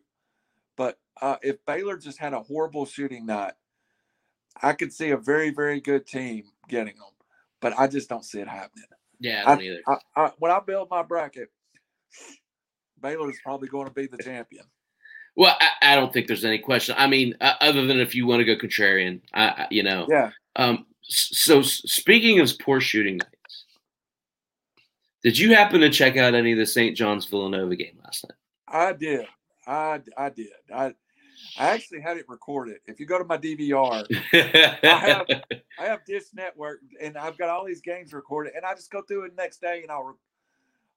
But 0.77 0.99
uh, 1.21 1.35
if 1.41 1.57
Baylor 1.65 1.97
just 1.97 2.17
had 2.17 2.31
a 2.31 2.39
horrible 2.39 2.85
shooting 2.85 3.25
night, 3.25 3.51
I 4.61 4.71
could 4.71 4.93
see 4.93 5.09
a 5.09 5.17
very, 5.17 5.49
very 5.49 5.81
good 5.81 6.07
team 6.07 6.45
getting 6.69 6.95
them, 6.95 7.11
but 7.59 7.77
I 7.77 7.87
just 7.87 8.07
don't 8.07 8.23
see 8.23 8.39
it 8.39 8.47
happening. 8.47 8.85
Yeah, 9.19 9.43
I 9.45 9.55
don't 9.55 9.65
either. 9.65 9.81
I, 9.85 9.97
I, 10.15 10.31
when 10.39 10.53
I 10.53 10.61
build 10.65 10.89
my 10.89 11.03
bracket, 11.03 11.49
Baylor's 13.01 13.39
probably 13.43 13.67
going 13.67 13.87
to 13.87 13.93
be 13.93 14.07
the 14.07 14.23
champion. 14.23 14.63
Well, 15.35 15.55
I, 15.59 15.93
I 15.93 15.95
don't 15.95 16.11
think 16.11 16.27
there's 16.27 16.45
any 16.45 16.59
question. 16.59 16.95
I 16.97 17.07
mean, 17.07 17.35
uh, 17.41 17.53
other 17.61 17.85
than 17.85 17.99
if 17.99 18.13
you 18.15 18.27
want 18.27 18.41
to 18.41 18.45
go 18.45 18.55
contrarian, 18.55 19.21
I, 19.33 19.67
you 19.71 19.83
know. 19.83 20.05
Yeah. 20.09 20.31
Um. 20.55 20.85
So 21.03 21.61
speaking 21.61 22.39
of 22.39 22.51
poor 22.59 22.79
shooting 22.79 23.17
nights, 23.17 23.65
did 25.23 25.37
you 25.37 25.53
happen 25.53 25.81
to 25.81 25.89
check 25.89 26.17
out 26.17 26.35
any 26.35 26.51
of 26.51 26.57
the 26.57 26.65
St. 26.65 26.95
John's 26.95 27.25
Villanova 27.25 27.75
game 27.75 27.97
last 28.03 28.25
night? 28.27 28.37
I 28.67 28.93
did. 28.93 29.25
I 29.67 30.01
I 30.17 30.29
did. 30.29 30.47
I 30.73 30.93
I 31.57 31.69
actually 31.69 32.01
had 32.01 32.17
it 32.17 32.25
recorded. 32.27 32.77
If 32.85 32.99
you 32.99 33.05
go 33.05 33.17
to 33.17 33.25
my 33.25 33.37
DVR, 33.37 34.05
I 34.83 34.87
have 34.87 35.27
I 35.79 35.85
have 35.85 36.05
Dish 36.05 36.25
Network, 36.33 36.79
and 37.01 37.17
I've 37.17 37.37
got 37.37 37.49
all 37.49 37.65
these 37.65 37.81
games 37.81 38.13
recorded, 38.13 38.53
and 38.55 38.65
I 38.65 38.73
just 38.73 38.91
go 38.91 39.01
through 39.01 39.25
it 39.25 39.35
next 39.35 39.61
day, 39.61 39.81
and 39.81 39.91
I'll 39.91 40.17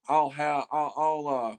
I'll 0.09 0.31
have 0.31 0.65
I'll, 0.71 0.93
I'll 0.97 1.29
uh, 1.29 1.57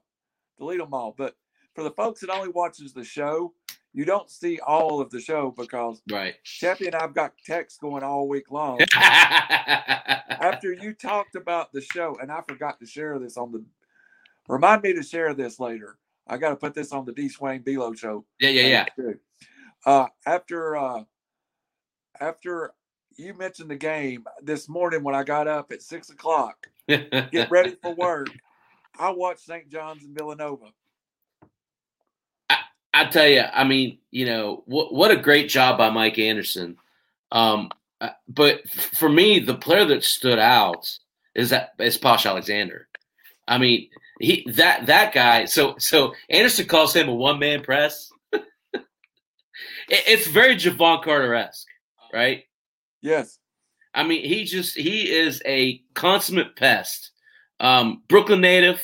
delete 0.57 0.79
them 0.79 0.93
all. 0.93 1.13
But 1.17 1.35
for 1.75 1.83
the 1.83 1.91
folks 1.91 2.21
that 2.21 2.29
only 2.29 2.49
watches 2.49 2.93
the 2.93 3.03
show, 3.03 3.53
you 3.93 4.05
don't 4.05 4.29
see 4.29 4.59
all 4.59 4.99
of 4.99 5.09
the 5.09 5.19
show 5.19 5.53
because 5.55 6.01
right. 6.09 6.35
Chappy 6.43 6.87
and 6.87 6.95
I've 6.95 7.13
got 7.13 7.33
texts 7.45 7.79
going 7.79 8.03
all 8.03 8.27
week 8.27 8.49
long. 8.49 8.79
After 8.95 10.73
you 10.73 10.93
talked 10.93 11.35
about 11.35 11.71
the 11.71 11.81
show, 11.81 12.17
and 12.21 12.31
I 12.31 12.41
forgot 12.47 12.79
to 12.79 12.85
share 12.85 13.19
this 13.19 13.37
on 13.37 13.51
the 13.51 13.63
remind 14.47 14.81
me 14.83 14.93
to 14.93 15.03
share 15.03 15.33
this 15.33 15.59
later. 15.59 15.97
I 16.27 16.37
got 16.37 16.49
to 16.49 16.55
put 16.55 16.73
this 16.73 16.91
on 16.91 17.05
the 17.05 17.13
D. 17.13 17.29
Swain 17.29 17.61
Belo 17.61 17.97
show. 17.97 18.25
Yeah, 18.39 18.49
yeah, 18.49 18.85
yeah. 18.97 19.11
Uh, 19.85 20.07
after 20.25 20.75
uh, 20.75 21.03
after 22.19 22.73
you 23.15 23.33
mentioned 23.33 23.69
the 23.69 23.75
game 23.75 24.25
this 24.41 24.67
morning 24.67 25.03
when 25.03 25.15
I 25.15 25.23
got 25.23 25.47
up 25.47 25.71
at 25.71 25.81
six 25.81 26.09
o'clock, 26.09 26.67
get 26.87 27.51
ready 27.51 27.75
for 27.81 27.93
work. 27.93 28.29
I 28.97 29.11
watched 29.11 29.41
St. 29.41 29.69
John's 29.69 30.03
and 30.03 30.17
Villanova. 30.17 30.67
I, 33.01 33.05
tell 33.05 33.27
you, 33.27 33.41
I 33.41 33.63
mean, 33.63 33.99
you 34.11 34.25
know, 34.25 34.63
what 34.65 34.93
what 34.93 35.11
a 35.11 35.17
great 35.17 35.49
job 35.49 35.77
by 35.77 35.89
Mike 35.89 36.17
Anderson. 36.17 36.77
Um, 37.31 37.69
uh, 38.01 38.09
but 38.27 38.67
for 38.69 39.09
me, 39.09 39.39
the 39.39 39.55
player 39.55 39.85
that 39.85 40.03
stood 40.03 40.39
out 40.39 40.97
is 41.33 41.49
that 41.49 41.73
is 41.79 41.97
Posh 41.97 42.25
Alexander. 42.25 42.87
I 43.47 43.57
mean, 43.57 43.89
he 44.19 44.47
that 44.53 44.85
that 44.87 45.13
guy. 45.13 45.45
So 45.45 45.75
so 45.77 46.13
Anderson 46.29 46.67
calls 46.67 46.95
him 46.95 47.09
a 47.09 47.13
one 47.13 47.39
man 47.39 47.61
press. 47.61 48.09
it, 48.33 48.83
it's 49.89 50.27
very 50.27 50.55
Jevon 50.55 51.03
Carter 51.03 51.33
esque, 51.33 51.67
right? 52.13 52.43
Yes. 53.01 53.39
I 53.93 54.03
mean, 54.03 54.23
he 54.25 54.43
just 54.43 54.75
he 54.75 55.09
is 55.09 55.41
a 55.45 55.81
consummate 55.93 56.55
pest. 56.55 57.11
Um, 57.59 58.03
Brooklyn 58.09 58.41
native, 58.41 58.81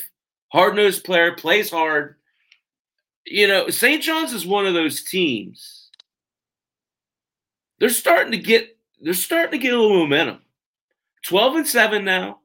hard 0.48 0.76
nosed 0.76 1.04
player, 1.04 1.32
plays 1.32 1.70
hard. 1.70 2.16
You 3.26 3.48
know, 3.48 3.70
St. 3.70 4.02
John's 4.02 4.32
is 4.32 4.46
one 4.46 4.66
of 4.66 4.74
those 4.74 5.04
teams. 5.04 5.90
They're 7.78 7.88
starting 7.88 8.32
to 8.32 8.38
get 8.38 8.76
they're 9.00 9.14
starting 9.14 9.52
to 9.52 9.58
get 9.58 9.74
a 9.74 9.80
little 9.80 9.98
momentum. 9.98 10.40
Twelve 11.24 11.56
and 11.56 11.66
seven 11.66 12.04
now. 12.04 12.40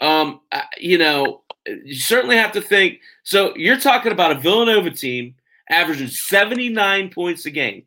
Um, 0.00 0.40
you 0.78 0.98
know, 0.98 1.42
you 1.66 1.94
certainly 1.94 2.36
have 2.36 2.52
to 2.52 2.60
think. 2.60 3.00
So 3.22 3.54
you're 3.56 3.78
talking 3.78 4.12
about 4.12 4.32
a 4.32 4.40
Villanova 4.40 4.90
team 4.90 5.34
averaging 5.68 6.08
79 6.08 7.10
points 7.10 7.46
a 7.46 7.50
game. 7.50 7.84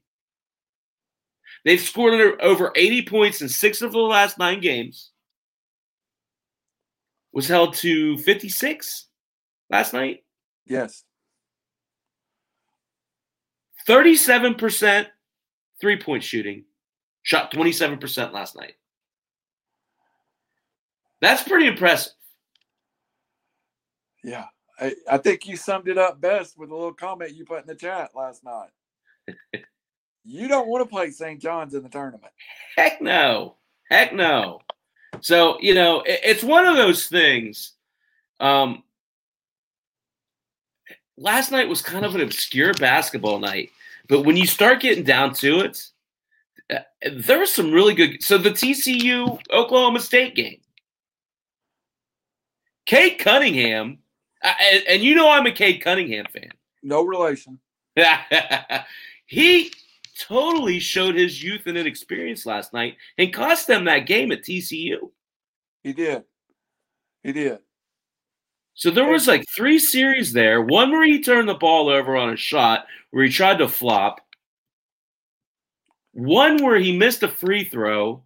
They've 1.66 1.80
scored 1.80 2.41
over 2.41 2.72
80 2.76 3.03
points 3.03 3.41
in 3.41 3.49
six 3.49 3.82
of 3.82 3.91
the 3.91 3.99
last 3.99 4.38
nine 4.38 4.59
games. 4.59 5.11
Was 7.32 7.47
held 7.47 7.74
to 7.76 8.18
56 8.20 9.07
last 9.70 9.93
night. 9.93 10.24
Yes. 10.68 11.03
37% 13.88 15.08
three 15.80 16.00
point 16.00 16.24
shooting. 16.24 16.66
Shot 17.24 17.52
27% 17.52 18.34
last 18.34 18.56
night. 18.56 18.74
That's 21.22 21.44
pretty 21.44 21.68
impressive. 21.68 22.14
Yeah. 24.24 24.46
I, 24.80 24.94
I 25.10 25.18
think 25.18 25.48
you 25.48 25.56
summed 25.56 25.88
it 25.88 25.98
up 25.98 26.20
best 26.20 26.58
with 26.58 26.70
a 26.70 26.76
little 26.76 26.94
comment 26.94 27.36
you 27.36 27.46
put 27.46 27.62
in 27.62 27.68
the 27.68 27.76
chat 27.76 28.12
last 28.16 28.44
night. 28.44 28.70
you 30.26 30.48
don't 30.48 30.68
want 30.68 30.84
to 30.84 30.90
play 30.90 31.12
St. 31.12 31.42
John's 31.42 31.74
in 31.74 31.84
the 31.84 31.90
tournament. 31.90 32.34
Heck 32.76 33.02
no. 33.02 33.56
Heck 33.90 34.14
no. 34.14 34.60
So, 35.22 35.60
you 35.62 35.76
know, 35.76 36.02
it, 36.02 36.20
it's 36.24 36.44
one 36.44 36.66
of 36.66 36.76
those 36.76 37.08
things. 37.08 37.74
Um, 38.40 38.84
last 41.24 41.52
night 41.52 41.68
was 41.70 41.82
kind 41.82 42.06
of 42.06 42.16
an 42.16 42.22
obscure 42.22 42.74
basketball 42.74 43.40
night, 43.40 43.70
but 44.08 44.22
when 44.22 44.38
you 44.38 44.46
start 44.46 44.82
getting 44.82 45.04
down 45.04 45.34
to 45.36 45.62
it, 45.62 45.84
uh, 46.72 46.80
there 47.12 47.40
was 47.40 47.54
some 47.54 47.72
really 47.72 47.94
good. 47.94 48.22
So 48.22 48.38
the 48.38 48.52
TCU 48.52 49.40
Oklahoma 49.52 50.00
State 50.00 50.36
game, 50.36 50.62
Cade 52.86 53.20
Cunningham 53.20 54.00
and, 54.44 54.84
and 54.88 55.04
you 55.04 55.16
know 55.16 55.30
I'm 55.30 55.46
a 55.46 55.52
Cade 55.52 55.82
Cunningham 55.82 56.26
fan. 56.32 56.52
No 56.82 57.04
relation. 57.04 57.60
he 59.26 59.72
totally 60.20 60.80
showed 60.80 61.16
his 61.16 61.42
youth 61.42 61.66
and 61.66 61.78
inexperience 61.78 62.46
last 62.46 62.74
night 62.74 62.98
and 63.18 63.34
cost 63.34 63.68
them 63.68 63.86
that 63.86 64.06
game 64.06 64.32
at 64.32 64.44
TCU. 64.44 65.12
He 65.84 65.94
did. 65.94 66.24
He 67.24 67.32
did. 67.32 67.60
So 68.76 68.90
there 68.90 69.08
was 69.08 69.28
like 69.28 69.46
three 69.48 69.80
series 69.80 70.34
there. 70.34 70.62
One 70.62 70.92
where 70.92 71.06
he 71.06 71.22
turned 71.22 71.48
the 71.48 71.54
ball 71.54 71.90
over 71.90 72.16
on 72.16 72.34
a 72.34 72.38
shot 72.38 72.86
where 73.12 73.24
he 73.24 73.30
tried 73.30 73.60
to 73.60 73.68
flop. 73.68 74.20
One 76.14 76.64
where 76.64 76.80
he 76.80 76.98
missed 76.98 77.24
a 77.24 77.28
free 77.28 77.64
throw. 77.64 78.24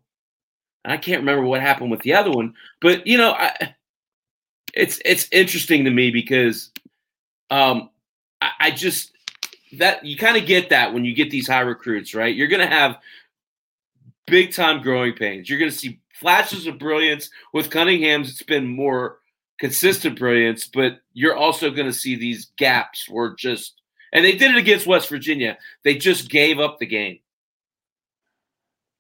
I 0.86 0.98
can't 0.98 1.20
remember 1.20 1.44
what 1.44 1.62
happened 1.62 1.92
with 1.92 2.02
the 2.02 2.14
other 2.14 2.32
one, 2.32 2.54
but 2.80 3.06
you 3.06 3.18
know, 3.18 3.32
I, 3.32 3.76
it's 4.74 5.02
it's 5.04 5.28
interesting 5.34 5.84
to 5.84 5.92
me 5.92 6.12
because 6.12 6.72
um, 7.50 7.90
I, 8.42 8.52
I 8.60 8.72
just 8.72 9.12
that 9.74 10.06
you 10.06 10.16
kind 10.16 10.38
of 10.38 10.46
get 10.46 10.70
that 10.70 10.94
when 10.94 11.04
you 11.04 11.14
get 11.14 11.30
these 11.30 11.48
high 11.48 11.62
recruits, 11.62 12.16
right? 12.16 12.34
You're 12.34 12.48
going 12.48 12.68
to 12.68 12.74
have 12.74 13.00
big 14.28 14.54
time 14.54 14.82
growing 14.82 15.14
pains. 15.14 15.50
You're 15.50 15.60
going 15.60 15.72
to 15.72 15.78
see 15.78 16.00
flashes 16.14 16.68
of 16.68 16.80
brilliance 16.80 17.30
with 17.54 17.70
Cunningham's. 17.70 18.30
It's 18.30 18.44
been 18.44 18.66
more 18.66 19.18
consistent 19.60 20.18
brilliance, 20.20 20.68
but 20.68 21.00
you're 21.14 21.36
also 21.36 21.72
going 21.72 21.88
to 21.88 21.94
see 21.94 22.16
these 22.16 22.52
gaps 22.58 23.08
where 23.10 23.36
just 23.36 23.82
and 24.14 24.24
they 24.24 24.34
did 24.34 24.52
it 24.52 24.58
against 24.58 24.88
West 24.88 25.10
Virginia. 25.10 25.58
They 25.84 25.96
just 25.96 26.30
gave 26.30 26.60
up 26.60 26.80
the 26.80 26.86
game. 26.86 27.20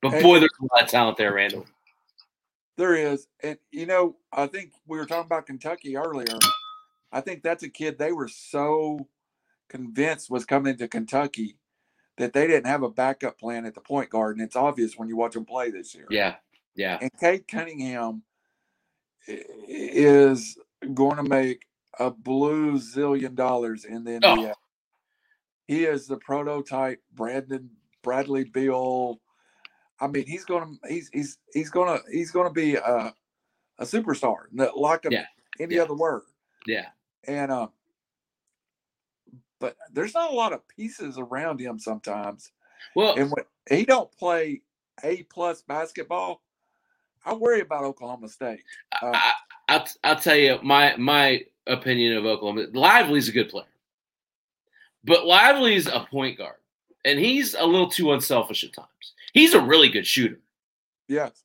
But 0.01 0.21
boy, 0.21 0.39
there's 0.39 0.51
a 0.61 0.75
lot 0.75 0.83
of 0.83 0.89
talent 0.89 1.17
there, 1.17 1.33
Randall. 1.33 1.65
There 2.77 2.95
is. 2.95 3.27
And, 3.41 3.57
you 3.71 3.85
know, 3.85 4.17
I 4.31 4.47
think 4.47 4.73
we 4.85 4.97
were 4.97 5.05
talking 5.05 5.25
about 5.25 5.47
Kentucky 5.47 5.97
earlier. 5.97 6.37
I 7.11 7.21
think 7.21 7.41
that's 7.41 7.63
a 7.63 7.69
kid 7.69 7.97
they 7.97 8.11
were 8.11 8.27
so 8.27 9.07
convinced 9.69 10.29
was 10.29 10.45
coming 10.45 10.77
to 10.77 10.87
Kentucky 10.87 11.57
that 12.17 12.33
they 12.33 12.47
didn't 12.47 12.67
have 12.67 12.83
a 12.83 12.89
backup 12.89 13.39
plan 13.39 13.65
at 13.65 13.73
the 13.73 13.81
point 13.81 14.09
guard. 14.09 14.37
And 14.37 14.45
it's 14.45 14.55
obvious 14.55 14.97
when 14.97 15.07
you 15.07 15.15
watch 15.15 15.33
them 15.33 15.45
play 15.45 15.71
this 15.71 15.95
year. 15.95 16.07
Yeah. 16.09 16.35
Yeah. 16.75 16.99
And 17.01 17.11
Cade 17.19 17.47
Cunningham 17.47 18.23
is 19.27 20.57
going 20.93 21.17
to 21.17 21.23
make 21.23 21.65
a 21.99 22.11
blue 22.11 22.73
zillion 22.73 23.35
dollars 23.35 23.85
in 23.85 24.03
the 24.03 24.11
NBA. 24.19 24.51
Oh. 24.51 24.53
He 25.67 25.83
is 25.83 26.07
the 26.07 26.17
prototype 26.17 27.01
Brandon 27.13 27.69
Bradley 28.03 28.45
Beal 28.45 29.19
I 29.99 30.07
mean, 30.07 30.25
he's 30.27 30.45
gonna 30.45 30.73
he's 30.87 31.09
he's 31.11 31.37
he's 31.53 31.69
gonna 31.69 31.99
he's 32.11 32.31
gonna 32.31 32.51
be 32.51 32.75
a 32.75 33.13
a 33.79 33.85
superstar, 33.85 34.45
like 34.75 35.05
a, 35.05 35.09
yeah. 35.11 35.25
any 35.59 35.75
yeah. 35.75 35.83
other 35.83 35.95
word. 35.95 36.23
Yeah. 36.65 36.87
And 37.27 37.51
um, 37.51 37.69
but 39.59 39.75
there's 39.91 40.13
not 40.13 40.31
a 40.31 40.35
lot 40.35 40.53
of 40.53 40.67
pieces 40.67 41.17
around 41.17 41.59
him 41.59 41.79
sometimes. 41.79 42.51
Well, 42.95 43.15
and 43.15 43.31
when 43.31 43.45
he 43.69 43.85
don't 43.85 44.11
play 44.17 44.61
a 45.03 45.23
plus 45.23 45.63
basketball, 45.63 46.41
I 47.25 47.33
worry 47.33 47.61
about 47.61 47.83
Oklahoma 47.83 48.29
State. 48.29 48.61
Uh, 49.01 49.11
I, 49.13 49.33
I'll, 49.69 49.87
I'll 50.03 50.19
tell 50.19 50.35
you 50.35 50.59
my 50.63 50.95
my 50.97 51.43
opinion 51.65 52.17
of 52.17 52.25
Oklahoma. 52.25 52.67
Lively's 52.73 53.29
a 53.29 53.33
good 53.33 53.49
player, 53.49 53.65
but 55.03 55.25
Lively's 55.25 55.87
a 55.87 56.07
point 56.09 56.37
guard, 56.37 56.55
and 57.05 57.19
he's 57.19 57.53
a 57.53 57.65
little 57.65 57.89
too 57.89 58.11
unselfish 58.13 58.63
at 58.63 58.73
times. 58.73 58.87
He's 59.33 59.53
a 59.53 59.61
really 59.61 59.89
good 59.89 60.07
shooter. 60.07 60.39
Yes. 61.07 61.43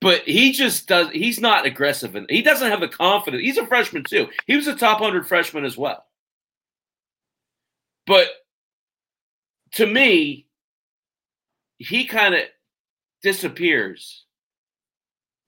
But 0.00 0.22
he 0.22 0.52
just 0.52 0.86
does 0.88 1.10
he's 1.10 1.40
not 1.40 1.64
aggressive 1.64 2.14
and 2.14 2.26
he 2.28 2.42
doesn't 2.42 2.70
have 2.70 2.80
the 2.80 2.88
confidence. 2.88 3.42
He's 3.42 3.56
a 3.56 3.66
freshman 3.66 4.04
too. 4.04 4.28
He 4.46 4.54
was 4.54 4.66
a 4.66 4.76
top 4.76 5.00
100 5.00 5.26
freshman 5.26 5.64
as 5.64 5.76
well. 5.76 6.04
But 8.06 8.28
to 9.72 9.86
me, 9.86 10.46
he 11.78 12.04
kind 12.04 12.34
of 12.34 12.42
disappears. 13.22 14.25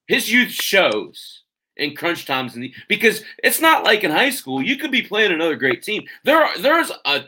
His 0.09 0.31
youth 0.31 0.51
shows 0.51 1.43
in 1.77 1.95
crunch 1.95 2.27
times, 2.27 2.55
the, 2.55 2.75
because 2.89 3.23
it's 3.45 3.61
not 3.61 3.85
like 3.85 4.03
in 4.03 4.11
high 4.11 4.31
school. 4.31 4.61
You 4.61 4.77
could 4.77 4.91
be 4.91 5.03
playing 5.03 5.33
another 5.33 5.55
great 5.55 5.83
team. 5.83 6.05
There 6.25 6.43
are 6.43 6.59
there's 6.59 6.91
a 7.05 7.25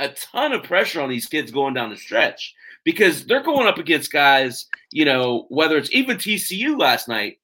a 0.00 0.08
ton 0.08 0.52
of 0.52 0.64
pressure 0.64 1.00
on 1.00 1.08
these 1.08 1.26
kids 1.26 1.52
going 1.52 1.74
down 1.74 1.90
the 1.90 1.96
stretch 1.96 2.54
because 2.82 3.24
they're 3.26 3.42
going 3.42 3.68
up 3.68 3.78
against 3.78 4.12
guys. 4.12 4.66
You 4.90 5.04
know, 5.04 5.46
whether 5.48 5.76
it's 5.76 5.92
even 5.92 6.16
TCU 6.16 6.78
last 6.78 7.08
night, 7.08 7.38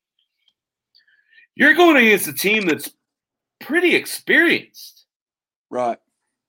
you're 1.55 1.75
going 1.75 1.97
against 1.97 2.27
a 2.27 2.33
team 2.33 2.67
that's 2.67 2.91
pretty 3.61 3.95
experienced. 3.95 5.05
Right. 5.71 5.99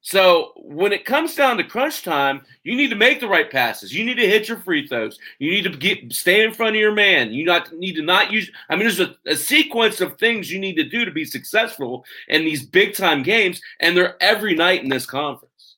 So 0.03 0.53
when 0.55 0.91
it 0.91 1.05
comes 1.05 1.35
down 1.35 1.57
to 1.57 1.63
crunch 1.63 2.01
time, 2.01 2.41
you 2.63 2.75
need 2.75 2.89
to 2.89 2.95
make 2.95 3.19
the 3.19 3.27
right 3.27 3.49
passes. 3.49 3.93
You 3.93 4.03
need 4.03 4.17
to 4.17 4.27
hit 4.27 4.47
your 4.47 4.57
free 4.57 4.87
throws. 4.87 5.19
You 5.37 5.51
need 5.51 5.63
to 5.63 5.69
get 5.69 6.11
stay 6.11 6.43
in 6.43 6.53
front 6.53 6.75
of 6.75 6.79
your 6.79 6.93
man. 6.93 7.31
You 7.31 7.45
not 7.45 7.71
need 7.73 7.95
to 7.95 8.01
not 8.01 8.31
use. 8.31 8.49
I 8.69 8.75
mean, 8.75 8.85
there's 8.85 8.99
a, 8.99 9.15
a 9.27 9.35
sequence 9.35 10.01
of 10.01 10.17
things 10.17 10.51
you 10.51 10.59
need 10.59 10.75
to 10.75 10.89
do 10.89 11.05
to 11.05 11.11
be 11.11 11.23
successful 11.23 12.03
in 12.27 12.43
these 12.43 12.65
big 12.65 12.95
time 12.95 13.21
games, 13.21 13.61
and 13.79 13.95
they're 13.95 14.17
every 14.21 14.55
night 14.55 14.81
in 14.83 14.89
this 14.89 15.05
conference. 15.05 15.75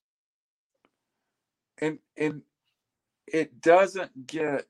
And 1.80 1.99
and 2.15 2.43
it 3.28 3.59
doesn't 3.61 4.26
get 4.26 4.67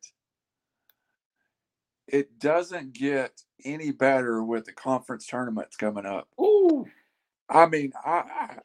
it 2.07 2.39
doesn't 2.39 2.93
get 2.93 3.39
any 3.63 3.91
better 3.91 4.43
with 4.43 4.65
the 4.65 4.71
conference 4.71 5.27
tournaments 5.27 5.75
coming 5.75 6.07
up. 6.07 6.27
Ooh. 6.41 6.87
I 7.49 7.65
mean, 7.67 7.93
I 8.05 8.57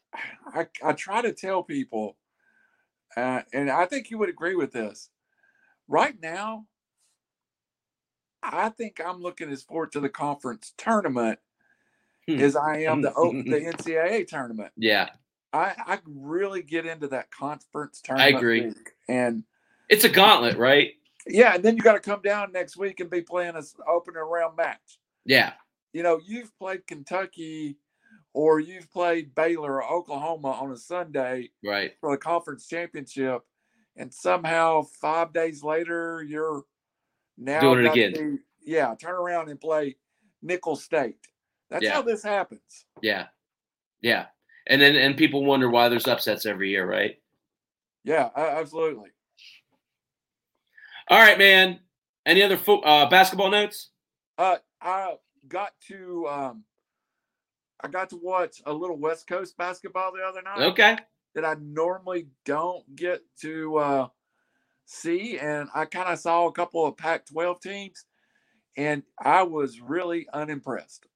I, 0.55 0.67
I 0.83 0.93
try 0.93 1.23
to 1.23 1.33
tell 1.33 1.63
people, 1.63 2.17
uh, 3.17 3.43
and 3.53 3.71
I 3.71 3.87
think 3.87 4.11
you 4.11 4.19
would 4.19 4.29
agree 4.29 4.55
with 4.55 4.73
this. 4.73 5.11
Right 5.89 6.15
now, 6.21 6.67
I 8.43 8.69
think 8.71 9.01
I'm 9.05 9.21
looking 9.21 9.51
as 9.51 9.63
forward 9.63 9.93
to 9.93 10.01
the 10.01 10.09
conference 10.09 10.75
tournament 10.79 11.39
hmm. 12.27 12.41
as 12.41 12.57
I 12.57 12.83
am 12.83 13.03
the 13.03 13.11
the 13.11 13.61
NCAA 13.77 14.27
tournament. 14.29 14.73
Yeah, 14.77 15.09
I 15.53 15.75
I 15.79 15.99
really 16.07 16.63
get 16.63 16.87
into 16.87 17.09
that 17.09 17.31
conference 17.31 18.01
tournament. 18.03 18.35
I 18.35 18.39
agree, 18.39 18.73
and 19.09 19.45
it's 19.89 20.05
a 20.05 20.09
gauntlet, 20.09 20.57
right? 20.57 20.93
Yeah, 21.27 21.55
and 21.55 21.65
then 21.65 21.77
you 21.77 21.83
got 21.83 21.95
to 21.95 22.01
come 22.01 22.23
down 22.23 22.53
next 22.53 22.77
week 22.77 23.01
and 23.01 23.11
be 23.11 23.23
playing 23.23 23.57
an 23.57 23.65
opening 23.89 24.23
round 24.23 24.57
match. 24.57 24.99
Yeah, 25.25 25.53
you 25.93 26.03
know, 26.03 26.21
you've 26.25 26.57
played 26.59 26.87
Kentucky 26.87 27.77
or 28.33 28.61
you've 28.61 28.91
played 28.91 29.35
Baylor 29.35 29.83
or 29.83 29.93
Oklahoma 29.93 30.53
on 30.53 30.71
a 30.71 30.77
Sunday 30.77 31.51
right 31.65 31.93
for 32.01 32.13
the 32.13 32.19
conference 32.19 32.67
championship, 32.67 33.43
and 33.97 34.13
somehow 34.13 34.83
five 35.01 35.33
days 35.33 35.63
later 35.63 36.23
you're 36.23 36.63
now 37.37 37.61
doing 37.61 37.85
it 37.85 37.91
again. 37.91 38.41
Yeah, 38.61 38.95
turn 39.01 39.15
around 39.15 39.49
and 39.49 39.61
play 39.61 39.97
Nicholls 40.43 40.85
State. 40.85 41.17
That's 41.71 41.85
yeah. 41.85 41.95
how 41.95 42.03
this 42.03 42.23
happens. 42.23 42.87
Yeah, 43.03 43.27
yeah, 44.01 44.27
and 44.67 44.81
then 44.81 44.97
and 44.97 45.17
people 45.17 45.45
wonder 45.45 45.69
why 45.69 45.89
there's 45.89 46.07
upsets 46.07 46.47
every 46.47 46.71
year, 46.71 46.89
right? 46.89 47.17
Yeah, 48.05 48.31
absolutely. 48.37 49.11
All 51.11 51.19
right, 51.19 51.39
man. 51.39 51.81
Any 52.27 52.43
other 52.43 52.59
fo- 52.59 52.81
uh, 52.81 53.09
basketball 53.09 53.51
notes? 53.51 53.91
Uh, 54.37 54.57
I 54.83 55.15
got 55.49 55.73
to 55.89 56.27
um, 56.29 56.65
I 57.81 57.89
got 57.89 58.11
to 58.11 58.17
watch 58.17 58.61
a 58.67 58.73
little 58.73 58.97
West 58.97 59.27
Coast 59.27 59.57
basketball 59.57 60.13
the 60.13 60.23
other 60.23 60.43
night. 60.43 60.67
Okay. 60.73 60.97
That 61.35 61.45
I 61.45 61.55
normally 61.61 62.29
don't 62.45 62.85
get 62.97 63.21
to 63.43 63.77
uh, 63.77 64.09
see, 64.87 65.39
and 65.39 65.69
I 65.75 65.85
kind 65.85 66.09
of 66.09 66.19
saw 66.19 66.47
a 66.47 66.53
couple 66.53 66.85
of 66.85 66.97
Pac-12 66.97 67.61
teams, 67.61 68.05
and 68.77 69.03
I 69.23 69.43
was 69.43 69.81
really 69.81 70.27
unimpressed. 70.33 71.07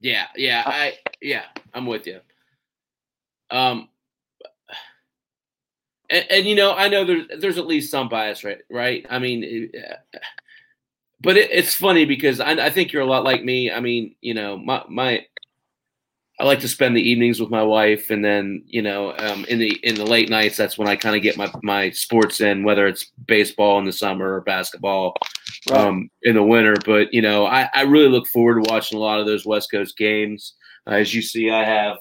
Yeah, 0.00 0.26
yeah, 0.36 0.62
I 0.64 0.94
yeah, 1.20 1.44
I'm 1.74 1.86
with 1.86 2.06
you. 2.06 2.20
Um, 3.50 3.88
and, 6.10 6.24
and 6.30 6.46
you 6.46 6.54
know, 6.54 6.72
I 6.72 6.88
know 6.88 7.04
there's 7.04 7.26
there's 7.40 7.58
at 7.58 7.66
least 7.66 7.90
some 7.90 8.08
bias, 8.08 8.44
right? 8.44 8.58
Right? 8.70 9.06
I 9.10 9.18
mean, 9.18 9.70
but 11.20 11.36
it, 11.36 11.50
it's 11.50 11.74
funny 11.74 12.04
because 12.04 12.40
I, 12.40 12.52
I 12.52 12.70
think 12.70 12.92
you're 12.92 13.02
a 13.02 13.06
lot 13.06 13.24
like 13.24 13.44
me. 13.44 13.70
I 13.70 13.80
mean, 13.80 14.14
you 14.20 14.34
know, 14.34 14.56
my 14.56 14.84
my 14.88 15.26
I 16.40 16.44
like 16.44 16.60
to 16.60 16.68
spend 16.68 16.96
the 16.96 17.02
evenings 17.02 17.40
with 17.40 17.50
my 17.50 17.62
wife, 17.62 18.10
and 18.10 18.24
then 18.24 18.62
you 18.66 18.80
know, 18.80 19.12
um, 19.18 19.44
in 19.46 19.58
the 19.58 19.72
in 19.82 19.96
the 19.96 20.06
late 20.06 20.30
nights, 20.30 20.56
that's 20.56 20.78
when 20.78 20.86
I 20.86 20.94
kind 20.94 21.16
of 21.16 21.22
get 21.22 21.36
my 21.36 21.50
my 21.62 21.90
sports 21.90 22.40
in, 22.40 22.62
whether 22.62 22.86
it's 22.86 23.10
baseball 23.26 23.78
in 23.78 23.84
the 23.84 23.92
summer 23.92 24.34
or 24.34 24.40
basketball 24.42 25.14
um, 25.72 26.08
in 26.22 26.36
the 26.36 26.42
winter. 26.42 26.76
But 26.84 27.12
you 27.12 27.22
know, 27.22 27.46
I, 27.46 27.68
I 27.74 27.82
really 27.82 28.08
look 28.08 28.28
forward 28.28 28.62
to 28.62 28.70
watching 28.70 28.98
a 28.98 29.00
lot 29.00 29.18
of 29.18 29.26
those 29.26 29.44
West 29.44 29.70
Coast 29.72 29.96
games. 29.96 30.54
Uh, 30.86 30.94
as 30.94 31.12
you 31.12 31.22
see, 31.22 31.50
I 31.50 31.64
have 31.64 31.98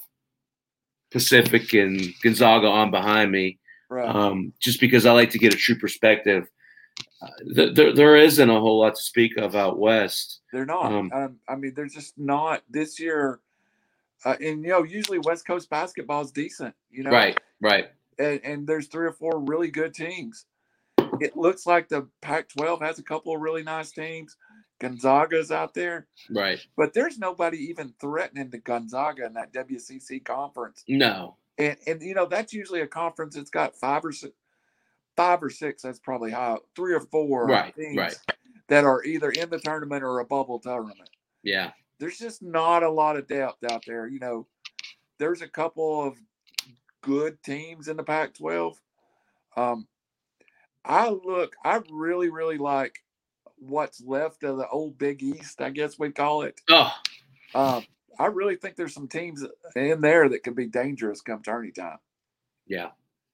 Pacific 1.11 1.73
and 1.73 2.13
Gonzaga 2.21 2.67
on 2.67 2.91
behind 2.91 3.31
me, 3.31 3.57
right. 3.89 4.07
um, 4.07 4.53
just 4.59 4.79
because 4.79 5.07
I 5.07 5.13
like 5.13 5.31
to 5.31 5.39
get 5.39 5.53
a 5.53 5.57
true 5.57 5.79
perspective. 5.79 6.47
Uh, 7.21 7.27
th- 7.55 7.75
there, 7.75 7.93
there 7.93 8.15
isn't 8.15 8.49
a 8.49 8.59
whole 8.59 8.81
lot 8.81 8.95
to 8.95 9.01
speak 9.01 9.37
of 9.37 9.55
out 9.55 9.79
west. 9.79 10.41
They're 10.53 10.65
not. 10.65 10.85
Um, 10.85 11.11
um, 11.11 11.37
I 11.49 11.55
mean, 11.55 11.73
they're 11.75 11.87
just 11.87 12.17
not 12.19 12.61
this 12.69 12.99
year 12.99 13.39
uh, 14.25 14.35
and 14.41 14.63
you 14.63 14.69
know, 14.69 14.83
usually 14.83 15.19
West 15.19 15.45
Coast 15.45 15.69
basketball 15.69 16.21
is 16.21 16.31
decent. 16.31 16.73
You 16.89 17.03
know, 17.03 17.11
right, 17.11 17.37
right. 17.61 17.89
And, 18.19 18.41
and 18.43 18.67
there's 18.67 18.87
three 18.87 19.05
or 19.05 19.13
four 19.13 19.39
really 19.39 19.69
good 19.69 19.93
teams. 19.93 20.45
It 21.19 21.35
looks 21.35 21.65
like 21.65 21.87
the 21.87 22.07
Pac-12 22.21 22.81
has 22.81 22.99
a 22.99 23.03
couple 23.03 23.33
of 23.33 23.41
really 23.41 23.63
nice 23.63 23.91
teams. 23.91 24.35
Gonzaga's 24.79 25.51
out 25.51 25.73
there, 25.73 26.07
right? 26.29 26.59
But 26.75 26.93
there's 26.93 27.17
nobody 27.17 27.57
even 27.69 27.93
threatening 27.99 28.49
the 28.49 28.59
Gonzaga 28.59 29.25
in 29.25 29.33
that 29.33 29.51
WCC 29.51 30.23
conference. 30.23 30.83
No, 30.87 31.35
and 31.57 31.77
and 31.87 32.01
you 32.01 32.13
know 32.13 32.25
that's 32.25 32.53
usually 32.53 32.81
a 32.81 32.87
conference 32.87 33.35
that's 33.35 33.49
got 33.49 33.75
five 33.75 34.05
or 34.05 34.11
six, 34.11 34.33
five 35.15 35.41
or 35.41 35.49
six. 35.49 35.81
That's 35.81 35.99
probably 35.99 36.31
high. 36.31 36.57
Three 36.75 36.93
or 36.93 37.01
four 37.01 37.47
right, 37.47 37.75
teams 37.75 37.97
right. 37.97 38.17
that 38.67 38.83
are 38.83 39.03
either 39.03 39.31
in 39.31 39.49
the 39.49 39.59
tournament 39.59 40.03
or 40.03 40.19
a 40.19 40.25
bubble 40.25 40.59
tournament. 40.59 41.09
Yeah, 41.41 41.71
there's 41.99 42.17
just 42.17 42.41
not 42.41 42.83
a 42.83 42.89
lot 42.89 43.17
of 43.17 43.27
depth 43.27 43.63
out 43.69 43.83
there. 43.85 44.07
You 44.07 44.19
know, 44.19 44.47
there's 45.19 45.41
a 45.41 45.47
couple 45.47 46.05
of 46.05 46.17
good 47.01 47.41
teams 47.43 47.87
in 47.87 47.97
the 47.97 48.03
Pac 48.03 48.35
12. 48.35 48.79
Um, 49.55 49.87
I 50.85 51.09
look, 51.09 51.55
I 51.63 51.81
really, 51.91 52.29
really 52.29 52.57
like 52.57 52.99
what's 53.57 54.01
left 54.01 54.43
of 54.43 54.57
the 54.57 54.67
old 54.67 54.97
Big 54.97 55.23
East, 55.23 55.61
I 55.61 55.69
guess 55.69 55.97
we 55.97 56.11
call 56.11 56.43
it. 56.43 56.61
Oh. 56.69 56.93
Um, 57.55 57.85
I 58.19 58.27
really 58.27 58.55
think 58.55 58.75
there's 58.75 58.93
some 58.93 59.07
teams 59.07 59.43
in 59.75 60.01
there 60.01 60.29
that 60.29 60.43
could 60.43 60.55
be 60.55 60.67
dangerous 60.67 61.21
come 61.21 61.41
tourney 61.41 61.71
time. 61.71 61.97
Yeah. 62.67 62.89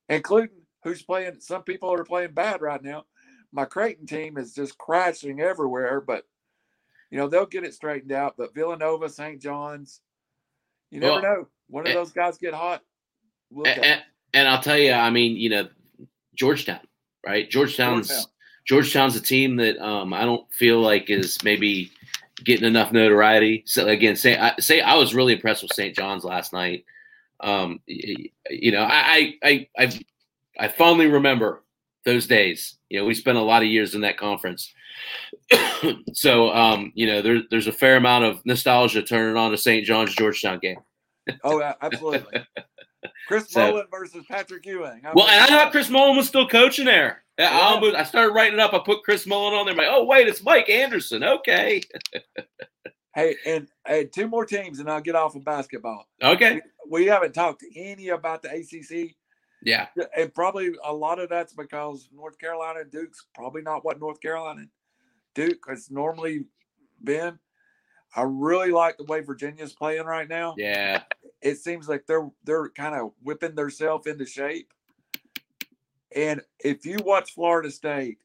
Including 0.09 0.55
who's 0.83 1.01
playing, 1.01 1.39
some 1.39 1.63
people 1.63 1.91
are 1.91 2.03
playing 2.03 2.33
bad 2.33 2.61
right 2.61 2.81
now. 2.81 3.05
My 3.51 3.65
Creighton 3.65 4.05
team 4.05 4.37
is 4.37 4.53
just 4.53 4.77
crashing 4.77 5.39
everywhere, 5.39 6.01
but 6.01 6.25
you 7.13 7.19
know, 7.19 7.27
they'll 7.27 7.45
get 7.45 7.63
it 7.63 7.75
straightened 7.75 8.11
out. 8.11 8.33
But 8.39 8.55
Villanova, 8.55 9.07
St. 9.07 9.39
John's, 9.39 10.01
you 10.89 10.99
never 10.99 11.13
well, 11.13 11.21
know. 11.21 11.47
One 11.67 11.83
of 11.83 11.91
and, 11.91 11.95
those 11.95 12.11
guys 12.11 12.39
get 12.39 12.55
hot. 12.55 12.81
We'll 13.51 13.67
and, 13.67 14.01
and, 14.33 14.47
I'll 14.47 14.63
tell 14.63 14.79
you, 14.79 14.93
I 14.93 15.11
mean, 15.11 15.37
you 15.37 15.49
know, 15.49 15.67
Georgetown, 16.33 16.79
right? 17.23 17.47
Georgetown's 17.47 18.07
Georgetown. 18.07 18.31
Georgetown's 18.65 19.15
a 19.15 19.21
team 19.21 19.57
that 19.57 19.77
um, 19.77 20.11
I 20.11 20.25
don't 20.25 20.51
feel 20.51 20.79
like 20.79 21.11
is 21.11 21.37
maybe 21.43 21.91
getting 22.43 22.65
enough 22.65 22.91
notoriety. 22.91 23.61
So 23.67 23.87
again, 23.87 24.15
say 24.15 24.35
I 24.35 24.55
say 24.57 24.81
I 24.81 24.95
was 24.95 25.13
really 25.13 25.33
impressed 25.33 25.61
with 25.61 25.73
St. 25.73 25.95
John's 25.95 26.23
last 26.23 26.51
night. 26.51 26.83
Um, 27.41 27.79
you 27.85 28.71
know, 28.71 28.87
I 28.89 29.37
I 29.43 29.67
I 29.77 29.99
I 30.57 30.67
fondly 30.67 31.05
remember 31.05 31.62
those 32.05 32.27
days. 32.27 32.77
You 32.89 32.99
know, 32.99 33.05
we 33.05 33.13
spent 33.13 33.37
a 33.37 33.41
lot 33.41 33.63
of 33.63 33.69
years 33.69 33.95
in 33.95 34.01
that 34.01 34.17
conference. 34.17 34.73
so, 36.13 36.53
um, 36.53 36.91
you 36.95 37.07
know, 37.07 37.21
there, 37.21 37.41
there's 37.49 37.67
a 37.67 37.71
fair 37.71 37.97
amount 37.97 38.25
of 38.25 38.45
nostalgia 38.45 39.01
turning 39.01 39.37
on 39.37 39.53
a 39.53 39.57
St. 39.57 39.85
John's 39.85 40.15
Georgetown 40.15 40.59
game. 40.59 40.79
oh, 41.43 41.61
absolutely. 41.81 42.45
Chris 43.27 43.49
so, 43.49 43.71
Mullin 43.71 43.85
versus 43.91 44.25
Patrick 44.29 44.65
Ewing. 44.65 45.01
How 45.03 45.13
well, 45.15 45.27
and 45.27 45.41
I 45.41 45.47
thought 45.47 45.71
Chris 45.71 45.89
Mullin 45.89 46.17
was 46.17 46.27
still 46.27 46.47
coaching 46.47 46.85
there. 46.85 47.23
Yeah. 47.37 47.57
I, 47.57 47.61
almost, 47.73 47.95
I 47.95 48.03
started 48.03 48.33
writing 48.33 48.53
it 48.55 48.59
up. 48.59 48.73
I 48.73 48.79
put 48.79 49.03
Chris 49.03 49.25
Mullin 49.25 49.53
on 49.53 49.65
there. 49.65 49.73
I'm 49.73 49.77
like, 49.77 49.87
oh, 49.89 50.05
wait, 50.05 50.27
it's 50.27 50.43
Mike 50.43 50.69
Anderson. 50.69 51.23
Okay. 51.23 51.81
hey, 53.15 53.35
and 53.45 53.67
hey, 53.87 54.05
two 54.05 54.27
more 54.27 54.45
teams, 54.45 54.79
and 54.79 54.89
I'll 54.89 55.01
get 55.01 55.15
off 55.15 55.35
of 55.35 55.43
basketball. 55.43 56.05
Okay. 56.21 56.61
We, 56.89 57.01
we 57.01 57.05
haven't 57.07 57.33
talked 57.33 57.63
any 57.75 58.09
about 58.09 58.43
the 58.43 58.49
ACC. 58.49 59.15
Yeah. 59.65 59.87
And 60.17 60.33
probably 60.33 60.71
a 60.83 60.93
lot 60.93 61.19
of 61.19 61.29
that's 61.29 61.53
because 61.53 62.09
North 62.13 62.37
Carolina 62.37 62.81
and 62.81 62.91
Duke's 62.91 63.25
probably 63.33 63.61
not 63.61 63.85
what 63.85 63.99
North 63.99 64.21
Carolina 64.21 64.65
Duke 65.33 65.65
has 65.67 65.89
normally 65.89 66.45
been. 67.03 67.39
I 68.15 68.23
really 68.23 68.71
like 68.71 68.97
the 68.97 69.05
way 69.05 69.21
Virginia's 69.21 69.73
playing 69.73 70.05
right 70.05 70.29
now. 70.29 70.53
Yeah. 70.57 71.03
It 71.41 71.57
seems 71.57 71.89
like 71.89 72.05
they're 72.07 72.29
they're 72.43 72.69
kind 72.69 72.95
of 72.95 73.11
whipping 73.23 73.55
themselves 73.55 74.05
into 74.07 74.25
shape. 74.25 74.71
And 76.15 76.41
if 76.59 76.85
you 76.85 76.97
watch 77.03 77.33
Florida 77.33 77.71
State, 77.71 78.19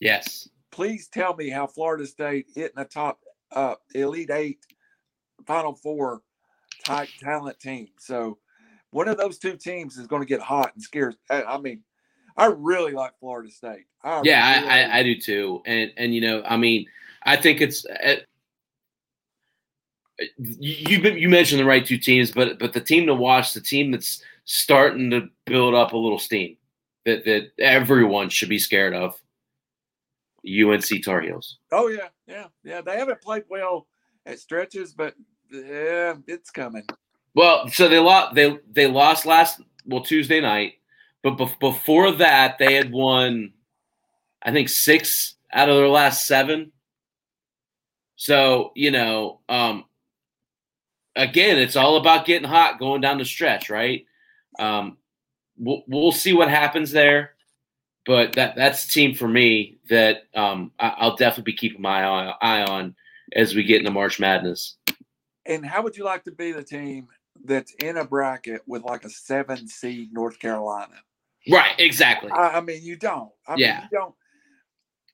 Yes. 0.00 0.48
Please 0.70 1.08
tell 1.08 1.34
me 1.34 1.50
how 1.50 1.66
Florida 1.66 2.06
State 2.06 2.46
hitting 2.54 2.78
a 2.78 2.84
top 2.84 3.20
uh, 3.52 3.74
Elite 3.94 4.30
Eight, 4.30 4.64
Final 5.46 5.74
Four 5.74 6.22
type 6.84 7.08
talent 7.20 7.58
team. 7.58 7.88
So 7.98 8.38
one 8.90 9.08
of 9.08 9.16
those 9.16 9.38
two 9.38 9.56
teams 9.56 9.96
is 9.96 10.06
going 10.06 10.22
to 10.22 10.28
get 10.28 10.40
hot 10.40 10.72
and 10.74 10.82
scare. 10.82 11.12
I, 11.30 11.42
I 11.42 11.58
mean, 11.58 11.82
I 12.36 12.46
really 12.46 12.92
like 12.92 13.18
Florida 13.18 13.50
State. 13.50 13.86
I 14.02 14.22
yeah, 14.24 14.60
really, 14.60 14.68
I, 14.68 14.82
I, 14.82 14.98
I 14.98 15.02
do 15.02 15.18
too. 15.18 15.62
And 15.66 15.92
and 15.96 16.14
you 16.14 16.20
know, 16.20 16.42
I 16.44 16.56
mean, 16.56 16.86
I 17.24 17.36
think 17.36 17.60
it's. 17.60 17.84
Uh, 17.86 18.16
you 20.38 20.98
you 20.98 21.28
mentioned 21.28 21.60
the 21.60 21.64
right 21.64 21.84
two 21.84 21.98
teams, 21.98 22.30
but 22.30 22.58
but 22.58 22.72
the 22.72 22.80
team 22.80 23.06
to 23.06 23.14
watch, 23.14 23.54
the 23.54 23.60
team 23.60 23.90
that's 23.90 24.22
starting 24.44 25.10
to 25.10 25.28
build 25.46 25.74
up 25.74 25.92
a 25.92 25.96
little 25.96 26.18
steam, 26.18 26.56
that 27.04 27.24
that 27.24 27.50
everyone 27.58 28.28
should 28.28 28.48
be 28.48 28.58
scared 28.58 28.94
of. 28.94 29.20
UNC 30.46 31.04
Tar 31.04 31.20
Heels. 31.20 31.58
Oh 31.72 31.88
yeah, 31.88 32.08
yeah, 32.26 32.46
yeah. 32.64 32.80
They 32.80 32.96
haven't 32.96 33.20
played 33.20 33.44
well 33.48 33.86
at 34.24 34.38
stretches, 34.38 34.92
but 34.92 35.14
yeah, 35.50 36.14
it's 36.26 36.50
coming. 36.50 36.84
Well, 37.34 37.68
so 37.68 37.88
they 37.88 37.98
lost. 37.98 38.34
They 38.34 38.58
they 38.70 38.86
lost 38.86 39.26
last 39.26 39.60
well 39.86 40.02
Tuesday 40.02 40.40
night, 40.40 40.74
but 41.22 41.36
be- 41.36 41.54
before 41.60 42.12
that 42.12 42.58
they 42.58 42.74
had 42.74 42.90
won, 42.90 43.52
I 44.42 44.52
think 44.52 44.68
six 44.68 45.36
out 45.52 45.68
of 45.68 45.76
their 45.76 45.88
last 45.88 46.26
seven. 46.26 46.72
So 48.16 48.72
you 48.74 48.90
know, 48.90 49.40
um, 49.48 49.84
again, 51.18 51.58
it's 51.58 51.76
all 51.76 51.96
about 51.96 52.26
getting 52.26 52.48
hot 52.48 52.78
going 52.78 53.00
down 53.00 53.18
the 53.18 53.24
stretch, 53.24 53.68
right? 53.68 54.06
Um, 54.58 54.96
we'll, 55.58 55.82
we'll 55.86 56.12
see 56.12 56.32
what 56.32 56.48
happens 56.48 56.90
there, 56.90 57.32
but 58.06 58.32
that 58.34 58.56
that's 58.56 58.84
a 58.84 58.88
team 58.88 59.14
for 59.14 59.28
me 59.28 59.78
that 59.90 60.22
um, 60.34 60.72
I, 60.78 61.06
will 61.06 61.16
definitely 61.16 61.52
be 61.52 61.58
keeping 61.58 61.82
my 61.82 62.04
eye, 62.04 62.34
eye 62.40 62.62
on 62.62 62.94
as 63.34 63.54
we 63.54 63.64
get 63.64 63.80
into 63.80 63.90
March 63.90 64.18
Madness. 64.18 64.76
And 65.44 65.64
how 65.64 65.82
would 65.82 65.96
you 65.96 66.04
like 66.04 66.24
to 66.24 66.32
be 66.32 66.52
the 66.52 66.62
team 66.62 67.08
that's 67.48 67.72
in 67.82 67.96
a 67.96 68.04
bracket 68.04 68.62
with 68.66 68.82
like 68.82 69.04
a 69.04 69.10
seven 69.10 69.66
seed 69.66 70.12
North 70.12 70.38
Carolina? 70.38 70.94
Right, 71.50 71.74
exactly. 71.78 72.30
I, 72.30 72.58
I 72.58 72.60
mean, 72.60 72.82
you 72.82 72.96
don't. 72.96 73.30
I 73.46 73.56
yeah, 73.56 73.72
mean, 73.72 73.88
you 73.90 73.98
don't. 73.98 74.14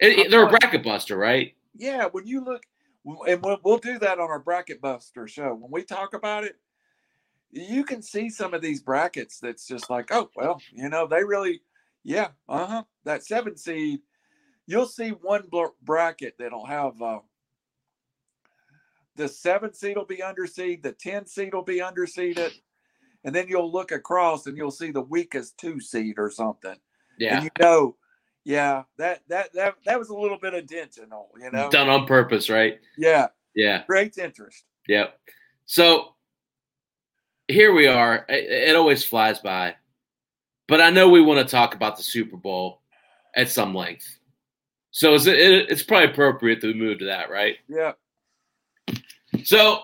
It, 0.01 0.19
it, 0.19 0.31
they're 0.31 0.47
a 0.47 0.51
bracket 0.51 0.83
buster, 0.83 1.17
right? 1.17 1.55
Yeah, 1.77 2.07
when 2.11 2.27
you 2.27 2.45
look, 2.45 2.63
and 3.29 3.43
we'll, 3.43 3.59
we'll 3.65 3.79
do 3.79 3.99
that 4.01 4.19
on 4.19 4.31
our 4.31 4.41
bracket 4.41 4.81
buster 4.81 5.29
show. 5.29 5.55
When 5.55 5.71
we 5.71 5.83
talk 5.85 6.15
about 6.15 6.45
it, 6.45 6.57
you 7.51 7.85
can 7.85 8.03
see 8.03 8.29
some 8.29 8.53
of 8.55 8.63
these 8.63 8.83
brackets 8.83 9.39
that's 9.39 9.67
just 9.67 9.89
like, 9.91 10.13
oh, 10.13 10.29
well, 10.35 10.61
you 10.73 10.89
know, 10.89 11.07
they 11.07 11.23
really, 11.23 11.61
yeah, 12.03 12.29
uh 12.49 12.67
huh. 12.67 12.83
That 13.05 13.25
seven 13.25 13.57
seed, 13.57 14.01
you'll 14.67 14.87
see 14.87 15.11
one 15.11 15.49
bracket 15.83 16.35
that'll 16.39 16.67
have 16.67 17.01
uh, 17.01 17.21
the 19.17 19.29
seven 19.29 19.73
seed 19.73 19.97
will 19.97 20.05
be 20.05 20.19
underseed, 20.19 20.83
the 20.83 20.93
10 20.93 21.27
seed 21.27 21.55
will 21.55 21.63
be 21.63 21.81
underseeded. 21.81 22.53
And 23.25 23.35
then 23.35 23.49
you'll 23.49 23.73
look 23.73 23.93
across 23.93 24.47
and 24.47 24.57
you'll 24.57 24.71
see 24.71 24.91
the 24.91 25.01
weakest 25.01 25.57
two 25.59 25.81
seed 25.81 26.17
or 26.19 26.31
something. 26.31 26.77
Yeah. 27.19 27.37
And 27.37 27.45
you 27.45 27.51
know, 27.59 27.97
yeah, 28.45 28.83
that 28.99 29.23
that 29.29 29.53
that 29.55 29.77
that 29.87 29.99
was 29.99 30.11
a 30.11 30.15
little 30.15 30.39
bit 30.39 30.53
intentional, 30.53 31.31
you 31.41 31.51
know. 31.51 31.71
Done 31.71 31.89
on 31.89 32.07
purpose, 32.07 32.51
right? 32.51 32.79
Yeah. 32.99 33.29
Yeah. 33.55 33.85
Great 33.87 34.19
interest. 34.19 34.65
Yep. 34.89 35.19
So 35.65 36.15
here 37.49 37.73
we 37.73 37.87
are. 37.87 38.27
It, 38.29 38.71
it 38.71 38.77
always 38.77 39.05
flies 39.05 39.39
by. 39.39 39.77
But 40.67 40.81
I 40.81 40.91
know 40.91 41.09
we 41.09 41.23
want 41.23 41.47
to 41.47 41.51
talk 41.51 41.75
about 41.75 41.97
the 41.97 42.03
Super 42.03 42.37
Bowl 42.37 42.83
at 43.35 43.49
some 43.49 43.75
length. 43.75 44.19
So 44.91 45.15
it, 45.15 45.27
it, 45.27 45.71
it's 45.71 45.83
probably 45.83 46.11
appropriate 46.11 46.61
to 46.61 46.73
move 46.75 47.01
to 47.01 47.07
that, 47.07 47.31
right? 47.31 47.57
Yeah. 47.69 47.93
So, 49.45 49.83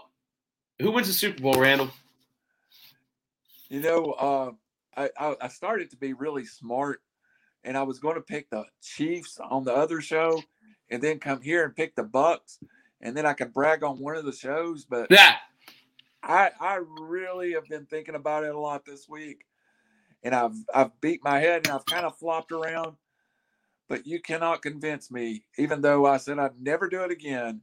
who 0.80 0.90
wins 0.90 1.06
the 1.06 1.12
Super 1.12 1.42
Bowl, 1.42 1.60
Randall? 1.60 1.90
You 3.68 3.80
know, 3.80 4.12
uh, 4.12 4.52
I, 4.96 5.36
I 5.38 5.48
started 5.48 5.90
to 5.90 5.96
be 5.96 6.14
really 6.14 6.46
smart, 6.46 7.02
and 7.62 7.76
I 7.76 7.82
was 7.82 7.98
going 7.98 8.14
to 8.14 8.22
pick 8.22 8.48
the 8.48 8.64
Chiefs 8.82 9.38
on 9.38 9.64
the 9.64 9.74
other 9.74 10.00
show, 10.00 10.42
and 10.90 11.02
then 11.02 11.18
come 11.18 11.42
here 11.42 11.64
and 11.64 11.76
pick 11.76 11.94
the 11.94 12.04
Bucs, 12.04 12.56
and 13.02 13.14
then 13.14 13.26
I 13.26 13.34
could 13.34 13.52
brag 13.52 13.84
on 13.84 13.98
one 13.98 14.16
of 14.16 14.24
the 14.24 14.32
shows. 14.32 14.86
But 14.86 15.08
yeah, 15.10 15.36
I 16.22 16.50
I 16.58 16.80
really 16.98 17.52
have 17.52 17.68
been 17.68 17.84
thinking 17.84 18.14
about 18.14 18.44
it 18.44 18.54
a 18.54 18.58
lot 18.58 18.86
this 18.86 19.10
week, 19.10 19.44
and 20.22 20.34
I've 20.34 20.56
I've 20.74 20.98
beat 21.02 21.22
my 21.22 21.38
head 21.38 21.66
and 21.66 21.74
I've 21.74 21.84
kind 21.84 22.06
of 22.06 22.18
flopped 22.18 22.50
around. 22.50 22.96
But 23.90 24.06
you 24.06 24.20
cannot 24.20 24.62
convince 24.62 25.10
me, 25.10 25.44
even 25.58 25.82
though 25.82 26.06
I 26.06 26.16
said 26.16 26.38
I'd 26.38 26.60
never 26.60 26.88
do 26.88 27.02
it 27.02 27.10
again 27.10 27.60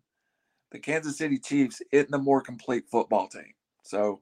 the 0.71 0.79
Kansas 0.79 1.17
City 1.17 1.37
Chiefs 1.37 1.81
isn't 1.91 2.11
the 2.11 2.17
more 2.17 2.41
complete 2.41 2.85
football 2.89 3.27
team. 3.27 3.53
So 3.83 4.21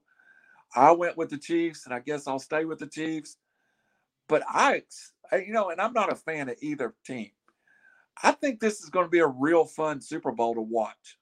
I 0.75 0.91
went 0.91 1.17
with 1.17 1.29
the 1.29 1.37
Chiefs, 1.37 1.85
and 1.85 1.93
I 1.93 1.99
guess 1.99 2.27
I'll 2.27 2.39
stay 2.39 2.65
with 2.65 2.79
the 2.79 2.87
Chiefs. 2.87 3.37
But 4.27 4.43
I, 4.47 4.83
you 5.33 5.53
know, 5.53 5.69
and 5.69 5.79
I'm 5.79 5.93
not 5.93 6.11
a 6.11 6.15
fan 6.15 6.49
of 6.49 6.57
either 6.61 6.93
team. 7.05 7.31
I 8.23 8.31
think 8.31 8.59
this 8.59 8.81
is 8.81 8.89
going 8.89 9.05
to 9.05 9.11
be 9.11 9.19
a 9.19 9.27
real 9.27 9.65
fun 9.65 10.01
Super 10.01 10.31
Bowl 10.31 10.55
to 10.55 10.61
watch. 10.61 11.17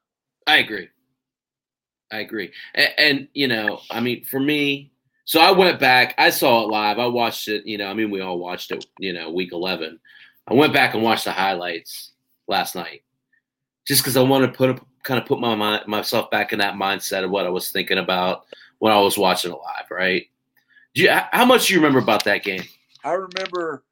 I 0.48 0.58
agree. 0.58 0.90
I 2.12 2.20
agree. 2.20 2.52
And, 2.76 2.94
and, 2.98 3.28
you 3.34 3.48
know, 3.48 3.80
I 3.90 4.00
mean, 4.00 4.24
for 4.26 4.40
me, 4.40 4.92
so 5.26 5.40
I 5.40 5.52
went 5.52 5.80
back, 5.80 6.14
I 6.18 6.30
saw 6.30 6.64
it 6.64 6.70
live. 6.70 7.00
I 7.00 7.08
watched 7.08 7.48
it, 7.48 7.66
you 7.66 7.78
know, 7.78 7.88
I 7.88 7.94
mean, 7.94 8.12
we 8.12 8.22
all 8.22 8.38
watched 8.38 8.72
it, 8.72 8.86
you 9.00 9.14
know, 9.14 9.32
week 9.32 9.54
11. 9.54 10.00
I 10.48 10.54
went 10.54 10.74
back 10.74 10.94
and 10.94 11.04
watched 11.04 11.26
the 11.26 11.32
highlights 11.32 12.12
last 12.48 12.76
night 12.76 13.04
just 13.88 14.04
because 14.04 14.18
I 14.18 14.22
want 14.22 14.46
to 14.46 14.58
put 14.58 14.70
kind 15.04 15.20
of 15.20 15.26
put 15.26 15.40
my 15.40 15.56
mind, 15.56 15.88
myself 15.88 16.32
back 16.32 16.54
in 16.54 16.60
that 16.60 16.76
mindset 16.76 17.24
of 17.24 17.30
what 17.30 17.46
I 17.46 17.50
was 17.50 17.72
thinking 17.72 17.98
about 17.98 18.46
when 18.80 18.92
I 18.92 19.00
was 19.00 19.18
watching 19.18 19.52
it 19.52 19.56
live. 19.56 19.92
Right? 19.92 20.28
You, 20.94 21.10
how 21.10 21.46
much 21.46 21.68
do 21.68 21.74
you 21.74 21.80
remember 21.80 22.00
about 22.00 22.24
that 22.26 22.44
game? 22.44 22.64
I 23.04 23.14
remember 23.14 23.84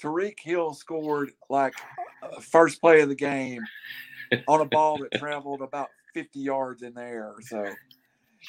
Tyreek 0.00 0.38
Hill 0.40 0.74
scored 0.74 1.32
like 1.48 1.74
uh, 2.22 2.40
first 2.40 2.80
play 2.80 3.00
of 3.00 3.08
the 3.08 3.14
game 3.14 3.62
on 4.48 4.60
a 4.60 4.64
ball 4.64 4.98
that 4.98 5.18
traveled 5.18 5.62
about 5.62 5.88
50 6.14 6.38
yards 6.40 6.82
in 6.82 6.94
the 6.94 7.02
air. 7.02 7.34
So, 7.40 7.64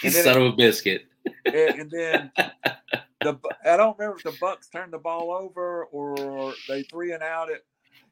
and 0.03 0.13
son 0.13 0.37
of 0.37 0.53
a 0.53 0.55
biscuit. 0.55 1.05
and 1.45 1.91
then 1.91 2.31
the 3.21 3.37
I 3.65 3.77
don't 3.77 3.97
remember 3.97 4.17
if 4.17 4.23
the 4.23 4.31
Bucs 4.31 4.71
turned 4.71 4.93
the 4.93 4.99
ball 4.99 5.31
over 5.31 5.85
or 5.85 6.53
they 6.67 6.83
three 6.83 7.13
and 7.13 7.23
out 7.23 7.49
it. 7.49 7.65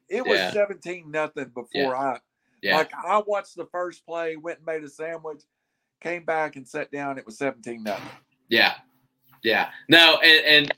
It 0.08 0.24
was 0.24 0.38
yeah. 0.38 0.52
17 0.52 1.10
nothing 1.10 1.46
before 1.46 1.68
yeah. 1.74 1.92
I 1.92 2.18
yeah. 2.62 2.76
Like 2.76 2.92
I 2.94 3.22
watched 3.26 3.56
the 3.56 3.66
first 3.66 4.04
play, 4.04 4.36
went 4.36 4.58
and 4.58 4.66
made 4.66 4.84
a 4.84 4.88
sandwich, 4.88 5.42
came 6.00 6.24
back 6.24 6.56
and 6.56 6.66
sat 6.66 6.90
down. 6.90 7.18
It 7.18 7.26
was 7.26 7.38
17 7.38 7.82
nothing. 7.82 8.04
Yeah. 8.48 8.74
Yeah. 9.42 9.70
No, 9.88 10.18
and, 10.22 10.70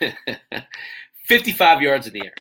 and 0.00 0.66
55 1.26 1.82
yards 1.82 2.06
in 2.06 2.14
the 2.14 2.24
air, 2.24 2.34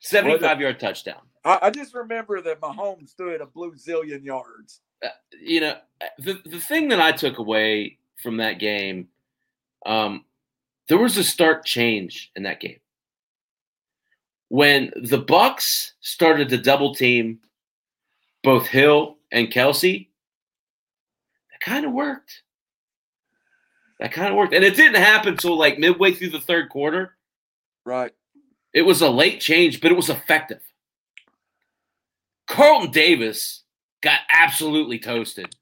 75 0.00 0.40
well, 0.40 0.60
yard 0.60 0.80
touchdown. 0.80 1.20
I, 1.44 1.58
I, 1.62 1.70
just 1.70 1.94
remember 1.94 2.40
that 2.40 2.60
Mahomes 2.60 3.10
stood 3.10 3.40
a 3.40 3.46
blue 3.46 3.74
zillion 3.74 4.24
yards. 4.24 4.80
Uh, 5.04 5.08
you 5.40 5.60
know, 5.60 5.76
the, 6.18 6.40
the 6.46 6.60
thing 6.60 6.88
that 6.88 7.00
I 7.00 7.12
took 7.12 7.38
away 7.38 7.98
from 8.22 8.38
that 8.38 8.58
game, 8.58 9.08
um, 9.86 10.24
there 10.88 10.98
was 10.98 11.16
a 11.16 11.24
stark 11.24 11.64
change 11.64 12.30
in 12.34 12.44
that 12.44 12.60
game. 12.60 12.80
When 14.48 14.92
the 14.96 15.22
Bucs 15.22 15.92
started 16.00 16.48
to 16.48 16.58
double 16.58 16.94
team 16.94 17.40
both 18.44 18.66
Hill 18.66 19.16
and 19.32 19.48
Kelce, 19.48 20.06
that 21.50 21.60
kind 21.60 21.84
of 21.84 21.92
worked. 21.92 22.42
That 23.98 24.12
kind 24.12 24.28
of 24.28 24.36
worked. 24.36 24.54
And 24.54 24.64
it 24.64 24.76
didn't 24.76 25.02
happen 25.02 25.30
until 25.30 25.58
like 25.58 25.78
midway 25.78 26.12
through 26.12 26.30
the 26.30 26.40
third 26.40 26.68
quarter. 26.68 27.16
Right. 27.84 28.12
It 28.72 28.82
was 28.82 29.02
a 29.02 29.10
late 29.10 29.40
change, 29.40 29.80
but 29.80 29.90
it 29.90 29.96
was 29.96 30.10
effective. 30.10 30.60
Carlton 32.46 32.90
Davis 32.90 33.62
got 34.02 34.20
absolutely 34.28 34.98
toasted. 34.98 35.54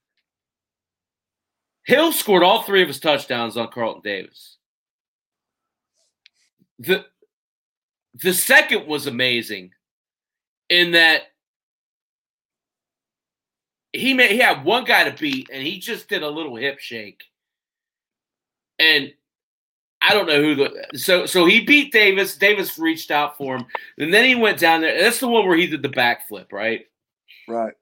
Hill 1.85 2.13
scored 2.13 2.43
all 2.43 2.63
three 2.63 2.83
of 2.83 2.89
his 2.89 3.01
touchdowns 3.01 3.57
on 3.57 3.71
Carlton 3.71 4.03
Davis. 4.03 4.57
The 6.79 7.05
the 8.15 8.33
second 8.33 8.87
was 8.87 9.07
amazing 9.07 9.73
in 10.69 10.93
that 10.93 11.23
he 13.93 14.15
made 14.15 14.31
he 14.31 14.39
had 14.39 14.65
one 14.65 14.85
guy 14.85 15.09
to 15.09 15.17
beat, 15.21 15.49
and 15.53 15.63
he 15.63 15.79
just 15.79 16.09
did 16.09 16.23
a 16.23 16.29
little 16.29 16.57
hip 16.57 16.79
shake, 16.79 17.23
and 18.79 19.13
I 20.01 20.15
don't 20.15 20.27
know 20.27 20.43
who 20.43 20.55
the 20.55 20.87
so 20.95 21.27
so 21.27 21.45
he 21.47 21.61
beat 21.61 21.93
Davis. 21.93 22.37
Davis 22.37 22.79
reached 22.79 23.11
out 23.11 23.37
for 23.37 23.57
him, 23.57 23.67
and 23.99 24.13
then 24.13 24.25
he 24.25 24.35
went 24.35 24.59
down 24.59 24.81
there. 24.81 25.01
That's 25.01 25.21
the 25.21 25.29
one 25.29 25.47
where 25.47 25.57
he 25.57 25.67
did 25.67 25.83
the 25.83 25.89
backflip, 25.89 26.53
right? 26.53 26.87
Right. 27.47 27.75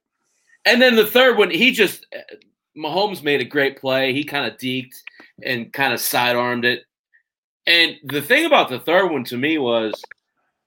And 0.64 0.82
then 0.82 0.96
the 0.96 1.06
third 1.06 1.38
one, 1.38 1.50
he 1.50 1.72
just 1.72 2.06
Mahomes 2.76 3.22
made 3.22 3.40
a 3.40 3.44
great 3.44 3.78
play. 3.78 4.12
He 4.12 4.24
kind 4.24 4.50
of 4.50 4.58
deked 4.58 4.94
and 5.42 5.72
kind 5.72 5.92
of 5.92 6.00
sidearmed 6.00 6.64
it. 6.64 6.84
And 7.66 7.96
the 8.04 8.22
thing 8.22 8.46
about 8.46 8.68
the 8.68 8.80
third 8.80 9.10
one 9.10 9.24
to 9.24 9.38
me 9.38 9.58
was 9.58 10.02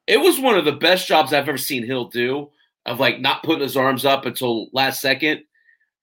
it 0.08 0.18
was 0.18 0.40
one 0.40 0.58
of 0.58 0.66
the 0.66 0.72
best 0.72 1.08
jobs 1.08 1.34
I've 1.34 1.48
ever 1.48 1.58
seen 1.58 1.86
Hill 1.86 2.06
do 2.06 2.50
of 2.86 3.00
like 3.00 3.20
not 3.20 3.44
putting 3.44 3.62
his 3.62 3.78
arms 3.78 4.06
up 4.06 4.26
until 4.26 4.68
last 4.74 5.02
second. 5.02 5.44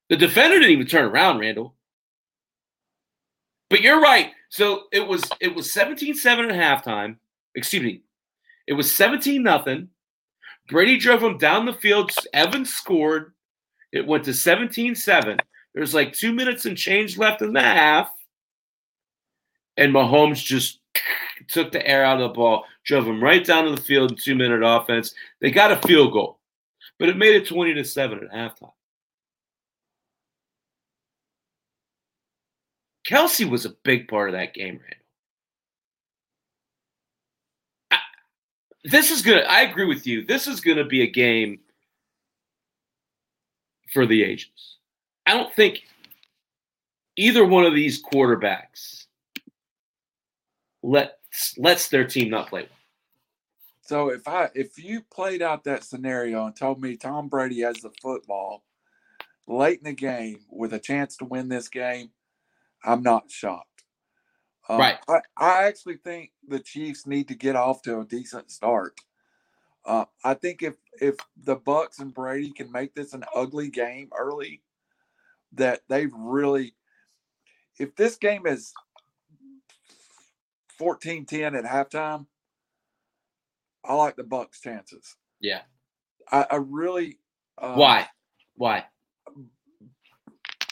The 0.08 0.16
defender 0.16 0.58
didn't 0.58 0.72
even 0.72 0.86
turn 0.86 1.04
around, 1.04 1.38
Randall. 1.38 1.74
But 3.68 3.82
you're 3.82 4.00
right. 4.00 4.32
So 4.48 4.84
it 4.92 5.06
was 5.06 5.22
it 5.40 5.54
was 5.54 5.72
17-7 5.72 6.50
at 6.52 6.84
halftime. 6.84 7.16
Excuse 7.54 7.82
me. 7.82 8.02
It 8.66 8.72
was 8.74 8.92
17 8.94 9.42
nothing. 9.42 9.88
Brady 10.68 10.98
drove 10.98 11.22
him 11.22 11.38
down 11.38 11.66
the 11.66 11.72
field. 11.72 12.12
Evans 12.32 12.72
scored. 12.72 13.32
It 13.92 14.06
went 14.06 14.24
to 14.24 14.30
17-7. 14.30 15.38
There's 15.74 15.94
like 15.94 16.12
two 16.12 16.32
minutes 16.32 16.64
and 16.64 16.76
change 16.76 17.18
left 17.18 17.42
in 17.42 17.52
the 17.52 17.60
half. 17.60 18.10
And 19.76 19.94
Mahomes 19.94 20.44
just 20.44 20.80
took 21.48 21.72
the 21.72 21.86
air 21.86 22.04
out 22.04 22.20
of 22.20 22.28
the 22.28 22.34
ball, 22.34 22.64
drove 22.84 23.06
him 23.06 23.22
right 23.22 23.44
down 23.44 23.64
to 23.64 23.70
the 23.74 23.80
field 23.80 24.10
in 24.10 24.16
two 24.16 24.34
minute 24.34 24.62
offense. 24.64 25.14
They 25.40 25.50
got 25.50 25.72
a 25.72 25.86
field 25.86 26.12
goal, 26.12 26.39
but 27.00 27.08
it 27.08 27.16
made 27.16 27.34
it 27.34 27.48
20 27.48 27.74
to 27.74 27.82
7 27.84 28.20
at 28.22 28.30
halftime. 28.30 28.72
Kelce 33.08 33.48
was 33.48 33.64
a 33.64 33.70
big 33.70 34.06
part 34.06 34.28
of 34.28 34.34
that 34.34 34.52
game, 34.52 34.74
Randall. 34.74 35.06
I, 37.90 37.98
this 38.84 39.10
is 39.10 39.22
good. 39.22 39.44
I 39.44 39.62
agree 39.62 39.86
with 39.86 40.06
you. 40.06 40.26
This 40.26 40.46
is 40.46 40.60
to 40.76 40.84
be 40.84 41.02
a 41.02 41.10
game 41.10 41.60
for 43.90 44.04
the 44.04 44.22
ages. 44.22 44.76
I 45.24 45.32
don't 45.32 45.52
think 45.54 45.80
either 47.16 47.46
one 47.46 47.64
of 47.64 47.74
these 47.74 48.02
quarterbacks 48.02 49.06
let 50.82 51.18
lets 51.56 51.88
their 51.88 52.04
team 52.04 52.28
not 52.28 52.48
play 52.48 52.62
well. 52.62 52.79
So 53.90 54.10
if 54.10 54.28
I 54.28 54.50
if 54.54 54.78
you 54.78 55.00
played 55.12 55.42
out 55.42 55.64
that 55.64 55.82
scenario 55.82 56.46
and 56.46 56.54
told 56.54 56.80
me 56.80 56.96
Tom 56.96 57.26
Brady 57.26 57.62
has 57.62 57.78
the 57.78 57.90
football 58.00 58.62
late 59.48 59.78
in 59.78 59.84
the 59.84 59.92
game 59.92 60.38
with 60.48 60.72
a 60.74 60.78
chance 60.78 61.16
to 61.16 61.24
win 61.24 61.48
this 61.48 61.68
game, 61.68 62.10
I'm 62.84 63.02
not 63.02 63.32
shocked. 63.32 63.82
Um, 64.68 64.78
right. 64.78 64.98
I, 65.08 65.22
I 65.36 65.64
actually 65.64 65.96
think 65.96 66.30
the 66.46 66.60
Chiefs 66.60 67.04
need 67.04 67.26
to 67.26 67.34
get 67.34 67.56
off 67.56 67.82
to 67.82 67.98
a 67.98 68.04
decent 68.04 68.52
start. 68.52 68.94
Uh, 69.84 70.04
I 70.22 70.34
think 70.34 70.62
if 70.62 70.74
if 71.00 71.16
the 71.36 71.56
Bucs 71.56 71.98
and 71.98 72.14
Brady 72.14 72.52
can 72.52 72.70
make 72.70 72.94
this 72.94 73.12
an 73.12 73.24
ugly 73.34 73.70
game 73.70 74.10
early, 74.16 74.62
that 75.54 75.80
they've 75.88 76.14
really 76.14 76.76
if 77.80 77.96
this 77.96 78.14
game 78.14 78.46
is 78.46 78.72
14-10 80.80 81.58
at 81.58 81.64
halftime, 81.64 82.26
I 83.84 83.94
like 83.94 84.16
the 84.16 84.22
Bucs' 84.22 84.60
chances. 84.60 85.16
Yeah. 85.40 85.62
I, 86.30 86.46
I 86.50 86.56
really. 86.56 87.18
Uh, 87.58 87.74
Why? 87.74 88.08
Why? 88.56 88.84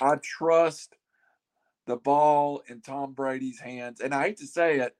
I 0.01 0.17
trust 0.23 0.95
the 1.87 1.97
ball 1.97 2.63
in 2.69 2.81
Tom 2.81 3.13
Brady's 3.15 3.59
hands, 3.59 4.01
and 4.01 4.15
I 4.15 4.25
hate 4.29 4.37
to 4.39 4.47
say 4.47 4.79
it, 4.79 4.95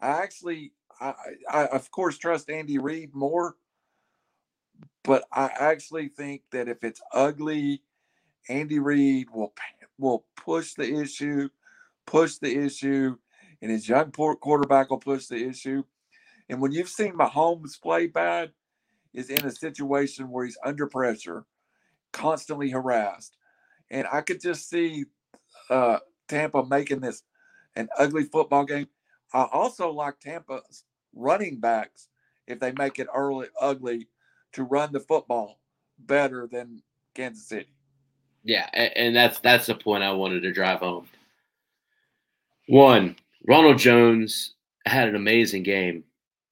I 0.00 0.08
actually, 0.22 0.72
I, 1.00 1.14
I 1.50 1.66
of 1.66 1.90
course 1.90 2.18
trust 2.18 2.50
Andy 2.50 2.78
Reid 2.78 3.14
more, 3.14 3.56
but 5.04 5.24
I 5.32 5.50
actually 5.58 6.08
think 6.08 6.42
that 6.52 6.68
if 6.68 6.84
it's 6.84 7.00
ugly, 7.12 7.82
Andy 8.48 8.78
Reid 8.78 9.28
will 9.30 9.52
will 9.98 10.24
push 10.36 10.74
the 10.74 11.00
issue, 11.00 11.48
push 12.06 12.36
the 12.36 12.56
issue, 12.64 13.16
and 13.62 13.70
his 13.70 13.88
young 13.88 14.10
quarterback 14.12 14.90
will 14.90 14.98
push 14.98 15.26
the 15.26 15.48
issue. 15.48 15.84
And 16.48 16.60
when 16.60 16.72
you've 16.72 16.88
seen 16.88 17.12
Mahomes 17.12 17.80
play 17.80 18.06
bad, 18.06 18.52
is 19.14 19.30
in 19.30 19.44
a 19.44 19.50
situation 19.50 20.30
where 20.30 20.44
he's 20.44 20.58
under 20.64 20.86
pressure, 20.86 21.44
constantly 22.12 22.70
harassed. 22.70 23.36
And 23.90 24.06
I 24.12 24.20
could 24.20 24.40
just 24.40 24.68
see 24.68 25.04
uh, 25.70 25.98
Tampa 26.28 26.64
making 26.64 27.00
this 27.00 27.22
an 27.74 27.88
ugly 27.98 28.24
football 28.24 28.64
game. 28.64 28.88
I 29.32 29.46
also 29.52 29.90
like 29.90 30.20
Tampa's 30.20 30.84
running 31.14 31.58
backs 31.58 32.08
if 32.46 32.60
they 32.60 32.72
make 32.72 32.98
it 32.98 33.08
early 33.14 33.48
ugly 33.60 34.08
to 34.52 34.64
run 34.64 34.92
the 34.92 35.00
football 35.00 35.60
better 35.98 36.46
than 36.50 36.82
Kansas 37.14 37.48
City. 37.48 37.74
Yeah, 38.44 38.68
and 38.72 39.14
that's 39.14 39.40
that's 39.40 39.66
the 39.66 39.74
point 39.74 40.04
I 40.04 40.12
wanted 40.12 40.42
to 40.42 40.52
drive 40.52 40.78
home. 40.78 41.08
One, 42.68 43.16
Ronald 43.46 43.78
Jones 43.78 44.54
had 44.86 45.08
an 45.08 45.16
amazing 45.16 45.64
game 45.64 46.04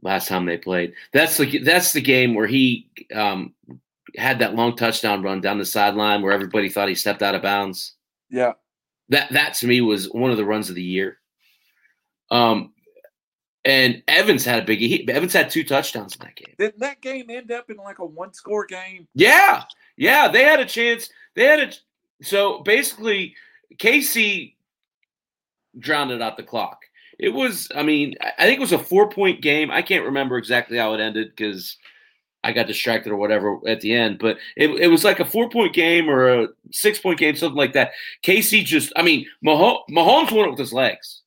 last 0.06 0.28
time 0.28 0.46
they 0.46 0.56
played. 0.56 0.94
That's 1.12 1.36
the 1.36 1.58
that's 1.58 1.92
the 1.92 2.00
game 2.00 2.34
where 2.34 2.46
he 2.46 2.88
um, 3.14 3.54
had 4.16 4.38
that 4.38 4.54
long 4.54 4.76
touchdown 4.76 5.22
run 5.22 5.40
down 5.40 5.58
the 5.58 5.64
sideline 5.64 6.22
where 6.22 6.32
everybody 6.32 6.68
thought 6.68 6.88
he 6.88 6.94
stepped 6.94 7.22
out 7.22 7.34
of 7.34 7.42
bounds. 7.42 7.94
Yeah, 8.30 8.52
that 9.10 9.32
that 9.32 9.54
to 9.54 9.66
me 9.66 9.80
was 9.80 10.10
one 10.10 10.30
of 10.30 10.36
the 10.36 10.44
runs 10.44 10.68
of 10.68 10.74
the 10.74 10.82
year. 10.82 11.18
Um, 12.30 12.72
and 13.64 14.02
Evans 14.06 14.44
had 14.44 14.62
a 14.62 14.66
big. 14.66 14.78
He, 14.78 15.08
Evans 15.08 15.32
had 15.32 15.50
two 15.50 15.64
touchdowns 15.64 16.14
in 16.14 16.20
that 16.20 16.36
game. 16.36 16.54
Didn't 16.58 16.80
that 16.80 17.00
game 17.00 17.28
end 17.28 17.50
up 17.50 17.68
in 17.68 17.76
like 17.76 17.98
a 17.98 18.06
one 18.06 18.32
score 18.32 18.64
game? 18.64 19.08
Yeah, 19.14 19.64
yeah, 19.96 20.28
they 20.28 20.44
had 20.44 20.60
a 20.60 20.66
chance. 20.66 21.10
They 21.34 21.44
had 21.44 21.60
a 21.60 21.72
so 22.22 22.60
basically 22.60 23.34
KC 23.74 24.54
drowned 25.78 26.10
it 26.10 26.22
out 26.22 26.36
the 26.36 26.42
clock. 26.42 26.85
It 27.18 27.30
was, 27.30 27.68
I 27.74 27.82
mean, 27.82 28.14
I 28.20 28.44
think 28.44 28.58
it 28.58 28.60
was 28.60 28.72
a 28.72 28.78
four 28.78 29.08
point 29.08 29.40
game. 29.40 29.70
I 29.70 29.82
can't 29.82 30.04
remember 30.04 30.36
exactly 30.36 30.76
how 30.76 30.92
it 30.94 31.00
ended 31.00 31.30
because 31.34 31.76
I 32.44 32.52
got 32.52 32.66
distracted 32.66 33.10
or 33.10 33.16
whatever 33.16 33.58
at 33.66 33.80
the 33.80 33.92
end, 33.92 34.18
but 34.18 34.38
it, 34.56 34.70
it 34.70 34.88
was 34.88 35.02
like 35.02 35.18
a 35.18 35.24
four 35.24 35.48
point 35.48 35.74
game 35.74 36.08
or 36.08 36.28
a 36.28 36.48
six 36.70 36.98
point 36.98 37.18
game, 37.18 37.34
something 37.34 37.56
like 37.56 37.72
that. 37.72 37.92
KC 38.22 38.64
just, 38.64 38.92
I 38.96 39.02
mean, 39.02 39.26
Mahomes, 39.44 39.80
Mahomes 39.90 40.30
won 40.30 40.46
it 40.46 40.50
with 40.50 40.58
his 40.58 40.72
legs. 40.72 41.22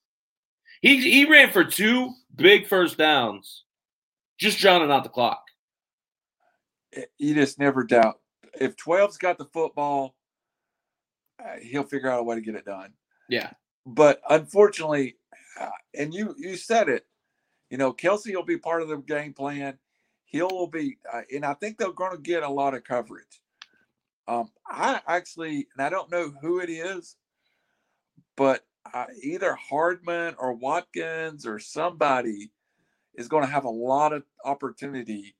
He, 0.81 1.01
he 1.01 1.25
ran 1.25 1.51
for 1.51 1.63
two 1.65 2.13
big 2.35 2.67
first 2.67 2.97
downs, 2.97 3.63
just 4.37 4.59
drowning 4.59 4.91
out 4.91 5.03
the 5.03 5.09
clock. 5.09 5.43
You 7.17 7.33
just 7.33 7.59
never 7.59 7.83
doubt. 7.83 8.19
If 8.53 8.77
12's 8.77 9.17
got 9.17 9.37
the 9.37 9.45
football, 9.45 10.15
uh, 11.43 11.57
he'll 11.61 11.83
figure 11.83 12.09
out 12.09 12.19
a 12.19 12.23
way 12.23 12.35
to 12.35 12.41
get 12.41 12.55
it 12.55 12.65
done. 12.65 12.93
Yeah. 13.27 13.51
But 13.85 14.21
unfortunately, 14.29 15.17
and 15.93 16.13
you 16.13 16.35
you 16.37 16.55
said 16.55 16.89
it, 16.89 17.05
you 17.69 17.77
know, 17.77 17.93
Kelce 17.93 18.33
will 18.33 18.43
be 18.43 18.57
part 18.57 18.81
of 18.81 18.87
the 18.87 18.97
game 18.97 19.33
plan 19.33 19.77
he'll 20.29 20.67
be, 20.67 20.97
uh, 21.11 21.21
and 21.33 21.45
I 21.45 21.53
think 21.55 21.77
they're 21.77 21.91
going 21.91 22.15
to 22.15 22.21
get 22.21 22.43
a 22.43 22.49
lot 22.49 22.73
of 22.73 22.83
coverage. 22.83 23.41
Um, 24.27 24.49
I 24.67 25.01
actually, 25.07 25.67
and 25.75 25.85
I 25.85 25.89
don't 25.89 26.11
know 26.11 26.31
who 26.41 26.59
it 26.59 26.69
is, 26.69 27.15
but 28.37 28.63
uh, 28.93 29.05
either 29.21 29.55
Hardman 29.55 30.35
or 30.37 30.53
Watkins 30.53 31.45
or 31.45 31.59
somebody 31.59 32.51
is 33.15 33.27
going 33.27 33.43
to 33.43 33.51
have 33.51 33.65
a 33.65 33.69
lot 33.69 34.13
of 34.13 34.23
opportunity 34.45 35.35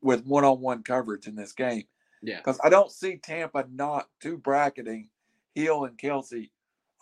with 0.00 0.24
one-on-one 0.24 0.82
coverage 0.82 1.26
in 1.26 1.36
this 1.36 1.52
game. 1.52 1.84
Yeah, 2.22 2.38
because 2.38 2.58
I 2.64 2.70
don't 2.70 2.90
see 2.90 3.18
Tampa 3.18 3.66
not 3.70 4.08
two 4.20 4.38
bracketing 4.38 5.10
Hill 5.54 5.84
and 5.84 5.98
Kelce 5.98 6.50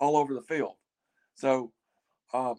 all 0.01 0.17
over 0.17 0.35
the 0.35 0.43
field. 0.43 0.75
So 1.35 1.73
um, 2.33 2.57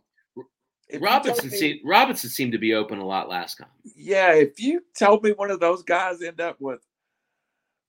Robinson 0.99 1.49
me, 1.49 1.57
seemed 1.57 1.79
Robinson 1.83 2.29
seemed 2.29 2.51
to 2.51 2.57
be 2.57 2.73
open 2.73 2.99
a 2.99 3.05
lot 3.05 3.29
last 3.29 3.57
time. 3.57 3.67
Yeah, 3.95 4.33
if 4.33 4.59
you 4.59 4.81
tell 4.95 5.19
me 5.19 5.31
one 5.31 5.51
of 5.51 5.59
those 5.59 5.83
guys 5.83 6.21
end 6.21 6.41
up 6.41 6.57
with 6.59 6.81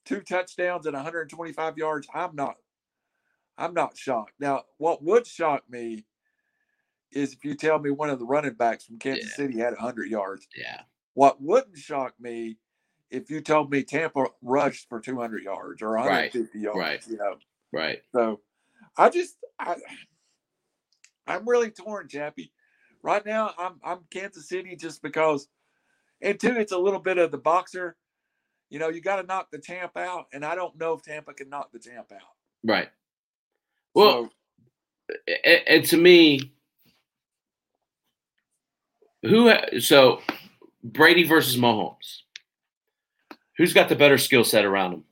two 0.04 0.20
touchdowns 0.20 0.86
and 0.86 0.94
125 0.94 1.78
yards, 1.78 2.06
I'm 2.14 2.34
not 2.34 2.56
I'm 3.58 3.74
not 3.74 3.96
shocked. 3.96 4.32
Now, 4.40 4.62
what 4.78 5.02
would 5.02 5.26
shock 5.26 5.62
me 5.68 6.04
is 7.12 7.32
if 7.32 7.44
you 7.44 7.54
tell 7.54 7.78
me 7.78 7.90
one 7.90 8.10
of 8.10 8.18
the 8.18 8.24
running 8.24 8.54
backs 8.54 8.84
from 8.84 8.98
Kansas 8.98 9.30
yeah. 9.30 9.36
City 9.36 9.58
had 9.58 9.72
100 9.74 10.10
yards. 10.10 10.48
Yeah. 10.56 10.80
What 11.14 11.40
wouldn't 11.40 11.76
shock 11.76 12.14
me 12.18 12.56
if 13.10 13.30
you 13.30 13.40
told 13.40 13.70
me 13.70 13.84
Tampa 13.84 14.26
rushed 14.42 14.88
for 14.88 14.98
200 14.98 15.44
yards 15.44 15.82
or 15.82 15.96
150 15.96 16.38
right. 16.40 16.62
yards, 16.62 16.76
right. 16.76 17.06
you 17.08 17.16
know. 17.16 17.36
Right. 17.72 17.98
So, 18.12 18.40
I 18.96 19.08
just 19.08 19.36
I 19.58 19.76
I'm 21.26 21.48
really 21.48 21.70
torn, 21.70 22.08
Chappy 22.08 22.52
right 23.04 23.24
now 23.24 23.52
I'm 23.56 23.74
I'm 23.84 24.00
Kansas 24.10 24.48
City 24.48 24.74
just 24.74 25.00
because, 25.00 25.46
and 26.20 26.40
two, 26.40 26.56
it's 26.56 26.72
a 26.72 26.78
little 26.78 26.98
bit 26.98 27.18
of 27.18 27.30
the 27.30 27.38
boxer. 27.38 27.96
You 28.70 28.80
know, 28.80 28.88
you 28.88 29.00
got 29.00 29.20
to 29.20 29.22
knock 29.22 29.50
the 29.52 29.58
champ 29.58 29.96
out, 29.96 30.24
and 30.32 30.44
I 30.44 30.56
don't 30.56 30.76
know 30.76 30.94
if 30.94 31.02
Tampa 31.02 31.34
can 31.34 31.48
knock 31.48 31.70
the 31.70 31.78
champ 31.78 32.10
out. 32.12 32.22
Right. 32.64 32.88
Well, 33.94 34.32
so, 35.08 35.16
and, 35.44 35.60
and 35.68 35.84
to 35.84 35.96
me, 35.96 36.52
who 39.22 39.52
so 39.78 40.20
Brady 40.82 41.22
versus 41.22 41.56
Mahomes, 41.56 42.22
who's 43.58 43.74
got 43.74 43.88
the 43.88 43.94
better 43.94 44.18
skill 44.18 44.42
set 44.42 44.64
around 44.64 44.94
him? 44.94 45.04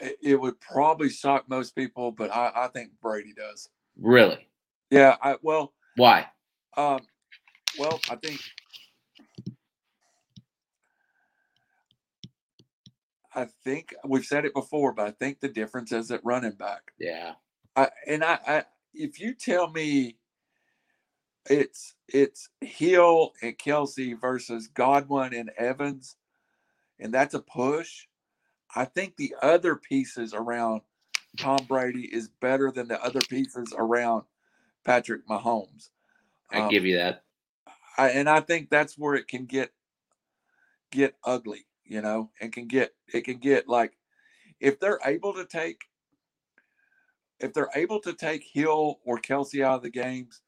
It 0.00 0.40
would 0.40 0.60
probably 0.60 1.08
shock 1.08 1.48
most 1.48 1.76
people, 1.76 2.10
but 2.10 2.34
I, 2.34 2.50
I 2.54 2.68
think 2.68 2.90
Brady 3.00 3.32
does. 3.32 3.68
Really? 4.00 4.48
Yeah. 4.90 5.16
I 5.22 5.36
well. 5.42 5.72
Why? 5.96 6.26
Um, 6.76 7.00
well, 7.78 8.00
I 8.10 8.16
think 8.16 8.40
I 13.34 13.46
think 13.64 13.94
we've 14.04 14.24
said 14.24 14.44
it 14.44 14.54
before, 14.54 14.92
but 14.92 15.06
I 15.06 15.10
think 15.10 15.40
the 15.40 15.48
difference 15.48 15.92
is 15.92 16.10
at 16.10 16.24
running 16.24 16.52
back. 16.52 16.92
Yeah. 16.98 17.32
I, 17.74 17.88
and 18.06 18.22
I, 18.24 18.38
I, 18.46 18.64
if 18.92 19.18
you 19.18 19.34
tell 19.34 19.70
me 19.70 20.16
it's 21.50 21.94
it's 22.08 22.48
Hill 22.60 23.32
and 23.42 23.58
Kelce 23.58 24.18
versus 24.18 24.68
Godwin 24.68 25.34
and 25.34 25.50
Evans, 25.58 26.16
and 27.00 27.12
that's 27.12 27.34
a 27.34 27.40
push. 27.40 28.06
I 28.74 28.84
think 28.84 29.16
the 29.16 29.34
other 29.42 29.76
pieces 29.76 30.34
around 30.34 30.82
Tom 31.36 31.64
Brady 31.68 32.04
is 32.12 32.28
better 32.28 32.70
than 32.70 32.88
the 32.88 33.02
other 33.02 33.20
pieces 33.20 33.74
around 33.76 34.24
Patrick 34.84 35.26
Mahomes. 35.28 35.90
I 36.50 36.60
Um, 36.60 36.70
give 36.70 36.84
you 36.84 36.96
that. 36.96 37.24
I, 37.96 38.10
and 38.10 38.28
I 38.28 38.40
think 38.40 38.70
that's 38.70 38.98
where 38.98 39.14
it 39.14 39.28
can 39.28 39.46
get 39.46 39.72
get 40.90 41.16
ugly, 41.24 41.66
you 41.84 42.00
know, 42.00 42.30
and 42.40 42.52
can 42.52 42.66
get 42.68 42.94
it 43.12 43.22
can 43.22 43.38
get 43.38 43.68
like 43.68 43.96
if 44.60 44.78
they're 44.80 45.00
able 45.04 45.34
to 45.34 45.44
take 45.44 45.82
if 47.40 47.52
they're 47.52 47.70
able 47.74 48.00
to 48.00 48.12
take 48.12 48.44
Hill 48.52 49.00
or 49.04 49.18
Kelce 49.18 49.62
out 49.62 49.76
of 49.76 49.82
the 49.82 49.90
games, 49.90 50.42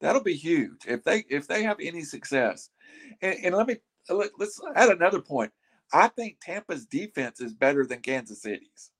that'll 0.00 0.22
be 0.22 0.34
huge. 0.36 0.82
If 0.86 1.04
they 1.04 1.24
if 1.28 1.46
they 1.48 1.62
have 1.64 1.78
any 1.80 2.02
success, 2.02 2.70
and, 3.20 3.36
and 3.44 3.54
let 3.54 3.66
me 3.66 3.76
let, 4.08 4.30
let's 4.38 4.60
add 4.76 4.90
another 4.90 5.20
point. 5.20 5.52
I 5.92 6.08
think 6.08 6.38
Tampa's 6.40 6.86
defense 6.86 7.40
is 7.40 7.54
better 7.54 7.86
than 7.86 8.00
Kansas 8.00 8.42
City's. 8.42 8.90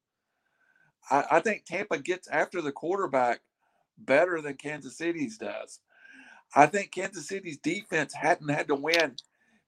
I, 1.10 1.24
I 1.32 1.40
think 1.40 1.64
Tampa 1.64 1.98
gets 1.98 2.28
after 2.28 2.60
the 2.62 2.72
quarterback 2.72 3.40
better 3.98 4.40
than 4.40 4.54
Kansas 4.54 4.96
City's 4.96 5.38
does. 5.38 5.80
I 6.54 6.66
think 6.66 6.92
Kansas 6.92 7.28
City's 7.28 7.58
defense 7.58 8.14
hadn't 8.14 8.48
had 8.50 8.68
to 8.68 8.74
win 8.74 9.16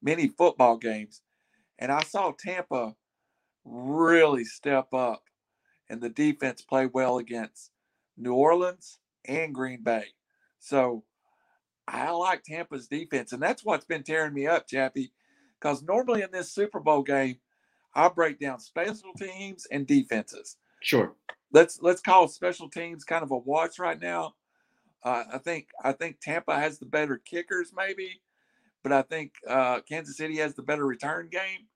many 0.03 0.29
football 0.29 0.77
games. 0.77 1.22
And 1.79 1.91
I 1.93 2.03
saw 2.03 2.33
Tampa 2.39 2.95
really 3.64 4.45
step 4.45 4.93
up 4.93 5.22
and 5.89 6.01
the 6.01 6.09
defense 6.11 6.62
play 6.62 6.87
well 6.87 7.18
against 7.18 7.70
New 8.16 8.35
Orleans 8.35 8.99
and 9.27 9.55
Green 9.55 9.83
Bay. 9.83 10.05
So 10.61 11.05
I 11.89 12.11
like 12.12 12.43
Tampa's 12.45 12.89
defense. 12.89 13.33
And 13.33 13.43
that's 13.43 13.64
what's 13.64 13.85
been 13.85 14.03
tearing 14.03 14.35
me 14.35 14.47
up, 14.47 14.66
Chappy. 14.68 15.12
Because 15.64 15.82
normally 15.82 16.20
in 16.20 16.30
this 16.30 16.52
Super 16.52 16.78
Bowl 16.78 17.02
game, 17.02 17.38
I 17.94 18.08
break 18.08 18.38
down 18.38 18.60
special 18.60 19.14
teams 19.16 19.66
and 19.70 19.86
defenses 19.86 20.58
Sure. 20.82 21.14
let's 21.52 21.80
let's 21.80 22.02
call 22.02 22.28
special 22.28 22.68
teams 22.68 23.02
kind 23.04 23.22
of 23.22 23.30
a 23.30 23.38
watch 23.38 23.78
right 23.78 23.98
now. 23.98 24.34
Uh, 25.02 25.24
I 25.32 25.38
think 25.38 25.68
I 25.82 25.92
think 25.92 26.20
Tampa 26.20 26.54
has 26.54 26.78
the 26.78 26.84
better 26.84 27.16
kickers, 27.16 27.72
maybe, 27.74 28.20
but 28.82 28.92
I 28.92 29.00
think 29.02 29.32
uh, 29.48 29.80
Kansas 29.88 30.18
City 30.18 30.36
has 30.36 30.54
the 30.54 30.62
better 30.62 30.84
return 30.84 31.28
game. 31.30 31.66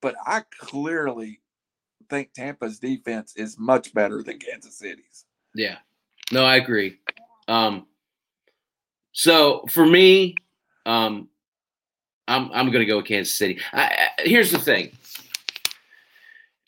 But 0.00 0.16
I 0.26 0.42
clearly 0.58 1.40
think 2.10 2.32
Tampa's 2.32 2.80
defense 2.80 3.34
is 3.36 3.56
much 3.60 3.94
better 3.94 4.24
than 4.24 4.40
Kansas 4.40 4.76
City's. 4.76 5.26
Yeah. 5.54 5.78
No, 6.32 6.44
I 6.44 6.56
agree. 6.56 6.98
Um, 7.46 7.86
so 9.12 9.64
for 9.68 9.86
me, 9.86 10.34
um, 10.84 11.28
I'm 12.28 12.50
I'm 12.52 12.66
going 12.66 12.80
to 12.80 12.86
go 12.86 12.98
with 12.98 13.06
Kansas 13.06 13.34
City. 13.34 13.58
I, 13.72 13.82
I, 13.82 14.08
here's 14.18 14.50
the 14.50 14.58
thing, 14.58 14.92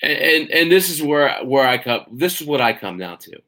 and, 0.02 0.18
and 0.18 0.50
and 0.50 0.72
this 0.72 0.90
is 0.90 1.02
where 1.02 1.42
where 1.44 1.66
I 1.66 1.78
come. 1.78 2.07
This 2.12 2.40
is 2.40 2.46
what 2.46 2.61
I 2.61 2.72
come 2.72 2.98
down 2.98 3.18
to. 3.18 3.40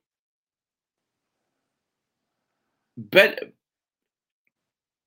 Bet 2.96 3.52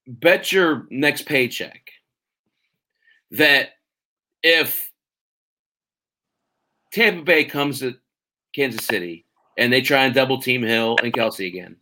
bet 0.08 0.52
your 0.52 0.88
next 0.90 1.24
paycheck 1.24 1.92
that 3.32 3.70
if 4.44 4.92
Tampa 6.92 7.24
Bay 7.24 7.46
comes 7.46 7.80
to 7.80 7.96
Kansas 8.54 8.86
City 8.86 9.26
and 9.58 9.72
they 9.72 9.82
try 9.82 10.06
and 10.06 10.16
double 10.16 10.42
team 10.42 10.64
Hill 10.64 10.98
and 11.04 11.14
Kelce 11.14 11.48
again. 11.48 11.76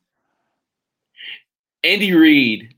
Andy 1.84 2.14
Reid 2.14 2.76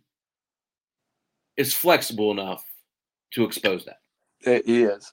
is 1.60 1.74
flexible 1.74 2.32
enough 2.32 2.66
to 3.34 3.44
expose 3.44 3.86
that. 3.86 3.98
It 4.42 4.64
is. 4.68 5.12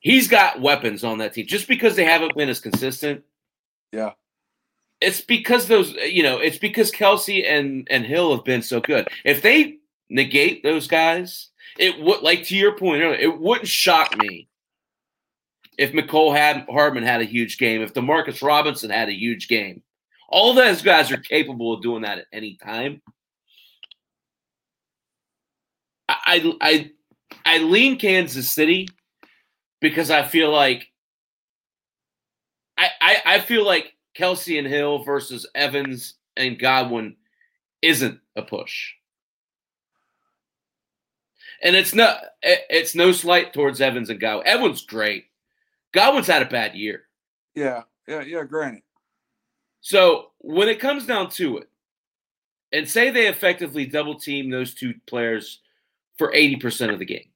He's 0.00 0.28
got 0.28 0.60
weapons 0.60 1.04
on 1.04 1.18
that 1.18 1.32
team. 1.32 1.46
Just 1.46 1.68
because 1.68 1.96
they 1.96 2.04
haven't 2.04 2.36
been 2.36 2.48
as 2.50 2.60
consistent, 2.60 3.22
Yeah. 3.92 4.12
it's 5.00 5.20
because 5.22 5.68
those 5.68 5.92
you 5.94 6.22
know, 6.22 6.38
it's 6.38 6.58
because 6.58 6.90
Kelce 6.90 7.48
and 7.48 7.86
and 7.90 8.04
Hill 8.04 8.34
have 8.34 8.44
been 8.44 8.60
so 8.62 8.80
good. 8.80 9.08
If 9.24 9.40
they 9.40 9.78
negate 10.10 10.62
those 10.62 10.86
guys, 10.88 11.50
it 11.78 11.98
would 12.00 12.22
like 12.22 12.42
to 12.44 12.56
your 12.56 12.76
point 12.76 13.02
earlier, 13.02 13.18
it 13.18 13.40
wouldn't 13.40 13.68
shock 13.68 14.16
me 14.18 14.48
if 15.78 15.92
Mecole 15.92 16.36
had 16.36 16.66
Hardman 16.68 17.04
had 17.04 17.20
a 17.20 17.24
huge 17.24 17.56
game, 17.58 17.80
if 17.82 17.94
Demarcus 17.94 18.42
Robinson 18.42 18.90
had 18.90 19.08
a 19.08 19.12
huge 19.18 19.48
game. 19.48 19.82
All 20.28 20.52
those 20.54 20.82
guys 20.82 21.12
are 21.12 21.16
capable 21.18 21.72
of 21.72 21.82
doing 21.82 22.02
that 22.02 22.18
at 22.18 22.26
any 22.32 22.56
time. 22.62 23.00
I 26.26 26.56
I 26.60 26.90
I, 27.44 27.58
lean 27.58 27.98
Kansas 27.98 28.50
City 28.50 28.88
because 29.80 30.10
I 30.10 30.22
feel 30.22 30.50
like 30.50 30.90
I, 32.78 32.88
I 33.00 33.16
I 33.26 33.40
feel 33.40 33.64
like 33.64 33.94
Kelce 34.16 34.58
and 34.58 34.66
Hill 34.66 35.02
versus 35.04 35.46
Evans 35.54 36.14
and 36.36 36.58
Godwin 36.58 37.16
isn't 37.82 38.18
a 38.36 38.42
push. 38.42 38.92
And 41.62 41.76
it's 41.76 41.94
not 41.94 42.22
it's 42.42 42.94
no 42.94 43.12
slight 43.12 43.52
towards 43.52 43.80
Evans 43.80 44.10
and 44.10 44.20
Godwin. 44.20 44.46
Evans 44.46 44.84
great. 44.84 45.26
Godwin's 45.92 46.26
had 46.26 46.42
a 46.42 46.46
bad 46.46 46.74
year. 46.74 47.04
Yeah. 47.54 47.82
Yeah. 48.06 48.22
Yeah. 48.22 48.44
Granted. 48.44 48.82
So 49.80 50.30
when 50.38 50.68
it 50.68 50.80
comes 50.80 51.06
down 51.06 51.30
to 51.30 51.58
it, 51.58 51.68
and 52.74 52.88
say 52.88 53.10
they 53.10 53.28
effectively 53.28 53.86
double 53.86 54.18
team 54.18 54.50
those 54.50 54.74
two 54.74 54.94
players 55.06 55.60
for 56.18 56.32
80% 56.32 56.92
of 56.92 56.98
the 56.98 57.04
game, 57.04 57.28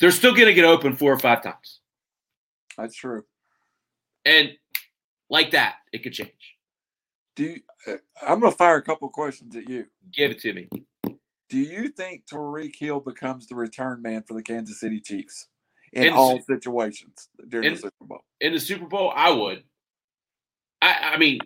they're 0.00 0.10
still 0.10 0.34
going 0.34 0.46
to 0.46 0.54
get 0.54 0.64
open 0.64 0.96
four 0.96 1.12
or 1.12 1.18
five 1.18 1.42
times. 1.42 1.80
That's 2.76 2.94
true. 2.94 3.24
And 4.24 4.50
like 5.30 5.52
that, 5.52 5.76
it 5.92 6.02
could 6.02 6.12
change. 6.12 6.30
Do 7.36 7.44
you, 7.44 7.60
uh, 7.86 7.96
I'm 8.26 8.40
going 8.40 8.52
to 8.52 8.56
fire 8.56 8.76
a 8.76 8.82
couple 8.82 9.08
questions 9.08 9.54
at 9.56 9.68
you. 9.68 9.86
Give 10.12 10.30
it 10.30 10.40
to 10.40 10.52
me. 10.52 10.68
Do 11.48 11.58
you 11.58 11.88
think 11.88 12.26
Tyreek 12.26 12.74
Hill 12.76 13.00
becomes 13.00 13.46
the 13.46 13.54
return 13.54 14.02
man 14.02 14.22
for 14.26 14.34
the 14.34 14.42
Kansas 14.42 14.80
City 14.80 15.00
Chiefs 15.00 15.46
in 15.92 16.04
In- 16.04 16.12
all 16.12 16.40
situations 16.42 17.28
during 17.48 17.66
in- 17.68 17.74
the 17.74 17.80
Super 17.80 18.04
Bowl? 18.04 18.20
In 18.40 18.52
the 18.52 18.60
Super 18.60 18.86
Bowl, 18.86 19.12
I 19.14 19.30
would. 19.30 19.62
I, 20.82 21.12
I 21.14 21.18
mean, 21.18 21.40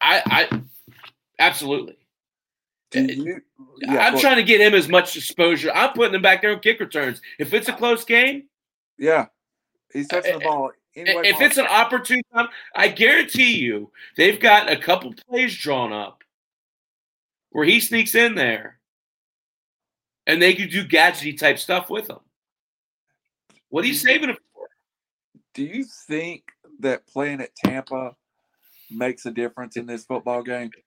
I, 0.00 0.22
I 0.50 0.62
absolutely. 1.38 1.96
Do 2.92 3.02
you, 3.04 3.40
yeah, 3.78 4.06
I'm 4.06 4.18
trying 4.18 4.36
to 4.36 4.42
get 4.42 4.60
him 4.60 4.74
as 4.74 4.88
much 4.88 5.16
exposure. 5.16 5.72
I'm 5.72 5.92
putting 5.92 6.14
him 6.14 6.22
back 6.22 6.42
there 6.42 6.52
on 6.52 6.60
kick 6.60 6.78
returns. 6.78 7.20
If 7.38 7.54
it's 7.54 7.68
a 7.68 7.72
close 7.72 8.04
game, 8.04 8.44
yeah, 8.98 9.26
he's 9.92 10.08
touching 10.08 10.38
the 10.38 10.44
Uh, 10.44 10.50
ball. 10.50 10.70
Anyway, 10.94 11.22
if 11.26 11.40
it's 11.40 11.56
an 11.56 11.66
opportune 11.66 12.20
time, 12.34 12.48
I 12.74 12.88
guarantee 12.88 13.56
you 13.56 13.90
they've 14.16 14.38
got 14.38 14.70
a 14.70 14.76
couple 14.76 15.14
plays 15.28 15.56
drawn 15.56 15.92
up 15.92 16.22
where 17.50 17.64
he 17.64 17.80
sneaks 17.80 18.14
in 18.14 18.34
there 18.34 18.78
and 20.26 20.40
they 20.40 20.54
could 20.54 20.70
do 20.70 20.84
gadgety 20.86 21.36
type 21.36 21.58
stuff 21.58 21.88
with 21.88 22.10
him. 22.10 22.18
What 23.70 23.84
are 23.84 23.88
you 23.88 23.94
saving 23.94 24.28
him 24.28 24.36
for? 24.54 24.68
do 25.54 25.64
you 25.64 25.84
think 26.06 26.44
that 26.80 27.06
playing 27.06 27.40
at 27.40 27.54
Tampa 27.54 28.14
makes 28.90 29.26
a 29.26 29.30
difference 29.30 29.76
in 29.76 29.86
this 29.86 30.04
football 30.04 30.42
game? 30.42 30.70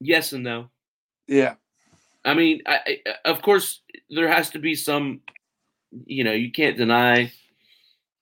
Yes 0.00 0.32
and 0.32 0.44
no. 0.44 0.70
Yeah, 1.26 1.54
I 2.24 2.34
mean, 2.34 2.62
I, 2.66 2.98
I, 3.06 3.28
of 3.30 3.42
course, 3.42 3.80
there 4.10 4.28
has 4.28 4.50
to 4.50 4.58
be 4.58 4.74
some, 4.74 5.20
you 6.06 6.24
know, 6.24 6.32
you 6.32 6.50
can't 6.50 6.76
deny 6.76 7.32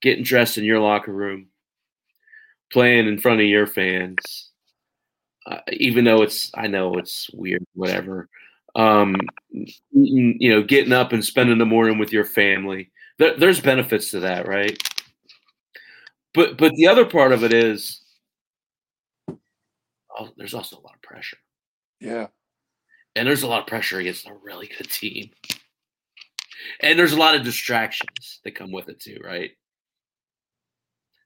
getting 0.01 0.25
dressed 0.25 0.59
in 0.59 0.64
your 0.64 0.81
locker 0.81 1.12
room, 1.12 1.49
playing 2.73 3.07
in 3.07 3.18
front 3.18 3.41
of 3.41 3.47
your 3.47 3.66
fans, 3.66 4.51
uh, 5.47 5.59
even 5.73 6.05
though 6.05 6.23
it's, 6.23 6.51
I 6.55 6.66
know 6.66 6.95
it's 6.99 7.31
weird, 7.33 7.64
whatever. 7.75 8.29
Um, 8.75 9.16
you 9.51 10.51
know, 10.51 10.62
getting 10.62 10.93
up 10.93 11.12
and 11.12 11.25
spending 11.25 11.59
the 11.59 11.66
morning 11.66 11.99
with 11.99 12.12
your 12.12 12.25
family. 12.25 12.91
There, 13.18 13.37
there's 13.37 13.61
benefits 13.61 14.11
to 14.12 14.20
that, 14.20 14.49
right? 14.49 14.81
But 16.35 16.57
but 16.57 16.73
the 16.77 16.89
other 16.89 17.05
part 17.05 17.33
of 17.33 17.45
it 17.45 17.53
is, 17.53 18.03
oh, 20.18 20.31
there's 20.39 20.55
also 20.55 20.77
a 20.79 20.81
lot 20.81 20.95
of 20.95 21.03
pressure 21.03 21.37
yeah, 22.03 22.26
and 23.14 23.28
there's 23.28 23.42
a 23.42 23.48
lot 23.48 23.61
of 23.61 23.66
pressure 23.66 23.98
against 23.98 24.26
a 24.26 24.34
really 24.42 24.68
good 24.76 24.90
team. 24.90 25.30
And 26.80 26.98
there's 26.98 27.12
a 27.12 27.18
lot 27.18 27.34
of 27.34 27.44
distractions 27.44 28.40
that 28.44 28.55
come 28.55 28.72
with 28.72 28.88
it 28.88 29.00
too, 29.00 29.18
right? 29.22 29.50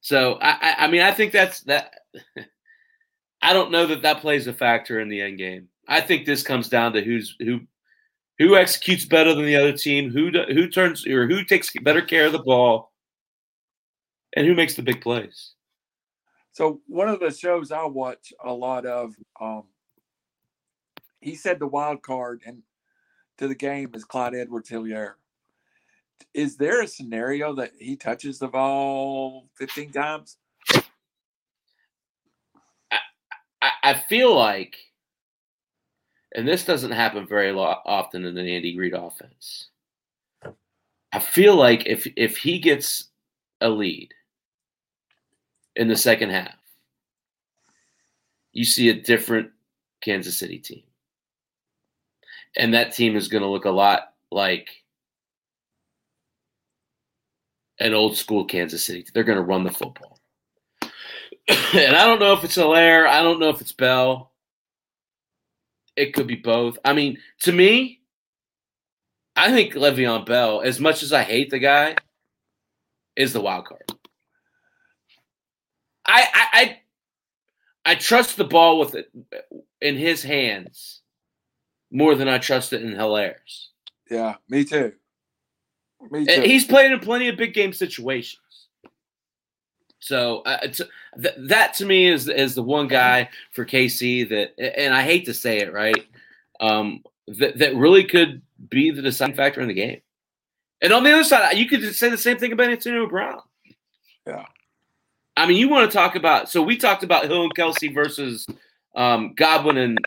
So 0.01 0.35
I, 0.35 0.51
I, 0.51 0.75
I 0.85 0.89
mean, 0.89 1.03
I 1.03 1.13
think 1.13 1.33
that's 1.33 1.61
that. 1.63 1.95
I 3.43 3.53
don't 3.53 3.71
know 3.71 3.87
that 3.87 4.03
that 4.03 4.21
plays 4.21 4.47
a 4.47 4.53
factor 4.53 5.01
in 5.01 5.09
the 5.09 5.21
end 5.21 5.39
game. 5.39 5.69
I 5.89 6.01
think 6.01 6.27
this 6.27 6.43
comes 6.43 6.69
down 6.69 6.93
to 6.93 7.03
who's 7.03 7.37
who 7.39 7.61
who 8.39 8.57
executes 8.57 9.05
better 9.05 9.35
than 9.35 9.47
the 9.47 9.57
other 9.57 9.73
team, 9.73 10.11
who 10.11 10.31
who 10.31 10.69
turns 10.69 11.07
or 11.07 11.27
who 11.27 11.45
takes 11.45 11.73
better 11.83 12.03
care 12.03 12.27
of 12.27 12.33
the 12.33 12.43
ball, 12.43 12.93
and 14.35 14.47
who 14.47 14.55
makes 14.55 14.75
the 14.75 14.83
big 14.83 15.01
plays. 15.01 15.53
So 16.53 16.81
one 16.87 17.09
of 17.09 17.21
the 17.21 17.31
shows 17.31 17.71
I 17.71 17.85
watch 17.85 18.33
a 18.43 18.53
lot 18.53 18.87
of, 18.87 19.13
um, 19.41 19.65
he 21.27 21.35
said 21.35 21.59
the 21.59 21.67
wild 21.67 22.03
card 22.03 22.41
and 22.47 22.63
to 23.37 23.49
the 23.49 23.55
game 23.55 23.91
is 23.95 24.05
Clyde 24.05 24.37
Edwards 24.37 24.71
Helaire. 24.71 25.15
Is 26.33 26.57
there 26.57 26.83
a 26.83 26.87
scenario 26.87 27.53
that 27.55 27.73
he 27.81 27.97
touches 27.97 28.39
the 28.39 28.47
ball 28.47 29.49
15 29.57 29.91
times? 29.91 30.37
I, 33.61 33.71
I 33.83 33.95
feel 34.09 34.37
like, 34.37 34.77
and 36.37 36.47
this 36.47 36.65
doesn't 36.65 36.93
happen 36.93 37.27
very 37.27 37.51
often 37.51 38.25
in 38.25 38.39
an 38.39 38.47
Andy 38.47 38.79
Reid 38.79 38.95
offense. 38.95 39.71
I 41.13 41.19
feel 41.19 41.57
like 41.57 41.87
if 41.87 42.07
if 42.17 42.37
he 42.37 42.61
gets 42.61 43.09
a 43.61 43.69
lead 43.69 44.15
in 45.75 45.89
the 45.89 45.97
second 45.97 46.31
half, 46.31 46.55
you 48.53 48.65
see 48.65 48.91
a 48.91 48.95
different 48.95 49.51
Kansas 50.01 50.39
City 50.39 50.59
team. 50.59 50.86
And 52.55 52.75
that 52.75 52.95
team 52.95 53.17
is 53.17 53.29
going 53.29 53.43
to 53.43 53.49
look 53.49 53.65
a 53.65 53.71
lot 53.71 54.13
like 54.31 54.71
an 57.79 57.95
old 57.95 58.17
school 58.17 58.45
Kansas 58.45 58.85
City. 58.85 59.07
They're 59.13 59.25
going 59.25 59.39
to 59.39 59.45
run 59.45 59.65
the 59.65 59.71
football. 59.71 60.19
and 61.49 61.97
I 61.97 62.05
don't 62.05 62.21
know 62.21 62.33
if 62.33 62.45
it's 62.45 62.57
Helaire. 62.57 63.07
I 63.07 63.23
don't 63.23 63.41
know 63.41 63.51
if 63.51 63.61
it's 63.61 63.73
Bell. 63.73 64.33
It 65.97 66.13
could 66.13 66.27
be 66.27 66.37
both. 66.37 66.79
I 66.85 66.93
mean, 66.93 67.19
to 67.41 67.53
me, 67.53 68.01
I 69.35 69.53
think 69.53 69.75
Le'Veon 69.75 70.27
Bell, 70.27 70.61
as 70.63 70.81
much 70.81 71.03
as 71.03 71.13
I 71.13 71.23
hate 71.23 71.51
the 71.51 71.59
guy, 71.59 71.97
is 73.17 73.33
the 73.33 73.41
wild 73.41 73.67
card. 73.67 73.85
I 76.07 76.29
I 76.35 76.49
I, 76.53 76.81
I 77.93 77.95
trust 77.95 78.37
the 78.37 78.45
ball 78.45 78.79
with 78.79 78.95
it 78.95 79.11
in 79.81 79.97
his 79.97 80.23
hands 80.23 81.03
more 81.97 82.15
than 82.15 82.29
I 82.29 82.37
trust 82.37 82.75
it 82.75 82.83
in 82.83 82.93
Helaire's. 82.93 83.71
Yeah, 84.11 84.35
me 84.51 84.65
too. 84.65 84.93
Me 86.11 86.27
too. 86.27 86.43
He's 86.43 86.67
played 86.67 86.93
in 86.93 87.01
plenty 87.01 87.29
of 87.29 87.39
big 87.39 87.55
game 87.55 87.73
situations. 87.73 88.43
So 89.99 90.43
uh, 90.43 90.59
th- 90.61 91.35
that 91.39 91.75
to 91.75 91.87
me 91.87 92.07
is 92.07 92.29
is 92.29 92.55
the 92.55 92.63
one 92.63 92.87
guy 92.87 93.31
for 93.53 93.65
KC 93.65 94.29
that, 94.29 94.79
and 94.79 94.95
I 94.95 95.03
hate 95.03 95.25
to 95.25 95.35
say 95.35 95.59
it, 95.59 95.73
right, 95.73 96.07
um, 96.61 97.03
that 97.27 97.59
that 97.59 97.75
really 97.75 98.05
could 98.05 98.43
be 98.69 98.91
the 98.91 99.03
deciding 99.03 99.35
factor 99.35 99.63
in 99.63 99.69
the 99.69 99.75
game. 99.75 100.03
And 100.83 100.93
on 100.93 101.03
the 101.03 101.13
other 101.13 101.25
side, 101.25 101.57
you 101.57 101.67
could 101.67 101.95
say 101.95 102.11
the 102.11 102.19
same 102.19 102.37
thing 102.37 102.53
about 102.53 102.69
Antonio 102.69 103.09
Brown. 103.09 103.41
Yeah. 104.27 104.45
I 105.39 105.47
mean, 105.47 105.57
you 105.57 105.69
want 105.71 105.91
to 105.91 105.97
talk 105.97 106.15
about? 106.15 106.51
So 106.51 106.63
we 106.63 106.77
talked 106.77 107.03
about 107.03 107.25
Hill 107.25 107.43
and 107.43 107.55
Kelce 107.55 107.93
versus 107.93 108.47
um, 108.95 109.33
Godwin 109.35 109.79
and 109.79 109.99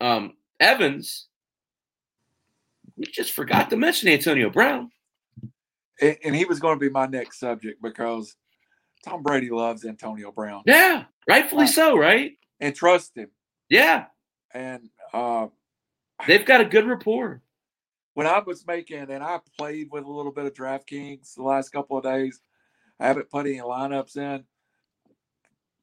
um, 0.00 0.34
Evans. 0.60 1.27
We 2.98 3.06
just 3.06 3.32
forgot 3.32 3.70
to 3.70 3.76
mention 3.76 4.08
Antonio 4.08 4.50
Brown. 4.50 4.90
And, 6.00 6.16
and 6.24 6.34
he 6.36 6.44
was 6.44 6.58
going 6.58 6.76
to 6.76 6.80
be 6.80 6.90
my 6.90 7.06
next 7.06 7.38
subject 7.38 7.80
because 7.80 8.36
Tom 9.04 9.22
Brady 9.22 9.50
loves 9.50 9.84
Antonio 9.84 10.32
Brown. 10.32 10.62
Yeah, 10.66 11.04
rightfully 11.28 11.68
so, 11.68 11.96
right? 11.96 12.32
And 12.60 12.74
trust 12.74 13.16
him. 13.16 13.30
Yeah, 13.70 14.06
And 14.52 14.88
uh, 15.14 15.46
they've 16.26 16.44
got 16.44 16.60
a 16.60 16.64
good 16.64 16.86
rapport. 16.86 17.40
when 18.14 18.26
I 18.26 18.40
was 18.40 18.66
making, 18.66 19.10
and 19.10 19.22
I 19.22 19.38
played 19.56 19.88
with 19.92 20.04
a 20.04 20.10
little 20.10 20.32
bit 20.32 20.46
of 20.46 20.54
DraftKings 20.54 21.34
the 21.34 21.42
last 21.42 21.70
couple 21.70 21.96
of 21.98 22.02
days. 22.02 22.40
I 22.98 23.06
haven't 23.06 23.30
put 23.30 23.46
any 23.46 23.58
lineups 23.58 24.16
in, 24.16 24.42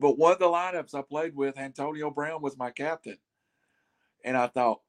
but 0.01 0.17
one 0.17 0.33
of 0.33 0.39
the 0.39 0.45
lineups 0.47 0.93
I 0.93 1.01
played 1.01 1.33
with, 1.33 1.57
Antonio 1.57 2.11
Brown 2.11 2.41
was 2.41 2.57
my 2.57 2.71
captain, 2.71 3.17
and 4.25 4.35
I 4.35 4.47
thought, 4.47 4.81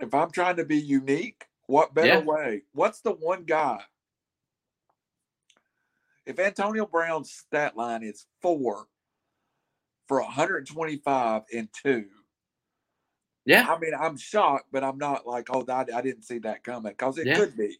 if 0.00 0.14
I'm 0.14 0.30
trying 0.30 0.56
to 0.56 0.64
be 0.64 0.78
unique, 0.78 1.46
what 1.66 1.94
better 1.94 2.18
Yeah. 2.18 2.20
way? 2.20 2.62
What's 2.72 3.00
the 3.02 3.12
one 3.12 3.44
guy? 3.44 3.82
If 6.26 6.38
Antonio 6.38 6.86
Brown's 6.86 7.32
stat 7.32 7.76
line 7.76 8.02
is 8.04 8.26
four 8.42 8.86
for 10.08 10.20
125 10.22 11.42
and 11.54 11.68
two, 11.72 12.06
Yeah, 13.46 13.66
I 13.66 13.78
mean, 13.78 13.92
I'm 13.98 14.16
shocked, 14.18 14.66
but 14.72 14.84
I'm 14.84 14.98
not 14.98 15.26
like, 15.26 15.48
oh, 15.50 15.64
I, 15.68 15.86
I 15.94 16.02
didn't 16.02 16.24
see 16.24 16.38
that 16.40 16.64
coming 16.64 16.92
because 16.92 17.18
it 17.18 17.26
Yeah. 17.26 17.34
could 17.34 17.56
be. 17.56 17.78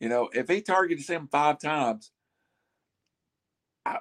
You 0.00 0.08
know, 0.10 0.30
if 0.34 0.48
he 0.48 0.62
targets 0.62 1.08
him 1.08 1.28
five 1.30 1.60
times, 1.60 2.12
I, 3.86 3.98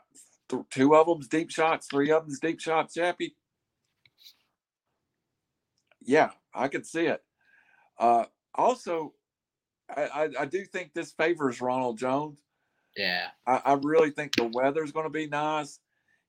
th- 0.50 0.64
two 0.72 0.96
of 0.96 1.08
them's 1.08 1.28
deep 1.28 1.52
shots, 1.52 1.88
three 1.88 2.12
of 2.12 2.26
them's 2.26 2.40
deep 2.40 2.60
shots, 2.62 2.96
Chappy. 2.96 3.36
Yeah, 6.06 6.32
I 6.54 6.68
could 6.68 6.86
see 6.86 7.08
it. 7.08 7.24
Uh, 8.00 8.26
also, 8.54 9.14
I, 9.90 10.04
I, 10.04 10.30
I 10.42 10.46
do 10.46 10.66
think 10.66 10.94
this 10.94 11.12
favors 11.12 11.62
Ronald 11.62 11.98
Jones. 11.98 12.40
yeah, 12.98 13.28
I, 13.46 13.62
I 13.66 13.74
really 13.84 14.12
think 14.12 14.36
the 14.36 14.50
weather's 14.54 14.92
going 14.92 15.06
to 15.06 15.10
be 15.12 15.28
nice. 15.28 15.80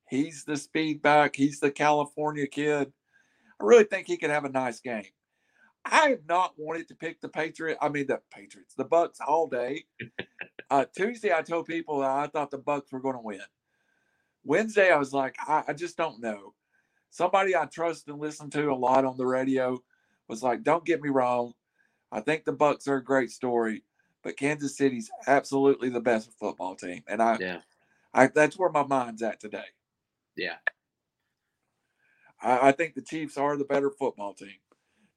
He's 0.09 0.43
the 0.43 0.57
speed 0.57 1.01
back. 1.01 1.35
He's 1.35 1.59
the 1.59 1.71
California 1.71 2.47
kid. 2.47 2.91
I 3.59 3.63
really 3.63 3.83
think 3.83 4.07
he 4.07 4.17
could 4.17 4.29
have 4.29 4.45
a 4.45 4.49
nice 4.49 4.79
game. 4.79 5.05
I 5.85 6.09
have 6.09 6.25
not 6.27 6.53
wanted 6.57 6.87
to 6.89 6.95
pick 6.95 7.21
the 7.21 7.29
Patriot. 7.29 7.77
I 7.81 7.89
mean 7.89 8.07
the 8.07 8.19
Patriots, 8.31 8.73
the 8.75 8.85
Bucs 8.85 9.17
all 9.25 9.47
day. 9.47 9.85
uh, 10.69 10.85
Tuesday, 10.95 11.33
I 11.33 11.41
told 11.41 11.65
people 11.65 11.99
that 11.99 12.09
I 12.09 12.27
thought 12.27 12.51
the 12.51 12.59
Bucs 12.59 12.91
were 12.91 12.99
going 12.99 13.15
to 13.15 13.21
win. 13.21 13.41
Wednesday, 14.43 14.91
I 14.91 14.97
was 14.97 15.13
like, 15.13 15.35
I, 15.47 15.63
I 15.69 15.73
just 15.73 15.97
don't 15.97 16.21
know. 16.21 16.53
Somebody 17.09 17.55
I 17.55 17.65
trust 17.65 18.07
and 18.07 18.19
listen 18.19 18.49
to 18.51 18.71
a 18.71 18.75
lot 18.75 19.05
on 19.05 19.17
the 19.17 19.25
radio 19.25 19.81
was 20.27 20.43
like, 20.43 20.63
"Don't 20.63 20.85
get 20.85 21.01
me 21.01 21.09
wrong, 21.09 21.53
I 22.11 22.19
think 22.21 22.43
the 22.45 22.53
Bucs 22.53 22.87
are 22.87 22.97
a 22.97 23.03
great 23.03 23.31
story, 23.31 23.83
but 24.23 24.37
Kansas 24.37 24.77
City's 24.77 25.09
absolutely 25.27 25.89
the 25.89 26.01
best 26.01 26.31
football 26.39 26.75
team." 26.75 27.03
And 27.07 27.21
I, 27.21 27.37
yeah, 27.39 27.61
I 28.13 28.27
that's 28.27 28.57
where 28.57 28.69
my 28.71 28.83
mind's 28.83 29.21
at 29.23 29.39
today. 29.39 29.65
yeah. 30.35 30.55
I, 32.41 32.67
I 32.67 32.71
think 32.71 32.93
the 32.93 33.01
Chiefs 33.01 33.37
are 33.37 33.57
the 33.57 33.65
better 33.65 33.89
football 33.89 34.33
team. 34.33 34.59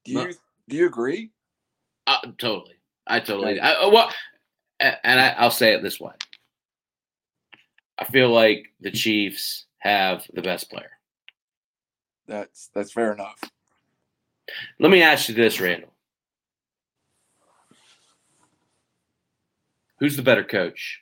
Do 0.04 0.14
No. 0.14 0.26
you 0.26 0.34
do 0.68 0.76
you 0.76 0.86
agree? 0.86 1.30
Uh, 2.06 2.18
totally. 2.38 2.76
I 3.06 3.20
totally. 3.20 3.60
I, 3.60 3.72
uh, 3.74 3.90
well, 3.90 4.10
and 4.78 5.20
I, 5.20 5.30
I'll 5.36 5.50
say 5.50 5.74
it 5.74 5.82
this 5.82 6.00
way. 6.00 6.12
I 7.98 8.04
feel 8.04 8.30
like 8.30 8.68
the 8.80 8.90
Chiefs 8.90 9.66
have 9.80 10.24
the 10.32 10.40
best 10.42 10.70
player. 10.70 10.92
That's 12.30 12.70
that's 12.72 12.92
fair 12.92 13.12
enough. 13.12 13.40
Let 14.78 14.92
me 14.92 15.02
ask 15.02 15.28
you 15.28 15.34
this, 15.34 15.60
Randall. 15.60 15.92
Who's 19.98 20.16
the 20.16 20.22
better 20.22 20.44
coach? 20.44 21.00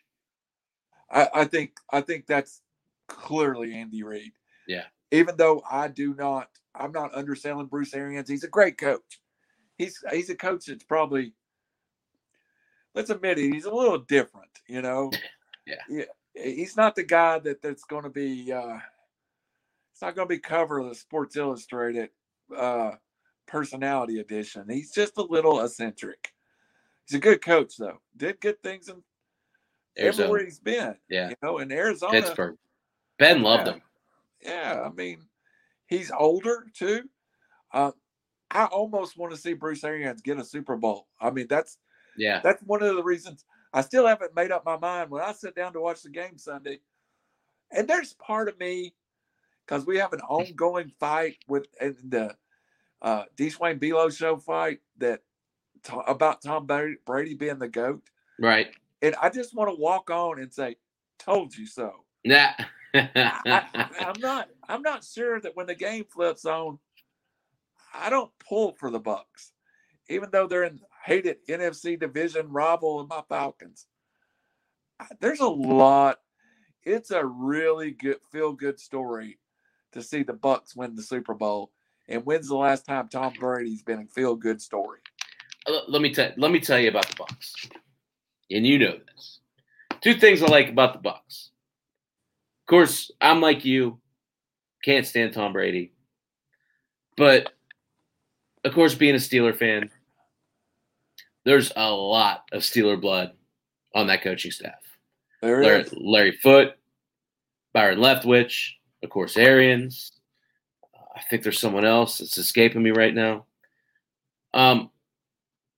I, 1.11 1.29
I 1.35 1.45
think 1.45 1.73
I 1.93 2.01
think 2.01 2.27
that's 2.27 2.63
clearly 3.09 3.75
Andy 3.75 4.03
Reid. 4.03 4.33
Yeah. 4.67 4.85
Even 5.11 5.37
though 5.37 5.63
I 5.71 5.89
do 5.89 6.15
not, 6.15 6.49
I'm 6.75 6.93
not 6.93 7.15
underselling 7.15 7.67
Bruce 7.67 7.93
Arians. 7.93 8.29
He's 8.29 8.45
a 8.45 8.49
great 8.49 8.79
coach. 8.79 9.21
He's 9.77 10.03
he's 10.11 10.31
a 10.31 10.35
coach 10.35 10.65
that's 10.67 10.85
probably, 10.85 11.35
let's 12.95 13.11
admit 13.11 13.39
it, 13.39 13.53
he's 13.53 13.67
a 13.67 13.75
little 13.75 13.99
different. 13.99 14.51
You 14.67 14.83
know. 14.83 15.11
Yeah. 15.67 15.75
Yeah. 15.91 16.05
He's 16.33 16.79
not 16.79 16.97
the 16.97 17.03
guy 17.03 17.41
that 17.41 17.61
that's 17.61 17.85
going 17.85 18.05
to 18.05 18.09
be. 18.09 18.51
uh 18.51 18.79
It's 19.99 20.03
not 20.05 20.15
going 20.15 20.29
to 20.29 20.33
be 20.37 20.39
cover 20.39 20.79
of 20.79 20.89
the 20.89 20.95
Sports 20.95 21.35
Illustrated 21.37 22.11
uh 22.57 22.93
personality 23.49 24.21
edition. 24.21 24.65
He's 24.71 24.93
just 24.93 25.19
a 25.19 25.23
little 25.23 25.61
eccentric. 25.65 26.33
He's 27.05 27.17
a 27.17 27.21
good 27.21 27.43
coach 27.43 27.77
though. 27.77 27.99
Did 28.17 28.41
good 28.41 28.63
things 28.63 28.89
in 28.89 29.03
Arizona. 29.99 30.27
everywhere 30.29 30.45
he's 30.45 30.61
been. 30.61 30.95
Yeah. 31.11 31.31
You 31.31 31.35
know, 31.43 31.59
in 31.59 31.73
Arizona. 31.73 32.13
Pittsburgh. 32.13 32.57
Ben 33.19 33.43
loved 33.43 33.67
Yeah. 33.67 33.73
him. 33.73 33.83
Yeah, 34.43 34.83
I 34.87 34.91
mean, 34.93 35.19
he's 35.89 36.13
older 36.17 36.67
too. 36.73 37.03
Uh, 37.73 37.91
I 38.53 38.67
almost 38.67 39.19
want 39.19 39.33
to 39.35 39.37
see 39.41 39.53
Bruce 39.53 39.83
Arians 39.83 40.23
get 40.23 40.39
a 40.39 40.45
Super 40.45 40.77
Bowl. 40.77 41.09
I 41.21 41.31
mean, 41.31 41.49
that's 41.49 41.77
Yeah. 42.17 42.39
that's 42.41 42.63
one 42.63 42.85
of 42.85 42.95
the 42.95 43.03
reasons 43.03 43.45
I 43.73 43.81
still 43.81 44.07
haven't 44.07 44.37
made 44.37 44.53
up 44.53 44.65
my 44.65 44.77
mind 44.77 45.11
when 45.11 45.23
I 45.25 45.33
sit 45.33 45.57
down 45.57 45.73
to 45.73 45.81
watch 45.81 46.03
the 46.03 46.11
game 46.11 46.39
Sunday. 46.39 46.79
And 47.73 47.89
there's 47.89 48.13
part 48.15 48.49
of 48.49 48.57
me 48.61 48.95
because 49.69 49.87
we 49.87 49.99
have 49.99 50.13
an 50.13 50.21
ongoing 50.21 50.91
fight 50.99 51.37
with 51.47 51.67
the 51.81 52.35
uh, 53.03 53.25
Dwayne 53.37 53.79
Belo 53.79 54.17
show 54.17 54.37
fight 54.39 54.81
that 54.99 55.21
ta- 55.83 56.01
about 56.01 56.43
Tom 56.43 56.67
Brady, 56.67 56.97
Brady 57.05 57.35
being 57.35 57.59
the 57.59 57.69
goat, 57.69 58.03
Right. 58.39 58.69
and 59.03 59.15
I 59.21 59.29
just 59.29 59.55
want 59.55 59.71
to 59.71 59.81
walk 59.81 60.11
on 60.11 60.41
and 60.41 60.53
say, 60.53 60.77
"Told 61.19 61.57
you 61.57 61.67
so." 61.67 62.05
Yeah. 62.25 62.55
I, 62.95 63.89
am 64.01 64.21
not. 64.21 64.49
I'm 64.69 64.83
not 64.83 65.05
sure 65.05 65.41
that 65.41 65.55
when 65.55 65.67
the 65.67 65.75
game 65.75 66.05
flips 66.05 66.45
on, 66.47 66.79
I 67.95 68.09
don't 68.09 68.33
pull 68.39 68.73
for 68.73 68.91
the 68.91 69.01
Bucs, 69.01 69.53
even 70.09 70.31
though 70.33 70.47
they're 70.47 70.65
in 70.65 70.81
hated 71.05 71.47
NFC 71.47 72.01
division 72.01 72.51
rival 72.51 73.01
of 73.01 73.09
my 73.09 73.23
Falcons. 73.29 73.87
There's 75.21 75.41
a 75.41 75.47
lot. 75.49 76.19
It's 76.83 77.11
a 77.11 77.25
really 77.25 77.91
good 77.91 78.19
feel 78.33 78.53
good 78.53 78.81
story 78.81 79.39
to 79.93 80.03
see 80.03 80.23
the 80.23 80.35
Bucs 80.35 80.77
win 80.77 80.95
the 80.95 81.03
Super 81.03 81.35
Bowl. 81.35 81.71
And 82.09 82.25
when's 82.25 82.49
the 82.49 82.57
last 82.57 82.87
time 82.87 83.09
Tom 83.09 83.35
Brady's 83.39 83.83
been 83.83 84.01
a 84.01 84.07
feel 84.07 84.35
good 84.35 84.63
story? 84.63 85.01
Uh, 85.67 85.81
let 85.89 86.01
me 86.01 86.13
tell 86.13 86.31
let 86.37 86.51
me 86.51 86.61
tell 86.61 86.79
you 86.79 86.89
about 86.89 87.07
the 87.09 87.15
Bucs. 87.15 87.71
And 88.51 88.67
you 88.67 88.79
know 88.79 88.99
this. 89.15 89.41
Two 90.01 90.15
things 90.15 90.43
I 90.43 90.47
like 90.47 90.69
about 90.69 91.03
the 91.03 91.09
Bucs. 91.09 91.49
Of 92.63 92.71
course, 92.71 93.11
I'm 93.21 93.41
like 93.41 93.65
you, 93.65 94.01
can't 94.83 95.07
stand 95.07 95.33
Tom 95.33 95.53
Brady. 95.53 95.93
But 97.17 97.53
of 98.65 98.73
course, 98.75 98.95
being 98.95 99.15
a 99.15 99.19
Steeler 99.19 99.57
fan, 99.57 99.91
there's 101.45 101.73
a 101.77 101.91
lot 101.91 102.45
of 102.53 102.63
Steeler 102.63 103.01
blood 103.01 103.33
on 103.95 104.07
that 104.07 104.23
coaching 104.23 104.51
staff. 104.51 104.75
There 105.43 105.63
Larry, 105.63 105.87
Larry 105.93 106.33
Foote, 106.33 106.75
Byron 107.73 107.99
Leftwich, 107.99 108.73
of 109.03 109.11
course, 109.11 109.37
Arians. 109.37 110.13
I 111.17 111.23
think 111.23 111.43
there's 111.43 111.61
someone 111.61 111.85
else 111.85 112.19
that's 112.19 112.39
escaping 112.39 112.83
me 112.83 112.91
right 112.91 113.15
now. 113.15 113.47
Um, 114.55 114.91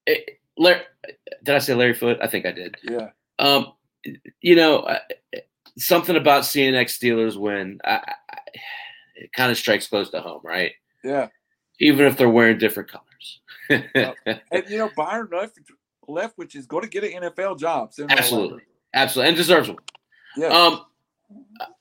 it, 0.06 0.40
Larry, 0.56 0.82
did 1.42 1.54
I 1.54 1.58
say 1.58 1.74
Larry 1.74 1.94
Foote? 1.94 2.18
I 2.22 2.26
think 2.26 2.46
I 2.46 2.52
did. 2.52 2.76
Yeah. 2.82 3.10
Um, 3.38 3.72
you 4.40 4.56
know, 4.56 4.86
something 5.78 6.16
about 6.16 6.44
seeing 6.44 6.74
ex 6.74 6.98
Steelers 6.98 7.36
win, 7.36 7.80
I, 7.84 7.94
I, 7.94 8.38
it 9.16 9.32
kind 9.32 9.50
of 9.50 9.58
strikes 9.58 9.86
close 9.86 10.10
to 10.10 10.20
home, 10.20 10.40
right? 10.44 10.72
Yeah. 11.02 11.28
Even 11.78 12.06
if 12.06 12.16
they're 12.16 12.28
wearing 12.28 12.58
different 12.58 12.90
colors. 12.90 13.40
and 13.70 14.64
you 14.68 14.78
know, 14.78 14.90
Byron 14.96 15.28
Leftwich 16.08 16.54
is 16.54 16.66
going 16.66 16.82
to 16.82 16.90
get 16.90 17.04
an 17.04 17.22
NFL 17.22 17.58
job. 17.58 17.92
Absolutely, 18.08 18.62
absolutely, 18.92 19.28
and 19.28 19.36
deserves 19.36 19.68
one. 19.68 19.78
Yeah. 20.36 20.48
Um, 20.48 20.84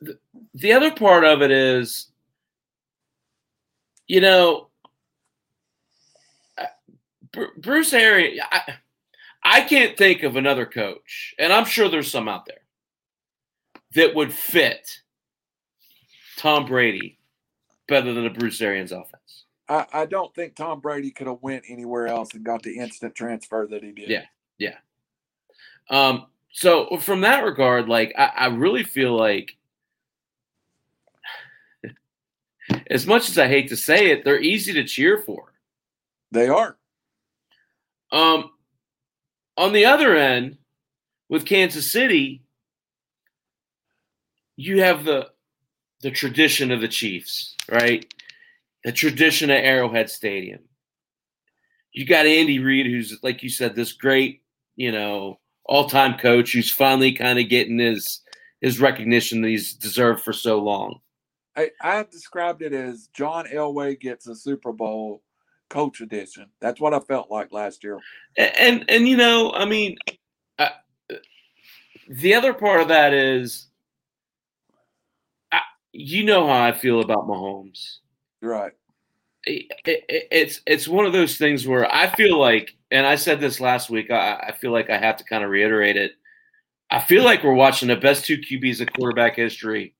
the, 0.01 0.19
the 0.53 0.73
other 0.73 0.91
part 0.91 1.23
of 1.23 1.41
it 1.41 1.51
is, 1.51 2.07
you 4.07 4.21
know, 4.21 4.67
Bruce 7.57 7.93
Arians. 7.93 8.39
I, 8.51 8.73
I 9.43 9.61
can't 9.61 9.97
think 9.97 10.23
of 10.23 10.35
another 10.35 10.65
coach, 10.65 11.33
and 11.39 11.53
I'm 11.53 11.65
sure 11.65 11.89
there's 11.89 12.11
some 12.11 12.27
out 12.27 12.45
there 12.45 12.61
that 13.95 14.15
would 14.15 14.33
fit 14.33 14.99
Tom 16.37 16.65
Brady 16.65 17.19
better 17.87 18.13
than 18.13 18.25
a 18.25 18.29
Bruce 18.29 18.61
Arians 18.61 18.91
offense. 18.91 19.45
I, 19.67 19.85
I 19.93 20.05
don't 20.05 20.33
think 20.33 20.55
Tom 20.55 20.79
Brady 20.79 21.11
could 21.11 21.27
have 21.27 21.41
went 21.41 21.65
anywhere 21.69 22.07
else 22.07 22.33
and 22.33 22.43
got 22.43 22.63
the 22.63 22.77
instant 22.77 23.15
transfer 23.15 23.67
that 23.69 23.83
he 23.83 23.91
did. 23.91 24.09
Yeah, 24.09 24.25
yeah. 24.57 24.75
Um, 25.89 26.27
so 26.51 26.97
from 26.97 27.21
that 27.21 27.43
regard, 27.43 27.87
like 27.87 28.13
I, 28.17 28.31
I 28.35 28.45
really 28.47 28.83
feel 28.83 29.15
like 29.15 29.55
as 32.89 33.05
much 33.05 33.29
as 33.29 33.37
I 33.37 33.47
hate 33.47 33.69
to 33.69 33.77
say 33.77 34.11
it, 34.11 34.23
they're 34.23 34.41
easy 34.41 34.73
to 34.73 34.83
cheer 34.83 35.17
for. 35.17 35.53
They 36.31 36.47
are. 36.47 36.77
Um, 38.11 38.51
on 39.57 39.73
the 39.73 39.85
other 39.85 40.15
end, 40.15 40.57
with 41.29 41.45
Kansas 41.45 41.91
City, 41.91 42.41
you 44.55 44.81
have 44.81 45.05
the 45.05 45.29
the 46.01 46.11
tradition 46.11 46.71
of 46.71 46.81
the 46.81 46.87
Chiefs, 46.87 47.55
right? 47.69 48.05
The 48.83 48.91
tradition 48.91 49.49
of 49.49 49.57
Arrowhead 49.57 50.09
Stadium. 50.09 50.61
You 51.91 52.05
got 52.05 52.25
Andy 52.25 52.59
Reid, 52.59 52.87
who's 52.87 53.17
like 53.21 53.43
you 53.43 53.49
said, 53.49 53.75
this 53.75 53.93
great, 53.93 54.41
you 54.75 54.91
know, 54.91 55.39
all-time 55.69 56.17
coach 56.17 56.51
who's 56.51 56.71
finally 56.71 57.13
kind 57.13 57.39
of 57.39 57.47
getting 57.47 57.77
his 57.77 58.21
his 58.59 58.81
recognition 58.81 59.41
that 59.41 59.49
he's 59.49 59.73
deserved 59.73 60.21
for 60.21 60.33
so 60.33 60.59
long. 60.59 60.99
I, 61.55 61.69
I 61.81 62.03
described 62.03 62.61
it 62.61 62.73
as 62.73 63.07
John 63.13 63.45
Elway 63.45 63.97
gets 63.99 64.27
a 64.27 64.35
Super 64.35 64.73
Bowl 64.73 65.21
coach 65.69 66.01
edition. 66.01 66.47
That's 66.59 66.81
what 66.81 66.93
I 66.93 66.99
felt 66.99 67.31
like 67.31 67.53
last 67.53 67.83
year. 67.83 67.99
And 68.35 68.51
and, 68.57 68.85
and 68.89 69.07
you 69.07 69.15
know, 69.15 69.53
I 69.53 69.65
mean, 69.65 69.97
uh, 70.57 70.69
the 72.09 72.33
other 72.33 72.53
part 72.53 72.81
of 72.81 72.87
that 72.87 73.13
is 73.13 73.67
you 75.91 76.23
know 76.23 76.47
how 76.47 76.63
I 76.63 76.71
feel 76.71 77.01
about 77.01 77.27
Mahomes. 77.27 77.97
Right. 78.41 78.73
It, 79.45 79.71
it, 79.85 80.27
it's 80.31 80.61
it's 80.67 80.87
one 80.87 81.05
of 81.05 81.13
those 81.13 81.37
things 81.37 81.65
where 81.65 81.91
I 81.93 82.07
feel 82.07 82.37
like, 82.37 82.75
and 82.91 83.05
I 83.05 83.15
said 83.15 83.39
this 83.39 83.59
last 83.59 83.89
week. 83.89 84.11
I, 84.11 84.35
I 84.49 84.51
feel 84.51 84.71
like 84.71 84.89
I 84.89 84.97
have 84.97 85.17
to 85.17 85.23
kind 85.23 85.43
of 85.43 85.49
reiterate 85.49 85.97
it. 85.97 86.13
I 86.91 86.99
feel 86.99 87.23
like 87.23 87.43
we're 87.43 87.53
watching 87.53 87.87
the 87.87 87.95
best 87.95 88.25
two 88.25 88.37
QBs 88.37 88.81
in 88.81 88.87
quarterback 88.87 89.35
history 89.35 89.93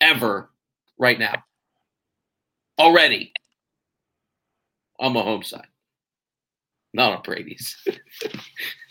ever 0.00 0.50
right 0.98 1.18
now. 1.18 1.44
Already 2.78 3.32
on 4.98 5.14
Mahomes' 5.14 5.46
side, 5.46 5.66
not 6.92 7.12
on 7.12 7.22
Brady's. 7.22 7.76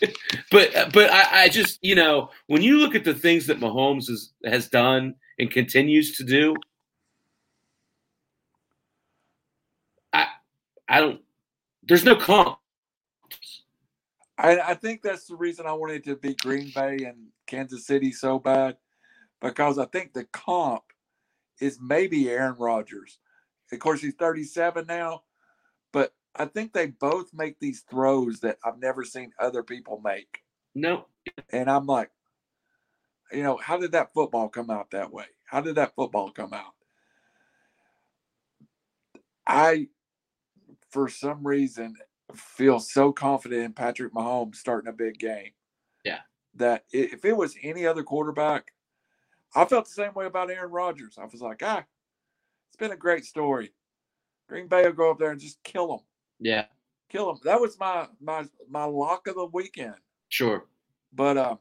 but 0.50 0.92
but 0.92 1.10
I, 1.10 1.44
I 1.44 1.48
just 1.48 1.78
you 1.82 1.94
know 1.94 2.30
when 2.46 2.62
you 2.62 2.78
look 2.78 2.94
at 2.94 3.04
the 3.04 3.14
things 3.14 3.46
that 3.46 3.60
Mahomes 3.60 4.08
has 4.08 4.32
has 4.44 4.68
done 4.68 5.14
and 5.38 5.50
continues 5.50 6.16
to 6.16 6.24
do, 6.24 6.56
I 10.12 10.26
I 10.88 11.00
don't. 11.00 11.20
There's 11.82 12.04
no 12.04 12.16
comp. 12.16 12.58
I, 14.38 14.58
I 14.60 14.74
think 14.74 15.02
that's 15.02 15.26
the 15.26 15.36
reason 15.36 15.66
I 15.66 15.72
wanted 15.72 16.04
to 16.04 16.16
be 16.16 16.34
Green 16.34 16.70
Bay 16.74 17.04
and 17.04 17.28
Kansas 17.46 17.86
City 17.86 18.12
so 18.12 18.38
bad, 18.38 18.76
because 19.40 19.78
I 19.78 19.86
think 19.86 20.12
the 20.12 20.24
comp 20.24 20.82
is 21.60 21.78
maybe 21.80 22.28
Aaron 22.28 22.56
Rodgers. 22.58 23.18
Of 23.72 23.78
course, 23.78 24.00
he's 24.00 24.14
37 24.14 24.86
now, 24.86 25.22
but 25.92 26.14
I 26.34 26.44
think 26.44 26.72
they 26.72 26.88
both 26.88 27.32
make 27.32 27.58
these 27.58 27.84
throws 27.90 28.40
that 28.40 28.58
I've 28.64 28.78
never 28.78 29.04
seen 29.04 29.32
other 29.40 29.62
people 29.62 30.00
make. 30.04 30.42
No. 30.74 31.06
And 31.50 31.70
I'm 31.70 31.86
like, 31.86 32.10
you 33.32 33.42
know, 33.42 33.56
how 33.56 33.78
did 33.78 33.92
that 33.92 34.12
football 34.12 34.48
come 34.48 34.70
out 34.70 34.90
that 34.90 35.12
way? 35.12 35.24
How 35.46 35.60
did 35.60 35.76
that 35.76 35.94
football 35.94 36.30
come 36.30 36.52
out? 36.52 36.74
I, 39.46 39.88
for 40.96 41.10
some 41.10 41.46
reason, 41.46 41.94
feel 42.34 42.80
so 42.80 43.12
confident 43.12 43.62
in 43.62 43.72
Patrick 43.74 44.14
Mahomes 44.14 44.56
starting 44.56 44.88
a 44.88 44.94
big 44.94 45.18
game. 45.18 45.50
Yeah. 46.06 46.20
That 46.54 46.84
if 46.90 47.22
it 47.26 47.36
was 47.36 47.54
any 47.62 47.84
other 47.84 48.02
quarterback, 48.02 48.72
I 49.54 49.66
felt 49.66 49.84
the 49.84 49.90
same 49.90 50.14
way 50.14 50.24
about 50.24 50.50
Aaron 50.50 50.72
Rodgers. 50.72 51.18
I 51.20 51.26
was 51.26 51.42
like, 51.42 51.60
ah, 51.62 51.84
it's 52.70 52.78
been 52.78 52.92
a 52.92 52.96
great 52.96 53.26
story. 53.26 53.74
Green 54.48 54.68
Bay 54.68 54.84
will 54.84 54.92
go 54.92 55.10
up 55.10 55.18
there 55.18 55.32
and 55.32 55.40
just 55.40 55.62
kill 55.64 55.88
them. 55.88 56.00
Yeah. 56.40 56.64
Kill 57.10 57.26
them. 57.26 57.40
That 57.44 57.60
was 57.60 57.78
my 57.78 58.06
my 58.18 58.46
my 58.70 58.84
lock 58.84 59.26
of 59.26 59.34
the 59.34 59.44
weekend. 59.44 59.96
Sure. 60.30 60.64
But 61.12 61.36
uh 61.36 61.56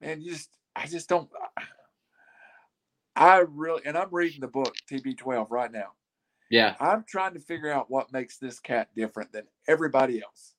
man, 0.00 0.20
you 0.20 0.32
just 0.32 0.50
I 0.74 0.88
just 0.88 1.08
don't 1.08 1.30
I 3.14 3.44
really 3.48 3.82
and 3.84 3.96
I'm 3.96 4.08
reading 4.10 4.40
the 4.40 4.48
book 4.48 4.74
TB12 4.90 5.46
right 5.50 5.70
now. 5.70 5.92
Yeah. 6.50 6.74
I'm 6.80 7.04
trying 7.06 7.34
to 7.34 7.40
figure 7.40 7.70
out 7.70 7.90
what 7.90 8.12
makes 8.12 8.38
this 8.38 8.58
cat 8.60 8.88
different 8.96 9.32
than 9.32 9.44
everybody 9.66 10.22
else. 10.22 10.54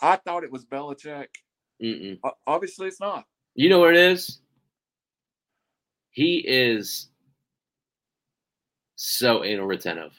I 0.00 0.16
thought 0.16 0.44
it 0.44 0.50
was 0.50 0.64
Belichick. 0.64 1.28
Mm-mm. 1.82 2.18
Obviously, 2.46 2.88
it's 2.88 3.00
not. 3.00 3.24
You 3.54 3.68
know 3.68 3.80
what 3.80 3.94
it 3.94 4.00
is? 4.00 4.40
He 6.10 6.38
is 6.38 7.08
so 8.96 9.44
anal 9.44 9.66
retentive. 9.66 10.12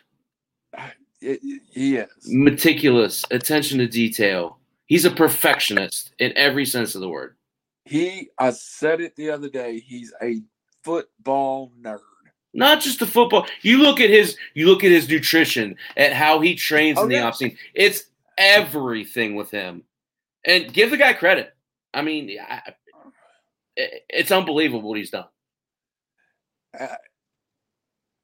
It, 1.22 1.40
he 1.72 1.98
is 1.98 2.10
meticulous, 2.26 3.24
attention 3.32 3.78
to 3.80 3.88
detail. 3.88 4.60
He's 4.88 5.06
a 5.06 5.12
perfectionist 5.12 6.14
in 6.20 6.34
every 6.36 6.66
sense 6.66 6.96
of 6.96 7.02
the 7.02 7.10
word. 7.10 7.36
He, 7.86 8.30
I 8.38 8.52
said 8.52 9.02
it 9.02 9.16
the 9.16 9.30
other 9.30 9.50
day. 9.50 9.80
He's 9.80 10.14
a 10.22 10.42
football 10.84 11.72
nerd. 11.80 12.00
Not 12.54 12.82
just 12.82 13.00
the 13.00 13.08
football. 13.08 13.48
You 13.62 13.80
look 13.80 14.00
at 14.00 14.10
his. 14.10 14.38
You 14.54 14.68
look 14.68 14.84
at 14.84 14.92
his 14.92 15.10
nutrition, 15.10 15.76
at 15.98 16.14
how 16.14 16.40
he 16.40 16.56
trains 16.56 17.00
oh, 17.00 17.04
in 17.04 17.10
the 17.10 17.16
yeah. 17.16 17.28
off 17.28 17.36
season. 17.36 17.58
It's 17.74 18.04
everything 18.38 19.36
with 19.36 19.50
him, 19.50 19.84
and 20.46 20.72
give 20.72 20.92
the 20.92 20.98
guy 20.98 21.14
credit. 21.14 21.56
I 21.94 22.02
mean, 22.04 22.38
I, 22.40 22.74
it's 23.76 24.32
unbelievable 24.32 24.90
what 24.90 24.98
he's 24.98 25.10
done. 25.10 25.26
Uh, 26.80 26.88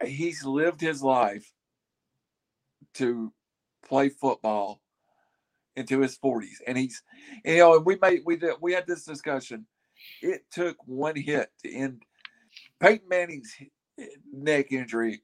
he's 0.06 0.44
lived 0.44 0.82
his 0.82 1.02
life 1.02 1.52
to 2.96 3.32
play 3.86 4.10
football 4.10 4.82
into 5.76 6.00
his 6.02 6.18
40s 6.18 6.58
and 6.68 6.78
he's 6.78 7.02
you 7.46 7.58
know 7.58 7.76
and 7.76 7.86
we 7.86 7.98
made 8.02 8.22
we 8.26 8.36
did 8.36 8.56
we 8.60 8.74
had 8.74 8.86
this 8.86 9.06
discussion 9.06 9.66
it 10.22 10.42
took 10.52 10.76
one 10.86 11.16
hit 11.16 11.50
to 11.64 11.72
end 11.72 12.02
Peyton 12.80 13.08
Manning's 13.08 13.54
neck 14.34 14.72
injury 14.72 15.22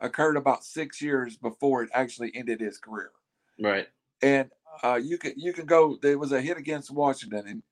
occurred 0.00 0.36
about 0.36 0.64
six 0.64 1.00
years 1.00 1.36
before 1.36 1.82
it 1.82 1.90
actually 1.94 2.32
ended 2.34 2.60
his 2.60 2.78
career. 2.78 3.10
Right. 3.60 3.86
And 4.22 4.50
uh, 4.82 5.00
you 5.02 5.18
can 5.18 5.32
you 5.36 5.52
can 5.52 5.66
go. 5.66 5.98
There 6.00 6.18
was 6.18 6.32
a 6.32 6.40
hit 6.40 6.56
against 6.56 6.90
Washington, 6.90 7.62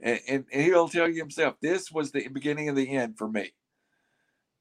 and, 0.00 0.20
and 0.28 0.44
and 0.52 0.62
he'll 0.62 0.88
tell 0.88 1.08
you 1.08 1.20
himself 1.20 1.56
this 1.60 1.90
was 1.90 2.10
the 2.10 2.28
beginning 2.28 2.68
of 2.68 2.76
the 2.76 2.88
end 2.90 3.18
for 3.18 3.28
me. 3.28 3.52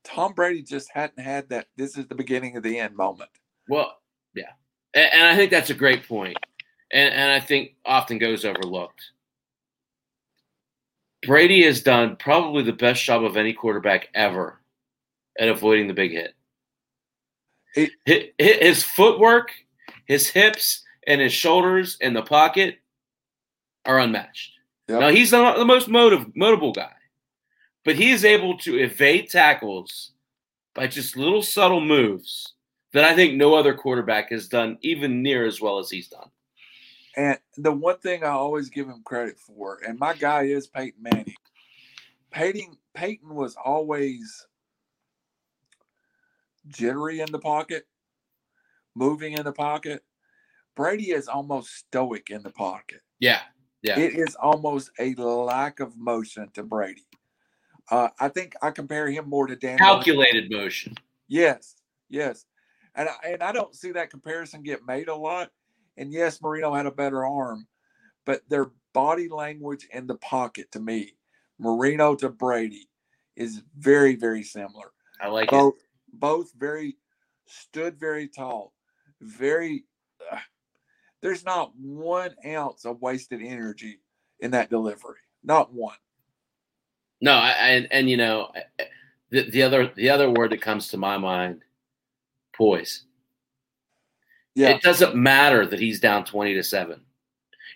Tom 0.04 0.34
Brady 0.34 0.62
just 0.62 0.92
hadn't 0.94 1.20
had 1.20 1.50
that. 1.50 1.68
This 1.78 1.98
is 1.98 2.08
the 2.08 2.16
beginning 2.16 2.58
of 2.58 2.64
the 2.64 2.78
end 2.78 2.96
moment. 2.96 3.30
Well, 3.68 3.98
yeah, 4.36 4.52
and, 4.94 5.12
and 5.14 5.24
I 5.24 5.36
think 5.36 5.52
that's 5.52 5.70
a 5.70 5.76
great 5.76 6.08
point, 6.08 6.38
and 6.92 7.14
and 7.14 7.32
I 7.32 7.40
think 7.40 7.76
often 7.86 8.18
goes 8.18 8.46
overlooked. 8.46 9.02
Brady 11.26 11.64
has 11.64 11.82
done 11.82 12.18
probably 12.18 12.64
the 12.64 12.74
best 12.74 13.04
job 13.04 13.24
of 13.24 13.38
any 13.38 13.54
quarterback 13.54 14.10
ever 14.14 14.60
at 15.40 15.50
avoiding 15.50 15.88
the 15.88 15.94
big 15.94 16.12
hit. 16.12 16.34
It, 17.76 18.36
his 18.38 18.84
footwork, 18.84 19.52
his 20.06 20.30
hips, 20.30 20.84
and 21.08 21.20
his 21.20 21.34
shoulders 21.34 21.98
in 22.02 22.14
the 22.14 22.22
pocket 22.22 22.78
are 23.86 24.00
unmatched. 24.00 24.52
Yep. 24.88 25.00
Now 25.00 25.10
he's 25.10 25.32
not 25.32 25.58
the 25.58 25.66
most 25.66 25.88
motive, 25.88 26.28
motivable 26.38 26.76
guy, 26.76 26.94
but 27.84 27.96
he 27.96 28.12
is 28.12 28.26
able 28.26 28.58
to 28.60 28.78
evade 28.78 29.30
tackles 29.30 30.12
by 30.76 30.88
just 30.88 31.18
little 31.18 31.42
subtle 31.42 31.82
moves 31.82 32.54
that 32.94 33.06
I 33.06 33.16
think 33.16 33.34
no 33.34 33.56
other 33.56 33.74
quarterback 33.74 34.30
has 34.30 34.48
done 34.48 34.78
even 34.82 35.24
near 35.24 35.46
as 35.46 35.60
well 35.60 35.80
as 35.80 35.90
he's 35.90 36.08
done. 36.08 36.30
And 37.16 37.38
the 37.58 37.72
one 37.72 37.98
thing 38.00 38.24
I 38.24 38.30
always 38.30 38.70
give 38.70 38.88
him 38.88 39.02
credit 39.04 39.40
for, 39.40 39.80
and 39.88 40.00
my 40.00 40.14
guy 40.14 40.44
is 40.44 40.68
Peyton 40.68 41.02
Manning. 41.02 41.36
Peyton 42.32 42.78
Peyton 42.94 43.34
was 43.34 43.56
always 43.64 44.46
jittery 46.68 47.20
in 47.20 47.32
the 47.32 47.40
pocket, 47.40 47.88
moving 48.96 49.34
in 49.34 49.44
the 49.44 49.52
pocket. 49.52 50.04
Brady 50.76 51.12
is 51.12 51.28
almost 51.28 51.70
stoic 51.76 52.30
in 52.30 52.42
the 52.44 52.50
pocket. 52.50 53.02
Yeah. 53.20 53.42
Yeah. 53.82 54.00
It 54.00 54.16
is 54.16 54.36
almost 54.36 54.92
a 55.00 55.14
lack 55.16 55.80
of 55.80 55.98
motion 55.98 56.50
to 56.54 56.64
Brady. 56.64 57.06
Uh, 57.92 58.10
I 58.20 58.30
think 58.30 58.56
I 58.62 58.72
compare 58.72 59.10
him 59.10 59.30
more 59.30 59.46
to 59.46 59.56
Dan. 59.56 59.78
Calculated 59.78 60.50
motion. 60.50 60.96
Yes. 61.28 61.76
Yes. 62.10 62.46
And 62.96 63.10
I, 63.10 63.28
and 63.28 63.44
I 63.44 63.52
don't 63.52 63.76
see 63.76 63.92
that 63.92 64.10
comparison 64.10 64.64
get 64.64 64.86
made 64.86 65.10
a 65.10 65.16
lot. 65.16 65.52
And 65.98 66.12
yes, 66.12 66.42
Marino 66.42 66.74
had 66.74 66.86
a 66.86 66.92
better 66.92 67.26
arm, 67.26 67.68
but 68.26 68.42
their 68.50 68.72
body 68.94 69.28
language 69.28 69.88
in 69.92 70.08
the 70.08 70.16
pocket 70.16 70.72
to 70.72 70.80
me, 70.80 71.14
Marino 71.60 72.16
to 72.16 72.30
Brady, 72.30 72.90
is 73.36 73.64
very, 73.78 74.16
very 74.16 74.44
similar. 74.44 74.92
I 75.22 75.28
like 75.28 75.50
both, 75.50 75.76
it. 75.76 75.82
Both 76.14 76.54
very 76.58 76.98
stood 77.46 78.00
very 78.00 78.28
tall, 78.28 78.74
very. 79.22 79.86
Uh, 80.32 80.38
there's 81.22 81.46
not 81.46 81.72
one 81.76 82.36
ounce 82.46 82.86
of 82.86 83.02
wasted 83.02 83.42
energy 83.42 84.00
in 84.40 84.52
that 84.52 84.70
delivery. 84.70 85.20
Not 85.44 85.74
one. 85.74 85.96
No, 87.22 87.34
I, 87.34 87.52
and 87.52 87.88
and 87.92 88.10
you 88.10 88.18
know, 88.18 88.52
the, 89.30 89.50
the 89.50 89.64
other 89.64 89.92
the 89.96 90.10
other 90.10 90.30
word 90.30 90.52
that 90.52 90.62
comes 90.62 90.90
to 90.90 90.98
my 90.98 91.18
mind, 91.18 91.64
poise. 92.56 93.04
Yeah. 94.56 94.70
It 94.70 94.82
doesn't 94.82 95.16
matter 95.16 95.66
that 95.66 95.80
he's 95.80 96.00
down 96.00 96.26
20 96.26 96.54
to 96.54 96.64
7. 96.64 97.02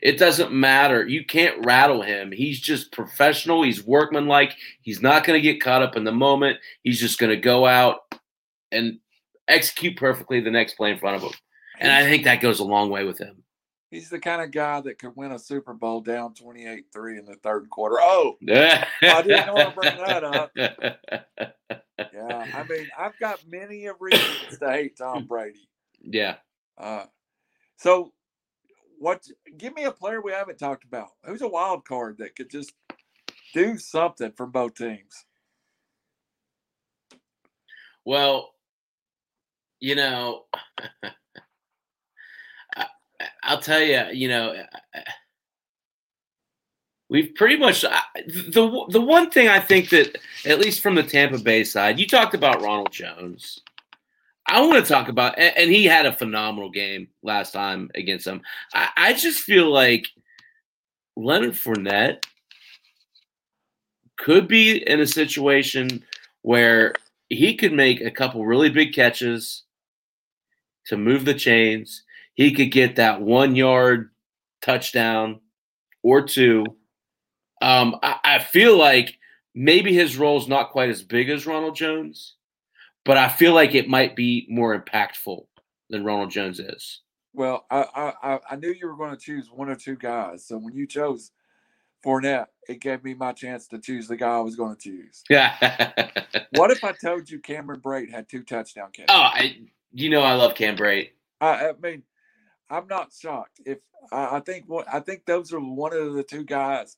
It 0.02 0.20
doesn't 0.20 0.52
matter. 0.52 1.08
You 1.08 1.26
can't 1.26 1.66
rattle 1.66 2.04
him. 2.04 2.32
He's 2.32 2.60
just 2.60 2.92
professional. 2.92 3.64
He's 3.64 3.84
workmanlike. 3.84 4.56
He's 4.82 5.02
not 5.02 5.24
going 5.24 5.42
to 5.42 5.42
get 5.42 5.60
caught 5.60 5.82
up 5.82 5.96
in 5.96 6.04
the 6.04 6.12
moment. 6.12 6.60
He's 6.84 7.00
just 7.00 7.18
going 7.18 7.32
to 7.32 7.42
go 7.42 7.66
out 7.66 8.07
and 8.72 9.00
execute 9.48 9.98
perfectly 9.98 10.40
the 10.40 10.52
next 10.52 10.74
play 10.76 10.92
in 10.92 10.98
front 10.98 11.18
of 11.18 11.24
him. 11.24 11.32
And 11.80 11.92
I 11.92 12.04
think 12.04 12.24
that 12.24 12.42
goes 12.42 12.60
a 12.60 12.64
long 12.64 12.90
way 12.90 13.04
with 13.04 13.20
him. 13.20 13.44
He's 13.92 14.10
the 14.10 14.20
kind 14.20 14.42
of 14.42 14.52
guy 14.52 14.82
that 14.82 15.00
could 15.00 15.16
win 15.16 15.32
a 15.32 15.40
Super 15.40 15.74
Bowl 15.74 16.02
down 16.02 16.34
28 16.34 16.86
3 16.94 17.20
in 17.20 17.26
the 17.26 17.36
third 17.36 17.70
quarter. 17.70 17.98
Oh, 18.00 18.36
I 18.50 19.22
didn't 19.22 19.54
want 19.54 19.70
to 19.70 19.76
bring 19.76 19.98
that 19.98 20.24
up. 20.24 20.52
Yeah, 22.14 22.46
I 22.54 22.64
mean, 22.64 22.88
I've 22.98 23.18
got 23.20 23.40
many 23.48 23.88
of 23.88 23.96
reasons 24.00 24.60
to 24.60 24.70
hate 24.70 24.98
Tom 24.98 25.26
Brady. 25.28 25.68
Yeah. 26.02 26.36
Uh, 26.78 27.06
so, 27.78 28.14
what? 29.00 29.24
Give 29.58 29.74
me 29.74 29.86
a 29.86 29.92
player 29.92 30.22
we 30.22 30.32
haven't 30.32 30.60
talked 30.60 30.84
about. 30.84 31.10
Who's 31.24 31.42
a 31.42 31.48
wild 31.48 31.86
card 31.86 32.18
that 32.20 32.36
could 32.36 32.50
just 32.50 32.74
do 33.54 33.78
something 33.78 34.32
for 34.38 34.46
both 34.46 34.76
teams? 34.76 35.26
Well, 38.06 38.52
you 39.80 39.96
know, 39.96 40.44
I, 42.76 42.86
will 43.50 43.62
tell 43.62 43.82
you, 43.82 44.04
you 44.12 44.28
know, 44.28 44.56
we've 47.10 47.34
pretty 47.36 47.58
much 47.58 47.82
the 47.82 48.86
the 48.90 49.02
one 49.02 49.30
thing 49.30 49.48
I 49.48 49.60
think 49.60 49.90
that 49.90 50.18
at 50.46 50.60
least 50.60 50.82
from 50.82 50.96
the 50.96 51.04
Tampa 51.04 51.40
Bay 51.40 51.64
side, 51.64 52.00
you 52.00 52.08
talked 52.08 52.34
about 52.34 52.62
Ronald 52.62 52.92
Jones. 52.92 53.60
I 54.50 54.62
want 54.62 54.84
to 54.84 54.90
talk 54.90 55.10
about, 55.10 55.38
and 55.38 55.70
he 55.70 55.84
had 55.84 56.06
a 56.06 56.14
phenomenal 56.14 56.70
game 56.70 57.10
last 57.22 57.52
time 57.52 57.92
against 57.96 58.24
them. 58.24 58.42
I, 58.74 58.90
I 58.96 59.14
just 59.14 59.42
feel 59.42 59.70
like 59.70 60.08
Leonard 61.18 61.52
Fournette 61.52 62.24
could 64.18 64.48
be 64.48 64.78
in 64.88 65.02
a 65.02 65.08
situation 65.08 66.04
where 66.44 66.94
he 67.28 67.56
could 67.56 67.74
make 67.74 68.00
a 68.00 68.12
couple 68.12 68.46
really 68.46 68.70
big 68.70 68.94
catches 68.94 69.64
to 70.88 70.98
move 70.98 71.26
the 71.26 71.34
chains. 71.34 72.04
He 72.34 72.52
could 72.52 72.72
get 72.72 72.98
that 72.98 73.22
one 73.22 73.56
yard 73.56 74.12
touchdown 74.62 75.40
or 76.04 76.24
two. 76.24 76.66
Um, 77.62 77.98
I, 78.04 78.20
I 78.24 78.40
feel 78.40 78.78
like 78.78 79.18
maybe 79.56 79.94
his 79.94 80.18
role 80.18 80.38
is 80.38 80.48
not 80.48 80.72
quite 80.72 80.90
as 80.90 81.04
big 81.04 81.30
as 81.30 81.48
Ronald 81.48 81.76
Jones 81.76 82.36
but 83.08 83.16
I 83.16 83.30
feel 83.30 83.54
like 83.54 83.74
it 83.74 83.88
might 83.88 84.18
be 84.18 84.46
more 84.50 84.78
impactful 84.78 85.46
than 85.90 86.04
Ronald 86.04 86.30
Jones 86.30 86.60
is. 86.60 87.02
Well, 87.34 87.66
I 87.72 88.14
I, 88.22 88.40
I 88.52 88.56
knew 88.58 88.74
you 88.74 88.86
were 88.86 88.98
going 88.98 89.12
to 89.12 89.18
choose 89.18 89.50
one 89.50 89.70
or 89.70 89.76
two 89.76 89.96
guys. 89.96 90.46
So 90.46 90.58
when 90.58 90.76
you 90.76 90.86
chose 90.86 91.32
Fournette, 92.06 92.48
it 92.68 92.82
gave 92.82 93.06
me 93.06 93.14
my 93.14 93.32
chance 93.32 93.66
to 93.70 93.80
choose 93.80 94.10
the 94.10 94.18
guy 94.18 94.36
I 94.36 94.42
was 94.42 94.58
going 94.58 94.76
to 94.76 94.82
choose. 94.82 95.24
Yeah. 95.30 95.94
what 96.56 96.70
if 96.70 96.84
I 96.84 96.92
told 96.92 97.30
you 97.30 97.40
Cameron 97.40 97.80
Brate 97.80 98.12
had 98.12 98.28
two 98.28 98.44
touchdown 98.44 98.90
catches? 98.92 99.08
Oh, 99.10 99.22
I, 99.22 99.56
you 99.92 100.10
know 100.10 100.22
I 100.22 100.34
love 100.34 100.56
Cam 100.56 100.78
Brate. 100.78 101.12
I, 101.40 101.70
I 101.70 101.74
mean, 101.82 102.04
I'm 102.70 102.88
not 102.88 103.12
shocked. 103.14 103.62
If 103.66 103.80
I, 104.12 104.38
I 104.38 104.40
think 104.40 104.66
what 104.68 104.88
I 104.92 105.00
think 105.00 105.26
those 105.26 105.54
are 105.54 105.60
one 105.60 105.94
of 105.94 106.14
the 106.14 106.24
two 106.24 106.44
guys, 106.44 106.98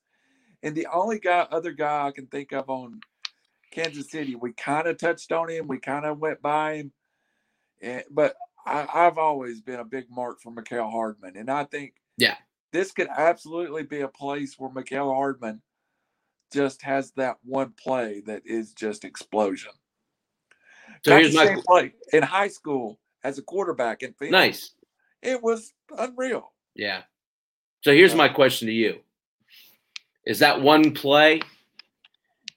and 0.63 0.75
the 0.75 0.87
only 0.91 1.19
guy, 1.19 1.47
other 1.51 1.71
guy 1.71 2.07
I 2.07 2.11
can 2.11 2.27
think 2.27 2.51
of 2.51 2.69
on 2.69 3.01
Kansas 3.71 4.09
City. 4.09 4.35
We 4.35 4.53
kind 4.53 4.87
of 4.87 4.97
touched 4.97 5.31
on 5.31 5.49
him. 5.49 5.67
We 5.67 5.79
kind 5.79 6.05
of 6.05 6.19
went 6.19 6.41
by 6.41 6.75
him. 6.75 6.91
And, 7.81 8.03
but 8.09 8.35
I, 8.65 8.85
have 8.91 9.17
always 9.17 9.61
been 9.61 9.79
a 9.79 9.85
big 9.85 10.05
mark 10.09 10.41
for 10.41 10.51
Mecole 10.51 10.91
Hardman. 10.91 11.37
And 11.37 11.49
I 11.49 11.63
think 11.63 11.93
yeah, 12.17 12.35
this 12.71 12.91
could 12.91 13.07
absolutely 13.15 13.83
be 13.83 14.01
a 14.01 14.07
place 14.07 14.55
where 14.57 14.69
Mecole 14.69 15.13
Hardman 15.13 15.61
just 16.51 16.81
has 16.81 17.11
that 17.11 17.37
one 17.43 17.73
play 17.81 18.21
that 18.25 18.41
is 18.45 18.73
just 18.73 19.05
explosion. 19.05 19.71
So 21.05 21.17
here's 21.17 21.35
my 21.35 21.57
play 21.65 21.93
in 22.13 22.23
high 22.23 22.47
school 22.47 22.99
as 23.23 23.37
a 23.37 23.41
quarterback 23.41 24.03
in 24.03 24.13
Phoenix. 24.13 24.31
Nice. 24.31 24.71
It 25.21 25.41
was 25.41 25.73
unreal. 25.97 26.51
Yeah. 26.75 27.01
So 27.81 27.93
here's 27.93 28.15
my 28.15 28.29
question 28.29 28.67
to 28.67 28.73
you. 28.73 28.99
Is 30.25 30.39
that 30.39 30.61
one 30.61 30.93
play 30.93 31.41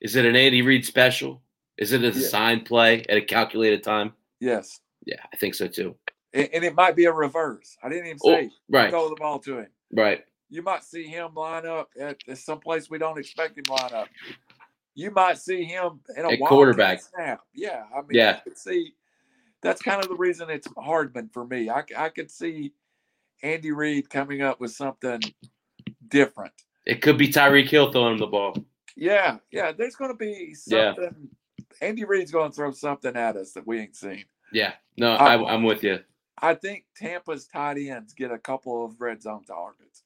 is 0.02 0.16
it 0.16 0.26
an 0.26 0.34
Andy 0.34 0.62
Reid 0.62 0.84
special? 0.84 1.40
Is 1.78 1.92
it 1.92 2.02
a 2.02 2.10
design 2.10 2.58
yeah. 2.58 2.64
play 2.64 3.04
at 3.08 3.16
a 3.16 3.22
calculated 3.22 3.84
time? 3.84 4.12
Yes. 4.40 4.80
Yeah, 5.06 5.20
I 5.32 5.36
think 5.36 5.54
so 5.54 5.68
too. 5.68 5.94
And, 6.34 6.48
and 6.52 6.64
it 6.64 6.74
might 6.74 6.96
be 6.96 7.04
a 7.04 7.12
reverse. 7.12 7.76
I 7.82 7.88
didn't 7.88 8.06
even 8.06 8.18
oh, 8.24 8.34
say 8.34 8.50
oh, 8.52 8.56
right. 8.68 8.90
throw 8.90 9.08
the 9.08 9.16
ball 9.16 9.38
to 9.40 9.58
him. 9.58 9.68
Right. 9.92 10.24
You 10.50 10.62
might 10.62 10.82
see 10.82 11.04
him 11.04 11.34
line 11.34 11.66
up 11.66 11.90
at 11.98 12.18
some 12.36 12.58
place 12.58 12.90
we 12.90 12.98
don't 12.98 13.16
expect 13.16 13.56
him 13.56 13.64
line 13.70 13.92
up. 13.94 14.08
You 14.94 15.10
might 15.10 15.38
see 15.38 15.64
him 15.64 16.00
in 16.16 16.24
a, 16.24 16.28
a 16.28 16.38
quarterback 16.38 17.02
snap. 17.02 17.40
Yeah, 17.54 17.84
I 17.94 18.00
mean, 18.00 18.08
yeah. 18.10 18.38
I 18.38 18.40
could 18.40 18.58
see. 18.58 18.94
That's 19.62 19.80
kind 19.80 20.02
of 20.02 20.08
the 20.08 20.16
reason 20.16 20.50
it's 20.50 20.68
Hardman 20.76 21.30
for 21.32 21.46
me. 21.46 21.70
I, 21.70 21.84
I 21.96 22.08
could 22.08 22.30
see 22.30 22.72
Andy 23.42 23.72
Reid 23.72 24.10
coming 24.10 24.42
up 24.42 24.60
with 24.60 24.72
something 24.72 25.20
different. 26.08 26.52
It 26.84 27.00
could 27.00 27.16
be 27.16 27.28
Tyreek 27.28 27.68
Hill 27.68 27.92
throwing 27.92 28.14
him 28.14 28.18
the 28.18 28.26
ball. 28.26 28.56
Yeah, 28.96 29.38
yeah. 29.50 29.72
There's 29.72 29.94
going 29.94 30.10
to 30.10 30.16
be 30.16 30.54
something. 30.54 31.28
Yeah. 31.78 31.88
Andy 31.88 32.04
Reid's 32.04 32.30
going 32.30 32.50
to 32.50 32.54
throw 32.54 32.72
something 32.72 33.16
at 33.16 33.36
us 33.36 33.52
that 33.52 33.66
we 33.66 33.80
ain't 33.80 33.96
seen. 33.96 34.24
Yeah, 34.52 34.74
no, 34.98 35.12
I, 35.14 35.36
I, 35.36 35.54
I'm 35.54 35.62
with 35.62 35.82
you. 35.82 36.00
I 36.38 36.54
think 36.54 36.84
Tampa's 36.96 37.46
tight 37.46 37.78
ends 37.78 38.12
get 38.12 38.30
a 38.30 38.38
couple 38.38 38.84
of 38.84 39.00
red 39.00 39.22
zone 39.22 39.44
targets, 39.44 40.02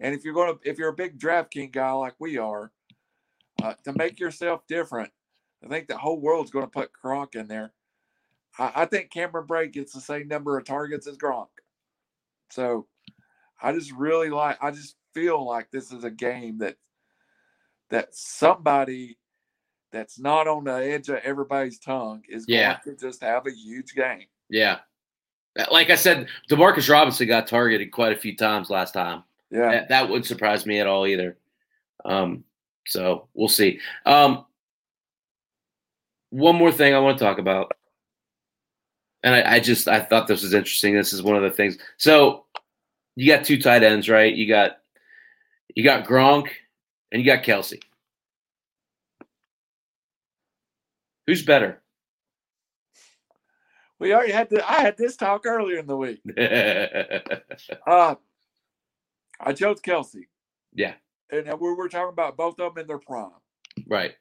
and 0.00 0.14
if 0.14 0.24
you're 0.24 0.34
going 0.34 0.58
to, 0.58 0.68
if 0.68 0.78
you're 0.78 0.90
a 0.90 0.94
big 0.94 1.18
DraftKings 1.18 1.72
guy 1.72 1.92
like 1.92 2.14
we 2.18 2.36
are, 2.36 2.72
uh, 3.62 3.74
to 3.84 3.92
make 3.92 4.18
yourself 4.20 4.66
different, 4.66 5.10
I 5.64 5.68
think 5.68 5.88
the 5.88 5.96
whole 5.96 6.20
world's 6.20 6.50
going 6.50 6.64
to 6.64 6.70
put 6.70 6.90
Gronk 7.04 7.34
in 7.34 7.46
there. 7.48 7.72
I, 8.58 8.72
I 8.76 8.84
think 8.86 9.10
Cameron 9.10 9.46
Brate 9.46 9.72
gets 9.72 9.92
the 9.92 10.00
same 10.00 10.28
number 10.28 10.56
of 10.58 10.64
targets 10.64 11.06
as 11.06 11.16
Gronk. 11.16 11.48
So 12.50 12.86
I 13.62 13.72
just 13.72 13.92
really 13.92 14.30
like. 14.30 14.58
I 14.62 14.70
just 14.70 14.96
feel 15.14 15.46
like 15.46 15.70
this 15.70 15.92
is 15.92 16.04
a 16.04 16.10
game 16.10 16.58
that 16.58 16.76
that 17.90 18.14
somebody 18.14 19.18
that's 19.92 20.18
not 20.18 20.46
on 20.46 20.64
the 20.64 20.72
edge 20.72 21.08
of 21.08 21.16
everybody's 21.16 21.78
tongue 21.78 22.22
is 22.28 22.44
Yeah. 22.46 22.78
going 22.84 22.96
to 22.96 23.04
just 23.06 23.22
have 23.22 23.46
a 23.46 23.50
huge 23.50 23.94
game. 23.94 24.26
Yeah. 24.48 24.78
Like 25.72 25.90
I 25.90 25.96
said, 25.96 26.28
Demarcus 26.48 26.88
Robinson 26.88 27.26
got 27.26 27.48
targeted 27.48 27.90
quite 27.90 28.12
a 28.12 28.20
few 28.20 28.36
times 28.36 28.70
last 28.70 28.92
time. 28.92 29.24
Yeah. 29.50 29.72
That, 29.72 29.88
that 29.88 30.08
wouldn't 30.08 30.26
surprise 30.26 30.64
me 30.64 30.78
at 30.78 30.86
all 30.86 31.08
either. 31.08 31.36
Um, 32.04 32.44
so 32.90 33.28
we'll 33.34 33.48
see. 33.48 33.78
Um, 34.04 34.44
one 36.30 36.56
more 36.56 36.72
thing 36.72 36.92
I 36.92 36.98
want 36.98 37.18
to 37.18 37.24
talk 37.24 37.38
about, 37.38 37.72
and 39.22 39.34
I, 39.34 39.54
I 39.54 39.60
just 39.60 39.86
I 39.86 40.00
thought 40.00 40.26
this 40.26 40.42
was 40.42 40.54
interesting. 40.54 40.94
This 40.94 41.12
is 41.12 41.22
one 41.22 41.36
of 41.36 41.42
the 41.42 41.50
things. 41.50 41.78
So 41.98 42.46
you 43.14 43.32
got 43.32 43.44
two 43.44 43.60
tight 43.60 43.84
ends, 43.84 44.08
right? 44.08 44.34
You 44.34 44.48
got 44.48 44.78
you 45.74 45.84
got 45.84 46.04
Gronk 46.04 46.48
and 47.12 47.22
you 47.22 47.26
got 47.26 47.44
Kelce. 47.44 47.80
Who's 51.26 51.44
better? 51.44 51.80
We 54.00 54.14
already 54.14 54.32
had 54.32 54.48
the, 54.50 54.68
I 54.68 54.80
had 54.80 54.96
this 54.96 55.14
talk 55.14 55.46
earlier 55.46 55.78
in 55.78 55.86
the 55.86 55.96
week. 55.96 56.20
Uh, 57.86 58.14
I 59.38 59.52
chose 59.52 59.80
Kelce. 59.80 60.26
Yeah. 60.74 60.94
And 61.32 61.46
we 61.60 61.72
were 61.72 61.88
talking 61.88 62.12
about 62.12 62.36
both 62.36 62.58
of 62.58 62.74
them 62.74 62.82
in 62.82 62.88
their 62.88 62.98
prime. 62.98 63.30
right. 63.86 64.14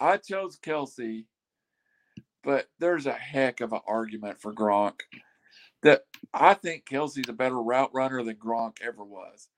I 0.00 0.16
chose 0.16 0.58
Kelce, 0.58 1.24
but 2.42 2.66
there's 2.78 3.06
a 3.06 3.12
heck 3.12 3.60
of 3.60 3.72
an 3.72 3.80
argument 3.86 4.40
for 4.40 4.52
Gronk 4.52 5.00
that 5.82 6.02
I 6.32 6.54
think 6.54 6.84
Kelce's 6.88 7.28
a 7.28 7.32
better 7.32 7.60
route 7.60 7.94
runner 7.94 8.22
than 8.22 8.36
Gronk 8.36 8.78
ever 8.82 9.04
was. 9.04 9.48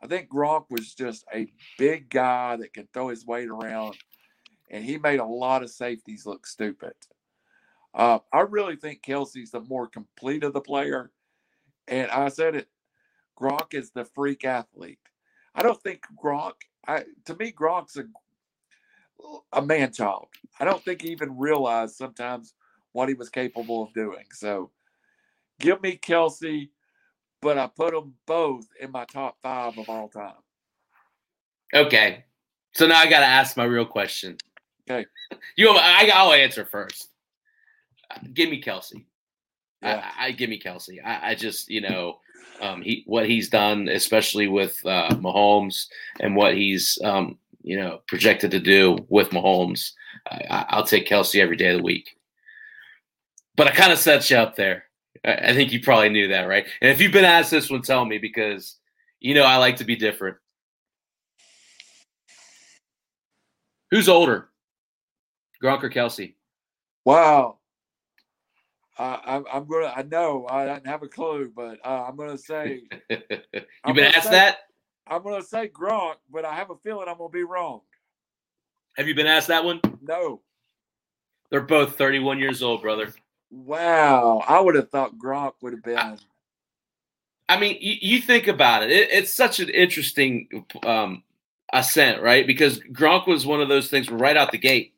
I 0.00 0.06
think 0.06 0.30
Gronk 0.30 0.66
was 0.70 0.94
just 0.94 1.24
a 1.34 1.48
big 1.78 2.08
guy 2.08 2.56
that 2.56 2.72
could 2.72 2.92
throw 2.92 3.08
his 3.08 3.26
weight 3.26 3.48
around, 3.48 3.96
and 4.70 4.84
he 4.84 4.98
made 4.98 5.20
a 5.20 5.26
lot 5.26 5.62
of 5.62 5.70
safeties 5.70 6.26
look 6.26 6.46
stupid. 6.46 6.94
Uh, 7.94 8.18
I 8.32 8.40
really 8.40 8.76
think 8.76 9.02
Kelce's 9.02 9.50
the 9.50 9.60
more 9.60 9.88
complete 9.88 10.44
of 10.44 10.52
the 10.52 10.60
player. 10.60 11.10
And 11.88 12.10
I 12.10 12.28
said 12.28 12.54
it, 12.54 12.68
Gronk 13.40 13.72
is 13.72 13.90
the 13.90 14.04
freak 14.04 14.44
athlete. 14.44 14.98
I 15.56 15.62
don't 15.62 15.82
think 15.82 16.02
Gronk, 16.22 16.52
I 16.86 17.04
to 17.24 17.34
me, 17.36 17.50
Gronk's 17.50 17.96
a 17.96 18.04
a 19.52 19.62
man 19.62 19.92
child. 19.92 20.28
I 20.60 20.64
don't 20.64 20.82
think 20.84 21.02
he 21.02 21.08
even 21.08 21.36
realized 21.36 21.96
sometimes 21.96 22.54
what 22.92 23.08
he 23.08 23.14
was 23.14 23.28
capable 23.28 23.82
of 23.82 23.92
doing. 23.94 24.24
So 24.32 24.70
give 25.58 25.82
me 25.82 25.96
Kelce, 25.96 26.68
but 27.40 27.58
I 27.58 27.66
put 27.66 27.92
them 27.92 28.14
both 28.26 28.66
in 28.80 28.92
my 28.92 29.04
top 29.06 29.36
five 29.42 29.76
of 29.78 29.88
all 29.88 30.08
time. 30.08 30.34
Okay. 31.74 32.24
So 32.74 32.86
now 32.86 32.98
I 32.98 33.08
got 33.08 33.20
to 33.20 33.26
ask 33.26 33.56
my 33.56 33.64
real 33.64 33.86
question. 33.86 34.36
Okay. 34.88 35.06
You, 35.56 35.70
I, 35.70 36.10
I'll 36.14 36.32
answer 36.32 36.64
first. 36.64 37.08
Give 38.32 38.50
me 38.50 38.62
Kelce. 38.62 39.04
Yeah. 39.82 40.10
I, 40.18 40.26
I 40.26 40.30
give 40.32 40.50
me 40.50 40.60
Kelce. 40.60 40.98
I, 41.04 41.30
I 41.30 41.34
just, 41.34 41.68
you 41.68 41.80
know, 41.80 42.18
um, 42.60 42.82
he 42.82 43.02
what 43.06 43.28
he's 43.28 43.48
done, 43.48 43.88
especially 43.88 44.48
with 44.48 44.84
uh, 44.84 45.10
Mahomes 45.10 45.86
and 46.20 46.36
what 46.36 46.54
he's, 46.54 46.98
um, 47.04 47.38
you 47.62 47.76
know, 47.76 48.00
projected 48.06 48.50
to 48.52 48.60
do 48.60 48.98
with 49.08 49.30
Mahomes. 49.30 49.92
I, 50.30 50.66
I'll 50.70 50.86
take 50.86 51.08
Kelce 51.08 51.40
every 51.40 51.56
day 51.56 51.68
of 51.68 51.78
the 51.78 51.82
week. 51.82 52.16
But 53.56 53.68
I 53.68 53.70
kind 53.70 53.92
of 53.92 53.98
set 53.98 54.28
you 54.30 54.36
up 54.36 54.56
there. 54.56 54.84
I, 55.24 55.34
I 55.34 55.54
think 55.54 55.72
you 55.72 55.80
probably 55.80 56.08
knew 56.08 56.28
that, 56.28 56.48
right? 56.48 56.66
And 56.80 56.90
if 56.90 57.00
you've 57.00 57.12
been 57.12 57.24
asked 57.24 57.50
this 57.50 57.70
one, 57.70 57.82
tell 57.82 58.04
me 58.04 58.18
because 58.18 58.76
you 59.20 59.34
know 59.34 59.44
I 59.44 59.56
like 59.56 59.76
to 59.76 59.84
be 59.84 59.96
different. 59.96 60.36
Who's 63.90 64.08
older, 64.08 64.48
Gronk 65.62 65.82
or 65.82 65.90
Kelce? 65.90 66.34
Wow. 67.04 67.58
Uh, 68.98 69.18
I'm, 69.24 69.44
I'm 69.52 69.66
gonna. 69.66 69.92
I 69.94 70.02
know 70.02 70.46
I 70.48 70.64
don't 70.64 70.86
have 70.86 71.02
a 71.02 71.08
clue, 71.08 71.52
but 71.54 71.78
uh, 71.84 72.04
I'm 72.08 72.16
gonna 72.16 72.38
say 72.38 72.82
You've 73.10 73.22
I'm 73.84 73.94
been 73.94 74.04
asked 74.06 74.24
say- 74.24 74.30
that? 74.30 74.58
I'm 75.06 75.22
gonna 75.22 75.42
say 75.42 75.68
Gronk, 75.68 76.14
but 76.32 76.44
I 76.44 76.54
have 76.54 76.70
a 76.70 76.76
feeling 76.76 77.06
I'm 77.08 77.18
gonna 77.18 77.28
be 77.30 77.44
wrong. 77.44 77.82
Have 78.96 79.06
you 79.06 79.14
been 79.14 79.26
asked 79.26 79.48
that 79.48 79.64
one? 79.64 79.80
No. 80.02 80.40
They're 81.50 81.60
both 81.60 81.96
31 81.96 82.38
years 82.40 82.62
old, 82.62 82.82
brother. 82.82 83.12
Wow. 83.50 84.42
I 84.48 84.58
would 84.58 84.74
have 84.74 84.90
thought 84.90 85.16
Gronk 85.16 85.52
would 85.60 85.74
have 85.74 85.82
been. 85.84 86.18
I 87.48 87.60
mean, 87.60 87.78
you, 87.80 87.94
you 88.00 88.20
think 88.20 88.48
about 88.48 88.82
it. 88.82 88.90
it. 88.90 89.10
It's 89.12 89.32
such 89.32 89.60
an 89.60 89.68
interesting 89.68 90.64
um, 90.84 91.22
ascent, 91.72 92.20
right? 92.20 92.44
Because 92.44 92.80
Gronk 92.80 93.28
was 93.28 93.46
one 93.46 93.60
of 93.60 93.68
those 93.68 93.88
things 93.88 94.10
right 94.10 94.36
out 94.36 94.50
the 94.50 94.58
gate. 94.58 94.94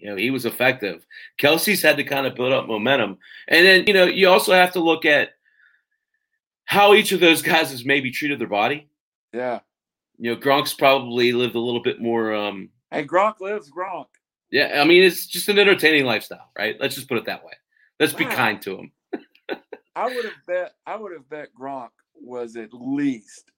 You 0.00 0.10
know, 0.10 0.16
he 0.16 0.30
was 0.30 0.46
effective. 0.46 1.06
Kelce's 1.38 1.82
had 1.82 1.96
to 1.98 2.04
kind 2.04 2.26
of 2.26 2.34
build 2.34 2.52
up 2.52 2.66
momentum. 2.66 3.18
And 3.48 3.66
then, 3.66 3.84
you 3.86 3.92
know, 3.92 4.04
you 4.04 4.28
also 4.28 4.52
have 4.52 4.72
to 4.72 4.80
look 4.80 5.04
at 5.04 5.30
how 6.64 6.94
each 6.94 7.12
of 7.12 7.20
those 7.20 7.42
guys 7.42 7.70
has 7.70 7.84
maybe 7.84 8.10
treated 8.10 8.38
their 8.38 8.48
body. 8.48 8.88
Yeah. 9.32 9.60
You 10.18 10.34
know, 10.34 10.40
Gronk's 10.40 10.74
probably 10.74 11.32
lived 11.32 11.54
a 11.54 11.60
little 11.60 11.82
bit 11.82 12.00
more 12.00 12.34
um, 12.34 12.70
Hey, 12.90 13.04
Gronk 13.04 13.40
lives 13.40 13.70
Gronk. 13.70 14.06
Yeah, 14.50 14.80
I 14.80 14.84
mean, 14.84 15.04
it's 15.04 15.26
just 15.26 15.48
an 15.48 15.58
entertaining 15.58 16.06
lifestyle, 16.06 16.50
right? 16.58 16.76
Let's 16.80 16.96
just 16.96 17.08
put 17.08 17.18
it 17.18 17.24
that 17.26 17.44
way. 17.44 17.52
Let's 18.00 18.12
be 18.12 18.24
kind 18.24 18.60
to 18.62 18.78
him. 18.78 18.92
I 19.94 20.06
would 20.06 20.24
have 20.24 20.34
bet. 20.46 20.72
I 20.86 20.96
would 20.96 21.12
have 21.12 21.28
bet 21.28 21.48
Gronk 21.58 21.90
was 22.14 22.56
at 22.56 22.72
least 22.72 23.50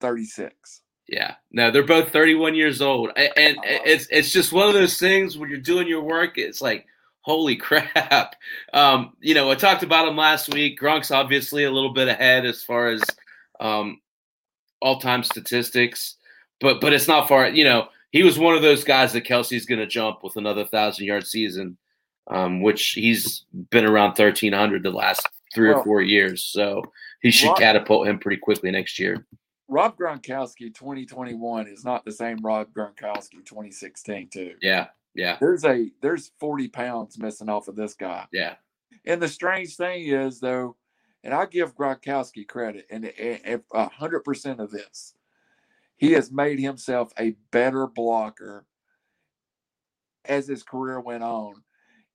thirty-six. 0.00 0.82
Yeah, 1.12 1.34
no, 1.50 1.70
they're 1.70 1.82
both 1.82 2.08
31 2.08 2.54
years 2.54 2.80
old, 2.80 3.10
and 3.16 3.58
it's 3.66 4.06
it's 4.10 4.32
just 4.32 4.50
one 4.50 4.68
of 4.68 4.72
those 4.72 4.98
things 4.98 5.36
when 5.36 5.50
you're 5.50 5.58
doing 5.58 5.86
your 5.86 6.00
work. 6.00 6.38
It's 6.38 6.62
like, 6.62 6.86
holy 7.20 7.54
crap! 7.66 8.34
Um, 8.72 9.12
you 9.20 9.34
know, 9.34 9.50
I 9.50 9.54
talked 9.56 9.82
about 9.82 10.08
him 10.08 10.16
last 10.16 10.54
week. 10.54 10.80
Gronk's 10.80 11.10
obviously 11.10 11.64
a 11.64 11.70
little 11.70 11.92
bit 11.92 12.08
ahead 12.08 12.46
as 12.46 12.62
far 12.62 12.88
as 12.88 13.02
um, 13.60 14.00
all-time 14.80 15.22
statistics, 15.22 16.16
but 16.62 16.80
but 16.80 16.94
it's 16.94 17.08
not 17.08 17.28
far. 17.28 17.46
You 17.46 17.64
know, 17.64 17.88
he 18.10 18.22
was 18.22 18.38
one 18.38 18.54
of 18.56 18.62
those 18.62 18.82
guys 18.82 19.12
that 19.12 19.24
Kelce's 19.26 19.66
going 19.66 19.80
to 19.80 19.86
jump 19.86 20.24
with 20.24 20.36
another 20.36 20.64
thousand-yard 20.64 21.26
season, 21.26 21.76
um, 22.30 22.62
which 22.62 22.92
he's 22.92 23.44
been 23.68 23.84
around 23.84 24.16
1300 24.16 24.82
the 24.82 24.90
last 24.90 25.28
three 25.54 25.68
Well, 25.68 25.80
or 25.80 25.84
four 25.84 26.00
years. 26.00 26.42
So 26.42 26.80
he 27.20 27.30
should 27.30 27.48
Rob- 27.48 27.58
catapult 27.58 28.08
him 28.08 28.18
pretty 28.18 28.38
quickly 28.38 28.70
next 28.70 28.98
year. 28.98 29.26
Rob 29.72 29.96
Gronkowski 29.96 30.74
2021 30.74 31.66
is 31.66 31.82
not 31.82 32.04
the 32.04 32.12
same 32.12 32.36
Rob 32.42 32.68
Gronkowski 32.74 33.44
2016 33.44 34.28
too. 34.28 34.54
Yeah, 34.60 34.88
yeah, 35.14 35.38
There's 35.40 35.64
a 35.64 35.90
there's 36.02 36.32
40 36.38 36.68
pounds 36.68 37.18
missing 37.18 37.48
off 37.48 37.68
of 37.68 37.76
this 37.76 37.94
guy. 37.94 38.26
yeah. 38.32 38.56
And 39.06 39.20
the 39.20 39.28
strange 39.28 39.76
thing 39.76 40.06
is 40.06 40.40
though, 40.40 40.76
and 41.24 41.32
I 41.32 41.46
give 41.46 41.74
Gronkowski 41.74 42.46
credit, 42.46 42.86
and 42.90 43.10
a 43.74 43.88
hundred 43.88 44.20
percent 44.20 44.60
of 44.60 44.70
this, 44.70 45.14
he 45.96 46.12
has 46.12 46.30
made 46.30 46.60
himself 46.60 47.10
a 47.18 47.36
better 47.50 47.86
blocker 47.86 48.66
as 50.26 50.46
his 50.46 50.62
career 50.62 51.00
went 51.00 51.22
on. 51.22 51.62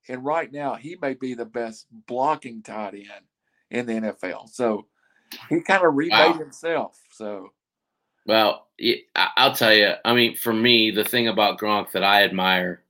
And 0.08 0.24
right 0.24 0.52
now, 0.52 0.76
he 0.76 0.96
may 1.02 1.16
be 1.16 1.34
the 1.34 1.46
best 1.46 1.88
blocking 2.06 2.62
tight 2.62 2.94
end 2.94 3.26
in 3.72 3.86
the 3.88 3.94
NFL. 4.12 4.50
So 4.50 4.86
he 5.50 5.62
kind 5.62 5.84
of 5.84 5.96
remade 5.96 6.12
Wow. 6.12 6.34
himself. 6.38 7.00
So 7.12 7.52
Well, 8.26 8.68
I'll 9.16 9.56
tell 9.56 9.74
you. 9.74 9.94
I 10.06 10.14
mean, 10.14 10.36
for 10.36 10.54
me, 10.54 10.92
the 10.92 11.04
thing 11.04 11.28
about 11.28 11.60
Gronk 11.60 11.92
that 11.92 12.04
I 12.04 12.24
admire, 12.24 12.84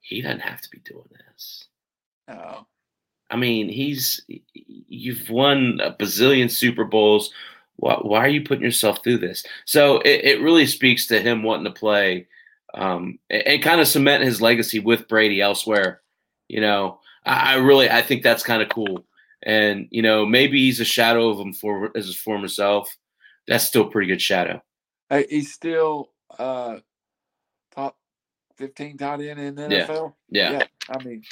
he 0.00 0.22
doesn't 0.22 0.40
have 0.40 0.60
to 0.62 0.70
be 0.70 0.78
doing 0.78 1.08
this. 1.32 1.68
uh, 2.28 2.60
I 3.30 3.36
mean, 3.36 3.68
he's 3.68 4.20
you've 4.54 5.30
won 5.30 5.80
a 5.82 5.92
bazillion 5.92 6.50
Super 6.50 6.84
Bowls. 6.84 7.32
Why, 7.76 7.94
why 7.94 8.18
are 8.20 8.28
you 8.28 8.42
putting 8.42 8.64
yourself 8.64 9.02
through 9.04 9.18
this? 9.18 9.44
So 9.64 9.98
it, 10.00 10.24
it 10.24 10.42
really 10.42 10.66
speaks 10.66 11.06
to 11.06 11.20
him 11.20 11.42
wanting 11.42 11.64
to 11.72 11.78
play 11.78 12.26
um, 12.74 13.18
and, 13.30 13.42
and 13.46 13.62
kind 13.62 13.80
of 13.80 13.88
cement 13.88 14.24
his 14.24 14.42
legacy 14.42 14.80
with 14.80 15.08
Brady 15.08 15.40
elsewhere. 15.40 16.00
You 16.48 16.60
know, 16.60 16.98
I, 17.24 17.54
I 17.54 17.56
really 17.56 17.88
I 17.88 18.02
think 18.02 18.22
that's 18.22 18.42
kind 18.42 18.62
of 18.62 18.68
cool. 18.68 19.04
And 19.42 19.88
you 19.90 20.02
know, 20.02 20.26
maybe 20.26 20.58
he's 20.58 20.80
a 20.80 20.84
shadow 20.84 21.28
of 21.30 21.38
him 21.38 21.52
for 21.52 21.90
as 21.96 22.06
his 22.06 22.16
former 22.16 22.48
self. 22.48 22.94
That's 23.46 23.64
still 23.64 23.86
a 23.86 23.90
pretty 23.90 24.08
good 24.08 24.20
shadow. 24.22 24.62
hey, 25.08 25.26
he's 25.30 25.52
still 25.52 26.10
uh, 26.38 26.78
top 27.74 27.96
15 28.58 28.98
tight 28.98 29.20
end 29.22 29.40
in 29.40 29.54
the 29.54 29.68
Yeah. 29.70 29.86
NFL. 29.86 30.14
Yeah. 30.28 30.62
I 30.90 31.02
mean, 31.02 31.22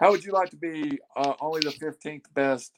how 0.00 0.10
would 0.12 0.24
you 0.24 0.32
like 0.32 0.50
to 0.50 0.56
be 0.56 0.98
uh, 1.16 1.34
only 1.40 1.60
the 1.60 1.70
15th 1.70 2.22
best 2.34 2.72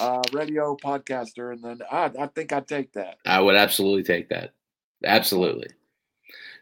uh, 0.00 0.20
radio 0.32 0.76
podcaster? 0.76 1.52
And 1.52 1.62
then 1.62 1.80
I, 1.90 2.10
I 2.18 2.26
think 2.26 2.52
I'd 2.52 2.66
take 2.66 2.92
that. 2.94 3.16
I 3.24 3.40
would 3.40 3.54
absolutely 3.56 4.02
take 4.02 4.28
that. 4.30 4.52
Absolutely. 5.04 5.68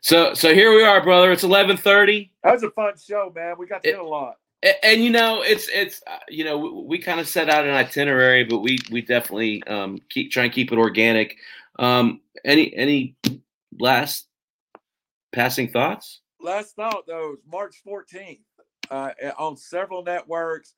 So 0.03 0.33
so 0.35 0.55
here 0.55 0.75
we 0.75 0.83
are, 0.83 1.03
brother. 1.03 1.31
It's 1.31 1.43
eleven 1.45 1.77
thirty. 1.77 2.33
That 2.43 2.55
was 2.55 2.63
a 2.63 2.71
fun 2.71 2.95
show, 2.99 3.31
man. 3.35 3.57
We 3.59 3.67
got 3.67 3.83
to 3.83 3.91
hit 3.91 3.99
a 3.99 4.03
lot. 4.03 4.37
And, 4.63 4.75
and, 4.83 5.05
you 5.05 5.11
know, 5.11 5.43
it's 5.43 5.69
it's 5.69 6.03
uh, 6.07 6.19
you 6.29 6.45
know 6.45 6.59
we, 6.59 6.71
we 6.71 6.99
kind 6.99 7.21
of 7.21 7.29
set 7.29 7.49
out 7.49 7.65
an 7.65 7.75
itinerary, 7.75 8.45
but 8.45 8.59
we 8.59 8.79
we 8.91 9.03
definitely 9.03 9.63
um, 9.65 9.99
keep 10.09 10.31
try 10.31 10.45
and 10.45 10.53
keep 10.53 10.73
it 10.73 10.79
organic. 10.79 11.37
Um, 11.79 12.21
any 12.45 12.75
any 12.75 13.17
last 13.79 14.27
passing 15.33 15.71
thoughts? 15.71 16.21
Last 16.41 16.77
thought 16.77 17.05
though, 17.07 17.35
is 17.35 17.41
March 17.51 17.77
fourteenth 17.85 18.41
uh, 18.91 19.13
on 19.39 19.57
several 19.57 20.03
networks. 20.03 20.75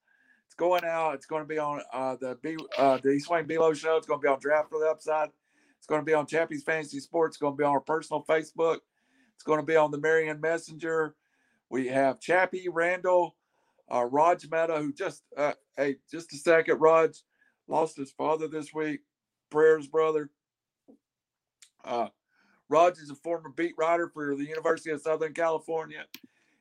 It's 0.46 0.54
going 0.54 0.84
out. 0.84 1.14
It's 1.14 1.26
going 1.26 1.42
to 1.42 1.48
be 1.48 1.58
on 1.58 1.80
uh, 1.92 2.16
the 2.20 2.38
B 2.42 2.56
uh, 2.78 2.98
the 3.02 3.10
East 3.10 3.30
Wayne 3.30 3.46
Below 3.46 3.72
show. 3.72 3.96
It's 3.96 4.06
going 4.06 4.20
to 4.20 4.24
be 4.24 4.28
on 4.28 4.38
Draft 4.38 4.70
for 4.70 4.78
the 4.78 4.86
Upside. 4.86 5.30
It's 5.78 5.86
going 5.86 6.00
to 6.00 6.04
be 6.04 6.14
on 6.14 6.26
Chappy's 6.26 6.62
Fantasy 6.62 7.00
Sports. 7.00 7.36
It's 7.36 7.40
going 7.40 7.54
to 7.54 7.56
be 7.56 7.64
on 7.64 7.72
our 7.72 7.80
personal 7.80 8.24
Facebook. 8.28 8.78
It's 9.34 9.42
going 9.42 9.58
to 9.58 9.66
be 9.66 9.76
on 9.76 9.90
the 9.90 9.98
Marion 9.98 10.40
Messenger. 10.40 11.16
We 11.70 11.88
have 11.88 12.20
Chappy, 12.20 12.68
Randall, 12.68 13.34
uh, 13.92 14.04
Raj 14.04 14.48
Mehta, 14.50 14.76
who 14.76 14.92
just, 14.92 15.22
uh, 15.36 15.52
hey, 15.76 15.96
just 16.10 16.32
a 16.32 16.36
second, 16.36 16.80
Raj 16.80 17.10
lost 17.68 17.96
his 17.96 18.10
father 18.10 18.48
this 18.48 18.72
week. 18.72 19.00
Prayers, 19.50 19.86
brother. 19.86 20.30
Uh, 21.84 22.08
Raj 22.68 22.98
is 22.98 23.10
a 23.10 23.14
former 23.16 23.50
beat 23.50 23.74
writer 23.76 24.08
for 24.08 24.34
the 24.34 24.46
University 24.46 24.90
of 24.90 25.02
Southern 25.02 25.34
California 25.34 26.06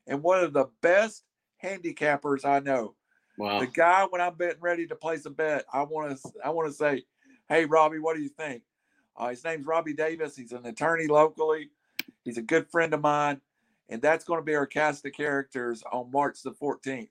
and 0.06 0.22
one 0.22 0.44
of 0.44 0.52
the 0.52 0.66
best 0.82 1.24
handicappers 1.62 2.44
I 2.44 2.60
know. 2.60 2.94
Wow. 3.38 3.60
The 3.60 3.66
guy, 3.66 4.06
when 4.10 4.20
I'm 4.20 4.34
betting 4.34 4.60
ready 4.60 4.86
to 4.88 4.94
place 4.94 5.24
a 5.24 5.30
bet, 5.30 5.64
I 5.72 5.82
want 5.84 6.18
to 6.20 6.32
I 6.44 6.50
want 6.50 6.68
to 6.68 6.74
say, 6.74 7.04
"Hey, 7.48 7.64
Robbie, 7.64 7.98
what 7.98 8.14
do 8.14 8.22
you 8.22 8.28
think?" 8.28 8.62
Uh, 9.16 9.28
his 9.28 9.42
name's 9.42 9.66
Robbie 9.66 9.94
Davis. 9.94 10.36
He's 10.36 10.52
an 10.52 10.66
attorney 10.66 11.06
locally. 11.06 11.70
He's 12.24 12.36
a 12.36 12.42
good 12.42 12.70
friend 12.70 12.92
of 12.92 13.00
mine, 13.00 13.40
and 13.88 14.02
that's 14.02 14.24
going 14.24 14.38
to 14.38 14.44
be 14.44 14.54
our 14.54 14.66
cast 14.66 15.06
of 15.06 15.12
characters 15.12 15.82
on 15.90 16.10
March 16.10 16.42
the 16.42 16.52
14th. 16.52 17.08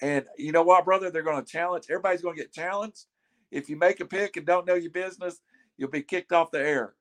And 0.00 0.24
you 0.36 0.52
know 0.52 0.62
what, 0.62 0.84
brother? 0.84 1.10
They're 1.10 1.22
going 1.22 1.44
to 1.44 1.50
challenge. 1.50 1.84
Everybody's 1.90 2.22
going 2.22 2.36
to 2.36 2.42
get 2.42 2.52
challenged. 2.52 3.06
If 3.50 3.68
you 3.68 3.76
make 3.76 4.00
a 4.00 4.04
pick 4.04 4.36
and 4.36 4.46
don't 4.46 4.66
know 4.66 4.74
your 4.74 4.92
business, 4.92 5.40
you'll 5.76 5.90
be 5.90 6.02
kicked 6.02 6.32
off 6.32 6.50
the 6.50 6.60
air. 6.60 6.94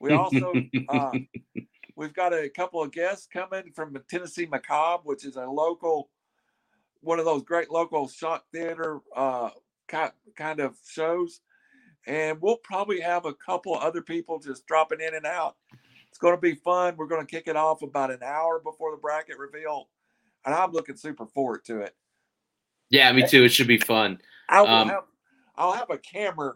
We 0.00 0.12
also 0.12 0.52
uh, 0.88 1.12
we've 1.96 2.14
got 2.14 2.32
a 2.32 2.48
couple 2.48 2.82
of 2.82 2.92
guests 2.92 3.28
coming 3.32 3.70
from 3.74 3.92
the 3.92 4.00
Tennessee 4.00 4.46
Macabre, 4.46 5.02
which 5.04 5.24
is 5.24 5.36
a 5.36 5.46
local, 5.46 6.10
one 7.00 7.18
of 7.18 7.24
those 7.24 7.44
great 7.44 7.70
local 7.70 8.08
shock 8.08 8.44
theater 8.52 9.00
uh, 9.16 9.50
kind 9.88 10.60
of 10.60 10.76
shows. 10.86 11.40
And 12.06 12.40
we'll 12.42 12.56
probably 12.56 13.00
have 13.00 13.26
a 13.26 13.34
couple 13.34 13.74
other 13.74 14.02
people 14.02 14.40
just 14.40 14.66
dropping 14.66 15.00
in 15.00 15.14
and 15.14 15.26
out. 15.26 15.56
It's 16.08 16.18
going 16.18 16.34
to 16.34 16.40
be 16.40 16.54
fun. 16.54 16.96
We're 16.96 17.06
going 17.06 17.24
to 17.24 17.30
kick 17.30 17.46
it 17.46 17.56
off 17.56 17.82
about 17.82 18.10
an 18.10 18.22
hour 18.24 18.60
before 18.60 18.90
the 18.90 18.96
bracket 18.96 19.38
reveal, 19.38 19.88
and 20.44 20.54
I'm 20.54 20.72
looking 20.72 20.96
super 20.96 21.26
forward 21.26 21.64
to 21.66 21.80
it. 21.80 21.94
Yeah, 22.92 23.10
me 23.12 23.26
too. 23.26 23.42
It 23.42 23.48
should 23.48 23.66
be 23.66 23.78
fun. 23.78 24.20
I 24.48 24.60
will 24.60 24.68
um, 24.68 24.88
have 24.90 25.04
I'll 25.56 25.72
have 25.72 25.90
a 25.90 25.98
camera 25.98 26.54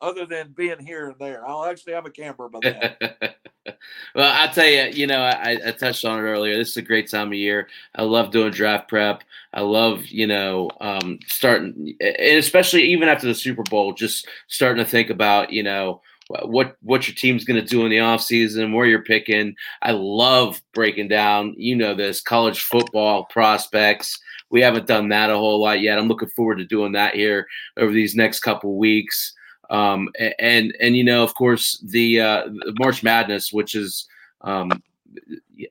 other 0.00 0.26
than 0.26 0.52
being 0.52 0.78
here 0.78 1.08
and 1.08 1.18
there. 1.18 1.48
I'll 1.48 1.64
actually 1.64 1.94
have 1.94 2.06
a 2.06 2.10
camera 2.10 2.48
by 2.48 2.60
then. 2.62 2.96
well, 4.14 4.32
I'll 4.32 4.52
tell 4.52 4.66
you, 4.66 4.90
you 4.92 5.06
know, 5.06 5.20
I, 5.20 5.58
I, 5.66 5.70
touched 5.72 6.04
on 6.04 6.18
it 6.18 6.22
earlier. 6.22 6.56
This 6.56 6.70
is 6.70 6.76
a 6.76 6.82
great 6.82 7.10
time 7.10 7.28
of 7.28 7.34
year. 7.34 7.68
I 7.94 8.02
love 8.02 8.30
doing 8.30 8.52
draft 8.52 8.88
prep. 8.88 9.24
I 9.52 9.62
love, 9.62 10.06
you 10.06 10.26
know, 10.26 10.70
um, 10.80 11.18
starting, 11.26 11.96
and 12.00 12.38
especially 12.38 12.84
even 12.84 13.08
after 13.08 13.26
the 13.26 13.34
Super 13.34 13.64
Bowl, 13.64 13.92
just 13.92 14.28
starting 14.46 14.84
to 14.84 14.88
think 14.88 15.10
about, 15.10 15.52
you 15.52 15.62
know, 15.62 16.00
what 16.28 16.76
what 16.82 17.08
your 17.08 17.14
team's 17.14 17.44
going 17.44 17.60
to 17.60 17.66
do 17.66 17.84
in 17.84 17.90
the 17.90 17.98
offseason, 17.98 18.74
where 18.74 18.86
you're 18.86 19.02
picking. 19.02 19.54
I 19.82 19.92
love 19.92 20.60
breaking 20.74 21.08
down, 21.08 21.54
you 21.56 21.74
know, 21.74 21.94
this 21.94 22.20
college 22.20 22.60
football 22.60 23.24
prospects. 23.26 24.18
We 24.50 24.60
haven't 24.60 24.86
done 24.86 25.08
that 25.08 25.30
a 25.30 25.36
whole 25.36 25.60
lot 25.60 25.80
yet. 25.80 25.98
I'm 25.98 26.08
looking 26.08 26.28
forward 26.30 26.56
to 26.58 26.64
doing 26.64 26.92
that 26.92 27.14
here 27.14 27.46
over 27.76 27.92
these 27.92 28.14
next 28.14 28.40
couple 28.40 28.76
weeks. 28.76 29.34
Um, 29.70 30.08
and 30.38 30.74
and 30.80 30.96
you 30.96 31.04
know, 31.04 31.22
of 31.22 31.34
course, 31.34 31.82
the, 31.86 32.20
uh, 32.20 32.48
March 32.78 33.02
Madness, 33.02 33.52
which 33.52 33.74
is 33.74 34.06
um, 34.40 34.70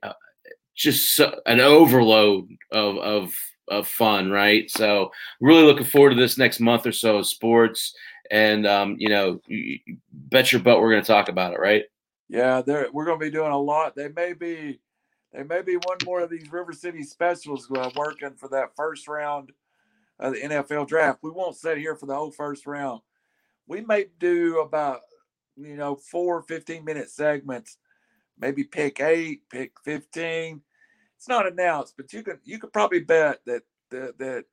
uh, 0.03 0.13
just 0.75 1.19
an 1.45 1.59
overload 1.59 2.47
of, 2.71 2.97
of 2.97 3.33
of 3.69 3.87
fun, 3.87 4.31
right? 4.31 4.69
So, 4.69 5.11
really 5.41 5.63
looking 5.63 5.85
forward 5.85 6.11
to 6.11 6.15
this 6.15 6.37
next 6.37 6.59
month 6.59 6.85
or 6.85 6.91
so 6.91 7.17
of 7.17 7.27
sports. 7.27 7.93
And 8.31 8.65
um, 8.67 8.95
you 8.99 9.09
know, 9.09 9.41
bet 10.11 10.51
your 10.51 10.61
butt 10.61 10.79
we're 10.79 10.91
going 10.91 11.03
to 11.03 11.07
talk 11.07 11.29
about 11.29 11.53
it, 11.53 11.59
right? 11.59 11.83
Yeah, 12.29 12.61
we're 12.91 13.05
going 13.05 13.19
to 13.19 13.25
be 13.25 13.31
doing 13.31 13.51
a 13.51 13.57
lot. 13.57 13.95
They 13.95 14.09
may 14.09 14.33
be, 14.33 14.79
they 15.31 15.43
may 15.43 15.61
be 15.61 15.75
one 15.75 15.97
more 16.05 16.19
of 16.19 16.29
these 16.29 16.51
River 16.51 16.73
City 16.73 17.03
specials 17.03 17.69
working 17.69 18.35
for 18.35 18.49
that 18.49 18.75
first 18.75 19.07
round 19.07 19.53
of 20.19 20.33
the 20.33 20.41
NFL 20.41 20.87
draft. 20.87 21.19
We 21.21 21.31
won't 21.31 21.55
sit 21.55 21.77
here 21.77 21.95
for 21.95 22.05
the 22.05 22.15
whole 22.15 22.31
first 22.31 22.67
round 22.67 23.01
we 23.67 23.81
may 23.81 24.05
do 24.19 24.61
about 24.61 25.01
you 25.55 25.75
know 25.75 25.95
four 25.95 26.41
15 26.41 26.83
minute 26.83 27.09
segments 27.09 27.77
maybe 28.39 28.63
pick 28.63 28.99
eight 28.99 29.41
pick 29.49 29.73
15 29.83 30.61
it's 31.15 31.27
not 31.27 31.47
announced 31.47 31.95
but 31.97 32.11
you 32.13 32.23
can 32.23 32.39
you 32.43 32.59
could 32.59 32.73
probably 32.73 33.01
bet 33.01 33.39
that 33.45 33.63
that, 33.89 34.17
that 34.17 34.45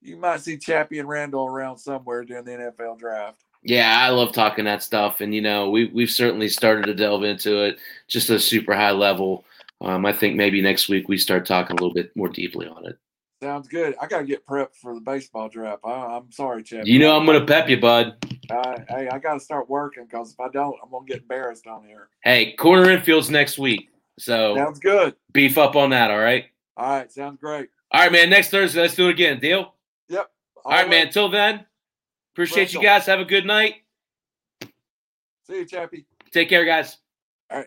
you 0.00 0.16
might 0.16 0.40
see 0.40 0.56
chappy 0.56 0.98
and 0.98 1.08
randall 1.08 1.46
around 1.46 1.78
somewhere 1.78 2.24
during 2.24 2.44
the 2.44 2.52
nfl 2.52 2.98
draft 2.98 3.44
yeah, 3.62 3.98
I 4.00 4.10
love 4.10 4.32
talking 4.32 4.64
that 4.66 4.82
stuff, 4.82 5.20
and 5.20 5.34
you 5.34 5.42
know, 5.42 5.68
we 5.70 5.86
we've 5.86 6.10
certainly 6.10 6.48
started 6.48 6.86
to 6.86 6.94
delve 6.94 7.24
into 7.24 7.64
it 7.64 7.78
just 8.06 8.30
a 8.30 8.38
super 8.38 8.74
high 8.74 8.92
level. 8.92 9.44
Um, 9.80 10.06
I 10.06 10.12
think 10.12 10.36
maybe 10.36 10.60
next 10.62 10.88
week 10.88 11.08
we 11.08 11.18
start 11.18 11.46
talking 11.46 11.76
a 11.76 11.80
little 11.80 11.94
bit 11.94 12.14
more 12.16 12.28
deeply 12.28 12.66
on 12.66 12.86
it. 12.86 12.98
Sounds 13.42 13.68
good. 13.68 13.94
I 14.00 14.06
got 14.06 14.18
to 14.18 14.24
get 14.24 14.44
prepped 14.46 14.74
for 14.74 14.94
the 14.94 15.00
baseball 15.00 15.48
draft. 15.48 15.82
I, 15.84 16.16
am 16.16 16.32
sorry, 16.32 16.64
Chad. 16.64 16.88
You 16.88 16.98
know 16.98 17.16
I'm 17.16 17.24
going 17.24 17.38
to 17.38 17.46
pep 17.46 17.68
you, 17.68 17.80
bud. 17.80 18.16
Uh, 18.50 18.78
hey, 18.88 19.08
I 19.08 19.18
got 19.18 19.34
to 19.34 19.40
start 19.40 19.68
working 19.68 20.06
because 20.06 20.32
if 20.32 20.40
I 20.40 20.48
don't, 20.48 20.76
I'm 20.82 20.90
going 20.90 21.06
to 21.06 21.12
get 21.12 21.22
embarrassed 21.22 21.68
on 21.68 21.84
here. 21.84 22.08
Hey, 22.24 22.54
corner 22.54 22.86
infields 22.86 23.30
next 23.30 23.58
week. 23.58 23.90
So 24.18 24.56
sounds 24.56 24.80
good. 24.80 25.14
Beef 25.32 25.56
up 25.56 25.76
on 25.76 25.90
that. 25.90 26.10
All 26.10 26.18
right. 26.18 26.46
All 26.76 26.88
right. 26.88 27.12
Sounds 27.12 27.38
great. 27.38 27.68
All 27.92 28.00
right, 28.00 28.10
man. 28.10 28.28
Next 28.28 28.50
Thursday, 28.50 28.80
let's 28.80 28.96
do 28.96 29.08
it 29.08 29.12
again. 29.12 29.38
Deal. 29.38 29.74
Yep. 30.08 30.30
All, 30.64 30.72
All 30.72 30.78
right, 30.78 30.88
man. 30.90 31.10
Till 31.10 31.28
then, 31.28 31.64
appreciate 32.34 32.72
you 32.72 32.82
guys. 32.82 33.06
Have 33.06 33.20
a 33.20 33.24
good 33.24 33.46
night. 33.46 33.76
See 35.46 35.56
you, 35.58 35.64
Chappy. 35.66 36.06
Take 36.32 36.48
care, 36.48 36.64
guys. 36.64 36.98
All 37.50 37.58
right. 37.58 37.66